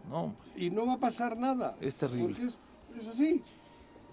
No, 0.09 0.33
Y 0.55 0.69
no 0.69 0.85
va 0.87 0.93
a 0.93 0.99
pasar 0.99 1.37
nada. 1.37 1.75
es 1.81 1.95
terrible. 1.95 2.27
Porque 2.35 2.43
es, 2.47 2.57
es 3.01 3.07
así. 3.07 3.43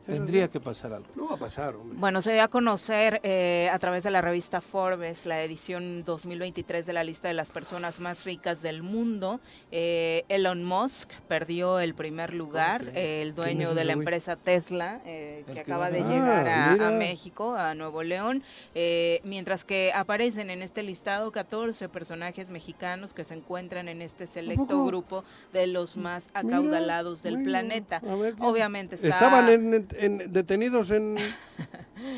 Tendría 0.07 0.49
que 0.49 0.61
pasar 0.61 0.93
algo. 0.93 1.07
No 1.15 1.29
va 1.29 1.35
a 1.35 1.39
pasar, 1.39 1.75
hombre. 1.77 1.97
Bueno, 1.99 2.23
se 2.23 2.33
dio 2.33 2.43
a 2.43 2.49
conocer 2.49 3.21
eh, 3.23 3.71
a 3.73 3.79
través 3.79 4.03
de 4.05 4.11
la 4.11 4.21
revista 4.21 4.61
Forbes 4.61 5.27
la 5.27 5.43
edición 5.43 6.05
2023 6.05 6.85
de 6.87 6.93
la 6.93 7.05
lista 7.05 7.29
de 7.29 7.35
las 7.35 7.51
personas 7.51 8.01
más 8.01 8.25
ricas 8.25 8.63
del 8.63 8.83
mundo. 8.83 9.41
Eh, 9.71 10.25
Elon 10.29 10.65
Musk 10.65 11.09
perdió 11.29 11.79
el 11.79 11.95
primer 11.95 12.35
lugar, 12.35 12.91
eh, 12.95 13.23
el 13.23 13.35
dueño 13.35 13.71
es 13.71 13.75
de 13.77 13.85
la 13.85 13.93
empresa 13.93 14.37
Tesla, 14.37 15.01
eh, 15.05 15.45
que 15.53 15.61
acaba 15.61 15.91
de 15.91 16.01
Ah, 16.01 16.09
llegar 16.09 16.49
a, 16.83 16.91
México, 16.91 17.55
a 17.55 17.75
Nuevo 17.75 18.03
León, 18.03 18.43
eh, 18.75 19.21
mientras 19.25 19.65
que 19.65 19.93
aparecen 19.95 20.51
en 20.51 20.63
este 20.63 20.83
listado 20.83 21.31
14 21.31 21.89
personajes 21.89 22.51
mexicanos 22.51 23.15
que 23.15 23.25
se 23.25 23.35
encuentran 23.35 23.89
en 23.89 24.03
este 24.03 24.27
selecto 24.27 24.85
grupo 24.85 25.25
de 25.53 25.67
los 25.69 25.97
más 25.97 26.29
acaudalados 26.35 27.23
del 27.23 27.39
Mira, 27.39 27.51
planeta. 27.51 27.97
a 27.99 28.15
ver, 28.17 28.35
¿quién? 28.35 28.49
Obviamente 28.49 28.97
está... 28.97 29.09
Estaban 29.09 29.49
en, 29.49 29.87
en 29.99 30.21
en- 30.21 30.33
detenidos 30.33 30.91
en... 30.91 31.17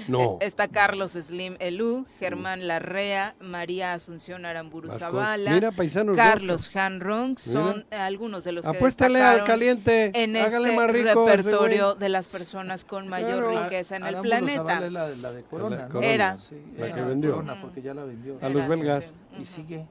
No. 0.09 0.39
Eh, 0.41 0.47
Está 0.47 0.67
Carlos 0.69 1.13
Slim 1.13 1.57
Elú, 1.59 2.07
Germán 2.19 2.67
Larrea, 2.67 3.35
María 3.41 3.93
Asunción 3.93 4.47
Aramburu 4.47 4.89
Vascos. 4.89 5.01
Zavala, 5.01 5.51
Mira, 5.53 5.73
paisanos 5.73 6.17
Carlos. 6.17 6.71
Hanrong, 6.75 7.39
son 7.39 7.85
eh, 7.91 7.97
algunos 7.97 8.45
de 8.45 8.53
los 8.53 8.65
que 8.65 8.71
Apuéstale 8.71 9.21
al 9.21 9.45
caliente, 9.45 10.11
en 10.15 10.37
hágale 10.39 10.69
este 10.71 10.77
más 10.77 10.91
rico 10.91 11.27
repertorio 11.27 11.95
de 11.97 12.09
las 12.09 12.29
personas 12.29 12.85
con 12.87 13.09
mayor 13.09 13.45
Claro. 13.51 13.65
riqueza 13.65 13.97
en 13.97 14.03
el 14.05 14.09
Aramburu 14.15 14.31
planeta. 14.31 14.63
Zavala 14.65 14.87
es 14.87 14.93
la, 14.93 15.09
la 15.29 15.33
de 15.33 15.43
Corona, 15.43 15.77
La 15.77 15.83
¿no? 15.83 15.89
Corona, 15.89 16.07
Era. 16.07 16.37
Sí, 16.39 16.57
la 16.79 16.87
era 16.87 16.95
que 16.95 17.03
vendió. 17.03 17.31
Corona, 17.33 17.61
porque 17.61 17.83
ya 17.83 17.93
la 17.95 18.05
vendió. 18.05 18.39
A 18.41 18.49
los 18.49 18.57
Era, 18.65 18.69
belgas. 18.69 19.05
sí, 19.05 19.11
sí. 19.37 19.41
Y 19.41 19.45
sigue. 19.45 19.87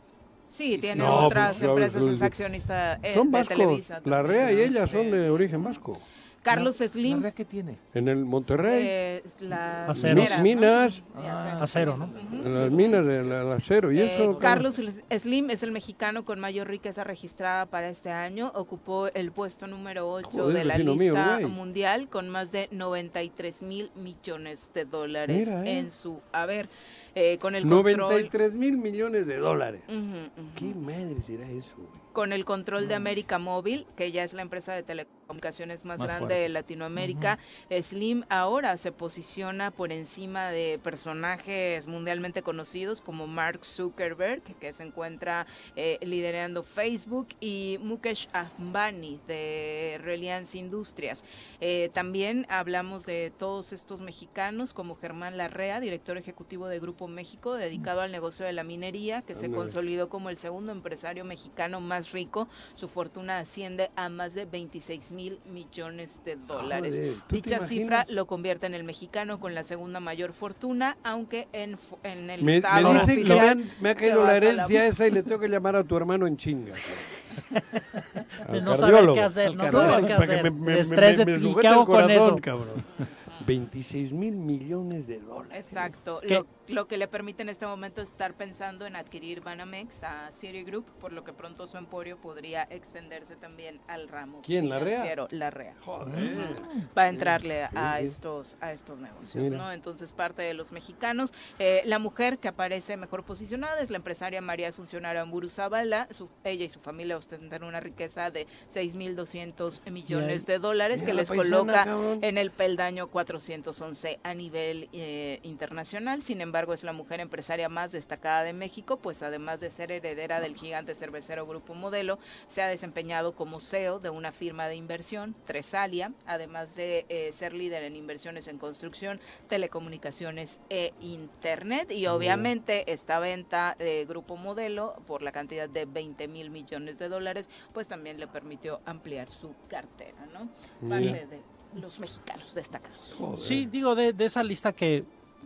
Sí, 0.49 0.77
tiene 0.79 1.03
No, 1.03 1.25
otras 1.27 1.57
pues, 1.57 1.69
empresas, 1.69 2.07
es 2.07 2.21
accionista 2.21 2.99
eh, 3.03 3.13
Son 3.13 3.29
de 3.31 3.37
vascos. 3.39 3.57
Televisa. 3.57 4.01
La 4.05 4.17
también, 4.17 4.25
REA 4.47 4.51
y 4.53 4.61
ella 4.61 4.87
son 4.87 5.11
de 5.11 5.29
origen 5.29 5.63
vasco. 5.63 5.99
Carlos 6.43 6.75
Slim. 6.77 7.21
¿La 7.21 7.31
qué 7.31 7.45
tiene? 7.45 7.77
En 7.93 8.07
el 8.07 8.25
Monterrey. 8.25 8.83
eh, 8.85 9.23
la 9.39 9.85
Acero. 9.85 10.15
Minera, 10.15 10.37
¿no? 10.37 10.43
minas. 10.43 11.01
De 11.21 11.27
acero. 11.29 11.61
Acero, 11.63 11.97
¿no? 11.97 12.05
Ujú. 12.05 12.47
En 12.47 12.55
las 12.59 12.71
minas 12.71 13.05
del 13.05 13.31
acero. 13.51 13.91
Y 13.91 13.99
Eh, 14.01 14.13
eso... 14.13 14.37
Carlos 14.39 14.79
Slim 15.17 15.49
es 15.49 15.63
el 15.63 15.71
mexicano 15.71 16.25
con 16.25 16.39
mayor 16.39 16.67
riqueza 16.67 17.03
registrada 17.03 17.65
para 17.65 17.89
este 17.89 18.11
año. 18.11 18.51
Ocupó 18.55 19.07
el 19.07 19.31
puesto 19.31 19.67
número 19.67 20.11
8 20.11 20.29
Joder, 20.31 20.57
de 20.57 20.65
la 20.65 20.77
mío, 20.77 20.93
lista 20.93 21.37
güey. 21.39 21.45
mundial 21.45 22.09
con 22.09 22.29
más 22.29 22.51
de 22.51 22.67
93 22.71 23.61
mil 23.61 23.91
millones 23.95 24.69
de 24.73 24.85
dólares 24.85 25.47
Mira, 25.47 25.63
eh. 25.65 25.79
en 25.79 25.91
su 25.91 26.21
haber. 26.31 26.67
Eh, 27.15 27.37
con 27.37 27.55
el 27.55 27.63
control, 27.63 27.97
93 27.97 28.53
mil 28.53 28.77
millones 28.77 29.27
de 29.27 29.37
dólares. 29.37 29.81
Ujú, 29.87 29.97
ujú. 29.97 30.49
¿Qué 30.55 30.73
madre 30.75 31.21
será 31.21 31.49
eso? 31.49 31.75
con 32.13 32.31
el 32.31 32.45
control 32.45 32.87
de 32.87 32.93
América 32.93 33.39
Móvil, 33.39 33.87
que 33.95 34.11
ya 34.11 34.23
es 34.23 34.33
la 34.33 34.43
empresa 34.43 34.73
de 34.73 34.83
telecomunicaciones 34.83 35.22
más, 35.27 35.83
Más 35.83 35.99
grande 35.99 36.19
fuerte. 36.19 36.33
de 36.33 36.49
Latinoamérica. 36.49 37.39
Slim 37.81 38.23
ahora 38.29 38.77
se 38.77 38.91
posiciona 38.91 39.71
por 39.71 39.91
encima 39.91 40.49
de 40.49 40.79
personajes 40.83 41.87
mundialmente 41.87 42.41
conocidos 42.41 43.01
como 43.01 43.27
Mark 43.27 43.65
Zuckerberg, 43.65 44.41
que 44.59 44.73
se 44.73 44.83
encuentra 44.83 45.45
eh, 45.75 45.99
liderando 46.01 46.63
Facebook, 46.63 47.27
y 47.39 47.77
Mukesh 47.81 48.29
Ambani 48.33 49.19
de 49.27 49.99
Reliance 50.03 50.57
Industrias. 50.57 51.23
Eh, 51.61 51.89
también 51.93 52.45
hablamos 52.49 53.05
de 53.05 53.31
todos 53.37 53.73
estos 53.73 54.01
mexicanos 54.01 54.73
como 54.73 54.95
Germán 54.95 55.37
Larrea, 55.37 55.79
director 55.79 56.17
ejecutivo 56.17 56.67
de 56.67 56.79
Grupo 56.79 57.07
México, 57.07 57.55
dedicado 57.55 58.01
al 58.01 58.11
negocio 58.11 58.45
de 58.45 58.53
la 58.53 58.63
minería, 58.63 59.21
que 59.21 59.35
se 59.35 59.51
consolidó 59.51 60.09
como 60.09 60.29
el 60.29 60.37
segundo 60.37 60.71
empresario 60.71 61.25
mexicano 61.25 61.81
más 61.81 62.11
rico. 62.11 62.47
Su 62.75 62.87
fortuna 62.87 63.39
asciende 63.39 63.91
a 63.95 64.09
más 64.09 64.33
de 64.33 64.45
26 64.45 65.11
mil 65.15 65.39
millones 65.45 66.11
de 66.25 66.35
dólares. 66.35 66.93
Joder, 66.95 67.13
¿tú 67.13 67.21
te 67.27 67.35
Dicha 67.35 67.67
cifra 67.67 68.05
lo 68.09 68.25
convierte 68.25 68.65
en 68.65 68.73
el 68.73 68.83
mexicano 68.83 69.39
con 69.39 69.53
la 69.55 69.63
segunda 69.63 69.99
mayor 69.99 70.33
fortuna, 70.33 70.97
aunque 71.03 71.47
en, 71.53 71.77
en 72.03 72.29
el 72.29 72.41
Me, 72.41 72.45
me 72.53 72.55
estado 72.57 72.93
dicen 72.93 73.07
que 73.07 73.13
me, 73.15 73.21
oficial 73.21 73.49
han- 73.49 73.67
me 73.81 73.89
ha 73.89 73.95
caído 73.95 74.23
la 74.25 74.37
herencia 74.37 74.85
esa 74.85 75.07
y 75.07 75.11
le 75.11 75.23
tengo 75.23 75.39
que 75.39 75.47
llamar 75.47 75.75
a 75.75 75.83
tu 75.83 75.95
hermano 75.97 76.27
en 76.27 76.37
chinga. 76.37 76.73
De 78.51 78.61
no 78.61 78.75
saber 78.75 79.09
qué 79.13 79.21
hacer, 79.21 79.55
no 79.55 79.69
saber 79.71 80.05
qué 80.05 80.13
hacer. 80.13 80.43
me- 80.43 80.51
me- 80.51 80.57
El 80.71 80.75
me- 80.75 80.79
estrés 80.79 81.17
me- 81.19 81.25
de- 81.25 81.37
me 81.39 81.49
¿y 81.49 81.55
qué 81.55 81.67
hago 81.67 81.85
con 81.85 82.09
eso? 82.11 82.35
cabrón. 82.41 82.83
26 83.45 84.13
mil 84.13 84.35
millones 84.35 85.05
de 85.07 85.19
dólares. 85.19 85.65
Exacto, 85.67 86.21
¿Qué? 86.25 86.35
lo, 86.35 86.47
lo 86.67 86.87
que 86.87 86.97
le 86.97 87.07
permite 87.07 87.41
en 87.41 87.49
este 87.49 87.65
momento 87.65 88.01
estar 88.01 88.33
pensando 88.35 88.85
en 88.85 88.95
adquirir 88.95 89.41
Banamex 89.41 90.03
a 90.03 90.31
Citigroup, 90.31 90.85
por 90.99 91.11
lo 91.11 91.23
que 91.25 91.33
pronto 91.33 91.67
su 91.67 91.77
emporio 91.77 92.17
podría 92.17 92.63
extenderse 92.69 93.35
también 93.35 93.81
al 93.87 94.07
ramo 94.07 94.41
¿Quién, 94.45 94.65
financiero, 94.65 95.27
Larrea. 95.31 95.75
Joder. 95.81 96.23
Ujú. 96.23 96.87
Va 96.97 97.03
a 97.03 97.09
entrarle 97.09 97.67
a 97.75 97.99
estos 97.99 98.55
a 98.61 98.71
estos 98.71 98.99
negocios, 98.99 99.43
Mira. 99.43 99.57
¿no? 99.57 99.71
Entonces 99.73 100.13
parte 100.13 100.41
de 100.41 100.53
los 100.53 100.71
mexicanos. 100.71 101.33
Eh, 101.59 101.81
la 101.85 101.99
mujer 101.99 102.37
que 102.39 102.47
aparece 102.47 102.95
mejor 102.95 103.23
posicionada 103.25 103.81
es 103.81 103.89
la 103.89 103.97
empresaria 103.97 104.39
María 104.41 104.69
Asunción 104.69 105.05
Aramburu 105.05 105.49
Zavala. 105.49 106.07
Su- 106.11 106.29
ella 106.45 106.63
y 106.63 106.69
su 106.69 106.79
familia 106.79 107.17
ostentan 107.17 107.63
una 107.63 107.81
riqueza 107.81 108.31
de 108.31 108.47
6.200 108.73 109.81
millones 109.91 110.45
de 110.45 110.59
dólares 110.59 111.01
Mira 111.01 111.07
que 111.07 111.13
la 111.13 111.21
les 111.23 111.29
paisana, 111.29 111.49
coloca 111.57 111.83
cabrón. 111.85 112.19
en 112.21 112.37
el 112.37 112.51
peldaño 112.51 113.07
411 113.07 114.19
a 114.23 114.33
nivel 114.33 114.87
eh, 114.93 115.39
internacional. 115.43 116.21
Sin 116.23 116.39
embargo, 116.39 116.52
es 116.53 116.83
la 116.83 116.93
mujer 116.93 117.19
empresaria 117.19 117.67
más 117.67 117.91
destacada 117.91 118.43
de 118.43 118.53
México, 118.53 118.97
pues 118.97 119.23
además 119.23 119.59
de 119.59 119.71
ser 119.71 119.91
heredera 119.91 120.39
del 120.39 120.55
gigante 120.55 120.93
cervecero 120.93 121.47
Grupo 121.47 121.73
Modelo, 121.73 122.19
se 122.47 122.61
ha 122.61 122.67
desempeñado 122.67 123.35
como 123.35 123.59
CEO 123.59 123.99
de 123.99 124.11
una 124.11 124.31
firma 124.31 124.67
de 124.67 124.75
inversión, 124.75 125.35
Tresalia, 125.45 126.13
además 126.27 126.75
de 126.75 127.05
eh, 127.09 127.31
ser 127.31 127.53
líder 127.53 127.83
en 127.83 127.95
inversiones 127.95 128.47
en 128.47 128.59
construcción, 128.59 129.19
telecomunicaciones 129.47 130.61
e 130.69 130.93
Internet. 131.01 131.91
Y 131.91 132.05
obviamente 132.05 132.91
esta 132.91 133.17
venta 133.17 133.75
de 133.79 134.05
Grupo 134.05 134.37
Modelo 134.37 135.01
por 135.07 135.23
la 135.23 135.31
cantidad 135.31 135.67
de 135.67 135.85
20 135.85 136.27
mil 136.27 136.51
millones 136.51 136.99
de 136.99 137.09
dólares, 137.09 137.49
pues 137.73 137.87
también 137.87 138.19
le 138.19 138.27
permitió 138.27 138.79
ampliar 138.85 139.31
su 139.31 139.55
cartera, 139.67 140.27
¿no? 140.31 140.49
Parte 140.87 141.25
de 141.25 141.41
los 141.81 141.99
mexicanos 141.99 142.53
destacados. 142.53 143.15
Sí, 143.37 143.65
digo, 143.65 143.95
de, 143.95 144.13
de 144.13 144.25
esa 144.25 144.43
lista 144.43 144.71
que 144.71 145.03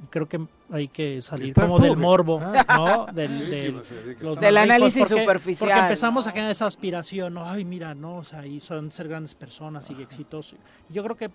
creo 0.09 0.27
que 0.27 0.45
hay 0.69 0.87
que 0.87 1.21
salir 1.21 1.53
como 1.53 1.77
tú, 1.77 1.83
del 1.83 1.97
morbo, 1.97 2.39
Ah. 2.43 3.05
¿no? 3.07 3.13
Del, 3.13 3.39
Sí, 3.39 3.45
del- 3.49 3.73
los 3.75 3.85
estás- 3.87 4.39
Del 4.41 4.57
análisis 4.57 4.99
porque- 5.07 5.19
superficial, 5.21 5.69
Porque 5.69 5.79
empezamos 5.79 6.25
¿no? 6.25 6.29
a 6.29 6.31
generar 6.33 6.51
esa 6.51 6.65
aspiración, 6.65 7.33
¿no? 7.33 7.45
Ay, 7.45 7.65
mira, 7.65 7.95
¿no? 7.95 8.17
O 8.17 8.23
sea, 8.23 8.39
ahí 8.39 8.59
son 8.59 8.91
ser 8.91 9.07
grandes 9.07 9.35
personas 9.35 9.89
y 9.89 10.01
exitosos. 10.01 10.57
Yo 10.89 11.03
creo 11.03 11.15
que 11.15 11.29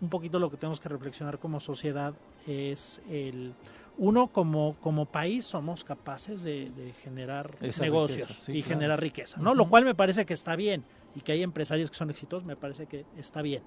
un, 0.00 0.08
poquito 0.08 0.38
lo 0.38 0.50
que 0.50 0.56
tenemos 0.56 0.80
que 0.80 0.88
reflexionar 0.88 1.38
como 1.38 1.60
sociedad 1.60 2.14
es 2.46 3.00
el... 3.10 3.54
Uno, 3.98 4.26
como, 4.28 4.76
como 4.82 5.06
país, 5.06 5.46
somos 5.46 5.82
capaces 5.82 6.42
de, 6.42 6.70
de 6.70 6.92
generar 7.02 7.56
Esa 7.62 7.82
negocios 7.82 8.28
riqueza, 8.28 8.44
sí, 8.44 8.52
y 8.52 8.62
claro. 8.62 8.76
generar 8.78 9.00
riqueza, 9.00 9.40
¿no? 9.40 9.54
Lo 9.54 9.68
cual 9.70 9.84
me 9.86 9.94
parece 9.94 10.26
que 10.26 10.34
está 10.34 10.54
bien 10.54 10.84
y 11.14 11.22
que 11.22 11.32
hay 11.32 11.42
empresarios 11.42 11.90
que 11.90 11.96
son 11.96 12.10
exitosos, 12.10 12.44
me 12.44 12.56
parece 12.56 12.86
que 12.86 13.06
está 13.16 13.40
bien 13.40 13.62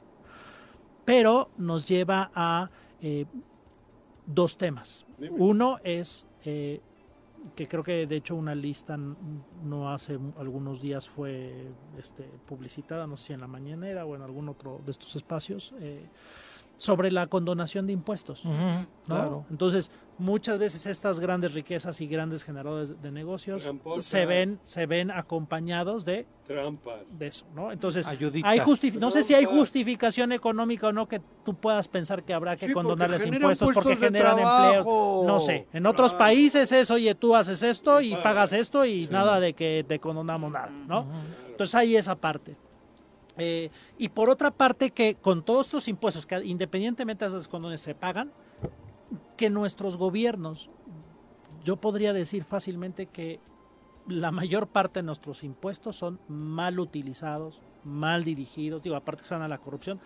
pero 1.06 1.50
nos 1.58 1.88
lleva 1.88 2.30
a 2.36 2.70
eh, 3.02 3.26
dos 4.34 4.58
temas. 4.58 5.06
Dime. 5.18 5.36
Uno 5.40 5.80
es 5.84 6.28
eh, 6.46 6.82
que 7.56 7.68
creo 7.68 7.84
que 7.84 8.06
de 8.06 8.16
hecho 8.16 8.36
una 8.36 8.56
lista 8.56 8.98
no 8.98 9.92
hace 9.92 10.20
algunos 10.38 10.82
días 10.82 11.10
fue 11.10 11.72
este, 11.98 12.24
publicitada, 12.46 13.08
no 13.08 13.18
sé 13.18 13.28
si 13.28 13.34
en 13.34 13.42
la 13.42 13.48
mañanera 13.48 14.06
o 14.06 14.16
en 14.16 14.22
algún 14.22 14.50
otro 14.50 14.82
de 14.86 14.92
estos 14.92 15.16
espacios, 15.16 15.74
eh, 15.80 16.06
sobre 16.80 17.12
la 17.12 17.28
condonación 17.28 17.86
de 17.88 17.94
impuestos. 17.94 18.44
¿no? 18.46 18.88
claro. 19.06 19.46
Entonces, 19.52 19.92
muchas 20.18 20.58
veces 20.60 20.86
estas 20.86 21.20
grandes 21.20 21.54
riquezas 21.54 22.00
y 22.02 22.08
grandes 22.08 22.44
generadores 22.46 23.02
de 23.02 23.12
negocios 23.12 23.62
Tramposas. 23.64 24.06
se 24.06 24.26
ven, 24.26 24.60
se 24.64 24.86
ven 24.86 25.12
acompañados 25.12 26.06
de 26.06 26.26
Trampas. 26.48 27.02
de 27.12 27.28
eso, 27.28 27.46
¿no? 27.54 27.72
Entonces, 27.74 28.08
Ayuditas. 28.08 28.50
hay 28.50 28.60
justi- 28.60 28.98
no 28.98 29.12
sé 29.12 29.24
si 29.24 29.34
hay 29.34 29.44
justificación 29.46 30.32
económica 30.32 30.88
o 30.88 30.94
no 30.94 31.08
que 31.08 31.22
tú 31.44 31.54
puedas 31.54 31.90
pensar 31.90 32.24
que 32.24 32.34
habrá 32.34 32.56
que 32.56 32.68
Sí, 32.68 32.74
condonarles 32.74 33.26
impuestos 33.26 33.72
porque 33.74 33.98
generan 33.98 34.40
empleos. 34.40 34.86
No 34.86 35.40
sé. 35.42 35.68
En 35.74 35.86
otros 35.86 36.12
Claro. 36.14 36.26
países 36.26 36.72
es, 36.72 36.90
oye, 36.92 37.14
tú 37.14 37.36
haces 37.36 37.62
esto 37.62 38.00
y 38.00 38.12
pagas. 38.12 38.24
pagas 38.24 38.54
esto 38.54 38.86
y 38.86 39.08
nada 39.12 39.40
de 39.42 39.54
que 39.54 39.86
te 39.86 40.00
condonamos 40.00 40.50
nada, 40.52 40.70
¿no? 40.88 41.06
Entonces 41.50 41.76
hay 41.76 41.98
esa 41.98 42.16
parte. 42.16 42.56
Eh, 43.40 43.72
y 43.98 44.10
por 44.10 44.30
otra 44.30 44.52
parte 44.52 44.92
que 44.92 45.16
con 45.16 45.44
todos 45.44 45.68
estos 45.68 45.88
impuestos 45.88 46.26
que 46.26 46.44
independientemente 46.46 47.26
de 47.26 47.30
esas 47.30 47.48
condones 47.48 47.82
se 47.82 47.96
pagan, 47.96 48.32
que 49.38 49.50
nuestros 49.50 49.98
gobiernos, 49.98 50.70
yo 51.64 51.78
podría 51.78 52.14
decir 52.14 52.44
fácilmente 52.44 53.06
que 53.06 53.40
la 54.08 54.32
mayor 54.32 54.68
parte 54.68 55.00
de 55.00 55.04
nuestros 55.04 55.44
impuestos 55.44 55.96
son 55.96 56.20
mal 56.28 56.80
utilizados, 56.80 57.60
mal 57.84 58.24
dirigidos, 58.24 58.84
digo, 58.84 58.96
aparte 58.96 59.22
que 59.22 59.28
se 59.28 59.36
van 59.36 59.44
a 59.44 59.48
la 59.48 59.60
corrupción, 59.60 60.00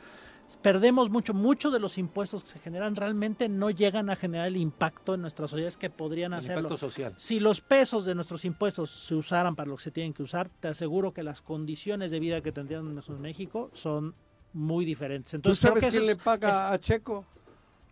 perdemos 0.62 1.10
mucho, 1.10 1.34
muchos 1.34 1.72
de 1.74 1.80
los 1.80 1.98
impuestos 1.98 2.44
que 2.44 2.50
se 2.52 2.60
generan 2.60 2.96
realmente 2.96 3.50
no 3.50 3.70
llegan 3.70 4.10
a 4.10 4.16
generar 4.16 4.48
el 4.48 4.58
impacto 4.58 5.14
en 5.16 5.22
nuestras 5.22 5.50
sociedades 5.50 5.78
que 5.78 5.90
podrían 5.90 6.34
El 6.34 6.40
hacerlo. 6.40 6.62
impacto 6.62 6.78
social. 6.78 7.14
Si 7.18 7.40
los 7.40 7.62
pesos 7.62 8.06
de 8.06 8.16
nuestros 8.16 8.46
impuestos 8.46 8.90
se 8.92 9.16
usaran 9.16 9.56
para 9.56 9.70
lo 9.70 9.78
que 9.78 9.84
se 9.84 9.92
tienen 9.92 10.14
que 10.14 10.24
usar, 10.24 10.50
te 10.60 10.68
aseguro 10.68 11.14
que 11.14 11.24
las 11.24 11.42
condiciones 11.42 12.12
de 12.12 12.20
vida 12.20 12.42
que 12.42 12.52
tendrían 12.52 12.86
en 13.08 13.22
México 13.22 13.70
son 13.74 14.14
muy 14.54 14.86
diferentes. 14.86 15.32
¿Tú 15.32 15.38
Entonces, 15.38 15.60
creo 15.62 15.72
sabes 15.74 15.84
que 15.86 15.90
quién 15.92 16.06
le 16.06 16.12
es- 16.14 16.18
paga 16.24 16.72
a 16.72 16.80
Checo? 16.80 17.26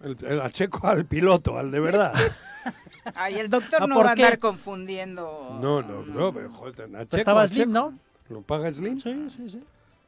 El, 0.02 0.18
el- 0.26 0.42
a 0.42 0.50
Checo 0.50 0.86
al 0.88 1.06
piloto, 1.06 1.58
al 1.58 1.72
de 1.72 1.80
verdad. 1.80 2.14
Ay, 3.16 3.36
el 3.36 3.50
doctor 3.50 3.82
¿Ah, 3.82 3.88
no 3.88 3.98
va 4.00 4.10
a 4.10 4.12
andar 4.12 4.38
confundiendo. 4.38 5.58
No, 5.62 5.82
no, 5.82 6.04
no, 6.06 6.32
pero 6.34 6.52
joder, 6.52 6.96
a 6.96 7.04
Checo, 7.06 7.16
estaba 7.18 7.42
a 7.42 7.48
Slim, 7.48 7.70
Checo. 7.70 7.72
¿no? 7.74 8.00
¿Lo 8.30 8.42
paga 8.44 8.72
Slim? 8.72 9.00
Sí, 9.00 9.28
sí, 9.36 9.50
sí. 9.50 9.64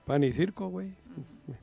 Pan 0.06 0.24
y 0.24 0.32
circo, 0.32 0.68
güey. 0.68 0.94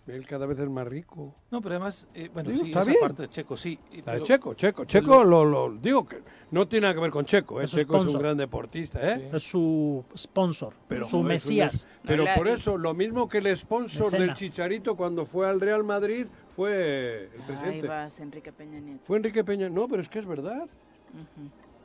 Él 0.07 0.27
cada 0.27 0.45
vez 0.47 0.59
es 0.59 0.69
más 0.69 0.87
rico. 0.87 1.35
No, 1.51 1.61
pero 1.63 1.77
además, 1.77 2.07
eh, 2.15 2.29
bueno, 2.33 2.51
Digo, 2.51 2.63
sí, 2.63 2.69
está 2.69 2.83
esa 2.83 2.91
bien. 2.91 3.01
parte 3.01 3.23
de 3.23 3.29
Checo, 3.31 3.57
sí. 3.57 3.79
eh, 3.91 4.03
La 4.05 4.13
de 4.13 4.19
pero- 4.19 4.25
Checo, 4.25 4.55
Checo. 4.55 4.85
Checo, 4.85 5.25
lo, 5.25 5.45
lo- 5.45 5.73
digo 5.81 6.07
que 6.07 6.23
no 6.51 6.69
tiene 6.69 6.83
nada 6.83 6.95
que 6.95 7.01
ver 7.01 7.11
con 7.11 7.25
Checo. 7.25 7.61
¿eh? 7.61 7.65
Es 7.65 7.71
su 7.71 7.77
Checo 7.79 7.97
es 7.99 8.15
un 8.15 8.21
gran 8.21 8.37
deportista, 8.37 9.01
¿eh? 9.15 9.31
Es 9.33 9.43
su 9.45 10.05
sponsor, 10.17 10.75
Pero, 10.89 11.07
su 11.09 11.23
mesías. 11.23 11.87
un- 12.03 12.07
Pero 12.09 12.25
por 12.37 12.49
eso, 12.49 12.77
lo 12.77 12.93
mismo 12.93 13.29
que 13.29 13.39
el 13.39 13.57
sponsor 13.57 14.11
del. 14.11 14.35
Chicharito 14.35 14.97
cuando 14.97 15.25
fue 15.25 15.49
al 15.49 15.61
Real 15.61 15.83
Madrid 15.85 16.27
fue 16.55 17.25
el 17.35 17.41
Ahí 17.41 17.47
presidente. 17.47 17.89
vas, 17.89 18.21
Enrique 18.21 18.53
Peña 18.53 18.81
Nieto. 18.81 19.01
Fue 19.05 19.17
Enrique 19.17 19.43
Peña. 19.45 19.69
No, 19.71 19.89
pero 19.89 20.03
es 20.03 20.09
que 20.09 20.19
es 20.19 20.27
verdad. 20.27 20.69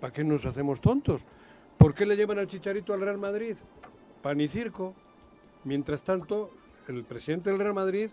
¿Para 0.01 0.11
qué 0.11 0.23
nos 0.23 0.45
hacemos 0.45 0.81
tontos? 0.81 1.21
¿Por 1.77 1.93
qué 1.93 2.05
le 2.05 2.15
llevan 2.15 2.39
al 2.39 2.47
Chicharito 2.47 2.93
al 2.93 3.01
Real 3.01 3.17
Madrid? 3.17 3.55
Pan 4.21 4.39
y 4.41 4.47
circo. 4.47 4.93
Mientras 5.63 6.03
tanto, 6.03 6.51
el 6.91 7.03
presidente 7.03 7.49
del 7.49 7.59
Real 7.59 7.73
Madrid 7.73 8.09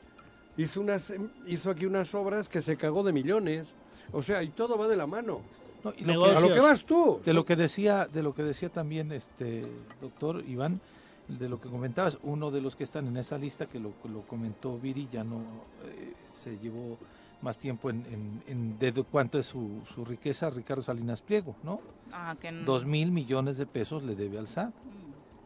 hizo, 0.56 0.80
unas, 0.80 1.12
hizo 1.46 1.70
aquí 1.70 1.86
unas 1.86 2.14
obras 2.14 2.48
que 2.48 2.62
se 2.62 2.76
cagó 2.76 3.02
de 3.02 3.12
millones. 3.12 3.68
O 4.12 4.22
sea, 4.22 4.42
y 4.42 4.48
todo 4.48 4.76
va 4.76 4.88
de 4.88 4.96
la 4.96 5.06
mano. 5.06 5.40
No, 5.84 5.92
y 5.96 6.04
a 6.10 6.40
lo 6.40 6.54
que 6.54 6.60
vas 6.60 6.84
tú. 6.84 7.20
De 7.24 7.32
lo 7.32 7.44
que 7.44 7.56
decía, 7.56 8.06
de 8.06 8.22
lo 8.22 8.34
que 8.34 8.42
decía 8.42 8.68
también 8.68 9.10
este 9.12 9.64
doctor 10.00 10.44
Iván, 10.46 10.80
de 11.26 11.48
lo 11.48 11.60
que 11.60 11.68
comentabas, 11.68 12.18
uno 12.22 12.50
de 12.50 12.60
los 12.60 12.76
que 12.76 12.84
están 12.84 13.06
en 13.06 13.16
esa 13.16 13.38
lista 13.38 13.66
que 13.66 13.80
lo, 13.80 13.92
lo 14.12 14.22
comentó 14.22 14.78
Viri 14.78 15.08
ya 15.10 15.24
no 15.24 15.38
eh, 15.84 16.12
se 16.32 16.58
llevó 16.58 16.98
más 17.40 17.58
tiempo 17.58 17.90
en, 17.90 18.04
en, 18.06 18.42
en 18.46 18.78
de 18.78 18.92
cuánto 19.02 19.38
es 19.38 19.46
su, 19.46 19.80
su 19.92 20.04
riqueza 20.04 20.50
Ricardo 20.50 20.82
Salinas 20.82 21.20
Pliego, 21.20 21.56
¿no? 21.64 21.80
Ah, 22.12 22.36
que 22.40 22.52
no. 22.52 22.64
Dos 22.64 22.84
mil 22.84 23.10
millones 23.10 23.58
de 23.58 23.66
pesos 23.66 24.02
le 24.04 24.14
debe 24.14 24.38
al 24.38 24.46
SAT. 24.46 24.72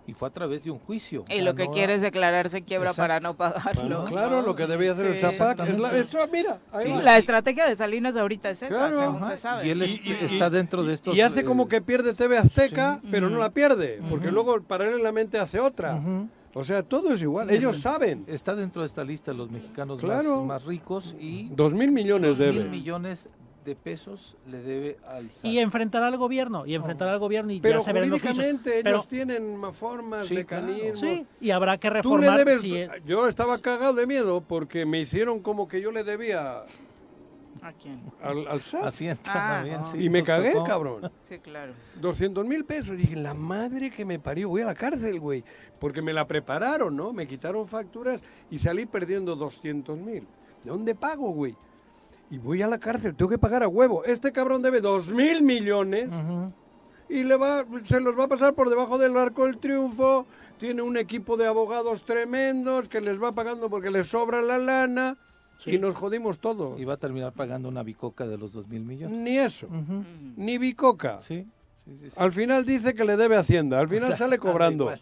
Y 0.06 0.12
fue 0.14 0.28
a 0.28 0.30
través 0.30 0.62
de 0.62 0.70
un 0.70 0.78
juicio. 0.78 1.24
Y 1.28 1.40
lo 1.40 1.54
que 1.54 1.68
quiere 1.68 1.94
es 1.94 2.00
declararse 2.02 2.62
quiebra 2.62 2.90
Exacto. 2.90 3.02
para 3.04 3.20
no 3.20 3.34
pagarlo. 3.36 4.04
Claro, 4.04 4.42
lo 4.42 4.54
que 4.54 4.66
debía 4.66 4.92
hacer 4.92 5.06
el 5.06 5.14
Sí. 5.14 5.20
Zapac 5.20 5.60
es 5.68 5.78
la- 5.78 5.96
eso, 5.96 6.18
mira, 6.32 6.58
ahí 6.72 6.86
Sí, 6.86 6.92
la 7.02 7.18
estrategia 7.18 7.66
de 7.68 7.74
Salinas 7.76 8.16
ahorita 8.16 8.50
es 8.50 8.62
esa, 8.62 8.68
Claro. 8.68 9.00
según 9.00 9.26
se 9.26 9.36
sabe. 9.36 9.66
Y 9.66 9.70
él 9.70 9.82
es- 9.82 10.00
está 10.32 10.48
dentro 10.50 10.84
de 10.84 10.94
estos. 10.94 11.16
Y 11.16 11.20
hace 11.20 11.40
eh, 11.40 11.44
como 11.44 11.68
que 11.68 11.80
pierde 11.80 12.14
TV 12.14 12.38
Azteca, 12.38 13.00
sí. 13.02 13.08
pero 13.10 13.28
no 13.30 13.38
la 13.38 13.50
pierde, 13.50 14.00
porque 14.08 14.26
Ujú. 14.26 14.34
luego 14.34 14.60
paralelamente 14.62 15.38
hace 15.38 15.58
otra. 15.58 16.00
O 16.54 16.64
sea, 16.64 16.82
todo 16.82 17.12
es 17.12 17.20
igual. 17.20 17.48
Sí, 17.50 17.56
Ellos 17.56 17.76
está- 17.76 17.92
saben. 17.92 18.24
Está 18.28 18.54
dentro 18.54 18.80
de 18.82 18.88
esta 18.88 19.04
lista 19.04 19.32
los 19.34 19.50
mexicanos 19.50 20.00
Claro. 20.00 20.36
más, 20.36 20.62
más 20.62 20.64
ricos 20.64 21.14
y 21.20 21.48
Dos 21.50 21.74
mil 21.74 21.90
millones 21.92 22.38
dos 22.38 22.54
mil 22.54 22.70
millones 22.70 23.28
de 23.66 23.74
pesos 23.76 24.36
le 24.46 24.62
debe 24.62 24.96
al 25.06 25.28
SAT. 25.30 25.44
Y 25.44 25.58
enfrentará 25.58 26.06
al 26.06 26.16
gobierno, 26.16 26.64
y 26.64 26.74
enfrentará 26.74 27.12
al 27.12 27.18
gobierno 27.18 27.52
y 27.52 27.60
Pero 27.60 27.80
ya 27.80 27.84
se 27.84 27.92
verán 27.92 28.08
los 28.10 28.20
juicios. 28.20 28.38
jurídicamente 28.38 28.80
Pero- 28.82 28.96
ellos 28.96 29.08
tienen 29.08 29.56
ma- 29.56 29.72
formas, 29.72 30.26
Sí, 30.28 30.42
claro. 30.44 30.66
mecanismos. 30.66 31.00
Sí, 31.00 31.26
y 31.40 31.50
habrá 31.50 31.76
que 31.76 31.88
Tú 31.88 31.94
le 31.94 32.02
reformar. 32.02 32.38
debes, 32.38 32.60
si 32.62 32.76
es- 32.78 32.88
yo 33.04 33.28
estaba 33.28 33.58
cagado 33.58 33.92
de 33.92 34.06
miedo 34.06 34.40
porque 34.40 34.86
me 34.86 35.00
hicieron 35.00 35.40
como 35.40 35.68
que 35.68 35.80
yo 35.82 35.90
le 35.90 36.04
debía 36.04 36.62
¿A 37.62 37.72
quién? 37.72 38.00
al, 38.22 38.46
al 38.46 38.60
SAT. 38.60 38.84
Hacienda 38.86 39.20
Ah. 39.26 39.56
también, 39.56 39.84
sí, 39.84 40.04
y 40.04 40.08
me 40.08 40.18
nos 40.20 40.26
cagué, 40.28 40.52
tocó. 40.52 40.64
cabrón. 40.64 41.10
Sí, 41.28 41.38
claro. 41.40 41.72
200 42.00 42.46
mil 42.46 42.64
pesos. 42.64 42.96
Dije, 42.96 43.16
la 43.16 43.34
madre 43.34 43.90
que 43.90 44.04
me 44.04 44.18
parió, 44.20 44.48
voy 44.48 44.62
a 44.62 44.66
la 44.66 44.74
cárcel, 44.74 45.18
güey. 45.18 45.42
Porque 45.80 46.00
me 46.00 46.12
la 46.12 46.26
prepararon, 46.26 46.94
¿no? 46.96 47.12
Me 47.12 47.26
quitaron 47.26 47.66
facturas 47.66 48.20
y 48.50 48.58
salí 48.60 48.86
perdiendo 48.86 49.34
200 49.34 49.98
mil. 49.98 50.26
¿De 50.62 50.70
dónde 50.70 50.94
pago, 50.94 51.30
güey? 51.32 51.54
Y 52.30 52.38
voy 52.38 52.62
a 52.62 52.66
la 52.66 52.78
cárcel, 52.78 53.14
tengo 53.14 53.28
que 53.30 53.38
pagar 53.38 53.62
a 53.62 53.68
huevo. 53.68 54.04
Este 54.04 54.32
cabrón 54.32 54.62
debe 54.62 54.80
2 54.80 55.10
mil 55.10 55.42
millones 55.42 56.08
y 57.08 57.22
le 57.22 57.36
va, 57.36 57.64
se 57.84 58.00
los 58.00 58.18
va 58.18 58.24
a 58.24 58.28
pasar 58.28 58.54
por 58.54 58.68
debajo 58.68 58.98
del 58.98 59.16
arco 59.16 59.46
del 59.46 59.58
triunfo. 59.58 60.26
Tiene 60.58 60.82
un 60.82 60.96
equipo 60.96 61.36
de 61.36 61.46
abogados 61.46 62.04
tremendos 62.04 62.88
que 62.88 63.00
les 63.00 63.22
va 63.22 63.32
pagando 63.32 63.68
porque 63.68 63.90
les 63.90 64.08
sobra 64.08 64.40
la 64.42 64.58
lana 64.58 65.16
y 65.66 65.78
nos 65.78 65.94
jodimos 65.94 66.38
todos. 66.38 66.80
Y 66.80 66.84
va 66.84 66.94
a 66.94 66.96
terminar 66.96 67.32
pagando 67.32 67.68
una 67.68 67.82
bicoca 67.82 68.26
de 68.26 68.38
los 68.38 68.52
dos 68.52 68.66
mil 68.66 68.84
millones. 68.84 69.16
Ni 69.16 69.38
eso, 69.38 69.68
ni 70.36 70.58
bicoca. 70.58 71.20
Sí, 71.20 71.46
sí, 71.86 71.96
sí, 72.00 72.10
sí. 72.10 72.16
Al 72.18 72.32
final 72.32 72.64
dice 72.64 72.94
que 72.94 73.04
le 73.04 73.16
debe 73.16 73.36
Hacienda, 73.36 73.80
al 73.80 73.88
final 73.88 74.14
sale 74.18 74.38
cobrando. 74.38 74.92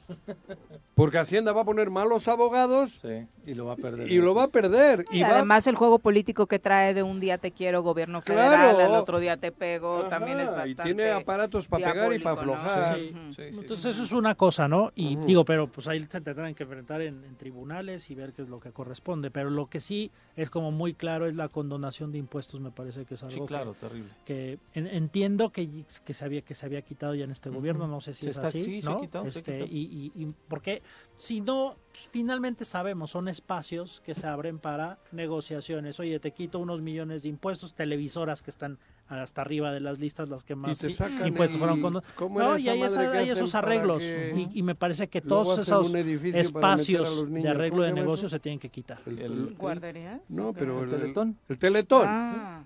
Porque 0.94 1.19
Hacienda 1.19 1.52
va 1.52 1.62
a 1.62 1.65
poner 1.65 1.90
malos 1.90 2.28
abogados 2.28 3.01
Sí, 3.02 3.27
y 3.47 3.55
lo 3.55 3.65
va 3.66 3.73
a 3.73 3.77
perder. 3.77 4.11
y 4.12 4.19
lo 4.19 4.32
va 4.32 4.44
a 4.44 4.48
perder. 4.48 5.05
Y, 5.11 5.19
Y 5.19 5.23
va, 5.23 5.31
además 5.31 5.66
el 5.66 5.74
juego 5.74 5.98
político 5.98 6.47
que 6.47 6.61
trae 6.61 6.94
de 6.94 7.02
un 7.02 7.19
día 7.19 7.36
te 7.39 7.51
quiero 7.51 7.82
gobierno 7.82 8.23
Claro. 8.23 8.52
federal, 8.52 8.81
al 8.81 8.94
otro 9.01 9.19
día 9.19 9.36
te 9.36 9.51
pego, 9.51 10.02
Ajá, 10.02 10.11
también 10.11 10.39
es 10.39 10.47
y 10.47 10.51
bastante 10.51 10.82
tiene 10.85 11.11
aparatos 11.11 11.66
pa' 11.66 11.78
pegar 11.78 12.12
y 12.12 12.19
pa' 12.20 12.35
diabólico, 12.35 12.47
¿no? 12.47 12.52
aflojar. 12.55 12.97
Sí. 12.97 13.11
Ujú. 13.11 13.61
Entonces 13.61 13.86
eso 13.94 14.05
es 14.05 14.12
una 14.12 14.36
cosa, 14.36 14.69
¿no? 14.69 14.93
Y 14.94 15.16
digo, 15.16 15.44
pero 15.44 15.66
pues 15.66 15.89
ahí 15.89 15.98
se 16.01 16.20
tendrán 16.20 16.55
que 16.55 16.62
enfrentar 16.62 17.01
en, 17.02 17.24
en 17.24 17.35
tribunales 17.36 18.09
y 18.11 18.15
ver 18.15 18.32
qué 18.32 18.43
es 18.43 18.48
lo 18.48 18.61
que 18.61 18.70
corresponde. 18.70 19.32
Pero 19.32 19.51
lo 19.51 19.66
que 19.66 19.81
sí 19.81 20.12
es 20.36 20.48
como 20.48 20.70
muy 20.70 20.94
claro 20.94 21.27
es 21.27 21.35
la 21.35 21.48
condonación 21.48 22.12
de 22.12 22.19
impuestos, 22.19 22.61
me 22.61 22.70
parece 22.70 23.05
que 23.05 23.15
es 23.15 23.23
algo 23.24 23.35
Sí, 23.35 23.40
que- 23.40 23.47
claro, 23.47 23.74
terrible. 23.74 24.11
que 24.24 24.59
en- 24.74 24.86
entiendo 24.86 25.51
que, 25.51 25.69
que 26.05 26.15
se 26.15 26.24
había 26.24 26.43
que 26.43 26.55
se 26.55 26.66
había 26.66 26.74
quitado 26.83 27.15
ya 27.15 27.25
en 27.25 27.31
este 27.31 27.51
gobierno, 27.51 27.87
no 27.87 28.01
sé 28.01 28.15
si 28.15 28.25
Se 28.25 28.31
es 28.31 28.37
está- 28.37 28.49
así, 28.49 28.65
sí, 28.65 28.83
se 28.83 28.89
ha 28.89 28.93
¿no? 28.95 29.01
quitado, 29.01 29.25
se 29.25 29.29
ha 29.29 29.41
Este, 29.41 29.53
quitado. 29.59 29.71
y, 29.73 30.13
y- 30.17 30.23
y 30.23 30.35
porque 30.49 30.83
si 31.17 31.41
no, 31.41 31.77
pues, 31.91 32.09
finalmente 32.11 32.65
sabemos, 32.65 33.11
son 33.11 33.29
espacios 33.29 34.01
que 34.05 34.15
se 34.15 34.27
abren 34.27 34.59
para 34.59 34.99
negociaciones. 35.13 35.99
Oye, 36.01 36.19
te 36.21 36.33
quito 36.33 36.59
unos 36.59 36.81
millones 36.83 37.23
de 37.23 37.29
impuestos, 37.29 37.75
televisoras 37.75 38.43
que 38.43 38.51
están 38.51 38.79
hasta 39.07 39.43
arriba 39.43 39.71
de 39.71 39.81
las 39.81 39.99
listas, 39.99 40.29
las 40.31 40.45
que 40.45 40.55
más 40.55 40.79
te 40.79 40.87
sí, 40.89 40.95
sacan 40.95 41.27
impuestos 41.29 41.59
fueron 41.59 41.83
con... 41.83 42.03
¿cómo 42.17 42.39
No, 42.39 42.57
y 42.59 42.69
hay, 42.71 42.81
esa- 42.83 43.11
hay 43.13 43.29
esos 43.29 43.55
arreglos 43.55 43.99
que- 44.01 44.33
y, 44.55 44.59
y 44.59 44.63
me 44.63 44.75
parece 44.75 45.09
que 45.09 45.21
todos 45.21 45.59
esos 45.59 45.95
espacios 45.95 47.31
de 47.33 47.49
arreglo 47.49 47.77
¿Cómo 47.79 47.83
de 47.85 47.93
negocios 47.93 48.31
se 48.31 48.39
tienen 48.41 48.59
que 48.59 48.71
quitar. 48.71 49.01
El- 49.07 49.19
el- 49.19 49.55
¿Guarderías? 49.57 50.21
no, 50.31 50.53
pero 50.53 50.83
¿El 50.83 50.93
el, 50.95 51.01
Teletón? 51.01 51.39
el 51.49 51.59
Teletón. 51.59 52.07
Ah, 52.09 52.65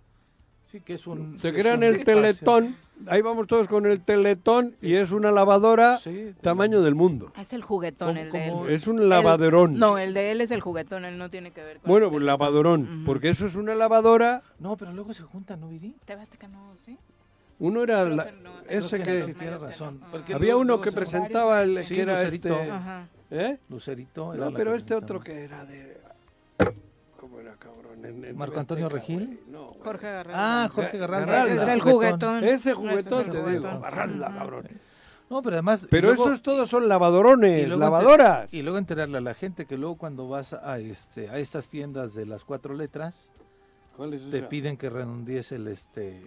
Sí, 0.70 0.80
que 0.82 0.94
es 0.94 1.06
un. 1.06 1.40
Se 1.40 1.50
crean 1.50 1.82
el 1.82 1.96
espacio. 1.96 2.20
Teletón. 2.20 2.76
Ahí 3.06 3.22
vamos 3.22 3.46
todos 3.46 3.68
con 3.68 3.86
el 3.86 4.00
Teletón 4.00 4.74
y 4.82 4.94
es 4.94 5.12
una 5.12 5.30
lavadora 5.30 5.98
Sí, 5.98 6.34
tamaño 6.40 6.82
del 6.82 6.94
mundo. 6.94 7.32
es 7.40 7.52
el 7.52 7.62
juguetón 7.62 8.08
¿Cómo- 8.16 8.20
el 8.20 8.32
de 8.32 8.48
él. 8.48 8.54
Es 8.70 8.86
un 8.86 9.08
lavaderón. 9.08 9.74
El- 9.74 9.78
no, 9.80 9.98
el 9.98 10.14
de 10.14 10.30
él 10.32 10.40
es 10.40 10.50
el 10.50 10.60
juguetón, 10.60 11.04
él 11.04 11.16
no 11.16 11.30
tiene 11.30 11.52
que 11.52 11.62
ver 11.62 11.78
con 11.78 11.88
Bueno, 11.90 12.06
el 12.06 12.12
pues 12.12 12.24
lavadorón. 12.24 13.04
Porque 13.06 13.28
eso 13.30 13.46
es 13.46 13.54
una 13.54 13.74
lavadora. 13.74 14.42
No, 14.58 14.76
pero 14.76 14.92
luego 14.92 15.14
se 15.14 15.22
juntan, 15.22 15.60
¿no, 15.60 15.68
Viri? 15.68 15.94
TV 16.04 16.22
Azteca 16.22 16.48
no, 16.48 16.74
¿sí? 16.76 16.98
Uno 17.60 17.82
era 17.82 18.04
la- 18.04 18.26
que 18.26 18.32
no, 18.32 18.50
ese 18.68 18.98
que. 19.02 19.34
tiene 19.34 19.58
razón. 19.58 20.00
Porque 20.10 20.34
Había 20.34 20.56
uno 20.56 20.80
que 20.80 20.90
se- 20.90 20.96
presentaba 20.96 21.62
el 21.62 21.82
Sí, 21.84 21.94
que 21.96 22.02
era 22.02 22.22
Lucerito. 22.22 22.48
este. 22.60 22.70
Ajá. 22.70 23.08
¿Eh? 23.30 23.58
Lucerito. 23.68 24.32
era 24.34 24.44
No, 24.46 24.52
pero 24.52 24.70
que 24.72 24.76
este 24.78 24.94
otro 24.94 25.20
que 25.20 25.44
era 25.44 25.64
de. 25.64 25.98
¿Cómo 27.56 27.80
era, 27.80 27.92
cabrón? 27.92 28.04
En- 28.04 28.24
en 28.24 28.36
¿Marco 28.36 28.58
Antonio 28.60 28.86
Azteca, 28.86 29.00
Regil? 29.00 29.26
güey. 29.26 29.40
No, 29.48 29.66
güey. 29.68 29.80
Jorge 29.82 30.06
Garralda. 30.10 30.64
Ah, 30.64 30.68
Jorge 30.68 30.98
Garralda. 30.98 31.26
Garralda. 31.26 31.52
Ese 31.54 31.62
es 31.62 31.68
el 31.68 31.80
juguetón. 31.80 32.10
juguetón. 32.20 32.44
Ese 32.44 32.54
Ese 32.54 32.74
juguetón 32.74 33.20
es 33.20 33.26
el 33.26 33.32
te 33.32 33.36
digo. 33.38 33.42
juguetón. 33.44 33.80
Garralda, 33.80 34.26
Ajá. 34.28 34.38
cabrón. 34.38 34.68
No, 35.30 35.42
pero 35.42 35.56
además. 35.56 35.86
Pero 35.90 36.08
luego- 36.08 36.24
esos 36.26 36.42
todos 36.42 36.70
son 36.70 36.88
lavadorones, 36.88 37.62
y 37.62 37.66
lavadoras. 37.66 38.44
enter- 38.44 38.58
y 38.58 38.62
luego 38.62 38.78
enterarle 38.78 39.18
a 39.18 39.20
la 39.20 39.34
gente 39.34 39.66
que 39.66 39.76
luego 39.76 39.96
cuando 39.96 40.26
vas 40.28 40.52
a 40.54 40.78
este 40.78 41.28
a 41.28 41.38
estas 41.38 41.68
tiendas 41.68 42.14
de 42.14 42.24
las 42.24 42.44
cuatro 42.44 42.74
letras 42.74 43.30
¿Cuál 43.96 44.14
es 44.14 44.30
te 44.30 44.38
esa? 44.38 44.48
piden 44.48 44.76
que 44.78 44.88
redondees 44.88 45.52
el 45.52 45.68
este 45.68 46.22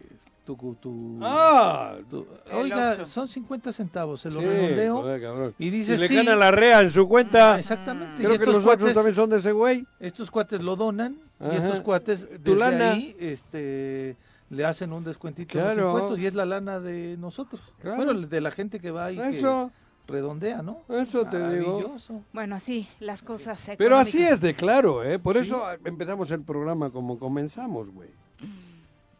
tu 0.45 0.75
tu, 0.81 1.19
Ah, 1.21 1.95
tu- 2.09 2.25
oiga 2.53 3.05
son 3.05 3.27
50 3.27 3.71
centavos 3.71 4.21
se 4.21 4.29
lo 4.29 4.39
sí, 4.41 4.45
redondeo 4.47 5.01
joder, 5.01 5.53
y 5.59 5.69
dice 5.69 5.95
si 5.95 6.01
le 6.01 6.07
sí 6.07 6.15
gana 6.15 6.35
la 6.35 6.51
rea 6.51 6.81
en 6.81 6.89
su 6.89 7.07
cuenta, 7.07 7.59
exactamente 7.59 8.17
creo 8.23 8.33
y 8.33 8.37
que 8.37 8.43
estos 8.43 8.55
los 8.55 8.63
otros 8.65 8.77
cuates 8.77 8.93
también 8.95 9.15
son 9.15 9.29
de 9.29 9.37
ese 9.37 9.51
güey. 9.51 9.85
estos 9.99 10.29
cuates 10.31 10.61
lo 10.61 10.75
donan 10.75 11.17
y 11.39 11.55
estos 11.55 11.81
cuates 11.81 12.27
Tu 12.43 12.55
lana. 12.55 12.91
ahí 12.93 13.15
este 13.19 14.17
le 14.49 14.65
hacen 14.65 14.91
un 14.91 15.03
descuentito 15.03 15.57
en 15.57 15.63
Claro. 15.63 15.81
los 15.83 15.93
impuestos 15.93 16.19
y 16.19 16.25
es 16.27 16.33
la 16.35 16.45
lana 16.45 16.79
de 16.79 17.15
nosotros 17.17 17.61
Claro. 17.79 18.03
bueno 18.03 18.13
de 18.27 18.41
la 18.41 18.51
gente 18.51 18.79
que 18.79 18.91
va 18.91 19.11
y 19.11 19.19
Eso, 19.19 19.71
que 20.05 20.11
redondea 20.13 20.61
no 20.61 20.81
eso 20.89 21.23
te 21.25 21.37
digo. 21.55 21.75
Maravilloso. 21.79 22.21
Bueno, 22.33 22.55
así, 22.55 22.87
las 22.99 23.23
cosas 23.23 23.71
Pero 23.77 23.95
así 23.97 24.21
es 24.23 24.41
de 24.41 24.53
claro, 24.55 25.03
¿eh? 25.05 25.19
Por 25.19 25.35
Sí. 25.35 25.43
eso 25.43 25.63
empezamos 25.85 26.29
el 26.31 26.41
programa 26.41 26.89
como 26.89 27.17
comenzamos, 27.17 27.89
güey. 27.93 28.09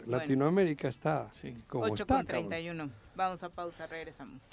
Bueno. 0.06 0.18
Latinoamérica 0.18 0.88
está 0.88 1.28
Sí. 1.32 1.56
como 1.68 1.86
8 1.86 2.03
está, 2.03 2.15
con 2.15 2.26
cabrón. 2.26 2.49
31. 2.49 2.90
Vamos 3.15 3.44
a 3.44 3.49
pausa, 3.49 3.88
regresamos. 3.88 4.49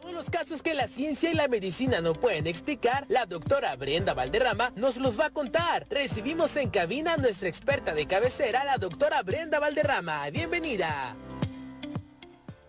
Todos 0.00 0.14
los 0.14 0.30
casos 0.30 0.62
que 0.62 0.74
la 0.74 0.88
ciencia 0.88 1.30
y 1.30 1.34
la 1.34 1.46
medicina 1.46 2.00
no 2.00 2.14
pueden 2.14 2.48
explicar, 2.48 3.04
la 3.08 3.24
doctora 3.24 3.76
Brenda 3.76 4.14
Valderrama 4.14 4.72
nos 4.74 4.96
los 4.96 5.18
va 5.18 5.26
a 5.26 5.30
contar. 5.30 5.86
Recibimos 5.90 6.56
en 6.56 6.70
cabina 6.70 7.14
a 7.14 7.16
nuestra 7.18 7.48
experta 7.48 7.94
de 7.94 8.06
cabecera, 8.06 8.64
la 8.64 8.78
doctora 8.78 9.22
Brenda 9.22 9.60
Valderrama. 9.60 10.28
Bienvenida. 10.30 11.14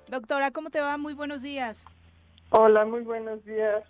Doctora, 0.10 0.51
¿cómo 0.51 0.69
te 0.69 0.80
va? 0.80 0.97
Muy 0.97 1.15
buenos 1.15 1.41
días. 1.41 1.84
Hola, 2.51 2.85
muy 2.85 3.01
buenos 3.01 3.43
días. 3.45 3.84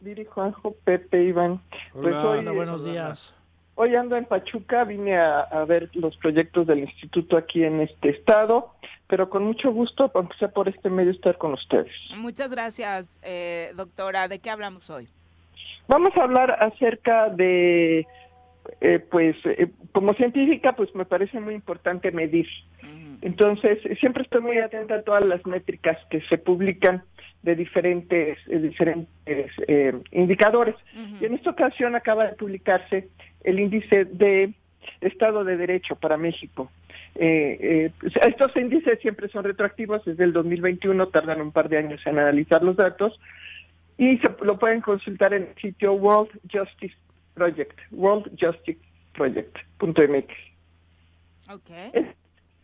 Viri, 0.00 0.24
Juanjo, 0.24 0.74
Pepe, 0.84 1.22
Iván. 1.22 1.62
Pues 1.92 2.06
Hola. 2.14 2.26
hoy, 2.28 2.38
Hola, 2.40 2.50
buenos 2.50 2.84
días. 2.84 3.32
Hoy 3.74 3.94
ando 3.94 4.16
en 4.16 4.24
Pachuca, 4.24 4.84
vine 4.84 5.16
a, 5.16 5.40
a 5.40 5.64
ver 5.64 5.90
los 5.94 6.16
proyectos 6.16 6.66
del 6.66 6.80
instituto 6.80 7.36
aquí 7.36 7.64
en 7.64 7.80
este 7.80 8.10
estado, 8.10 8.74
pero 9.06 9.28
con 9.28 9.44
mucho 9.44 9.72
gusto, 9.72 10.10
aunque 10.14 10.36
sea 10.38 10.48
por 10.48 10.68
este 10.68 10.88
medio, 10.88 11.10
estar 11.10 11.36
con 11.38 11.52
ustedes. 11.52 11.92
Muchas 12.16 12.50
gracias, 12.50 13.18
eh, 13.22 13.72
doctora. 13.76 14.28
¿De 14.28 14.38
qué 14.38 14.50
hablamos 14.50 14.88
hoy? 14.90 15.08
Vamos 15.88 16.16
a 16.16 16.22
hablar 16.22 16.56
acerca 16.60 17.28
de, 17.28 18.06
eh, 18.80 18.98
pues, 19.10 19.36
eh, 19.44 19.68
como 19.92 20.14
científica, 20.14 20.74
pues 20.74 20.94
me 20.94 21.04
parece 21.04 21.40
muy 21.40 21.54
importante 21.54 22.10
medir. 22.12 22.46
Entonces, 23.20 23.78
siempre 24.00 24.22
estoy 24.24 24.40
muy 24.40 24.58
atenta 24.58 24.96
a 24.96 25.02
todas 25.02 25.24
las 25.24 25.44
métricas 25.46 25.96
que 26.10 26.20
se 26.22 26.38
publican 26.38 27.04
de 27.42 27.54
diferentes, 27.54 28.38
diferentes 28.46 29.50
eh, 29.68 29.92
indicadores. 30.10 30.74
Y 31.20 31.24
en 31.24 31.34
esta 31.34 31.50
ocasión 31.50 31.94
acaba 31.94 32.26
de 32.26 32.34
publicarse 32.34 33.08
el 33.44 33.60
índice 33.60 34.04
de 34.04 34.52
Estado 35.00 35.44
de 35.44 35.56
Derecho 35.56 35.94
para 35.96 36.16
México. 36.16 36.70
Eh, 37.14 37.58
eh, 37.60 37.90
estos 38.22 38.56
índices 38.56 38.98
siempre 39.00 39.28
son 39.28 39.44
retroactivos, 39.44 40.02
desde 40.04 40.24
el 40.24 40.32
2021 40.32 41.06
tardan 41.08 41.42
un 41.42 41.52
par 41.52 41.68
de 41.68 41.78
años 41.78 42.00
en 42.06 42.18
analizar 42.18 42.62
los 42.62 42.76
datos 42.76 43.20
y 43.98 44.16
se, 44.18 44.28
lo 44.42 44.58
pueden 44.58 44.80
consultar 44.80 45.34
en 45.34 45.42
el 45.42 45.54
sitio 45.60 45.92
World 45.92 46.30
Justice 46.50 46.96
Project, 47.34 47.78
worldjusticeproject.mx. 47.90 50.34
Okay. 51.50 51.90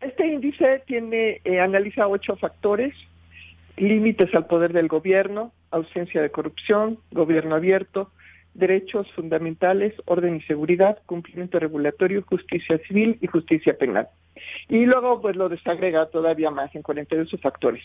Este 0.01 0.27
índice 0.27 0.83
tiene 0.87 1.43
eh, 1.45 1.61
analiza 1.61 2.09
ocho 2.09 2.35
factores: 2.37 2.95
límites 3.77 4.35
al 4.35 4.47
poder 4.47 4.73
del 4.73 4.89
gobierno, 4.89 5.53
ausencia 5.71 6.23
de 6.23 6.31
corrupción, 6.31 6.99
gobierno 7.11 7.57
abierto, 7.57 8.11
derechos 8.59 9.11
fundamentales, 9.13 9.95
orden 10.05 10.37
y 10.37 10.41
seguridad, 10.43 10.99
cumplimiento 11.07 11.59
regulatorio, 11.59 12.23
justicia 12.23 12.79
civil 12.87 13.19
y 13.21 13.27
justicia 13.27 13.77
penal. 13.77 14.09
Y 14.69 14.85
luego 14.85 15.21
pues 15.21 15.37
lo 15.37 15.49
desagrega 15.49 16.07
todavía 16.07 16.51
más 16.51 16.75
en 16.75 16.83
42 16.83 17.31
factores. 17.41 17.83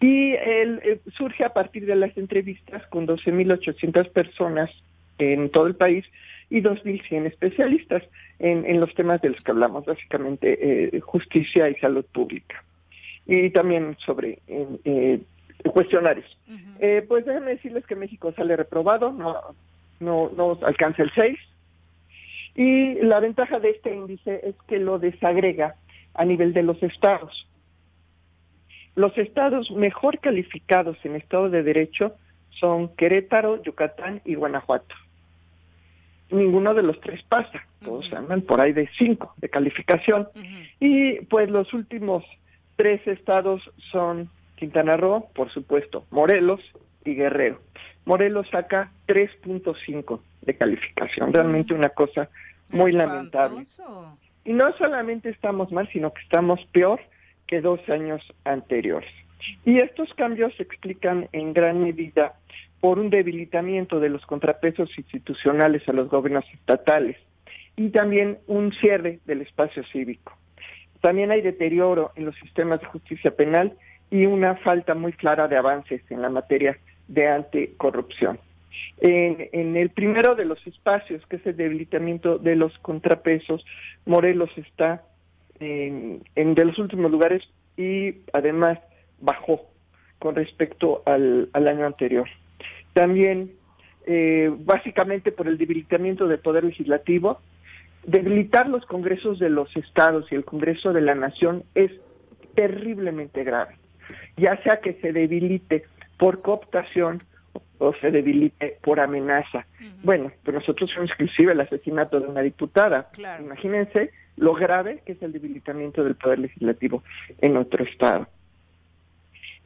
Y 0.00 0.32
él, 0.34 0.80
eh, 0.84 1.00
surge 1.16 1.44
a 1.44 1.52
partir 1.52 1.86
de 1.86 1.96
las 1.96 2.16
entrevistas 2.16 2.86
con 2.88 3.06
12.800 3.06 4.10
personas 4.10 4.70
en 5.18 5.50
todo 5.50 5.66
el 5.66 5.76
país 5.76 6.04
y 6.50 6.60
2.100 6.60 7.26
especialistas 7.26 8.02
en, 8.38 8.64
en, 8.66 8.80
los 8.80 8.94
temas 8.94 9.20
de 9.22 9.30
los 9.30 9.42
que 9.42 9.50
hablamos, 9.50 9.84
básicamente 9.84 10.96
eh, 10.96 11.00
justicia 11.00 11.68
y 11.68 11.74
salud 11.76 12.04
pública. 12.12 12.62
Y 13.26 13.50
también 13.50 13.96
sobre 14.04 14.40
eh, 14.46 15.20
cuestionarios. 15.72 16.26
eh, 16.78 17.04
pues 17.06 17.24
déjenme 17.24 17.52
decirles 17.52 17.86
que 17.86 17.96
México 17.96 18.32
sale 18.36 18.56
reprobado, 18.56 19.12
no, 19.12 19.36
no, 20.00 20.30
no 20.36 20.58
alcanza 20.62 21.02
el 21.02 21.12
6. 21.14 21.38
Y 22.56 22.94
la 23.02 23.20
ventaja 23.20 23.58
de 23.58 23.70
este 23.70 23.94
índice 23.94 24.40
es 24.44 24.54
que 24.68 24.78
lo 24.78 24.98
desagrega 24.98 25.76
a 26.14 26.24
nivel 26.24 26.52
de 26.52 26.62
los 26.62 26.82
estados. 26.82 27.48
Los 28.94 29.16
estados 29.18 29.70
mejor 29.72 30.20
calificados 30.20 30.96
en 31.04 31.16
Estado 31.16 31.50
de 31.50 31.64
Derecho 31.64 32.14
son 32.50 32.94
Querétaro, 32.94 33.60
Yucatán 33.62 34.22
y 34.24 34.36
Guanajuato. 34.36 34.94
Ninguno 36.30 36.74
de 36.74 36.82
los 36.82 37.00
tres 37.00 37.22
pasa, 37.24 37.66
todos 37.84 38.12
andan 38.12 38.42
por 38.42 38.60
ahí 38.60 38.72
de 38.72 38.88
cinco 38.96 39.34
de 39.36 39.48
calificación. 39.48 40.28
Y 40.78 41.20
pues 41.26 41.50
los 41.50 41.72
últimos 41.74 42.24
tres 42.76 43.04
estados 43.06 43.68
son 43.90 44.30
Quintana 44.56 44.96
Roo, 44.96 45.28
por 45.34 45.50
supuesto, 45.50 46.06
Morelos 46.10 46.60
y 47.04 47.14
Guerrero. 47.14 47.60
Morelos 48.04 48.48
saca 48.50 48.90
3.5 49.06 50.20
de 50.42 50.56
calificación, 50.56 51.32
realmente 51.32 51.74
una 51.74 51.88
cosa 51.90 52.28
muy 52.70 52.92
lamentable. 52.92 53.64
Y 54.44 54.52
no 54.52 54.72
solamente 54.76 55.30
estamos 55.30 55.72
mal, 55.72 55.88
sino 55.92 56.12
que 56.12 56.22
estamos 56.22 56.60
peor 56.72 57.00
que 57.46 57.60
dos 57.60 57.80
años 57.88 58.22
anteriores. 58.44 59.10
Y 59.64 59.78
estos 59.78 60.12
cambios 60.14 60.54
se 60.56 60.62
explican 60.62 61.28
en 61.32 61.52
gran 61.52 61.82
medida 61.82 62.34
por 62.80 62.98
un 62.98 63.10
debilitamiento 63.10 64.00
de 64.00 64.10
los 64.10 64.24
contrapesos 64.26 64.90
institucionales 64.98 65.88
a 65.88 65.92
los 65.92 66.08
gobiernos 66.08 66.44
estatales 66.52 67.16
y 67.76 67.90
también 67.90 68.38
un 68.46 68.72
cierre 68.72 69.20
del 69.24 69.42
espacio 69.42 69.82
cívico. 69.84 70.36
También 71.00 71.30
hay 71.30 71.42
deterioro 71.42 72.12
en 72.16 72.26
los 72.26 72.34
sistemas 72.36 72.80
de 72.80 72.86
justicia 72.86 73.34
penal 73.34 73.76
y 74.10 74.26
una 74.26 74.56
falta 74.56 74.94
muy 74.94 75.12
clara 75.12 75.48
de 75.48 75.56
avances 75.56 76.02
en 76.10 76.22
la 76.22 76.30
materia 76.30 76.78
de 77.08 77.28
anticorrupción. 77.28 78.38
En, 78.98 79.76
el 79.76 79.90
primero 79.90 80.34
de 80.34 80.44
los 80.44 80.64
espacios, 80.66 81.24
que 81.26 81.36
es 81.36 81.46
el 81.46 81.56
debilitamiento 81.56 82.38
de 82.38 82.56
los 82.56 82.76
contrapesos, 82.78 83.64
Morelos 84.04 84.50
está 84.56 85.02
en, 85.60 86.22
en 86.34 86.54
de 86.54 86.64
los 86.64 86.78
últimos 86.78 87.10
lugares 87.10 87.42
y 87.76 88.16
además 88.32 88.78
bajó 89.20 89.66
con 90.18 90.34
respecto 90.34 91.02
al, 91.06 91.50
al 91.52 91.68
año 91.68 91.86
anterior. 91.86 92.28
También, 92.92 93.52
eh, 94.06 94.50
básicamente 94.60 95.32
por 95.32 95.48
el 95.48 95.58
debilitamiento 95.58 96.26
del 96.26 96.38
poder 96.38 96.64
legislativo, 96.64 97.40
debilitar 98.06 98.68
los 98.68 98.84
congresos 98.86 99.38
de 99.38 99.50
los 99.50 99.74
estados 99.76 100.30
y 100.30 100.34
el 100.34 100.44
Congreso 100.44 100.92
de 100.92 101.00
la 101.00 101.14
Nación 101.14 101.64
es 101.74 101.90
terriblemente 102.54 103.44
grave, 103.44 103.76
ya 104.36 104.62
sea 104.62 104.80
que 104.80 104.94
se 104.94 105.12
debilite 105.12 105.84
por 106.16 106.42
cooptación 106.42 107.22
o 107.78 107.92
se 107.94 108.10
debilite 108.10 108.78
por 108.82 109.00
amenaza. 109.00 109.66
Bueno, 110.02 110.32
pues 110.42 110.54
nosotros 110.54 110.90
somos 110.90 111.10
inclusive 111.10 111.52
el 111.52 111.60
asesinato 111.60 112.20
de 112.20 112.26
una 112.26 112.40
diputada. 112.40 113.10
Imagínense 113.40 114.10
lo 114.36 114.54
grave 114.54 115.02
que 115.04 115.12
es 115.12 115.22
el 115.22 115.32
debilitamiento 115.32 116.02
del 116.02 116.16
poder 116.16 116.40
legislativo 116.40 117.02
en 117.40 117.56
otro 117.56 117.84
estado. 117.84 118.26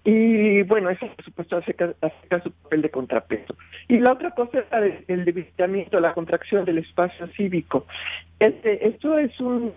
Y 0.04 0.62
bueno, 0.62 0.88
eso 0.90 1.06
por 1.06 1.24
supuesto 1.24 1.56
acerca, 1.58 1.94
su 2.42 2.50
papel 2.50 2.82
de 2.82 2.90
contrapeso. 2.90 3.54
Y 3.88 3.98
la 3.98 4.12
otra 4.12 4.30
cosa 4.30 4.60
es 4.60 5.04
el 5.08 5.24
debilitamiento, 5.24 6.00
la 6.00 6.14
contracción 6.14 6.64
del 6.64 6.78
espacio 6.78 7.26
cívico. 7.28 7.86
Este, 8.38 8.88
esto 8.88 9.18
es 9.18 9.38
un 9.40 9.74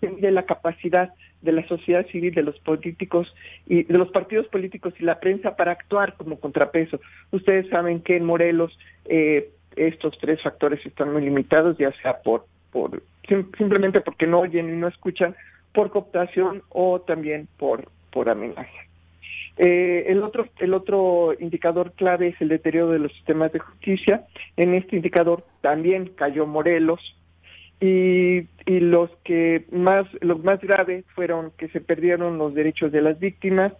que 0.00 0.08
mide 0.08 0.30
la 0.30 0.44
capacidad 0.44 1.12
de 1.42 1.52
la 1.52 1.66
sociedad 1.68 2.06
civil, 2.06 2.34
de 2.34 2.42
los 2.42 2.58
políticos 2.60 3.34
y 3.66 3.84
de 3.84 3.98
los 3.98 4.10
partidos 4.10 4.46
políticos 4.48 4.94
y 4.98 5.04
la 5.04 5.20
prensa 5.20 5.56
para 5.56 5.72
actuar 5.72 6.14
como 6.16 6.40
contrapeso. 6.40 7.00
Ustedes 7.30 7.68
saben 7.68 8.00
que 8.00 8.16
en 8.16 8.24
Morelos 8.24 8.76
eh, 9.04 9.50
estos 9.76 10.18
tres 10.18 10.42
factores 10.42 10.84
están 10.84 11.12
muy 11.12 11.22
limitados, 11.22 11.78
ya 11.78 11.92
sea 12.02 12.20
por, 12.22 12.46
por 12.72 13.02
simplemente 13.56 14.00
porque 14.00 14.26
no 14.26 14.40
oyen 14.40 14.68
y 14.68 14.76
no 14.76 14.88
escuchan, 14.88 15.36
por 15.72 15.90
cooptación 15.90 16.62
o 16.70 17.00
también 17.00 17.46
por, 17.58 17.88
por 18.10 18.28
amenaza. 18.28 18.66
Eh, 19.58 20.04
el, 20.06 20.22
otro, 20.22 20.48
el 20.60 20.72
otro 20.72 21.34
indicador 21.38 21.92
clave 21.92 22.28
es 22.28 22.40
el 22.40 22.48
deterioro 22.48 22.90
de 22.90 23.00
los 23.00 23.12
sistemas 23.12 23.52
de 23.52 23.58
justicia. 23.58 24.26
En 24.56 24.74
este 24.74 24.96
indicador 24.96 25.44
también 25.60 26.10
cayó 26.14 26.46
Morelos, 26.46 27.16
y, 27.80 28.46
y 28.66 28.80
los 28.80 29.10
que 29.24 29.64
más, 29.70 30.06
lo 30.20 30.38
más 30.38 30.60
grave 30.60 31.04
fueron 31.14 31.52
que 31.56 31.68
se 31.68 31.80
perdieron 31.80 32.38
los 32.38 32.54
derechos 32.54 32.92
de 32.92 33.02
las 33.02 33.18
víctimas, 33.18 33.72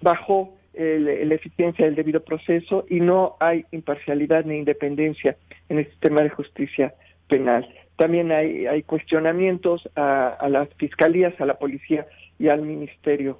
bajó 0.00 0.54
la 0.74 1.34
eficiencia 1.34 1.84
del 1.84 1.94
debido 1.94 2.24
proceso 2.24 2.86
y 2.88 3.00
no 3.00 3.36
hay 3.40 3.66
imparcialidad 3.72 4.46
ni 4.46 4.56
independencia 4.56 5.36
en 5.68 5.78
el 5.78 5.86
sistema 5.86 6.22
de 6.22 6.30
justicia 6.30 6.94
penal. 7.28 7.68
También 7.96 8.32
hay, 8.32 8.66
hay 8.66 8.82
cuestionamientos 8.82 9.88
a, 9.96 10.28
a 10.28 10.48
las 10.48 10.68
fiscalías, 10.76 11.38
a 11.40 11.44
la 11.46 11.58
policía 11.58 12.06
y 12.38 12.48
al 12.48 12.62
Ministerio 12.62 13.38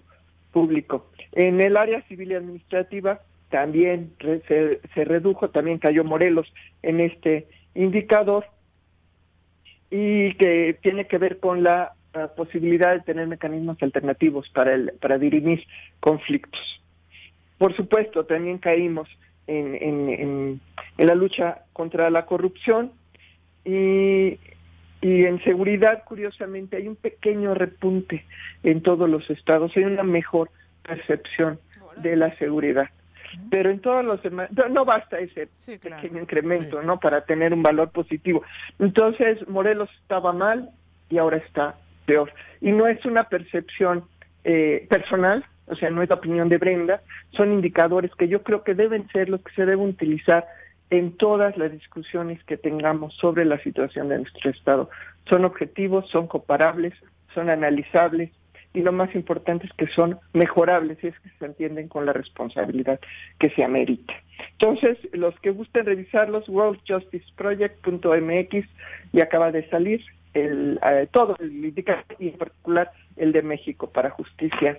Público. 0.52 1.10
En 1.32 1.60
el 1.62 1.78
área 1.78 2.02
civil 2.02 2.32
y 2.32 2.34
administrativa 2.34 3.22
también 3.48 4.12
se, 4.46 4.80
se 4.94 5.04
redujo, 5.04 5.48
también 5.48 5.78
cayó 5.78 6.04
Morelos 6.04 6.52
en 6.82 7.00
este 7.00 7.46
indicador 7.74 8.44
y 9.94 10.32
que 10.36 10.78
tiene 10.80 11.06
que 11.06 11.18
ver 11.18 11.38
con 11.38 11.62
la 11.62 11.92
uh, 12.14 12.34
posibilidad 12.34 12.94
de 12.94 13.00
tener 13.00 13.26
mecanismos 13.26 13.76
alternativos 13.82 14.48
para, 14.48 14.72
el, 14.72 14.92
para 14.98 15.18
dirimir 15.18 15.66
conflictos. 16.00 16.62
Por 17.58 17.76
supuesto, 17.76 18.24
también 18.24 18.56
caímos 18.56 19.06
en, 19.46 19.74
en, 19.74 20.08
en, 20.08 20.60
en 20.96 21.06
la 21.06 21.14
lucha 21.14 21.66
contra 21.74 22.08
la 22.08 22.24
corrupción 22.24 22.92
y, 23.66 24.38
y 25.02 25.24
en 25.26 25.44
seguridad, 25.44 26.04
curiosamente, 26.04 26.78
hay 26.78 26.88
un 26.88 26.96
pequeño 26.96 27.52
repunte 27.52 28.24
en 28.62 28.80
todos 28.80 29.10
los 29.10 29.28
estados, 29.28 29.76
hay 29.76 29.84
una 29.84 30.04
mejor 30.04 30.48
percepción 30.82 31.60
de 31.98 32.16
la 32.16 32.34
seguridad 32.38 32.88
pero 33.50 33.70
en 33.70 33.80
todos 33.80 34.04
los 34.04 34.22
demás 34.22 34.48
no, 34.70 34.84
basta 34.84 35.18
ese 35.18 35.48
sí, 35.56 35.78
claro. 35.78 36.02
pequeño 36.02 36.22
incremento 36.22 36.80
sí. 36.80 36.86
no 36.86 36.98
para 36.98 37.24
tener 37.24 37.52
un 37.52 37.62
valor 37.62 37.90
positivo 37.90 38.42
entonces 38.78 39.46
Morelos 39.48 39.90
estaba 40.02 40.32
mal 40.32 40.70
y 41.08 41.18
ahora 41.18 41.38
está 41.38 41.76
peor 42.06 42.32
y 42.60 42.72
no 42.72 42.86
es 42.86 43.04
una 43.04 43.24
percepción 43.24 44.04
eh, 44.44 44.86
personal 44.88 45.44
o 45.66 45.76
sea 45.76 45.90
no 45.90 46.02
es 46.02 46.08
la 46.08 46.16
opinión 46.16 46.48
de 46.48 46.58
Brenda 46.58 47.02
son 47.30 47.52
indicadores 47.52 48.14
que 48.14 48.28
yo 48.28 48.42
creo 48.42 48.64
que 48.64 48.74
deben 48.74 49.08
ser 49.08 49.28
los 49.28 49.42
que 49.42 49.54
se 49.54 49.66
deben 49.66 49.86
utilizar 49.86 50.46
en 50.90 51.16
todas 51.16 51.56
las 51.56 51.72
discusiones 51.72 52.42
que 52.44 52.56
tengamos 52.56 53.14
sobre 53.14 53.44
la 53.44 53.58
situación 53.62 54.08
de 54.08 54.18
nuestro 54.18 54.50
estado 54.50 54.90
son 55.28 55.44
objetivos 55.44 56.08
son 56.10 56.26
comparables 56.26 56.94
son 57.34 57.50
analizables 57.50 58.30
y 58.74 58.80
lo 58.80 58.92
más 58.92 59.14
importante 59.14 59.66
es 59.66 59.72
que 59.74 59.86
son 59.88 60.18
mejorables 60.32 60.96
y 61.02 61.08
es 61.08 61.20
que 61.20 61.28
se 61.38 61.44
entienden 61.44 61.88
con 61.88 62.06
la 62.06 62.12
responsabilidad 62.12 62.98
que 63.38 63.50
se 63.50 63.62
amerita. 63.64 64.14
Entonces, 64.52 64.96
los 65.12 65.38
que 65.40 65.50
gusten 65.50 65.84
revisarlos, 65.86 66.48
worldjusticeproject.mx 66.48 68.66
y 69.12 69.20
acaba 69.20 69.52
de 69.52 69.68
salir 69.68 70.02
el, 70.34 70.80
eh, 70.84 71.06
todo 71.10 71.36
el 71.40 71.74
y 72.18 72.28
en 72.28 72.38
particular 72.38 72.92
el 73.16 73.32
de 73.32 73.42
México 73.42 73.90
para 73.90 74.10
justicia 74.10 74.78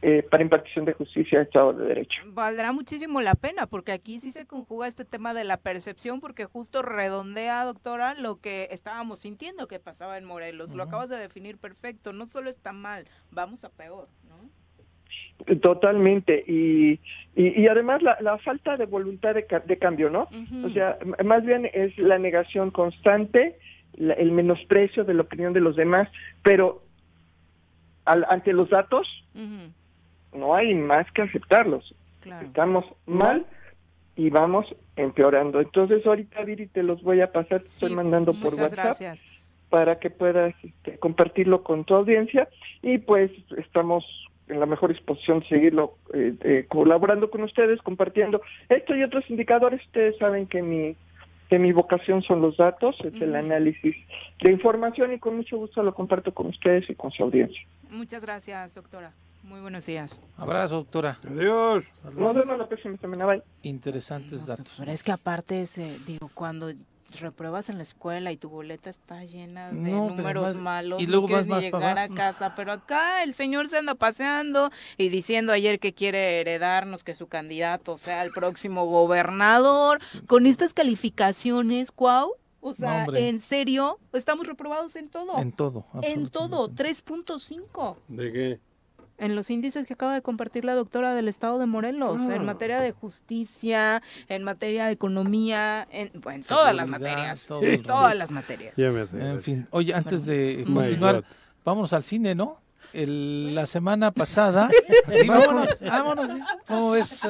eh, 0.00 0.22
para 0.22 0.44
impartición 0.44 0.84
de 0.84 0.92
justicia 0.92 1.40
y 1.40 1.42
Estado 1.42 1.72
de 1.72 1.86
Derecho. 1.86 2.22
Valdrá 2.26 2.70
muchísimo 2.70 3.20
la 3.20 3.34
pena, 3.34 3.66
porque 3.66 3.90
aquí 3.90 4.20
sí 4.20 4.30
se 4.30 4.46
conjuga 4.46 4.86
este 4.86 5.04
tema 5.04 5.34
de 5.34 5.42
la 5.42 5.56
percepción, 5.56 6.20
porque 6.20 6.44
justo 6.44 6.82
redondea, 6.82 7.64
doctora, 7.64 8.14
lo 8.14 8.40
que 8.40 8.68
estábamos 8.70 9.18
sintiendo 9.18 9.66
que 9.66 9.80
pasaba 9.80 10.16
en 10.16 10.24
Morelos. 10.24 10.72
Lo 10.72 10.84
acabas 10.84 11.08
de 11.08 11.16
definir 11.16 11.58
perfecto. 11.58 12.12
No 12.12 12.26
solo 12.26 12.48
está 12.48 12.72
mal, 12.72 13.06
vamos 13.32 13.64
a 13.64 13.70
peor, 13.70 14.06
¿no? 14.28 15.56
Totalmente. 15.56 16.44
Y, 16.46 17.00
y, 17.34 17.60
y 17.60 17.66
además 17.66 18.00
la, 18.00 18.18
la, 18.20 18.38
falta 18.38 18.76
de 18.76 18.86
voluntad 18.86 19.34
de, 19.34 19.46
de 19.66 19.78
cambio, 19.78 20.10
¿no? 20.10 20.28
Uh 20.30 20.34
-huh. 20.34 20.66
O 20.66 20.70
sea, 20.70 20.96
más 21.24 21.44
bien 21.44 21.68
es 21.72 21.98
la 21.98 22.20
negación 22.20 22.70
constante, 22.70 23.58
la, 23.94 24.14
el 24.14 24.30
menosprecio 24.30 25.02
de 25.02 25.14
la 25.14 25.22
opinión 25.22 25.52
de 25.54 25.60
los 25.60 25.74
demás, 25.74 26.08
pero 26.44 26.84
al, 28.04 28.24
ante 28.28 28.52
los 28.52 28.70
datos, 28.70 29.08
uh 29.34 29.38
-huh 29.40 29.72
no 30.38 30.54
hay 30.54 30.74
más 30.74 31.10
que 31.12 31.22
aceptarlos. 31.22 31.94
Claro. 32.20 32.46
Estamos 32.46 32.84
mal 33.06 33.46
y 34.16 34.30
vamos 34.30 34.74
empeorando. 34.96 35.60
Entonces 35.60 36.04
ahorita 36.04 36.42
Viri 36.44 36.66
te 36.66 36.82
los 36.82 37.02
voy 37.02 37.20
a 37.20 37.32
pasar, 37.32 37.60
te 37.60 37.68
sí, 37.68 37.74
estoy 37.74 37.94
mandando 37.94 38.32
por 38.32 38.54
WhatsApp 38.54 38.72
gracias. 38.72 39.22
para 39.70 39.98
que 39.98 40.10
puedas 40.10 40.54
este, 40.62 40.98
compartirlo 40.98 41.62
con 41.62 41.84
tu 41.84 41.94
audiencia 41.94 42.48
y 42.82 42.98
pues 42.98 43.30
estamos 43.56 44.04
en 44.48 44.60
la 44.60 44.66
mejor 44.66 44.92
disposición 44.92 45.40
de 45.40 45.46
seguirlo 45.46 45.94
eh, 46.14 46.34
eh, 46.40 46.66
colaborando 46.68 47.30
con 47.30 47.42
ustedes, 47.42 47.80
compartiendo 47.82 48.40
esto 48.68 48.96
y 48.96 49.02
otros 49.02 49.28
indicadores. 49.30 49.80
Ustedes 49.84 50.16
saben 50.18 50.46
que 50.46 50.62
mi 50.62 50.96
que 51.48 51.58
mi 51.58 51.72
vocación 51.72 52.22
son 52.22 52.42
los 52.42 52.58
datos, 52.58 52.96
es 53.00 53.06
uh 53.06 53.16
-huh. 53.16 53.22
el 53.22 53.34
análisis 53.34 53.96
de 54.42 54.52
información 54.52 55.14
y 55.14 55.18
con 55.18 55.36
mucho 55.36 55.56
gusto 55.56 55.82
lo 55.82 55.94
comparto 55.94 56.34
con 56.34 56.48
ustedes 56.48 56.90
y 56.90 56.94
con 56.94 57.10
su 57.10 57.22
audiencia. 57.22 57.62
Muchas 57.90 58.22
gracias, 58.22 58.74
doctora. 58.74 59.12
Muy 59.42 59.60
buenos 59.60 59.86
días. 59.86 60.20
Abrazo, 60.36 60.76
doctora. 60.76 61.18
Adiós. 61.26 61.84
Nos 62.04 62.34
vemos 62.34 62.58
la 62.58 62.66
próxima 62.68 62.96
semana. 62.98 63.26
Bye. 63.26 63.42
Interesantes 63.62 64.40
no, 64.40 64.46
datos. 64.46 64.74
Pero 64.78 64.90
es 64.92 65.02
que 65.02 65.12
aparte, 65.12 65.62
ese, 65.62 65.98
digo, 66.06 66.30
cuando 66.34 66.72
repruebas 67.20 67.70
en 67.70 67.78
la 67.78 67.82
escuela 67.84 68.30
y 68.32 68.36
tu 68.36 68.50
boleta 68.50 68.90
está 68.90 69.24
llena 69.24 69.68
de 69.68 69.90
No, 69.90 70.10
números 70.10 70.42
más- 70.42 70.56
malos, 70.56 71.00
y 71.00 71.06
no 71.06 71.12
luego 71.12 71.28
vas 71.28 71.44
ni 71.44 71.50
más 71.50 71.62
llegar 71.62 71.80
para 71.80 72.02
a 72.02 72.08
casa, 72.10 72.54
pero 72.54 72.72
acá 72.72 73.22
el 73.22 73.32
señor 73.32 73.70
se 73.70 73.78
anda 73.78 73.94
paseando 73.94 74.70
y 74.98 75.08
diciendo 75.08 75.54
ayer 75.54 75.80
que 75.80 75.94
quiere 75.94 76.42
heredarnos 76.42 77.04
que 77.04 77.14
su 77.14 77.26
candidato 77.26 77.96
sea 77.96 78.22
el 78.24 78.30
próximo 78.30 78.84
gobernador, 78.84 80.00
con 80.26 80.44
estas 80.46 80.74
calificaciones, 80.74 81.92
Cuau, 81.92 82.34
o 82.60 82.74
sea, 82.74 83.06
en 83.14 83.40
serio, 83.40 83.98
estamos 84.12 84.46
reprobados 84.46 84.94
en 84.94 85.08
todo. 85.08 85.38
En 85.38 85.52
todo. 85.52 85.86
En 86.02 86.28
todo, 86.28 86.68
3.5 86.68 87.96
¿De 88.08 88.32
qué? 88.32 88.60
En 89.18 89.34
los 89.36 89.50
índices 89.50 89.86
que 89.86 89.94
acaba 89.94 90.14
de 90.14 90.22
compartir 90.22 90.64
la 90.64 90.74
doctora 90.74 91.14
del 91.14 91.28
estado 91.28 91.58
de 91.58 91.66
Morelos, 91.66 92.20
Ah. 92.28 92.34
en 92.36 92.44
materia 92.44 92.80
de 92.80 92.92
justicia, 92.92 94.02
en 94.28 94.44
materia 94.44 94.86
de 94.86 94.92
economía, 94.92 95.86
en, 95.90 96.10
bueno, 96.20 96.36
en 96.36 96.42
todas 96.44 96.74
las 96.74 96.86
materias, 96.86 97.46
todas 97.84 98.14
las 98.16 98.30
materias. 98.30 98.74
Ya 98.76 98.90
me 98.90 99.02
hace 99.02 99.20
En 99.20 99.40
fin, 99.42 99.66
oye, 99.70 99.92
antes 99.94 100.24
de 100.26 100.64
continuar, 100.72 101.24
vámonos 101.64 101.92
al 101.92 102.04
cine, 102.04 102.34
¿no? 102.34 102.60
El- 102.94 103.54
la 103.54 103.66
semana 103.66 104.10
pasada. 104.22 104.70
Sí, 105.08 105.26
vámonos, 105.28 105.68
vámonos. 105.80 106.30
sí. 106.30 106.36
¿Cómo 106.66 106.90
ves? 106.92 107.28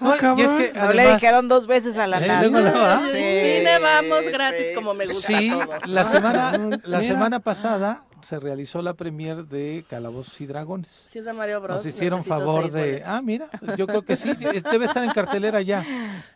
No, 0.00 0.38
y 0.38 0.42
es 0.42 0.52
que 0.52 0.72
No 0.74 0.92
le 0.92 1.00
además- 1.02 1.20
dijeron 1.20 1.48
dos 1.48 1.66
veces 1.66 1.96
a 1.96 2.06
la 2.06 2.18
Eh, 2.24 2.48
luego 2.48 2.60
la 2.60 2.72
va. 2.72 2.98
Sí, 3.06 3.06
Cine 3.12 3.78
vamos 3.80 4.22
gratis 4.32 4.66
como 4.76 4.94
me 4.94 5.04
gusta 5.06 5.26
Sí, 5.26 5.50
todo. 5.50 5.66
la 5.86 6.04
semana, 6.04 6.52
la 6.84 6.98
Mira. 7.00 7.02
semana 7.02 7.40
pasada 7.40 8.04
se 8.22 8.38
realizó 8.40 8.82
la 8.82 8.94
premier 8.94 9.44
de 9.46 9.84
Calabozos 9.88 10.40
y 10.40 10.46
Dragones. 10.46 11.08
Si 11.10 11.18
es 11.18 11.24
de 11.24 11.32
Mario 11.32 11.60
Bros. 11.60 11.76
Nos 11.76 11.86
hicieron 11.86 12.18
necesito 12.20 12.38
favor 12.40 12.70
de, 12.70 12.80
boletos. 12.80 13.08
ah, 13.08 13.22
mira, 13.22 13.48
yo 13.76 13.86
creo 13.86 14.02
que 14.02 14.16
sí, 14.16 14.30
debe 14.34 14.84
estar 14.86 15.04
en 15.04 15.10
cartelera 15.10 15.60
ya. 15.60 15.84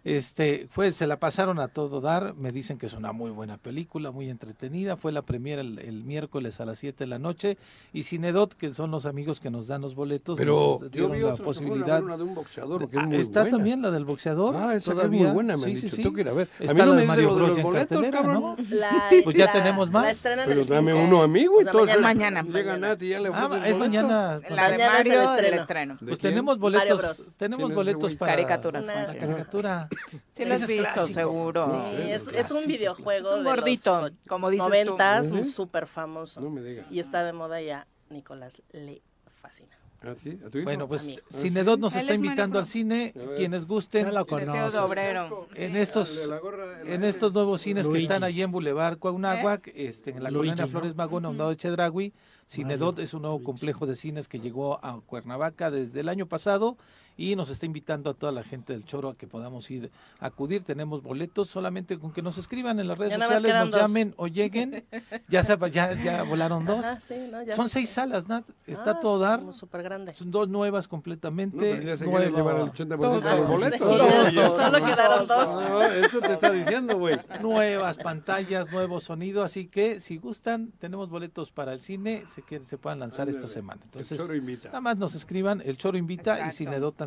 Este, 0.04 0.68
fue, 0.70 0.92
se 0.92 1.06
la 1.06 1.18
pasaron 1.18 1.58
a 1.58 1.68
todo 1.68 2.00
dar, 2.00 2.34
me 2.34 2.52
dicen 2.52 2.78
que 2.78 2.86
es 2.86 2.92
una 2.92 3.12
muy 3.12 3.30
buena 3.30 3.56
película, 3.58 4.10
muy 4.10 4.28
entretenida, 4.28 4.96
fue 4.96 5.12
la 5.12 5.22
premier 5.22 5.58
el, 5.58 5.78
el 5.78 6.04
miércoles 6.04 6.60
a 6.60 6.64
las 6.64 6.78
7 6.78 7.04
de 7.04 7.08
la 7.08 7.18
noche 7.18 7.56
y 7.92 8.02
Cinedot, 8.04 8.54
que 8.54 8.72
son 8.74 8.90
los 8.90 9.06
amigos 9.06 9.40
que 9.40 9.50
nos 9.50 9.66
dan 9.66 9.82
los 9.82 9.94
boletos, 9.94 10.36
Pero 10.38 10.78
nos 10.80 10.90
yo 10.92 11.08
dieron 11.08 11.12
vi 11.12 11.20
la 11.20 11.26
otros 11.28 11.40
a 11.40 11.44
posibilidad. 11.44 12.02
una 12.02 12.16
de 12.16 12.22
un 12.22 12.34
boxeador, 12.34 12.88
que 12.88 12.96
es 12.96 13.02
Ah, 13.02 13.06
muy 13.06 13.16
está 13.16 13.40
buena. 13.42 13.56
también 13.56 13.82
la 13.82 13.90
del 13.90 14.04
boxeador, 14.04 14.54
Ah, 14.56 14.60
esa 14.60 14.70
que 14.70 14.76
es 14.78 14.84
todavía. 14.84 15.22
muy 15.24 15.32
buena, 15.32 15.56
me 15.56 15.64
sí, 15.64 15.70
han 15.70 15.76
sí, 15.76 15.82
dicho, 15.82 15.96
sí. 15.96 16.02
tengo 16.02 16.14
que 16.14 16.20
ir 16.20 16.28
a 16.28 16.32
ver. 16.32 16.48
A 16.56 16.60
mí 16.62 16.66
Está 16.66 16.84
no 16.86 16.92
la 16.92 17.00
de 17.00 17.06
Mario 17.06 17.34
Bros 17.34 17.56
en 17.58 17.62
boletos, 17.64 17.88
cartelera, 18.00 18.18
cabrón. 18.22 18.42
¿no? 18.42 18.56
La- 18.76 19.10
Pues 19.24 19.36
ya 19.36 19.46
la- 19.46 19.52
tenemos 19.52 19.90
más. 19.90 20.20
Pero 20.22 20.64
dame 20.66 20.92
cinco. 20.92 21.04
uno 21.04 21.22
a 21.22 21.28
mí, 21.28 21.46
güey. 21.46 21.60
O 21.60 21.62
sea, 21.64 21.72
entonces 21.80 22.00
mañana. 22.02 22.42
Mañana, 22.42 22.58
Llega 22.58 22.72
mañana. 22.72 22.88
Nati 22.88 23.08
ya 23.08 23.20
le 23.20 23.28
Ah, 23.32 23.42
es 23.44 23.48
boleto. 23.48 23.78
mañana. 23.78 24.40
La 24.50 24.68
de 24.70 24.74
es 24.76 24.80
el 24.82 24.88
Mario, 24.90 25.12
el 25.12 25.20
estreno. 25.28 25.60
estreno. 25.62 25.94
¿De 26.00 26.06
Pues 26.06 26.18
quién? 26.18 26.32
tenemos 26.32 26.58
Mario 26.58 26.60
boletos, 26.96 27.36
tenemos 27.36 27.66
¿Quién 27.68 27.78
es 27.78 27.86
ese 27.86 27.94
boletos 27.94 28.14
para 28.18 28.32
Caricaturas, 28.32 28.84
Una- 28.84 29.06
la 29.06 29.18
caricatura. 29.18 29.88
Sí 30.32 30.44
lo 30.44 30.54
has 30.54 30.66
visto, 30.66 30.82
clásico. 30.92 31.06
seguro. 31.14 31.66
Sí, 31.70 32.02
es, 32.10 32.28
es 32.28 32.34
es 32.34 32.50
un 32.50 32.66
videojuego 32.66 33.28
Es 33.30 33.34
un 33.38 33.44
de 33.44 33.50
gordito, 33.50 34.00
los 34.02 34.12
como 34.28 34.50
dices 34.50 34.66
noventas, 34.66 35.26
súper 35.52 35.86
famoso. 35.86 36.40
No 36.40 36.50
me 36.50 36.60
digas. 36.62 36.86
Y 36.90 37.00
está 37.00 37.22
de 37.24 37.32
moda 37.32 37.60
ya. 37.60 37.86
Nicolás 38.10 38.62
le 38.72 39.02
fascina. 39.42 39.75
¿Ah, 40.02 40.14
sí? 40.22 40.38
¿A 40.44 40.50
tu 40.50 40.58
hijo? 40.58 40.64
Bueno, 40.64 40.88
pues. 40.88 41.08
Cinedot 41.32 41.80
nos 41.80 41.94
Él 41.94 42.02
está 42.02 42.12
es 42.12 42.18
invitando 42.18 42.58
al 42.58 42.66
cine, 42.66 43.14
quienes 43.36 43.66
gusten, 43.66 44.12
lo 44.14 44.26
en 45.54 45.76
estos 45.76 46.30
en 46.84 47.04
estos 47.04 47.32
nuevos 47.32 47.60
cines 47.60 47.88
que 47.88 47.98
están 47.98 48.22
allí 48.24 48.42
en 48.42 48.52
Boulevard 48.52 48.98
Cuauhnáhuac, 48.98 49.72
este, 49.74 50.10
en 50.10 50.22
la 50.22 50.30
Luigi, 50.30 50.50
colonia 50.50 50.64
¿no? 50.64 50.70
Flores 50.70 50.96
Magón, 50.96 51.24
a 51.24 51.28
un 51.30 51.38
lado 51.38 51.50
de 51.50 51.56
Chedragui. 51.56 52.12
Cinedot 52.48 52.98
es 53.00 53.12
un 53.12 53.22
nuevo 53.22 53.42
complejo 53.42 53.86
de 53.86 53.96
cines 53.96 54.28
que 54.28 54.38
llegó 54.38 54.84
a 54.84 55.00
Cuernavaca 55.00 55.70
desde 55.70 56.00
el 56.00 56.08
año 56.08 56.26
pasado 56.26 56.76
y 57.16 57.34
nos 57.36 57.50
está 57.50 57.66
invitando 57.66 58.10
a 58.10 58.14
toda 58.14 58.30
la 58.32 58.42
gente 58.44 58.72
del 58.72 58.84
Choro 58.84 59.08
a 59.10 59.16
que 59.16 59.26
podamos 59.26 59.70
ir 59.70 59.90
a 60.20 60.26
acudir. 60.26 60.62
Tenemos 60.62 61.02
boletos 61.02 61.48
solamente 61.48 61.98
con 61.98 62.12
que 62.12 62.22
nos 62.22 62.36
escriban 62.38 62.78
en 62.80 62.88
las 62.88 62.98
redes 62.98 63.14
sociales, 63.14 63.54
nos 63.54 63.70
dos. 63.70 63.80
llamen 63.80 64.14
o 64.16 64.26
lleguen. 64.26 64.84
Ya, 65.28 65.42
se- 65.44 65.56
ya, 65.70 65.92
ya 66.02 66.22
volaron 66.28 66.64
dos. 66.66 66.84
Ajá, 66.84 67.00
sí, 67.00 67.14
¿no? 67.30 67.42
Ya. 67.42 67.56
Son 67.56 67.68
seis 67.70 67.90
salas, 67.90 68.28
Nat. 68.28 68.44
Está 68.66 68.92
Ah, 68.92 69.00
todo 69.00 69.18
dar. 69.18 69.40
como 69.40 69.52
súper 69.52 69.82
grande. 69.82 70.14
Son 70.14 70.30
dos 70.30 70.48
nuevas 70.48 70.86
No, 70.86 70.90
completamente. 70.90 71.76
pero 71.76 71.94
ya 71.94 72.04
nuevo- 72.04 72.36
llevar 72.36 72.56
el 72.56 72.70
80% 72.72 73.20
de 73.22 73.36
los 73.38 73.48
boletos. 73.48 74.34
¿no? 74.34 74.56
Solo 74.56 74.84
quedaron 74.86 75.26
dos. 75.26 75.84
Eso 76.06 76.20
te 76.20 76.32
está 76.34 76.50
diciendo, 76.50 76.98
güey. 76.98 77.18
nuevas 77.40 77.96
pantallas, 77.98 78.70
nuevo 78.70 79.00
sonido, 79.00 79.42
así 79.42 79.66
que 79.68 80.00
si 80.00 80.18
gustan, 80.18 80.72
tenemos 80.78 81.08
boletos 81.08 81.50
para 81.50 81.72
el 81.72 81.80
cine, 81.80 82.24
se 82.28 82.42
que 82.42 82.60
se 82.60 82.76
puedan 82.78 82.98
lanzar 83.00 83.28
esta 83.28 83.48
semana. 83.48 83.80
El 83.82 83.86
Entonces, 83.86 84.18
choro 84.18 84.34
invita. 84.34 84.68
nada 84.68 84.80
más 84.80 84.96
nos 84.96 85.14
escriban, 85.14 85.62
el 85.64 85.76
Choro 85.76 85.96
invita 85.98 86.34
Exacto. 86.34 86.52
y 86.54 86.56
Cinedot 86.56 86.96
también 86.96 87.05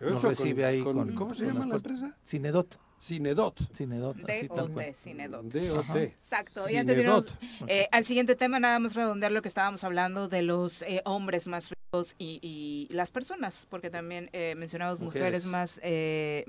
Eso 0.00 0.10
nos 0.10 0.20
con- 0.20 0.30
recibe 0.30 0.64
ahí 0.64 0.82
con- 0.82 0.96
con, 0.96 1.14
¿Cómo 1.14 1.34
se 1.34 1.44
con 1.44 1.52
llama 1.54 1.66
la 1.66 1.70
puertas. 1.78 1.92
empresa? 1.92 2.16
Cinedot, 2.26 2.78
Cinedot. 3.00 3.58
Cinedot. 3.74 4.16
DOT, 4.16 4.94
Cinedot. 4.94 5.42
D-O-T. 5.44 6.02
Exacto. 6.02 6.68
Y 6.68 6.76
antes 6.76 6.96
de 6.96 7.02
irnos 7.02 7.26
eh, 7.66 7.88
al 7.92 8.04
siguiente 8.04 8.36
tema, 8.36 8.60
nada 8.60 8.78
más 8.78 8.94
redondear 8.94 9.32
lo 9.32 9.40
que 9.42 9.48
estábamos 9.48 9.84
hablando 9.84 10.28
de 10.28 10.42
los 10.42 10.82
eh, 10.82 11.00
hombres 11.06 11.46
más 11.46 11.70
ricos 11.70 12.14
y, 12.18 12.38
y 12.42 12.92
las 12.92 13.10
personas, 13.10 13.66
porque 13.70 13.88
también 13.90 14.28
eh, 14.32 14.54
mencionamos 14.56 15.00
mujeres, 15.00 15.44
Mujeres. 15.44 15.46
más 15.46 15.80
eh, 15.82 16.44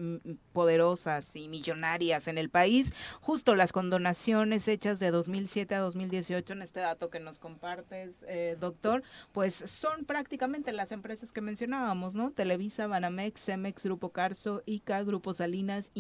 poderosas 0.54 1.36
y 1.36 1.48
millonarias 1.48 2.28
en 2.28 2.38
el 2.38 2.50
país. 2.50 2.94
Justo 3.22 3.56
las 3.56 3.72
condonaciones 3.72 4.68
hechas 4.68 5.00
de 5.00 5.10
2007 5.12 5.74
a 5.76 5.80
2018, 5.80 6.54
en 6.54 6.62
este 6.62 6.82
dato 6.82 7.10
que 7.10 7.20
nos 7.20 7.40
compartes, 7.40 8.26
eh, 8.28 8.58
doctor, 8.60 9.04
pues 9.32 9.54
son 9.56 10.06
prácticamente 10.06 10.72
las 10.74 10.92
empresas 10.92 11.32
que 11.32 11.42
mencionábamos, 11.42 12.14
¿no? 12.14 12.32
Televisa, 12.32 12.88
Banamex, 12.88 13.46
Cemex, 13.46 13.84
Grupo 13.84 14.10
Carso, 14.10 14.62
ICA, 14.66 15.04
Grupo 15.04 15.34
Salinas, 15.34 15.92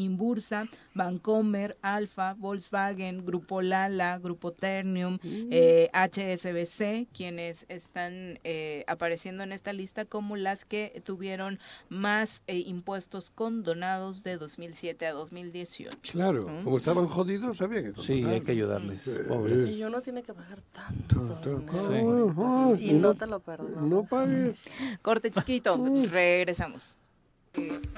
Inbursa, 0.42 0.68
Vancomer, 0.96 1.78
Alfa, 1.82 2.34
Volkswagen, 2.34 3.26
Grupo 3.26 3.62
Lala, 3.62 4.18
Grupo 4.20 4.52
Ternium, 4.52 5.20
eh, 5.24 5.90
HSBC, 5.94 7.08
quienes 7.14 7.66
están 7.70 8.40
eh, 8.44 8.84
apareciendo 8.88 9.44
en 9.44 9.52
esta 9.52 9.72
lista 9.74 10.06
como 10.06 10.36
las 10.36 10.66
que 10.66 11.02
tuvieron 11.06 11.60
más 11.90 12.42
eh, 12.48 12.58
impuestos 12.58 13.30
condonados 13.30 14.24
de 14.24 14.38
2007 14.38 15.06
a 15.06 15.14
2018. 15.14 15.98
Claro, 16.12 16.48
¿Mm? 16.48 16.64
como 16.64 16.78
estaban 16.78 17.08
jodidos, 17.08 17.62
había 17.62 17.84
que 17.84 18.02
Sí, 18.02 18.26
hay 18.26 18.42
que 18.42 18.52
ayudarles, 18.52 19.08
pobres. 19.28 19.70
Y 19.70 19.84
uno 19.84 20.02
tiene 20.02 20.24
que 20.24 20.34
pagar 20.34 20.60
tanto. 20.72 21.40
Sí. 21.70 22.86
Y 22.86 22.94
no 22.94 23.14
te 23.14 23.28
lo 23.28 23.40
perdono. 23.40 23.82
No 23.82 24.04
pagues. 24.06 24.64
Corte 25.02 25.32
chiquito, 25.32 25.78
regresamos. 26.10 26.82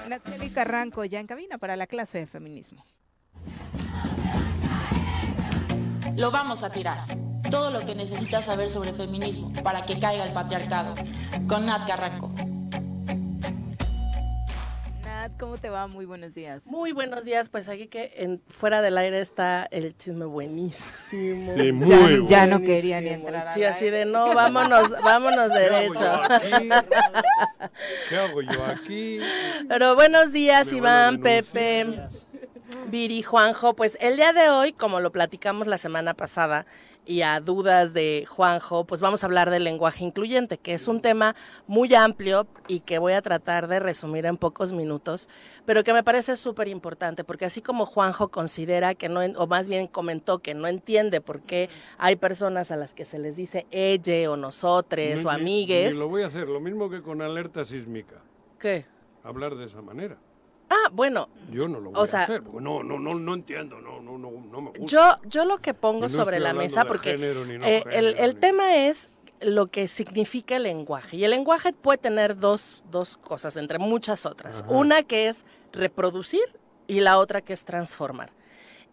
Natalie 0.08 0.52
Carranco 0.52 1.04
ya 1.04 1.20
en 1.20 1.26
cabina 1.26 1.58
para 1.58 1.76
la 1.76 1.86
clase 1.86 2.18
de 2.18 2.26
feminismo. 2.26 2.84
Lo 6.16 6.30
vamos 6.30 6.62
a 6.62 6.70
tirar. 6.70 6.98
Todo 7.50 7.70
lo 7.70 7.84
que 7.84 7.94
necesitas 7.94 8.46
saber 8.46 8.70
sobre 8.70 8.92
feminismo 8.92 9.52
para 9.62 9.84
que 9.84 9.98
caiga 9.98 10.24
el 10.24 10.32
patriarcado. 10.32 10.94
Con 11.48 11.66
Nat 11.66 11.86
Carranco. 11.86 12.32
¿Cómo 15.38 15.58
te 15.58 15.68
va? 15.68 15.86
Muy 15.86 16.04
buenos 16.06 16.34
días. 16.34 16.64
Muy 16.66 16.92
buenos 16.92 17.24
días, 17.24 17.48
pues 17.48 17.68
aquí 17.68 17.88
que 17.88 18.12
en, 18.16 18.40
fuera 18.48 18.82
del 18.82 18.96
aire 18.96 19.20
está 19.20 19.66
el 19.70 19.96
chisme 19.96 20.24
buenísimo. 20.24 21.54
Sí, 21.56 21.72
muy 21.72 21.88
Ya- 21.88 21.98
bueno. 22.00 22.28
ya 22.28 22.46
no 22.46 22.60
quería 22.60 23.00
ni 23.00 23.08
Buenísimo. 23.08 23.28
entrar 23.28 23.48
al 23.48 23.54
Sí, 23.54 23.64
así 23.64 23.84
aire. 23.86 23.98
de 23.98 24.04
no, 24.06 24.34
vámonos, 24.34 24.90
vámonos 25.02 25.48
derecho. 25.52 26.04
¿Qué 28.08 28.16
hago 28.16 28.42
yo 28.42 28.64
aquí? 28.64 29.18
Pero 29.68 29.94
buenos 29.94 30.32
días, 30.32 30.68
Me 30.70 30.78
Iván, 30.78 31.16
a 31.16 31.22
Pepe, 31.22 31.98
Viri, 32.90 33.22
Juanjo. 33.22 33.74
Pues 33.74 33.96
el 34.00 34.16
día 34.16 34.32
de 34.32 34.48
hoy, 34.50 34.72
como 34.72 35.00
lo 35.00 35.12
platicamos 35.12 35.66
la 35.66 35.78
semana 35.78 36.14
pasada, 36.14 36.66
y 37.06 37.20
a 37.20 37.38
dudas 37.40 37.92
de 37.92 38.24
Juanjo, 38.26 38.86
pues 38.86 39.02
vamos 39.02 39.22
a 39.22 39.26
hablar 39.26 39.50
del 39.50 39.64
lenguaje 39.64 40.02
incluyente, 40.04 40.56
que 40.56 40.72
es 40.72 40.88
un 40.88 41.02
tema 41.02 41.36
muy 41.66 41.94
amplio 41.94 42.46
y 42.66 42.80
que 42.80 42.98
voy 42.98 43.12
a 43.12 43.20
tratar 43.20 43.68
de 43.68 43.78
resumir 43.78 44.24
en 44.24 44.38
pocos 44.38 44.72
minutos, 44.72 45.28
pero 45.66 45.84
que 45.84 45.92
me 45.92 46.02
parece 46.02 46.34
súper 46.38 46.66
importante, 46.68 47.22
porque 47.22 47.44
así 47.44 47.60
como 47.60 47.84
Juanjo 47.84 48.28
considera 48.28 48.94
que 48.94 49.10
no, 49.10 49.20
o 49.20 49.46
más 49.46 49.68
bien 49.68 49.86
comentó 49.86 50.38
que 50.38 50.54
no 50.54 50.66
entiende 50.66 51.20
por 51.20 51.42
qué 51.42 51.68
hay 51.98 52.16
personas 52.16 52.70
a 52.70 52.76
las 52.76 52.94
que 52.94 53.04
se 53.04 53.18
les 53.18 53.36
dice 53.36 53.66
ella 53.70 54.30
o 54.30 54.36
nosotres 54.38 55.18
Ni- 55.22 55.28
o 55.28 55.32
ni- 55.34 55.40
amigues, 55.42 55.92
ni 55.92 56.00
lo 56.00 56.08
voy 56.08 56.22
a 56.22 56.28
hacer, 56.28 56.48
lo 56.48 56.60
mismo 56.60 56.88
que 56.88 57.02
con 57.02 57.20
alerta 57.20 57.66
sísmica. 57.66 58.16
¿qué? 58.58 58.86
Hablar 59.22 59.56
de 59.56 59.66
esa 59.66 59.82
manera. 59.82 60.16
Ah, 60.70 60.88
bueno, 60.92 61.28
Yo 61.50 61.68
no 61.68 61.78
lo 61.78 61.90
O 61.90 61.92
voy 61.92 62.08
sea- 62.08 62.20
a 62.20 62.22
hacer, 62.24 62.42
no, 62.42 62.82
no, 62.82 62.98
no, 62.98 63.14
no 63.14 63.34
entiendo, 63.34 63.80
no, 63.80 64.00
no, 64.00 64.18
no, 64.18 64.30
no 64.30 64.60
me 64.60 64.70
gusta. 64.70 64.84
Yo, 64.86 65.28
yo 65.28 65.44
lo 65.44 65.58
que 65.58 65.74
pongo 65.74 66.02
no 66.02 66.08
sobre 66.08 66.40
la 66.40 66.52
mesa, 66.54 66.84
porque 66.84 67.12
género 67.12 67.44
ni 67.44 67.58
no 67.58 67.66
eh, 67.66 67.84
el, 67.92 68.18
el 68.18 68.36
tema 68.36 68.76
es 68.86 69.10
lo 69.40 69.66
que 69.66 69.88
significa 69.88 70.56
el 70.56 70.62
lenguaje. 70.64 71.16
Y 71.18 71.24
el 71.24 71.30
lenguaje 71.32 71.72
puede 71.74 71.98
tener 71.98 72.38
dos, 72.38 72.82
dos 72.90 73.16
cosas, 73.18 73.56
entre 73.56 73.78
muchas 73.78 74.24
otras. 74.24 74.62
Ajá. 74.62 74.70
Una 74.72 75.02
que 75.02 75.28
es 75.28 75.44
reproducir 75.72 76.44
y 76.86 77.00
la 77.00 77.18
otra 77.18 77.40
que 77.42 77.52
es 77.52 77.64
transformar. 77.64 78.30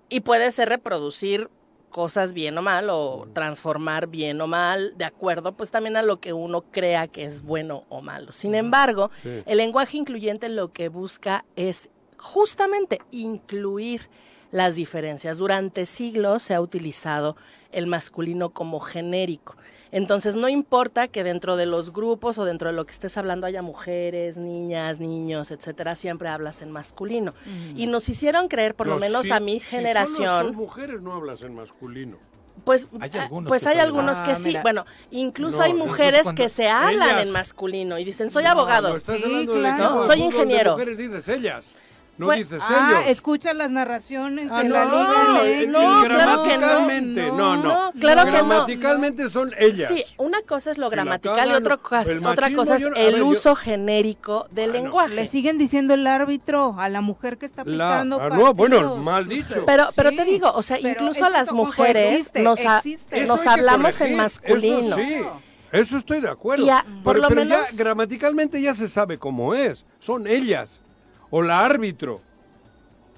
Y 0.09 0.19
puede 0.21 0.51
ser 0.51 0.67
reproducir 0.69 1.49
cosas 1.91 2.33
bien 2.33 2.57
o 2.57 2.61
mal 2.63 2.89
o 2.89 3.27
transformar 3.33 4.07
bien 4.07 4.41
o 4.41 4.47
mal, 4.47 4.93
de 4.97 5.05
acuerdo 5.05 5.51
pues 5.51 5.69
también 5.69 5.97
a 5.97 6.01
lo 6.01 6.19
que 6.19 6.33
uno 6.33 6.61
crea 6.71 7.07
que 7.07 7.25
es 7.25 7.43
bueno 7.43 7.83
o 7.89 8.01
malo. 8.01 8.31
Sin 8.31 8.55
embargo, 8.55 9.11
Sí. 9.21 9.43
el 9.45 9.57
lenguaje 9.57 9.97
incluyente 9.97 10.49
lo 10.49 10.71
que 10.73 10.89
busca 10.89 11.45
es 11.55 11.89
justamente 12.17 12.99
incluir 13.11 14.09
las 14.51 14.75
diferencias. 14.75 15.37
Durante 15.37 15.85
siglos 15.85 16.43
se 16.43 16.53
ha 16.53 16.61
utilizado 16.61 17.35
el 17.71 17.87
masculino 17.87 18.49
como 18.49 18.79
genérico. 18.79 19.55
Entonces 19.91 20.35
no 20.37 20.47
importa 20.47 21.07
que 21.09 21.23
dentro 21.23 21.57
de 21.57 21.65
los 21.65 21.91
grupos 21.91 22.37
o 22.37 22.45
dentro 22.45 22.69
de 22.69 22.73
lo 22.75 22.85
que 22.85 22.91
estés 22.93 23.17
hablando 23.17 23.45
haya 23.45 23.61
mujeres, 23.61 24.37
niñas, 24.37 24.99
niños, 24.99 25.51
etcétera, 25.51 25.95
siempre 25.95 26.29
hablas 26.29 26.61
en 26.61 26.71
masculino. 26.71 27.33
Y 27.75 27.87
nos 27.87 28.07
hicieron 28.07 28.47
creer, 28.47 28.73
por 28.75 28.87
lo 28.87 28.95
No, 28.95 28.99
menos 29.01 29.23
si- 29.23 29.31
a 29.31 29.39
mi 29.39 29.59
si 29.59 29.65
solo 29.65 29.77
generación, 29.81 30.45
son 30.45 30.55
mujeres 30.55 31.01
no 31.01 31.13
hablas 31.13 31.41
en 31.41 31.55
masculino. 31.55 32.17
pues, 32.63 32.87
Hay 32.99 33.09
ah, 33.15 33.23
algunos 33.23 33.47
pues 33.49 33.63
que 33.63 33.69
hay 33.69 33.79
algunos 33.79 34.17
que 34.19 34.31
Ah, 34.31 34.35
sí. 34.35 34.47
mira. 34.49 34.61
Bueno, 34.61 34.85
incluso 35.09 35.57
No, 35.59 35.63
hay 35.63 35.73
mujeres 35.73 36.27
que 36.35 36.47
se 36.47 36.69
hablan 36.69 37.09
Ellas. 37.09 37.27
en 37.27 37.31
masculino 37.33 37.97
y 37.97 38.03
dicen, 38.05 38.29
soy 38.29 38.43
No, 38.43 38.51
abogado. 38.51 38.89
no 38.89 38.97
equipo 38.97 39.11
de 39.13 40.05
soy 40.07 40.21
ingeniero. 40.21 40.71
mujeres, 40.73 40.97
dices 40.97 41.27
ellas. 41.27 41.75
No 42.21 42.27
Pues- 42.27 42.37
dices 42.51 42.61
ah, 42.69 42.97
ellos. 42.99 43.03
escucha 43.09 43.51
las 43.55 43.71
narraciones 43.71 44.47
Ah, 44.51 44.61
de 44.61 44.69
no, 44.69 44.75
la 44.75 44.85
Liga 44.85 45.23
no, 45.27 45.43
MX. 45.43 45.67
no, 45.69 46.03
gramaticalmente, 46.03 47.27
no, 47.31 47.55
no. 47.55 47.63
No, 47.63 47.91
claro 47.99 48.25
que 48.25 48.31
no. 48.31 48.47
Gramaticalmente 48.47 49.27
son 49.27 49.51
ellas. 49.57 49.91
Sí, 49.91 50.03
una 50.17 50.43
cosa 50.43 50.69
es 50.69 50.77
lo 50.77 50.87
Si 50.91 50.95
la 50.95 51.01
gramatical 51.03 51.49
y 51.49 51.53
otra 51.53 51.77
cosa, 51.77 52.03
otra 52.23 52.53
cosa 52.53 52.75
es 52.75 52.83
yo 52.83 52.89
el 52.89 52.93
ver, 52.93 53.15
yo- 53.17 53.25
uso 53.25 53.55
genérico 53.55 54.45
del 54.51 54.71
lenguaje. 54.73 55.15
Le 55.15 55.25
siguen 55.25 55.57
diciendo 55.57 55.95
el 55.95 56.05
árbitro 56.05 56.75
a 56.77 56.89
la 56.89 57.01
mujer 57.01 57.39
que 57.39 57.47
está 57.47 57.63
La- 57.65 57.71
pitando 57.95 58.21
ah, 58.21 58.29
no, 58.29 58.53
bueno, 58.53 58.97
mal 58.97 59.27
dicho. 59.27 59.63
Pero, 59.65 59.87
pero 59.95 60.11
Sí, 60.11 60.15
te 60.17 60.25
digo, 60.25 60.51
o 60.53 60.61
sea, 60.61 60.77
pero 60.79 60.89
incluso 60.89 61.27
las 61.27 61.51
mujeres 61.51 62.29
existe, 62.35 63.23
nos, 63.25 63.47
hablamos 63.47 63.99
en 63.99 64.15
masculino. 64.15 64.95
Eso 64.95 64.97
sí, 64.97 65.21
eso 65.71 65.97
estoy 65.97 66.21
de 66.21 66.29
acuerdo. 66.29 66.71
A- 66.71 66.85
por 67.03 67.15
pero 67.15 67.21
lo 67.23 67.27
pero 67.29 67.41
menos- 67.45 67.71
ya 67.71 67.77
gramaticalmente 67.77 68.61
ya 68.61 68.75
se 68.75 68.87
sabe 68.87 69.17
cómo 69.17 69.55
es. 69.55 69.83
Son 69.99 70.27
ellas. 70.27 70.79
O 71.31 71.41
la 71.41 71.65
árbitro. 71.65 72.21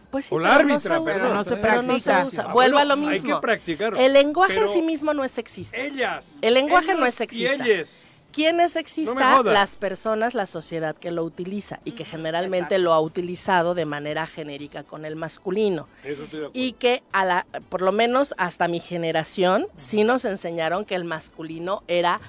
Pues 0.10 0.28
sí, 0.28 0.36
o 0.36 0.40
la 0.40 0.58
pero 0.58 0.68
no 0.68 0.74
árbitra, 0.76 0.96
se 0.96 1.02
usa, 1.02 1.14
perdón. 1.44 1.60
pero 1.62 1.82
no 1.82 2.00
se 2.00 2.26
usa. 2.26 2.48
Vuelvo 2.54 2.78
a 2.78 2.86
lo 2.86 2.94
Hay 2.94 3.00
mismo. 3.00 3.36
que 3.36 3.42
practicar. 3.42 3.96
El 3.98 4.14
lenguaje 4.14 4.54
Pero 4.54 4.68
en 4.68 4.74
sí 4.74 4.82
mismo 4.84 5.14
no 5.14 5.24
es 5.24 5.32
sexista. 5.32 5.76
Ellas. 5.76 6.36
El 6.42 6.54
lenguaje 6.54 6.94
no 6.94 7.06
es 7.06 7.16
sexista. 7.16 7.68
Y 7.68 7.72
ellas. 7.72 8.00
¿Quién 8.32 8.60
es 8.60 8.74
No 8.74 8.80
sexista? 8.80 9.44
Las 9.44 9.76
personas, 9.76 10.34
la 10.34 10.48
sociedad 10.48 10.96
que 10.96 11.12
lo 11.12 11.24
utiliza 11.24 11.80
y 11.86 11.92
que 11.92 12.04
generalmente 12.04 12.80
lo 12.80 12.92
ha 12.92 13.00
utilizado 13.00 13.76
de 13.76 13.86
manera 13.86 14.26
genérica 14.26 14.84
con 14.84 15.06
el 15.06 15.16
masculino. 15.16 15.88
Eso 16.04 16.24
estoy 16.24 16.40
de 16.40 16.46
acuerdo. 16.48 16.52
Y 16.54 16.74
que 16.74 17.04
a 17.12 17.26
la, 17.26 17.46
por 17.70 17.84
lo 17.84 17.92
menos 17.92 18.34
hasta 18.40 18.68
mi 18.68 18.80
generación 18.80 19.68
sí 19.78 20.04
nos 20.04 20.26
enseñaron 20.26 20.84
que 20.84 20.96
el 20.96 21.04
masculino 21.04 21.84
era 21.88 22.20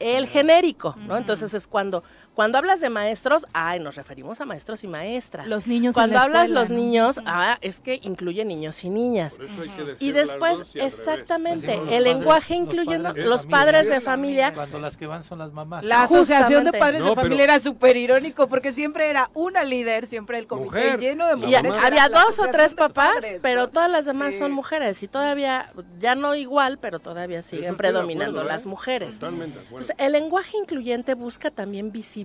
el 0.00 0.26
genérico, 0.26 0.96
¿no? 0.98 1.16
Entonces 1.16 1.54
es 1.54 1.66
cuando 1.66 2.04
cuando 2.34 2.58
hablas 2.58 2.80
de 2.80 2.90
maestros, 2.90 3.46
ay, 3.52 3.78
nos 3.80 3.94
referimos 3.96 4.40
a 4.40 4.44
maestros 4.44 4.82
y 4.84 4.88
maestras. 4.88 5.46
Los 5.46 5.66
niños 5.66 5.90
en 5.90 5.92
Cuando 5.94 6.16
la 6.16 6.22
hablas 6.22 6.42
escuela, 6.44 6.60
los 6.60 6.70
¿no? 6.70 6.76
niños, 6.76 7.20
ah, 7.26 7.58
es 7.60 7.80
que 7.80 8.00
incluye 8.02 8.44
niños 8.44 8.82
y 8.84 8.90
niñas. 8.90 9.36
Por 9.36 9.44
eso 9.46 9.62
hay 9.62 9.68
que 9.70 9.82
Y 9.82 9.86
decir 9.86 10.14
las 10.16 10.28
después, 10.28 10.58
dos 10.58 10.74
y 10.74 10.80
al 10.80 10.84
revés. 10.90 10.98
exactamente, 10.98 11.74
el 11.74 11.80
padres- 11.80 12.02
lenguaje 12.02 12.54
los 12.54 12.62
incluyendo 12.62 13.08
padres 13.10 13.26
los 13.26 13.46
padres 13.46 13.88
de 13.88 14.00
familia. 14.00 14.52
Cuando 14.52 14.78
las 14.80 14.96
que 14.96 15.06
van 15.06 15.22
son 15.22 15.38
las 15.38 15.52
mamás. 15.52 15.84
La 15.84 16.02
asociación 16.02 16.64
de 16.64 16.72
padres 16.72 17.00
No, 17.00 17.10
de 17.10 17.14
familia 17.14 17.44
era 17.44 17.60
súper 17.60 17.96
irónico 17.96 18.48
porque 18.48 18.72
siempre 18.72 19.08
era 19.10 19.30
una 19.34 19.62
líder, 19.62 20.06
siempre 20.08 20.38
el 20.38 20.46
comité 20.48 20.64
Mujer. 20.66 20.98
lleno 21.00 21.26
de 21.28 21.34
Y 21.34 21.36
mujeres. 21.36 21.72
había 21.84 22.08
dos 22.08 22.38
o 22.40 22.48
tres 22.50 22.74
papás, 22.74 23.12
padres, 23.14 23.38
pero 23.42 23.68
todas 23.68 23.90
las 23.90 24.06
demás 24.06 24.32
Sí. 24.34 24.40
son 24.40 24.50
mujeres 24.52 25.02
y 25.02 25.08
todavía, 25.08 25.70
ya 26.00 26.14
no 26.16 26.34
igual, 26.34 26.78
pero 26.78 26.98
todavía 26.98 27.42
siguen 27.42 27.76
predominando 27.76 28.40
acuerdo, 28.40 28.48
¿eh? 28.50 28.52
las 28.52 28.66
mujeres. 28.66 29.14
Totalmente 29.20 29.58
de 29.60 29.64
acuerdo. 29.66 29.84
Entonces, 29.84 29.96
el 30.04 30.12
lenguaje 30.12 30.56
incluyente 30.56 31.14
busca 31.14 31.50
también 31.52 31.92
visibilizar 31.92 32.23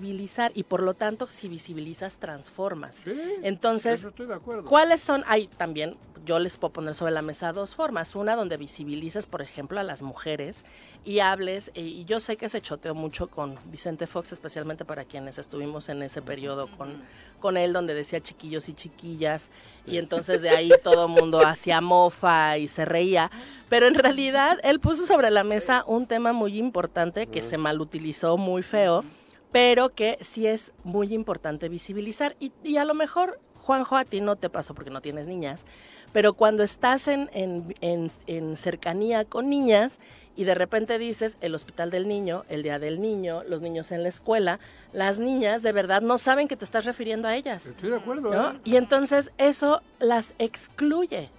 y 0.53 0.63
por 0.63 0.81
lo 0.81 0.93
tanto, 0.93 1.27
si 1.27 1.47
visibilizas, 1.47 2.17
transformas. 2.17 2.97
Entonces, 3.43 4.03
estoy 4.03 4.25
de. 4.27 4.37
¿cuáles 4.39 5.01
son? 5.01 5.23
Hay 5.27 5.47
también, 5.47 5.97
yo 6.25 6.39
les 6.39 6.57
puedo 6.57 6.73
poner 6.73 6.95
sobre 6.95 7.11
la 7.11 7.21
mesa 7.21 7.53
dos 7.53 7.75
formas. 7.75 8.15
Una 8.15 8.35
donde 8.35 8.57
visibilices, 8.57 9.25
por 9.25 9.41
ejemplo, 9.41 9.79
a 9.79 9.83
las 9.83 10.01
mujeres 10.01 10.65
y 11.05 11.19
hables, 11.19 11.71
eh, 11.75 11.81
y 11.81 12.05
yo 12.05 12.19
sé 12.19 12.37
que 12.37 12.49
se 12.49 12.61
choteó 12.61 12.93
mucho 12.93 13.27
con 13.27 13.55
Vicente 13.71 14.05
Fox, 14.05 14.31
especialmente 14.31 14.85
para 14.85 15.05
quienes 15.05 15.37
estuvimos 15.37 15.89
en 15.89 16.03
ese 16.03 16.21
periodo 16.21 16.67
con, 16.77 17.01
con 17.39 17.57
él, 17.57 17.73
donde 17.73 17.93
decía 17.93 18.19
chiquillos 18.19 18.67
y 18.69 18.73
chiquillas, 18.73 19.49
y 19.85 19.97
entonces 19.97 20.41
de 20.41 20.49
ahí 20.49 20.71
todo 20.83 21.05
el 21.05 21.11
mundo 21.11 21.39
hacía 21.45 21.81
mofa 21.81 22.57
y 22.57 22.67
se 22.67 22.85
reía. 22.85 23.31
Pero 23.69 23.87
en 23.87 23.95
realidad 23.95 24.59
él 24.63 24.79
puso 24.79 25.05
sobre 25.05 25.31
la 25.31 25.43
mesa 25.43 25.83
un 25.87 26.05
tema 26.05 26.33
muy 26.33 26.57
importante 26.57 27.27
que 27.27 27.41
se 27.41 27.57
malutilizó 27.57 28.37
muy 28.37 28.61
feo, 28.61 29.03
pero 29.51 29.89
que 29.89 30.17
sí 30.21 30.47
es 30.47 30.71
muy 30.83 31.13
importante 31.13 31.69
visibilizar. 31.69 32.35
Y, 32.39 32.51
y 32.63 32.77
a 32.77 32.85
lo 32.85 32.93
mejor, 32.93 33.39
Juanjo, 33.55 33.95
a 33.97 34.05
ti 34.05 34.21
no 34.21 34.35
te 34.35 34.49
pasó 34.49 34.73
porque 34.73 34.91
no 34.91 35.01
tienes 35.01 35.27
niñas, 35.27 35.65
pero 36.13 36.33
cuando 36.33 36.63
estás 36.63 37.07
en, 37.07 37.29
en, 37.33 37.75
en- 37.81 38.11
en 38.27 38.57
cercanía 38.57 39.25
con 39.25 39.49
niñas 39.49 39.99
y 40.35 40.43
de 40.45 40.55
repente 40.55 40.97
dices 40.97 41.37
el 41.41 41.53
hospital 41.53 41.91
del 41.91 42.07
niño, 42.07 42.45
el 42.49 42.63
día 42.63 42.79
del 42.79 43.01
niño, 43.01 43.43
los 43.43 43.61
niños 43.61 43.91
en 43.91 44.03
la 44.03 44.09
escuela, 44.09 44.59
las 44.93 45.19
niñas 45.19 45.61
de 45.63 45.71
verdad 45.73 46.01
no 46.01 46.17
saben 46.17 46.47
que 46.47 46.55
te 46.55 46.63
estás 46.65 46.85
refiriendo 46.85 47.27
a 47.27 47.35
ellas. 47.35 47.65
Estoy 47.67 47.89
de 47.89 47.97
acuerdo. 47.97 48.33
¿no? 48.33 48.51
¿eh? 48.51 48.59
Y 48.63 48.77
entonces 48.77 49.31
eso 49.37 49.81
las 49.99 50.33
excluye 50.39 51.29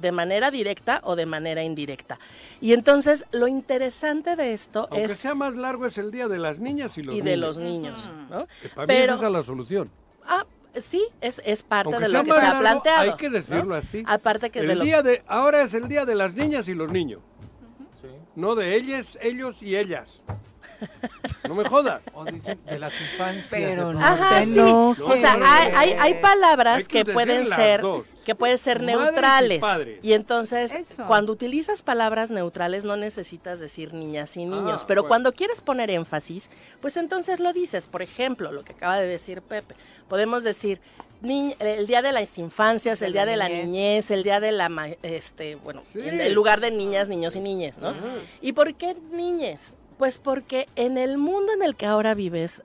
de 0.00 0.12
manera 0.12 0.50
directa 0.50 1.00
o 1.04 1.16
de 1.16 1.26
manera 1.26 1.62
indirecta. 1.62 2.18
Y 2.60 2.72
entonces 2.72 3.24
lo 3.32 3.48
interesante 3.48 4.36
de 4.36 4.52
esto 4.52 4.88
Aunque 4.90 5.04
es 5.12 5.18
sea 5.18 5.34
más 5.34 5.54
largo 5.54 5.86
es 5.86 5.98
el 5.98 6.10
día 6.10 6.28
de 6.28 6.38
las 6.38 6.58
niñas 6.60 6.96
y 6.98 7.02
los 7.02 7.14
y 7.14 7.18
niños. 7.22 7.24
de 7.30 7.36
los 7.36 7.58
niños, 7.58 8.10
¿no? 8.30 8.46
Que 8.62 8.68
Para 8.68 8.86
mí 8.86 8.94
Pero- 8.94 9.14
esa 9.14 9.26
es 9.26 9.32
la 9.32 9.42
solución. 9.42 9.90
Ah, 10.24 10.44
sí, 10.80 11.04
es, 11.20 11.40
es 11.44 11.62
parte 11.62 11.92
Aunque 11.94 12.06
de 12.06 12.12
lo 12.12 12.24
que 12.24 12.32
se 12.32 12.38
ha 12.46 12.58
planteado. 12.58 13.00
Hay 13.10 13.16
que 13.16 13.30
decirlo 13.30 13.64
¿no? 13.64 13.74
así. 13.74 14.02
Aparte 14.06 14.50
que 14.50 14.60
el 14.60 14.68
de 14.68 14.74
lo 14.76 14.84
día 14.84 15.02
de 15.02 15.22
ahora 15.26 15.62
es 15.62 15.74
el 15.74 15.88
día 15.88 16.04
de 16.04 16.14
las 16.14 16.34
niñas 16.34 16.68
y 16.68 16.74
los 16.74 16.90
niños. 16.90 17.20
No 18.36 18.54
de 18.54 18.76
ellas, 18.76 19.18
ellos 19.20 19.60
y 19.62 19.76
ellas. 19.76 20.20
No 21.48 21.54
me 21.54 21.64
jodas. 21.64 22.00
O 22.14 22.24
dicen 22.24 22.58
de 22.66 22.78
las 22.78 22.92
infancias. 23.00 23.46
Pero 23.50 23.88
de 23.88 23.94
no. 23.94 24.00
Ajá, 24.00 24.44
sí. 24.44 24.58
O 24.60 25.16
sea, 25.16 25.38
hay, 25.44 25.72
hay, 25.74 25.92
hay 25.98 26.14
palabras 26.20 26.78
Hay 26.78 26.84
que 26.84 27.04
que, 27.04 27.12
pueden 27.12 27.46
ser 27.46 27.80
dos. 27.82 28.06
que 28.24 28.34
pueden 28.34 28.58
ser 28.58 28.80
Madres 28.82 28.98
neutrales. 29.00 29.62
Y 30.02 30.12
entonces, 30.12 30.72
Eso. 30.72 31.04
cuando 31.06 31.32
utilizas 31.32 31.82
palabras 31.82 32.30
neutrales 32.30 32.84
no 32.84 32.96
necesitas 32.96 33.60
decir 33.60 33.94
niñas 33.94 34.36
y 34.36 34.44
niños, 34.44 34.82
Ah, 34.82 34.84
pero 34.86 35.02
bueno. 35.02 35.08
cuando 35.08 35.32
quieres 35.32 35.60
poner 35.60 35.90
énfasis, 35.90 36.50
pues 36.80 36.96
entonces 36.96 37.40
lo 37.40 37.52
dices. 37.52 37.86
Por 37.86 38.02
ejemplo, 38.02 38.52
lo 38.52 38.62
que 38.64 38.72
acaba 38.72 38.98
de 38.98 39.06
decir 39.06 39.40
Pepe. 39.42 39.74
Podemos 40.08 40.44
decir 40.44 40.80
ni- 41.20 41.56
el 41.58 41.86
día 41.86 42.02
de 42.02 42.12
las 42.12 42.38
infancias, 42.38 43.00
el 43.02 43.12
día 43.12 43.26
de 43.26 43.36
la 43.36 43.48
niñez. 43.48 43.64
niñez, 43.66 44.10
el 44.10 44.22
día 44.22 44.38
de 44.40 44.52
la 44.52 44.68
ma- 44.68 44.88
este, 45.02 45.56
bueno, 45.56 45.82
Sí. 45.92 46.00
en 46.02 46.20
el 46.20 46.32
lugar 46.32 46.60
de 46.60 46.70
niñas, 46.70 47.08
niños 47.08 47.34
y 47.36 47.40
niñes, 47.40 47.78
¿no? 47.78 47.88
Ajá. 47.88 47.98
¿Y 48.40 48.52
por 48.52 48.74
qué 48.74 48.94
niñes? 49.10 49.74
Pues 49.98 50.18
porque 50.18 50.68
en 50.76 50.96
el 50.96 51.18
mundo 51.18 51.52
en 51.52 51.62
el 51.62 51.74
que 51.74 51.86
ahora 51.86 52.14
vives, 52.14 52.62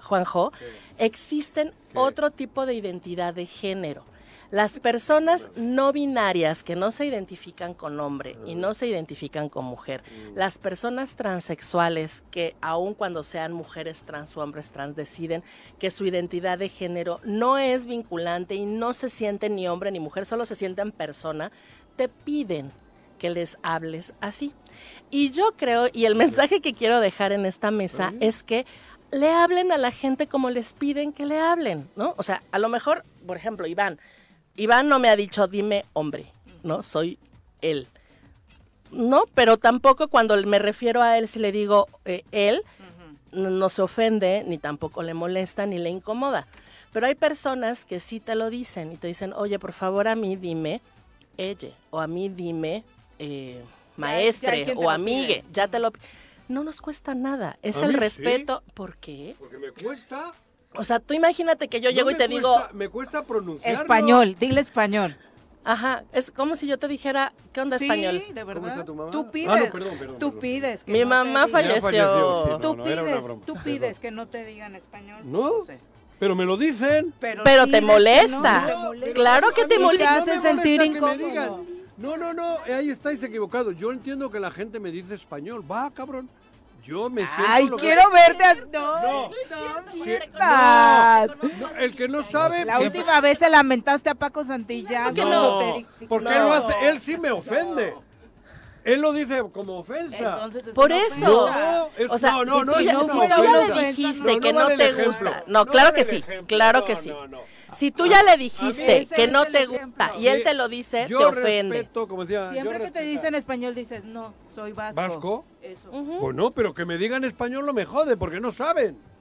Juanjo, 0.00 0.52
existen 0.98 1.72
otro 1.94 2.30
tipo 2.30 2.66
de 2.66 2.74
identidad 2.74 3.34
de 3.34 3.46
género. 3.46 4.04
Las 4.50 4.78
personas 4.80 5.48
no 5.56 5.94
binarias 5.94 6.62
que 6.62 6.76
no 6.76 6.92
se 6.92 7.06
identifican 7.06 7.72
con 7.72 7.98
hombre 8.00 8.36
y 8.44 8.54
no 8.54 8.74
se 8.74 8.86
identifican 8.86 9.48
con 9.48 9.64
mujer, 9.64 10.02
las 10.34 10.58
personas 10.58 11.14
transexuales 11.14 12.22
que 12.30 12.54
aun 12.60 12.92
cuando 12.92 13.22
sean 13.22 13.54
mujeres 13.54 14.02
trans 14.02 14.36
o 14.36 14.42
hombres 14.42 14.68
trans 14.68 14.94
deciden 14.94 15.42
que 15.78 15.90
su 15.90 16.04
identidad 16.04 16.58
de 16.58 16.68
género 16.68 17.18
no 17.24 17.56
es 17.56 17.86
vinculante 17.86 18.54
y 18.54 18.66
no 18.66 18.92
se 18.92 19.08
sienten 19.08 19.56
ni 19.56 19.68
hombre 19.68 19.90
ni 19.90 20.00
mujer, 20.00 20.26
solo 20.26 20.44
se 20.44 20.54
sienten 20.54 20.92
persona, 20.92 21.50
te 21.96 22.10
piden 22.10 22.70
que 23.22 23.30
les 23.30 23.56
hables 23.62 24.14
así. 24.20 24.52
Y 25.08 25.30
yo 25.30 25.52
creo, 25.56 25.86
y 25.92 26.06
el 26.06 26.16
mensaje 26.16 26.60
que 26.60 26.74
quiero 26.74 26.98
dejar 26.98 27.30
en 27.30 27.46
esta 27.46 27.70
mesa 27.70 28.12
es 28.18 28.42
que 28.42 28.66
le 29.12 29.30
hablen 29.30 29.70
a 29.70 29.78
la 29.78 29.92
gente 29.92 30.26
como 30.26 30.50
les 30.50 30.72
piden 30.72 31.12
que 31.12 31.24
le 31.24 31.38
hablen, 31.38 31.88
¿no? 31.94 32.14
O 32.16 32.24
sea, 32.24 32.42
a 32.50 32.58
lo 32.58 32.68
mejor, 32.68 33.04
por 33.24 33.36
ejemplo, 33.36 33.68
Iván, 33.68 34.00
Iván 34.56 34.88
no 34.88 34.98
me 34.98 35.08
ha 35.08 35.14
dicho 35.14 35.46
dime 35.46 35.84
hombre, 35.92 36.26
¿no? 36.64 36.82
Soy 36.82 37.16
él. 37.60 37.86
No, 38.90 39.26
pero 39.34 39.56
tampoco 39.56 40.08
cuando 40.08 40.36
me 40.44 40.58
refiero 40.58 41.00
a 41.00 41.16
él, 41.16 41.28
si 41.28 41.38
le 41.38 41.52
digo 41.52 41.86
eh, 42.04 42.24
él, 42.32 42.64
no 43.30 43.68
se 43.68 43.82
ofende, 43.82 44.42
ni 44.48 44.58
tampoco 44.58 45.04
le 45.04 45.14
molesta, 45.14 45.64
ni 45.64 45.78
le 45.78 45.90
incomoda. 45.90 46.48
Pero 46.92 47.06
hay 47.06 47.14
personas 47.14 47.84
que 47.84 48.00
sí 48.00 48.18
te 48.18 48.34
lo 48.34 48.50
dicen 48.50 48.90
y 48.90 48.96
te 48.96 49.06
dicen, 49.06 49.32
oye, 49.32 49.60
por 49.60 49.70
favor 49.70 50.08
a 50.08 50.16
mí 50.16 50.34
dime 50.34 50.80
ella, 51.36 51.70
o 51.90 52.00
a 52.00 52.08
mí 52.08 52.28
dime 52.28 52.82
eh, 53.22 53.62
maestre 53.96 54.64
ya, 54.66 54.74
ya 54.74 54.78
o 54.78 54.90
amigue, 54.90 55.44
ya 55.52 55.68
te 55.68 55.78
lo... 55.78 55.92
No 56.48 56.64
nos 56.64 56.80
cuesta 56.80 57.14
nada, 57.14 57.56
es 57.62 57.76
a 57.76 57.86
el 57.86 57.94
respeto. 57.94 58.62
Sí. 58.66 58.72
¿Por 58.74 58.96
qué? 58.96 59.36
Porque 59.38 59.58
me 59.58 59.70
cuesta. 59.70 60.32
O 60.74 60.84
sea, 60.84 60.98
tú 60.98 61.14
imagínate 61.14 61.68
que 61.68 61.80
yo 61.80 61.90
no 61.90 61.96
llego 61.96 62.10
y 62.10 62.14
te 62.14 62.28
cuesta, 62.28 62.34
digo... 62.34 62.56
Me 62.72 62.88
cuesta 62.88 63.24
pronunciar. 63.24 63.74
Español, 63.74 64.36
dile 64.38 64.60
español. 64.60 65.16
Ajá, 65.64 66.02
es 66.12 66.32
como 66.32 66.56
si 66.56 66.66
yo 66.66 66.78
te 66.78 66.88
dijera, 66.88 67.32
¿qué 67.52 67.60
onda 67.60 67.78
sí, 67.78 67.84
español? 67.84 68.20
de 68.34 68.44
verdad. 68.44 68.60
¿Cómo 68.60 68.68
está 68.68 68.84
tu 68.84 68.94
mamá? 68.96 69.10
Tú 69.12 69.30
pides. 69.30 69.48
Ah, 69.48 69.60
no, 69.60 69.70
perdón, 69.70 69.98
perdón, 69.98 70.18
tú 70.18 70.38
pides. 70.40 70.82
Que 70.82 70.90
Mi 70.90 71.00
no 71.00 71.06
mamá 71.06 71.46
te... 71.46 71.52
falleció. 71.52 71.82
falleció. 71.82 72.44
Sí, 72.44 72.50
no, 72.50 72.58
tú, 72.58 72.82
pides, 72.82 73.46
tú 73.46 73.54
pides 73.62 74.00
que 74.00 74.10
no 74.10 74.26
te 74.26 74.44
digan 74.44 74.74
español. 74.74 75.20
No. 75.22 75.62
Sé. 75.64 75.78
Pero 76.18 76.34
me 76.34 76.44
lo 76.44 76.56
dicen. 76.56 77.14
Pero, 77.20 77.44
pero 77.44 77.64
sí, 77.66 77.70
te 77.70 77.80
molesta. 77.80 78.66
Te 78.66 78.74
molesta. 78.76 79.14
claro 79.14 79.50
que 79.52 79.64
te 79.66 79.78
molesta. 79.78 80.24
Te 80.24 80.30
hace 80.32 80.42
sentir 80.42 80.82
incómodo. 80.82 81.64
No, 82.02 82.16
no, 82.16 82.34
no, 82.34 82.58
eh, 82.66 82.74
ahí 82.74 82.90
estáis 82.90 83.22
equivocados. 83.22 83.76
Yo 83.76 83.92
entiendo 83.92 84.28
que 84.28 84.40
la 84.40 84.50
gente 84.50 84.80
me 84.80 84.90
dice 84.90 85.14
español. 85.14 85.64
Va, 85.70 85.88
cabrón. 85.92 86.28
Yo 86.82 87.08
me 87.08 87.24
siento. 87.24 87.44
¡Ay, 87.46 87.70
quiero 87.78 88.10
verte! 88.10 88.42
A... 88.42 88.54
No, 88.54 89.02
no, 89.02 89.30
no, 89.86 91.36
no, 91.60 91.76
El 91.78 91.94
que 91.94 92.08
no 92.08 92.24
sabe. 92.24 92.64
La 92.64 92.80
última 92.80 93.20
vez 93.20 93.38
se 93.38 93.48
lamentaste 93.48 94.10
a 94.10 94.16
Paco 94.16 94.44
Santillán. 94.44 95.14
No, 95.14 95.76
porque 96.08 96.28
él 96.36 96.42
lo 96.42 96.52
hace. 96.52 96.88
Él 96.88 96.98
sí 96.98 97.16
me 97.16 97.30
ofende. 97.30 97.94
Él 98.82 99.00
lo 99.00 99.12
dice 99.12 99.40
como 99.52 99.78
ofensa. 99.78 100.50
Por 100.74 100.90
eso. 100.90 101.20
No, 101.20 101.88
o 102.10 102.18
sea, 102.18 102.44
no, 102.44 102.64
no, 102.64 102.74
si 102.74 102.88
tú, 102.88 102.92
no, 102.94 103.04
si 103.04 103.28
ya 103.28 103.74
le 103.74 103.86
dijiste 103.86 104.40
que 104.40 104.52
no, 104.52 104.66
te 104.66 105.04
gusta. 105.04 105.44
No, 105.46 105.66
claro 105.66 105.94
que 105.94 106.02
sí, 106.04 106.24
claro 106.48 106.84
que 106.84 106.96
sí 106.96 107.12
si 107.72 107.90
tú 107.90 108.06
ya 108.06 108.22
le 108.22 108.36
dijiste 108.36 109.06
que 109.14 109.28
no 109.28 109.44
te 109.44 109.66
gusta 109.66 110.12
y 110.18 110.26
él 110.28 110.42
te 110.42 110.54
lo 110.54 110.68
dice, 110.68 111.06
yo 111.08 111.18
te 111.18 111.24
ofende. 111.24 111.78
Respeto, 111.78 112.08
como 112.08 112.24
decía, 112.24 112.50
Siempre 112.50 112.80
que 112.80 112.90
te 112.90 113.02
dicen 113.02 113.34
español 113.34 113.74
dices, 113.74 114.04
no, 114.04 114.34
soy 114.54 114.72
vasco. 114.72 114.96
¿Vasco? 114.96 115.44
Eso. 115.60 115.90
Pues 115.90 116.36
pero 116.54 116.74
que 116.74 116.84
me 116.84 116.98
digan 116.98 117.24
español 117.24 117.66
lo 117.66 117.72
me 117.72 117.84
jode, 117.84 118.16
porque 118.16 118.40
no 118.40 118.52
saben. 118.52 119.11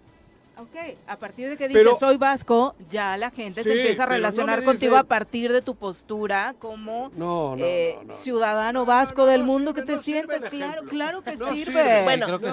Ok, 0.57 0.75
a 1.07 1.15
partir 1.15 1.49
de 1.49 1.57
que 1.57 1.67
dices 1.67 1.87
soy 1.99 2.17
vasco, 2.17 2.75
ya 2.89 3.17
la 3.17 3.31
gente 3.31 3.63
se 3.63 3.71
empieza 3.71 4.03
a 4.03 4.05
relacionar 4.05 4.63
contigo 4.63 4.95
a 4.95 5.03
partir 5.03 5.51
de 5.51 5.61
tu 5.61 5.75
postura 5.75 6.53
como 6.59 7.09
eh, 7.57 7.97
ciudadano 8.21 8.85
vasco 8.85 9.25
del 9.25 9.43
mundo 9.43 9.73
que 9.73 9.81
te 9.81 9.97
sientes. 10.03 10.41
Claro, 10.49 10.83
claro 10.83 11.21
que 11.23 11.31
sirve. 11.31 11.53
sirve. 11.53 12.03
Bueno, 12.03 12.27
lo 12.27 12.39
que, 12.39 12.47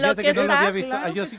lo 0.00 0.14
que 0.16 0.30
está, 0.30 0.70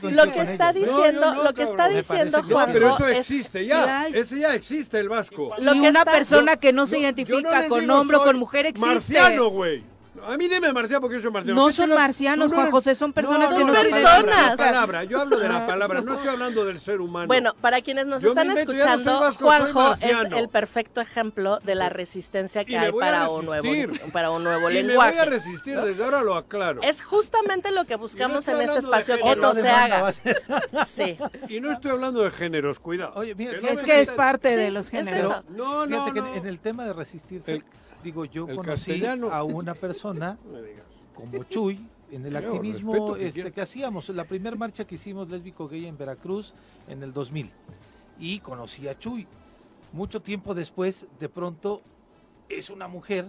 lo 0.02 0.32
que 0.32 0.40
está 0.40 0.72
diciendo, 0.72 1.34
lo 1.42 1.54
que 1.54 1.62
está 1.62 1.88
diciendo 1.88 2.42
Juan. 2.44 2.70
pero 2.72 2.90
eso 2.90 3.08
existe 3.08 3.66
ya, 3.66 4.06
ese 4.06 4.38
ya 4.38 4.54
existe 4.54 4.98
el 4.98 5.08
vasco. 5.08 5.54
Lo 5.58 5.72
que 5.72 5.88
una 5.88 6.04
persona 6.04 6.56
que 6.56 6.72
no 6.72 6.86
se 6.86 6.98
identifica 6.98 7.66
con 7.68 7.90
hombre 7.90 8.16
o 8.16 8.24
con 8.24 8.38
mujer 8.38 8.66
existe. 8.66 8.86
Marciano, 8.88 9.50
güey. 9.50 9.95
A 10.24 10.36
mí 10.36 10.48
deme 10.48 10.72
marciano 10.72 11.00
porque 11.00 11.16
yo 11.16 11.22
soy 11.22 11.30
marciano. 11.30 11.60
No 11.60 11.72
son 11.72 11.90
marcianos, 11.90 12.52
Juan 12.52 12.70
José, 12.70 12.94
son 12.94 13.12
personas 13.12 13.54
que 13.54 13.64
no 13.64 13.74
son 13.74 13.84
personas. 13.84 15.08
Yo 15.08 15.20
hablo 15.20 15.38
de 15.38 15.48
la 15.48 15.66
palabra, 15.66 16.00
no 16.00 16.14
estoy 16.14 16.28
hablando 16.28 16.64
del 16.64 16.80
ser 16.80 17.00
humano. 17.00 17.26
Bueno, 17.26 17.54
para 17.60 17.80
quienes 17.82 18.06
nos 18.06 18.22
están 18.24 18.50
escuchando, 18.50 19.32
Juanjo 19.34 19.94
es 19.94 20.32
el 20.34 20.48
perfecto 20.48 21.00
ejemplo 21.00 21.60
de 21.60 21.74
la 21.74 21.88
resistencia 21.88 22.64
que 22.64 22.78
hay 22.78 22.92
para 22.92 23.28
un, 23.30 23.46
nuevo, 23.46 23.68
para 24.12 24.30
un 24.30 24.44
nuevo 24.44 24.70
y 24.70 24.82
lenguaje. 24.82 25.10
Me 25.10 25.20
voy 25.20 25.26
a 25.26 25.30
resistir, 25.30 25.80
desde 25.80 26.04
ahora 26.04 26.22
lo 26.22 26.34
aclaro. 26.34 26.82
Es 26.82 27.02
justamente 27.02 27.70
lo 27.70 27.84
que 27.84 27.96
buscamos 27.96 28.46
en 28.48 28.60
este 28.60 28.78
espacio 28.78 29.16
que 29.18 29.36
no 29.36 29.54
se 29.54 29.68
haga. 29.68 30.12
Sí. 30.86 31.16
Y 31.48 31.60
no 31.60 31.72
estoy 31.72 31.90
hablando 31.90 32.22
de 32.22 32.30
géneros, 32.30 32.78
cuidado. 32.78 33.12
Oye, 33.16 33.34
mira, 33.34 33.58
es 33.58 33.82
que 33.82 34.00
es 34.00 34.10
parte 34.10 34.56
de 34.56 34.70
los 34.70 34.88
géneros. 34.88 35.44
No, 35.48 35.86
no, 35.86 36.04
Fíjate 36.04 36.20
que 36.20 36.38
en 36.38 36.46
el 36.46 36.60
tema 36.60 36.84
de 36.84 36.92
resistirse 36.92 37.62
digo, 38.06 38.24
yo 38.24 38.46
conocí 38.46 39.04
a 39.04 39.42
una 39.42 39.74
persona 39.74 40.38
como 41.14 41.44
Chuy 41.44 41.86
en 42.10 42.24
el 42.24 42.36
activismo 42.36 43.16
este, 43.16 43.50
que, 43.50 43.60
hacíamos, 43.60 44.08
la 44.10 44.24
primera 44.24 44.56
marcha 44.56 44.86
que 44.86 44.94
hicimos 44.94 45.28
lésbico 45.28 45.68
gay 45.68 45.86
en 45.86 45.98
Veracruz 45.98 46.54
en 46.88 47.02
el 47.02 47.12
2000. 47.12 47.50
Y 48.18 48.38
conocí 48.40 48.88
a 48.88 48.98
Chuy. 48.98 49.26
Mucho 49.92 50.20
tiempo 50.20 50.54
después, 50.54 51.06
de 51.18 51.28
pronto, 51.28 51.82
es 52.48 52.70
una 52.70 52.88
mujer 52.88 53.26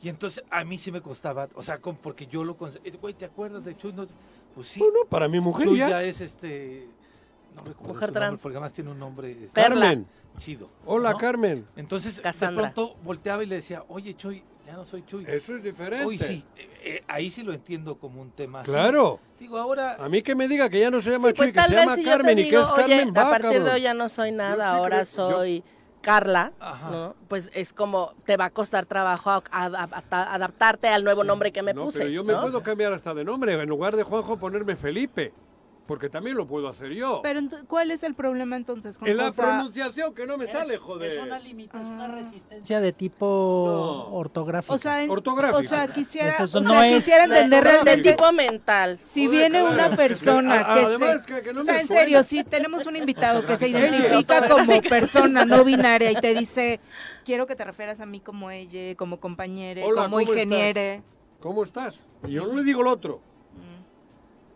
y 0.00 0.08
entonces 0.08 0.44
a 0.50 0.64
mí 0.64 0.78
sí 0.78 0.92
me 0.92 1.00
costaba, 1.00 1.48
o 1.54 1.62
sea, 1.62 1.78
porque 1.78 2.26
yo 2.26 2.44
lo... 2.44 2.56
Eh, 2.84 2.92
güey, 3.00 3.14
¿te 3.14 3.24
acuerdas 3.24 3.64
de 3.64 3.76
Chuy? 3.76 3.92
No, 3.92 4.06
pues 4.54 4.68
sí. 4.68 4.80
Bueno, 4.80 5.00
para 5.08 5.28
mi 5.28 5.40
mujer 5.40 5.66
Chuy 5.66 5.78
ya. 5.78 6.02
es 6.02 6.20
este... 6.20 6.88
No 7.56 7.64
recuerdo 7.64 7.94
mujer 7.94 8.08
su 8.08 8.14
trans. 8.14 8.40
Porque 8.40 8.56
además 8.56 8.72
tiene 8.72 8.90
un 8.90 8.98
nombre... 8.98 9.32
Este, 9.32 9.60
Perla 9.60 10.00
chido. 10.38 10.70
Hola. 10.86 11.16
Carmen. 11.16 11.66
Entonces, 11.76 12.22
de 12.22 12.48
pronto 12.48 12.96
volteaba 13.02 13.42
y 13.42 13.46
le 13.46 13.56
decía, 13.56 13.84
oye, 13.88 14.14
Chuy, 14.14 14.42
ya 14.66 14.74
no 14.74 14.84
soy 14.84 15.04
Chuy. 15.04 15.24
Eso 15.26 15.56
es 15.56 15.62
diferente. 15.62 16.06
Uy, 16.06 16.18
sí, 16.18 16.44
eh, 16.56 16.68
eh, 16.84 17.04
ahí 17.08 17.30
sí 17.30 17.42
lo 17.42 17.52
entiendo 17.52 17.96
como 17.96 18.20
un 18.20 18.30
tema. 18.30 18.62
Claro. 18.62 19.20
Digo, 19.38 19.58
ahora... 19.58 19.94
A 19.94 20.08
mí 20.08 20.22
que 20.22 20.34
me 20.34 20.48
diga 20.48 20.68
que 20.68 20.80
ya 20.80 20.90
no 20.90 21.02
se 21.02 21.10
llama 21.10 21.28
sí, 21.28 21.34
pues 21.34 21.52
Chuy, 21.52 21.60
que 21.60 21.68
se 21.68 21.74
llama 21.74 21.96
Carmen 22.04 22.38
y 22.38 22.48
que 22.48 22.56
es 22.56 22.66
Carmen 22.66 23.14
va, 23.16 23.28
A 23.28 23.38
partir 23.38 23.64
de 23.64 23.70
hoy 23.70 23.80
ya 23.82 23.94
no 23.94 24.08
soy 24.08 24.32
nada, 24.32 24.70
ahora 24.70 25.04
soy... 25.04 25.62
Carla, 26.00 26.52
pues 27.26 27.50
es 27.54 27.72
como 27.72 28.14
te 28.24 28.36
va 28.36 28.46
a 28.46 28.50
costar 28.50 28.86
trabajo 28.86 29.30
a, 29.30 29.42
adaptarte 29.50 30.88
al 30.88 31.02
nuevo 31.02 31.24
nombre 31.24 31.50
que 31.50 31.60
me 31.60 31.74
puse. 31.74 31.98
Pero 31.98 32.10
yo 32.10 32.24
me 32.24 32.34
puedo 32.36 32.62
cambiar 32.62 32.92
hasta 32.92 33.12
de 33.14 33.24
nombre, 33.24 33.60
en 33.60 33.68
lugar 33.68 33.96
de 33.96 34.04
Juanjo 34.04 34.38
ponerme 34.38 34.76
Felipe 34.76 35.32
porque 35.88 36.10
también 36.10 36.36
lo 36.36 36.46
puedo 36.46 36.68
hacer 36.68 36.92
yo. 36.92 37.20
Pero 37.22 37.40
¿cuál 37.66 37.90
es 37.90 38.02
el 38.02 38.14
problema 38.14 38.56
entonces? 38.56 38.98
Con 38.98 39.08
en 39.08 39.16
la 39.16 39.32
pronunciación 39.32 40.14
que 40.14 40.26
no 40.26 40.36
me 40.36 40.44
es, 40.44 40.50
sale, 40.50 40.76
joder. 40.76 41.10
Es 41.10 41.18
una 41.18 41.38
limitación, 41.38 41.94
una 41.94 42.04
ah. 42.04 42.08
resistencia 42.08 42.80
de 42.80 42.92
tipo 42.92 44.06
no. 44.10 44.14
ortográfico. 44.14 44.74
O 44.74 44.78
sea, 44.78 45.02
en, 45.02 45.10
ortográfico. 45.10 45.60
O 45.60 45.64
sea, 45.64 45.88
quisiera, 45.88 46.28
es 46.28 46.40
eso, 46.40 46.58
o 46.58 46.62
sea, 46.62 46.94
quisiera 46.94 47.24
entender 47.24 47.84
de, 47.84 47.96
tipo 48.02 48.30
mental. 48.32 48.98
Si 48.98 49.24
joder, 49.24 49.50
viene 49.50 49.62
una 49.62 49.88
persona 49.96 50.60
a, 50.60 50.74
que, 50.74 50.80
además, 50.84 51.22
se, 51.26 51.42
que 51.42 51.52
no 51.54 51.62
o 51.62 51.64
sea, 51.64 51.80
en 51.80 51.86
suena. 51.86 52.02
serio, 52.02 52.22
si 52.22 52.44
tenemos 52.44 52.84
un 52.84 52.94
invitado 52.94 53.46
que 53.46 53.56
se 53.56 53.68
identifica 53.68 54.46
como 54.46 54.82
persona 54.82 55.46
no 55.46 55.64
binaria 55.64 56.12
y 56.12 56.16
te 56.16 56.34
dice, 56.34 56.80
"Quiero 57.24 57.46
que 57.46 57.56
te 57.56 57.64
refieras 57.64 57.98
a 58.00 58.04
mí 58.04 58.20
como 58.20 58.50
ella, 58.50 58.94
como 58.94 59.20
compañero, 59.20 59.88
como 59.94 60.20
ingeniero." 60.20 61.02
¿Cómo 61.40 61.64
estás? 61.64 61.98
Y 62.26 62.32
yo 62.32 62.46
no 62.46 62.54
le 62.56 62.64
digo 62.64 62.82
el 62.82 62.88
otro. 62.88 63.22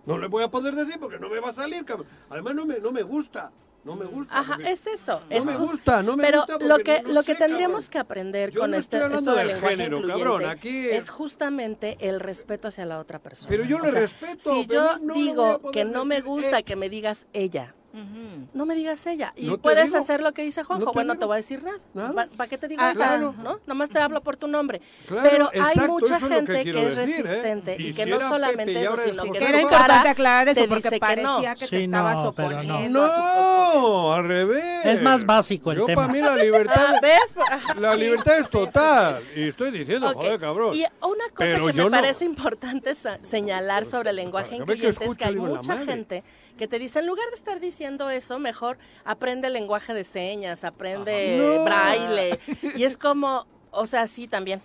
No 0.06 0.18
le 0.18 0.26
voy 0.26 0.42
a 0.42 0.48
poder 0.48 0.74
decir 0.74 0.98
porque 0.98 1.18
no 1.18 1.28
me 1.28 1.40
va 1.40 1.50
a 1.50 1.52
salir, 1.52 1.84
cabrón. 1.84 2.06
Además 2.28 2.54
no 2.54 2.66
me, 2.66 2.78
no 2.78 2.92
me 2.92 3.02
gusta. 3.02 3.50
No 3.84 3.96
me 3.96 4.04
gusta. 4.04 4.38
Ajá, 4.38 4.58
es 4.64 4.86
eso. 4.86 5.22
No 5.28 5.44
me 5.44 5.56
gusta, 5.56 6.02
no 6.04 6.16
me 6.16 6.22
Pero 6.22 6.44
gusta 6.46 6.64
lo 6.64 6.78
que, 6.78 7.02
lo 7.02 7.24
que 7.24 7.34
tendríamos 7.34 7.90
que 7.90 7.98
aprender 7.98 8.56
con 8.56 8.74
este, 8.74 8.98
esto 8.98 9.34
del, 9.34 9.54
género, 9.56 10.06
cabrón, 10.06 10.44
aquí... 10.46 10.88
es 10.88 11.10
justamente 11.10 11.96
el 12.00 12.20
respeto 12.20 12.68
hacia 12.68 12.86
la 12.86 13.00
otra 13.00 13.18
persona. 13.18 13.48
Pero 13.48 13.64
yo 13.64 13.80
le 13.80 13.88
o 13.88 13.90
sea, 13.90 14.00
respeto. 14.00 14.54
Si 14.54 14.66
yo 14.68 14.98
digo 15.12 15.60
que 15.72 15.84
no 15.84 16.04
me 16.04 16.20
gusta, 16.20 16.60
eh, 16.60 16.62
que 16.62 16.76
me 16.76 16.88
digas 16.88 17.26
ella, 17.32 17.74
no 18.54 18.64
me 18.64 18.74
digas 18.74 19.06
ella. 19.06 19.32
Y 19.36 19.46
no 19.46 19.58
puedes 19.58 19.86
digo. 19.86 19.98
hacer 19.98 20.22
lo 20.22 20.32
que 20.32 20.42
dice 20.42 20.64
Juanjo. 20.64 20.86
No 20.86 20.92
bueno, 20.92 21.16
te 21.18 21.24
voy 21.26 21.34
a 21.34 21.36
decir 21.36 21.62
nada. 21.94 22.28
¿Para 22.36 22.48
qué 22.48 22.56
te 22.56 22.68
digo 22.68 22.80
ah, 22.82 22.92
claro. 22.94 23.34
¿No? 23.42 23.60
Nomás 23.66 23.90
te 23.90 23.98
hablo 23.98 24.22
por 24.22 24.36
tu 24.36 24.48
nombre. 24.48 24.80
Claro, 25.06 25.28
Pero 25.28 25.50
exacto, 25.52 25.80
hay 25.80 25.88
mucha 25.88 26.20
gente 26.20 26.64
que, 26.64 26.70
que, 26.72 26.86
es 26.86 26.96
decir, 26.96 27.14
¿eh? 27.14 27.22
resistente 27.22 27.72
¿eh? 27.72 27.76
y, 27.78 27.94
que 27.94 28.06
no 28.06 28.20
solamente 28.20 28.72
Pepe, 28.72 28.84
eso, 28.84 28.96
sino 28.96 29.22
que, 29.24 29.38
que 29.38 29.44
era 29.44 29.60
importante 29.60 30.08
aclarar 30.08 30.48
eso 30.48 30.66
porque 30.68 30.98
parecía 30.98 31.54
que, 31.54 31.60
que 31.60 31.66
sí, 31.66 31.76
te 31.76 31.84
estabas 31.84 32.24
oponiendo. 32.24 33.06
No, 33.06 34.12
al 34.12 34.26
revés. 34.26 34.84
Es 34.84 35.02
más 35.02 35.24
básico 35.24 35.72
el 35.72 35.78
Yo, 35.78 35.86
tema. 35.86 36.02
Para 36.02 36.12
mí 36.12 36.20
la 36.20 36.36
libertad, 36.36 36.94
ah, 37.50 37.60
ah, 37.68 37.74
la 37.78 37.94
libertad 37.94 38.38
es 38.38 38.48
total. 38.48 39.22
Y 39.36 39.48
estoy 39.48 39.70
diciendo, 39.70 40.10
joder, 40.14 40.40
cabrón. 40.40 40.74
Y 40.74 40.84
una 41.00 41.28
cosa 41.34 41.56
que 41.56 41.72
me 41.72 41.90
parece 41.90 42.24
importante 42.24 42.94
señalar 43.22 43.84
sobre 43.84 44.10
el 44.10 44.16
lenguaje 44.16 44.56
incluyente 44.56 45.04
es 45.04 45.16
que 45.16 45.24
hay 45.24 45.36
mucha 45.36 45.76
gente 45.78 46.22
que 46.58 46.68
te 46.68 46.78
dice, 46.78 46.98
en 47.00 47.06
lugar 47.06 47.26
de 47.30 47.36
estar 47.36 47.60
diciendo 47.60 48.10
eso, 48.10 48.38
mejor 48.38 48.78
aprende 49.04 49.46
el 49.48 49.54
lenguaje 49.54 49.94
de 49.94 50.04
señas, 50.04 50.64
aprende 50.64 51.36
No. 51.38 51.64
braille. 51.64 52.38
Y 52.76 52.84
es 52.84 52.96
como, 52.98 53.46
o 53.70 53.86
sea, 53.86 54.06
sí 54.06 54.28
también. 54.28 54.60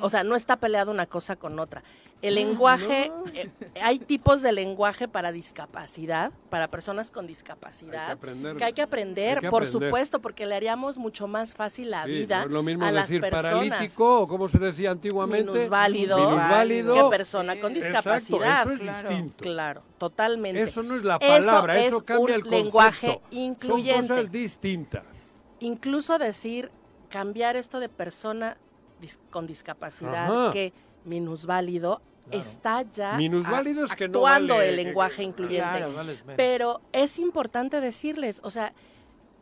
O 0.00 0.10
sea, 0.10 0.24
no 0.24 0.36
está 0.36 0.56
peleado 0.56 0.90
una 0.90 1.06
cosa 1.06 1.36
con 1.36 1.58
otra. 1.58 1.82
El 2.22 2.34
lenguaje, 2.34 3.10
eh, 3.32 3.48
hay 3.80 3.98
tipos 3.98 4.42
de 4.42 4.52
lenguaje 4.52 5.08
para 5.08 5.32
discapacidad, 5.32 6.32
para 6.50 6.68
personas 6.68 7.10
con 7.10 7.26
discapacidad, 7.26 8.10
Hay 8.22 8.56
que 8.56 8.64
hay 8.64 8.72
que 8.74 8.82
aprender, 8.82 9.38
Hay 9.38 9.42
que 9.44 9.50
por 9.50 9.62
aprender. 9.62 9.88
supuesto, 9.88 10.20
porque 10.20 10.44
le 10.44 10.54
haríamos 10.54 10.98
mucho 10.98 11.26
más 11.26 11.54
fácil 11.54 11.90
la 11.90 12.04
Sí, 12.04 12.10
vida 12.10 12.40
no 12.40 12.44
es 12.44 12.50
lo 12.50 12.62
mismo 12.62 12.84
a 12.84 12.90
las 12.92 13.08
decir 13.08 13.22
personas. 13.22 13.68
paralítico 13.70 14.20
o 14.20 14.28
como 14.28 14.50
se 14.50 14.58
decía 14.58 14.90
antiguamente. 14.90 15.50
Minusválido, 15.50 16.18
minusválido. 16.18 16.94
que 17.10 17.16
persona 17.16 17.58
con 17.58 17.74
Exacto, 17.74 17.96
discapacidad. 18.12 18.62
eso 18.64 18.72
es 18.74 18.80
claro, 18.80 19.08
distinto. 19.08 19.42
Claro, 19.42 19.82
totalmente. 19.96 20.60
Eso 20.62 20.82
no 20.82 20.96
es 20.96 21.02
la 21.02 21.18
palabra, 21.18 21.78
eso, 21.80 21.96
es 21.98 22.02
cambia 22.02 22.24
un 22.26 22.30
el 22.32 22.40
concepto. 22.42 22.64
lenguaje 22.64 23.06
Son 23.30 23.38
incluyente. 23.38 24.08
cosas 24.08 24.30
distintas. 24.30 25.04
Incluso 25.60 26.18
decir, 26.18 26.70
cambiar 27.08 27.56
esto 27.56 27.80
de 27.80 27.88
persona 27.88 28.58
dis- 29.00 29.18
con 29.30 29.46
discapacidad, 29.46 30.24
Ajá. 30.42 30.50
que 30.52 30.74
minusválido, 31.06 32.02
está 32.32 32.82
ya 32.92 33.16
que 33.18 33.28
no 33.28 33.38
actuando 34.26 34.54
vale, 34.54 34.68
el 34.70 34.76
que- 34.76 34.84
lenguaje 34.84 35.22
incluyente. 35.22 35.78
Claro. 35.78 35.92
Pero 36.36 36.80
es 36.92 37.18
importante 37.18 37.80
decirles, 37.80 38.40
o 38.44 38.50
sea, 38.50 38.72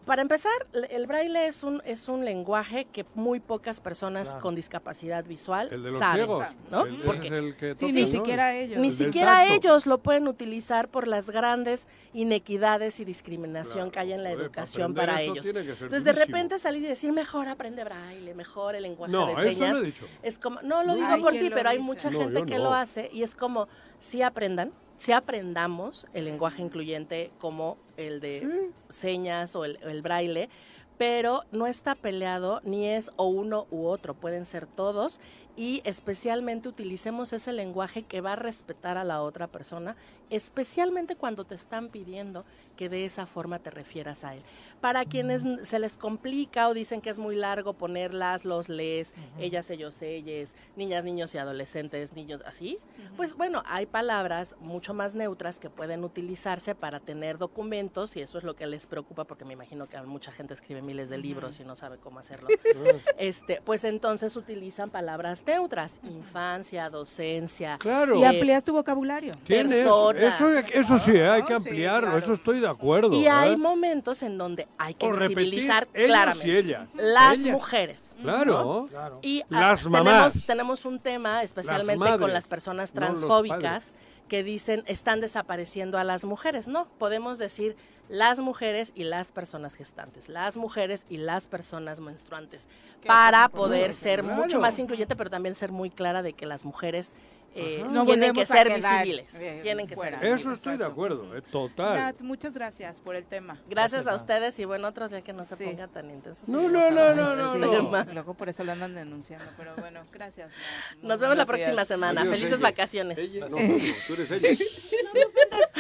para 0.09 0.23
empezar, 0.23 0.51
el- 0.91 1.07
braille 1.07 1.47
es 1.47 1.63
un, 1.63 1.81
es 1.85 2.09
un 2.09 2.25
lenguaje 2.25 2.87
que 2.87 3.05
muy 3.15 3.39
pocas 3.39 3.81
personas 3.81 4.31
Claro. 4.31 4.43
con 4.43 4.55
discapacidad 4.57 5.25
visual 5.25 5.69
El 5.71 5.83
de 5.85 5.91
los 5.91 5.99
saben, 6.01 6.25
ciegos. 6.25 6.45
¿no? 6.71 6.87
El- 6.87 6.97
Porque 6.97 7.27
es 7.29 7.33
el 7.35 7.57
que 7.57 7.75
Sí, 7.77 7.93
ni 7.93 8.03
¿no? 8.05 8.11
siquiera 8.11 8.55
ellos. 8.57 8.79
ni 8.79 8.89
El 8.89 8.95
siquiera 8.95 9.45
ellos 9.55 9.87
lo 9.87 9.99
pueden 9.99 10.27
utilizar 10.27 10.89
por 10.89 11.07
las 11.07 11.31
grandes 11.31 11.87
inequidades 12.15 12.99
y 13.01 13.05
discriminación 13.05 13.75
Claro, 13.75 13.91
que 13.93 13.99
hay 14.01 14.13
en 14.15 14.25
la 14.25 14.31
joder, 14.31 14.45
educación 14.47 14.95
para 14.95 15.21
ellos. 15.23 15.47
Entonces, 15.47 16.03
de 16.05 16.13
repente 16.13 16.59
salir 16.59 16.83
y 16.83 16.87
decir, 16.87 17.13
mejor 17.13 17.47
aprende 17.49 17.85
braille, 17.85 18.35
mejor 18.35 18.75
el 18.75 18.83
lenguaje 18.85 19.13
No, 19.13 19.27
de 19.27 19.33
eso 19.33 19.41
no 19.43 19.47
he 19.49 19.55
señas. 19.55 19.83
dicho. 19.83 20.07
Es 20.23 20.39
como, 20.39 20.61
no 20.63 20.83
lo 20.85 20.93
Ay, 20.93 20.99
digo 21.03 21.21
por 21.23 21.31
¿quién 21.33 21.45
ti, 21.45 21.51
pero 21.55 21.69
hay 21.69 21.79
mucha 21.79 22.11
No, 22.11 22.19
gente 22.21 22.45
que 22.45 22.57
no. 22.57 22.65
lo 22.65 22.75
hace 22.75 23.11
y 23.13 23.23
es 23.23 23.37
como, 23.37 23.69
sí 24.01 24.23
aprendan, 24.23 24.73
sí 24.99 25.13
aprendamos 25.13 26.07
el 26.13 26.27
lenguaje 26.27 26.61
incluyente 26.61 27.31
como 27.39 27.79
el 27.97 28.21
de 28.21 28.71
señas 28.91 29.57
o 29.57 29.65
el, 29.65 29.79
o 29.85 29.89
el 29.89 30.03
braille, 30.03 30.51
pero 30.99 31.45
no 31.53 31.67
está 31.67 31.95
peleado 31.95 32.61
ni 32.65 32.87
es 32.87 33.11
o 33.17 33.27
uno 33.27 33.67
u 33.71 33.87
otro, 33.87 34.15
pueden 34.15 34.45
ser 34.45 34.67
todos 34.67 35.21
y 35.57 35.81
especialmente 35.85 36.69
utilicemos 36.69 37.33
ese 37.33 37.53
lenguaje 37.53 38.05
que 38.05 38.21
va 38.21 38.35
a 38.35 38.37
respetar 38.37 38.97
a 38.97 39.03
la 39.03 39.23
otra 39.23 39.49
persona, 39.49 39.97
especialmente 40.31 41.17
cuando 41.17 41.45
te 41.45 41.57
están 41.57 41.89
pidiendo 41.89 42.45
que 42.77 42.89
de 42.89 43.05
esa 43.05 43.27
forma 43.27 43.59
te 43.59 43.71
refieras 43.71 44.23
a 44.23 44.37
él. 44.37 44.43
Para 44.81 45.05
quienes 45.05 45.45
se 45.63 45.79
les 45.79 45.97
complica 45.97 46.69
o 46.69 46.75
dicen 46.75 47.01
que 47.01 47.11
es 47.11 47.19
muy 47.19 47.37
largo 47.37 47.73
ponerlas, 47.73 48.45
los 48.45 48.69
les, 48.69 49.13
ellas, 49.39 49.71
ellos, 49.71 50.01
ellas, 50.03 50.55
niñas, 50.77 51.05
niños 51.05 51.35
y 51.35 51.39
adolescentes, 51.39 52.15
niños 52.15 52.43
así, 52.47 52.79
pues 53.17 53.35
bueno, 53.35 53.63
hay 53.67 53.87
palabras 53.87 54.57
mucho 54.61 54.95
más 54.95 55.15
neutras 55.15 55.59
que 55.59 55.71
pueden 55.71 56.05
utilizarse 56.05 56.75
para 56.75 57.01
tener 57.01 57.39
documentos 57.39 58.17
y 58.17 58.21
eso 58.21 58.39
es 58.39 58.45
lo 58.45 58.55
que 58.55 58.67
les 58.67 58.87
preocupa 58.87 59.25
porque 59.25 59.45
me 59.45 59.55
imagino 59.55 59.89
que 59.89 60.01
mucha 60.03 60.31
gente 60.31 60.55
escribe 60.55 60.83
miles 60.83 61.11
de 61.11 61.19
libros 61.19 61.59
y 61.61 61.65
no 61.65 61.75
sabe 61.75 61.99
cómo 61.99 62.21
hacerlo. 62.21 62.49
este, 63.19 63.61
pues 63.65 63.85
entonces 63.85 64.37
utilizan 64.37 64.91
palabras 64.91 65.43
neutras, 65.47 65.97
infancia, 66.05 66.89
docencia. 66.91 67.79
Claro. 67.79 68.17
Y 68.21 68.25
amplías 68.25 68.63
tu 68.63 68.73
vocabulario. 68.73 69.33
Personas. 69.47 70.35
Eso, 70.35 70.51
eso 70.51 70.99
sí, 70.99 71.17
hay 71.19 71.43
que 71.43 71.49
sí, 71.49 71.55
ampliarlo, 71.55 72.11
claro. 72.11 72.19
eso 72.19 72.33
estoy 72.35 72.61
de 72.61 72.69
acuerdo. 72.69 73.13
Y 73.13 73.27
hay 73.27 73.55
¿eh? 73.55 73.57
momentos 73.57 74.23
en 74.23 74.39
donde 74.39 74.68
hay 74.77 74.95
que 74.95 75.07
O 75.07 75.13
repetir 75.13 75.37
visibilizar 75.37 75.89
ellos 75.95 76.07
claramente 76.07 76.61
y 76.61 77.01
las 77.01 77.39
mujeres. 77.39 78.03
Claro. 78.23 78.89
¿no? 78.93 79.19
Y 79.23 79.43
Las 79.49 79.83
tenemos, 79.83 80.05
mamás. 80.05 80.47
tenemos 80.47 80.85
un 80.85 80.99
tema 81.01 81.43
especialmente 81.43 81.99
madres, 81.99 82.21
con 82.21 82.33
las 82.33 82.47
personas 82.49 82.93
no 82.95 83.01
transfóbicas 83.01 83.93
que 84.29 84.43
dicen 84.43 84.83
están 84.87 85.21
desapareciendo 85.21 85.99
a 85.99 86.05
las 86.05 86.25
mujeres. 86.25 86.69
No, 86.69 86.87
podemos 86.99 87.39
decir 87.39 87.77
las 88.09 88.39
mujeres 88.39 88.93
y 88.95 89.05
las 89.05 89.33
personas 89.33 89.75
gestantes, 89.75 90.29
las 90.29 90.57
mujeres 90.57 91.07
y 91.09 91.17
las 91.19 91.47
personas 91.49 92.01
menstruantes, 92.01 92.69
para 93.07 93.49
poder 93.49 93.95
ser 93.95 94.23
Claro. 94.23 94.41
mucho 94.43 94.61
más 94.61 94.79
incluyente, 94.79 95.17
pero 95.17 95.29
también 95.31 95.55
ser 95.55 95.73
muy 95.73 95.91
clara 95.91 96.23
de 96.23 96.33
que 96.35 96.47
las 96.47 96.65
mujeres 96.65 97.15
eh, 97.55 97.85
No 97.91 98.05
tienen 98.05 98.33
que 98.33 98.47
ser 98.47 98.73
visibles. 98.73 99.35
eh, 99.35 99.61
tienen 99.63 99.87
que 99.87 99.95
fuera. 99.97 100.21
ser 100.21 100.39
Eso 100.39 100.53
estoy 100.53 100.77
de 100.77 100.85
acuerdo, 100.85 101.37
eh, 101.37 101.43
total. 101.43 101.97
Nat, 101.97 102.21
muchas 102.21 102.55
gracias 102.55 103.01
por 103.01 103.17
el 103.17 103.25
tema. 103.25 103.59
Gracias 103.69 104.07
a 104.07 104.15
ustedes 104.15 104.59
y 104.59 104.65
bueno, 104.65 104.89
otro 104.89 105.09
día 105.09 105.23
que 105.23 105.33
no 105.33 105.45
se 105.45 105.57
Sí. 105.57 105.65
ponga 105.65 105.89
tan 105.89 106.11
intenso. 106.11 106.45
No, 106.51 106.69
no, 106.69 106.91
no, 106.91 107.15
no, 107.15 107.35
no, 107.35 107.55
no. 107.57 108.13
Luego 108.13 108.35
por 108.35 108.49
eso 108.49 108.63
lo 108.65 108.73
andan 108.73 108.95
denunciando, 108.95 109.47
pero 109.57 109.75
bueno, 109.77 110.03
gracias. 110.13 110.51
Nat. 110.97 111.03
Nos 111.03 111.21
vemos 111.21 111.37
la 111.37 111.47
próxima 111.47 111.73
días. 111.73 111.89
semana. 111.89 112.21
Adiós, 112.21 112.35
Felices 112.35 112.59
ella. 112.59 112.69
vacaciones. 112.69 113.19
Ella, 113.19 113.47
no, 113.49 113.57
no, 113.59 113.77
tú 114.07 114.15
eres 114.15 114.31
ella. 114.31 114.49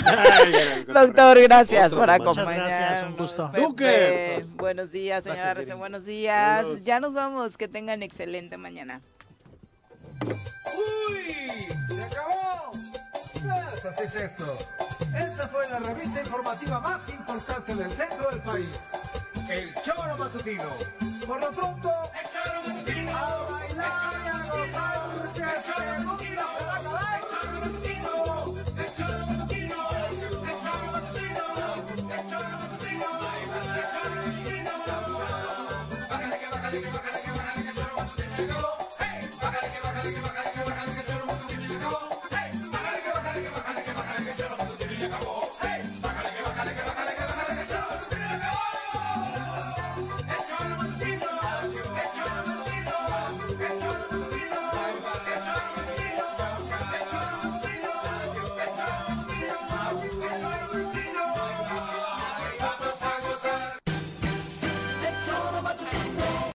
Ay, 0.04 0.84
Doctor, 0.84 1.40
gracias 1.42 1.86
Otro 1.86 1.98
por 1.98 2.10
acompañarnos. 2.10 2.62
Muchas 2.64 2.78
gracias, 2.78 3.02
un 3.08 3.16
gusto. 3.16 3.50
Duque. 3.54 4.44
Buenos 4.54 4.90
días, 4.90 5.24
señora 5.24 5.54
Jenny. 5.54 5.72
buenos 5.72 6.04
días. 6.06 6.66
Ya 6.84 7.00
nos 7.00 7.12
vamos, 7.14 7.56
que 7.56 7.68
tengan 7.68 8.02
excelente 8.02 8.56
mañana. 8.56 9.02
¡Uy! 10.26 11.68
¡Se 11.88 12.02
acabó! 12.02 12.72
Pues 13.32 13.84
así 13.86 14.02
es 14.04 14.14
esto. 14.16 14.58
Esta 15.14 15.48
fue 15.48 15.68
la 15.68 15.78
revista 15.78 16.20
informativa 16.20 16.80
más 16.80 17.08
importante 17.08 17.74
del 17.74 17.90
centro 17.90 18.30
del 18.30 18.40
país. 18.40 18.68
El 19.48 19.74
Choro 19.82 20.16
Matutino. 20.18 20.64
Por 21.26 21.40
lo 21.40 21.50
pronto... 21.50 21.92
¡El 22.14 22.28
Choro 22.30 22.62
Matutino! 22.66 23.10
Y 23.68 23.78
a 23.78 24.44
gozar! 24.50 25.00
¡El 25.34 25.62
Choro 25.64 26.04
Matutino! 26.04 26.57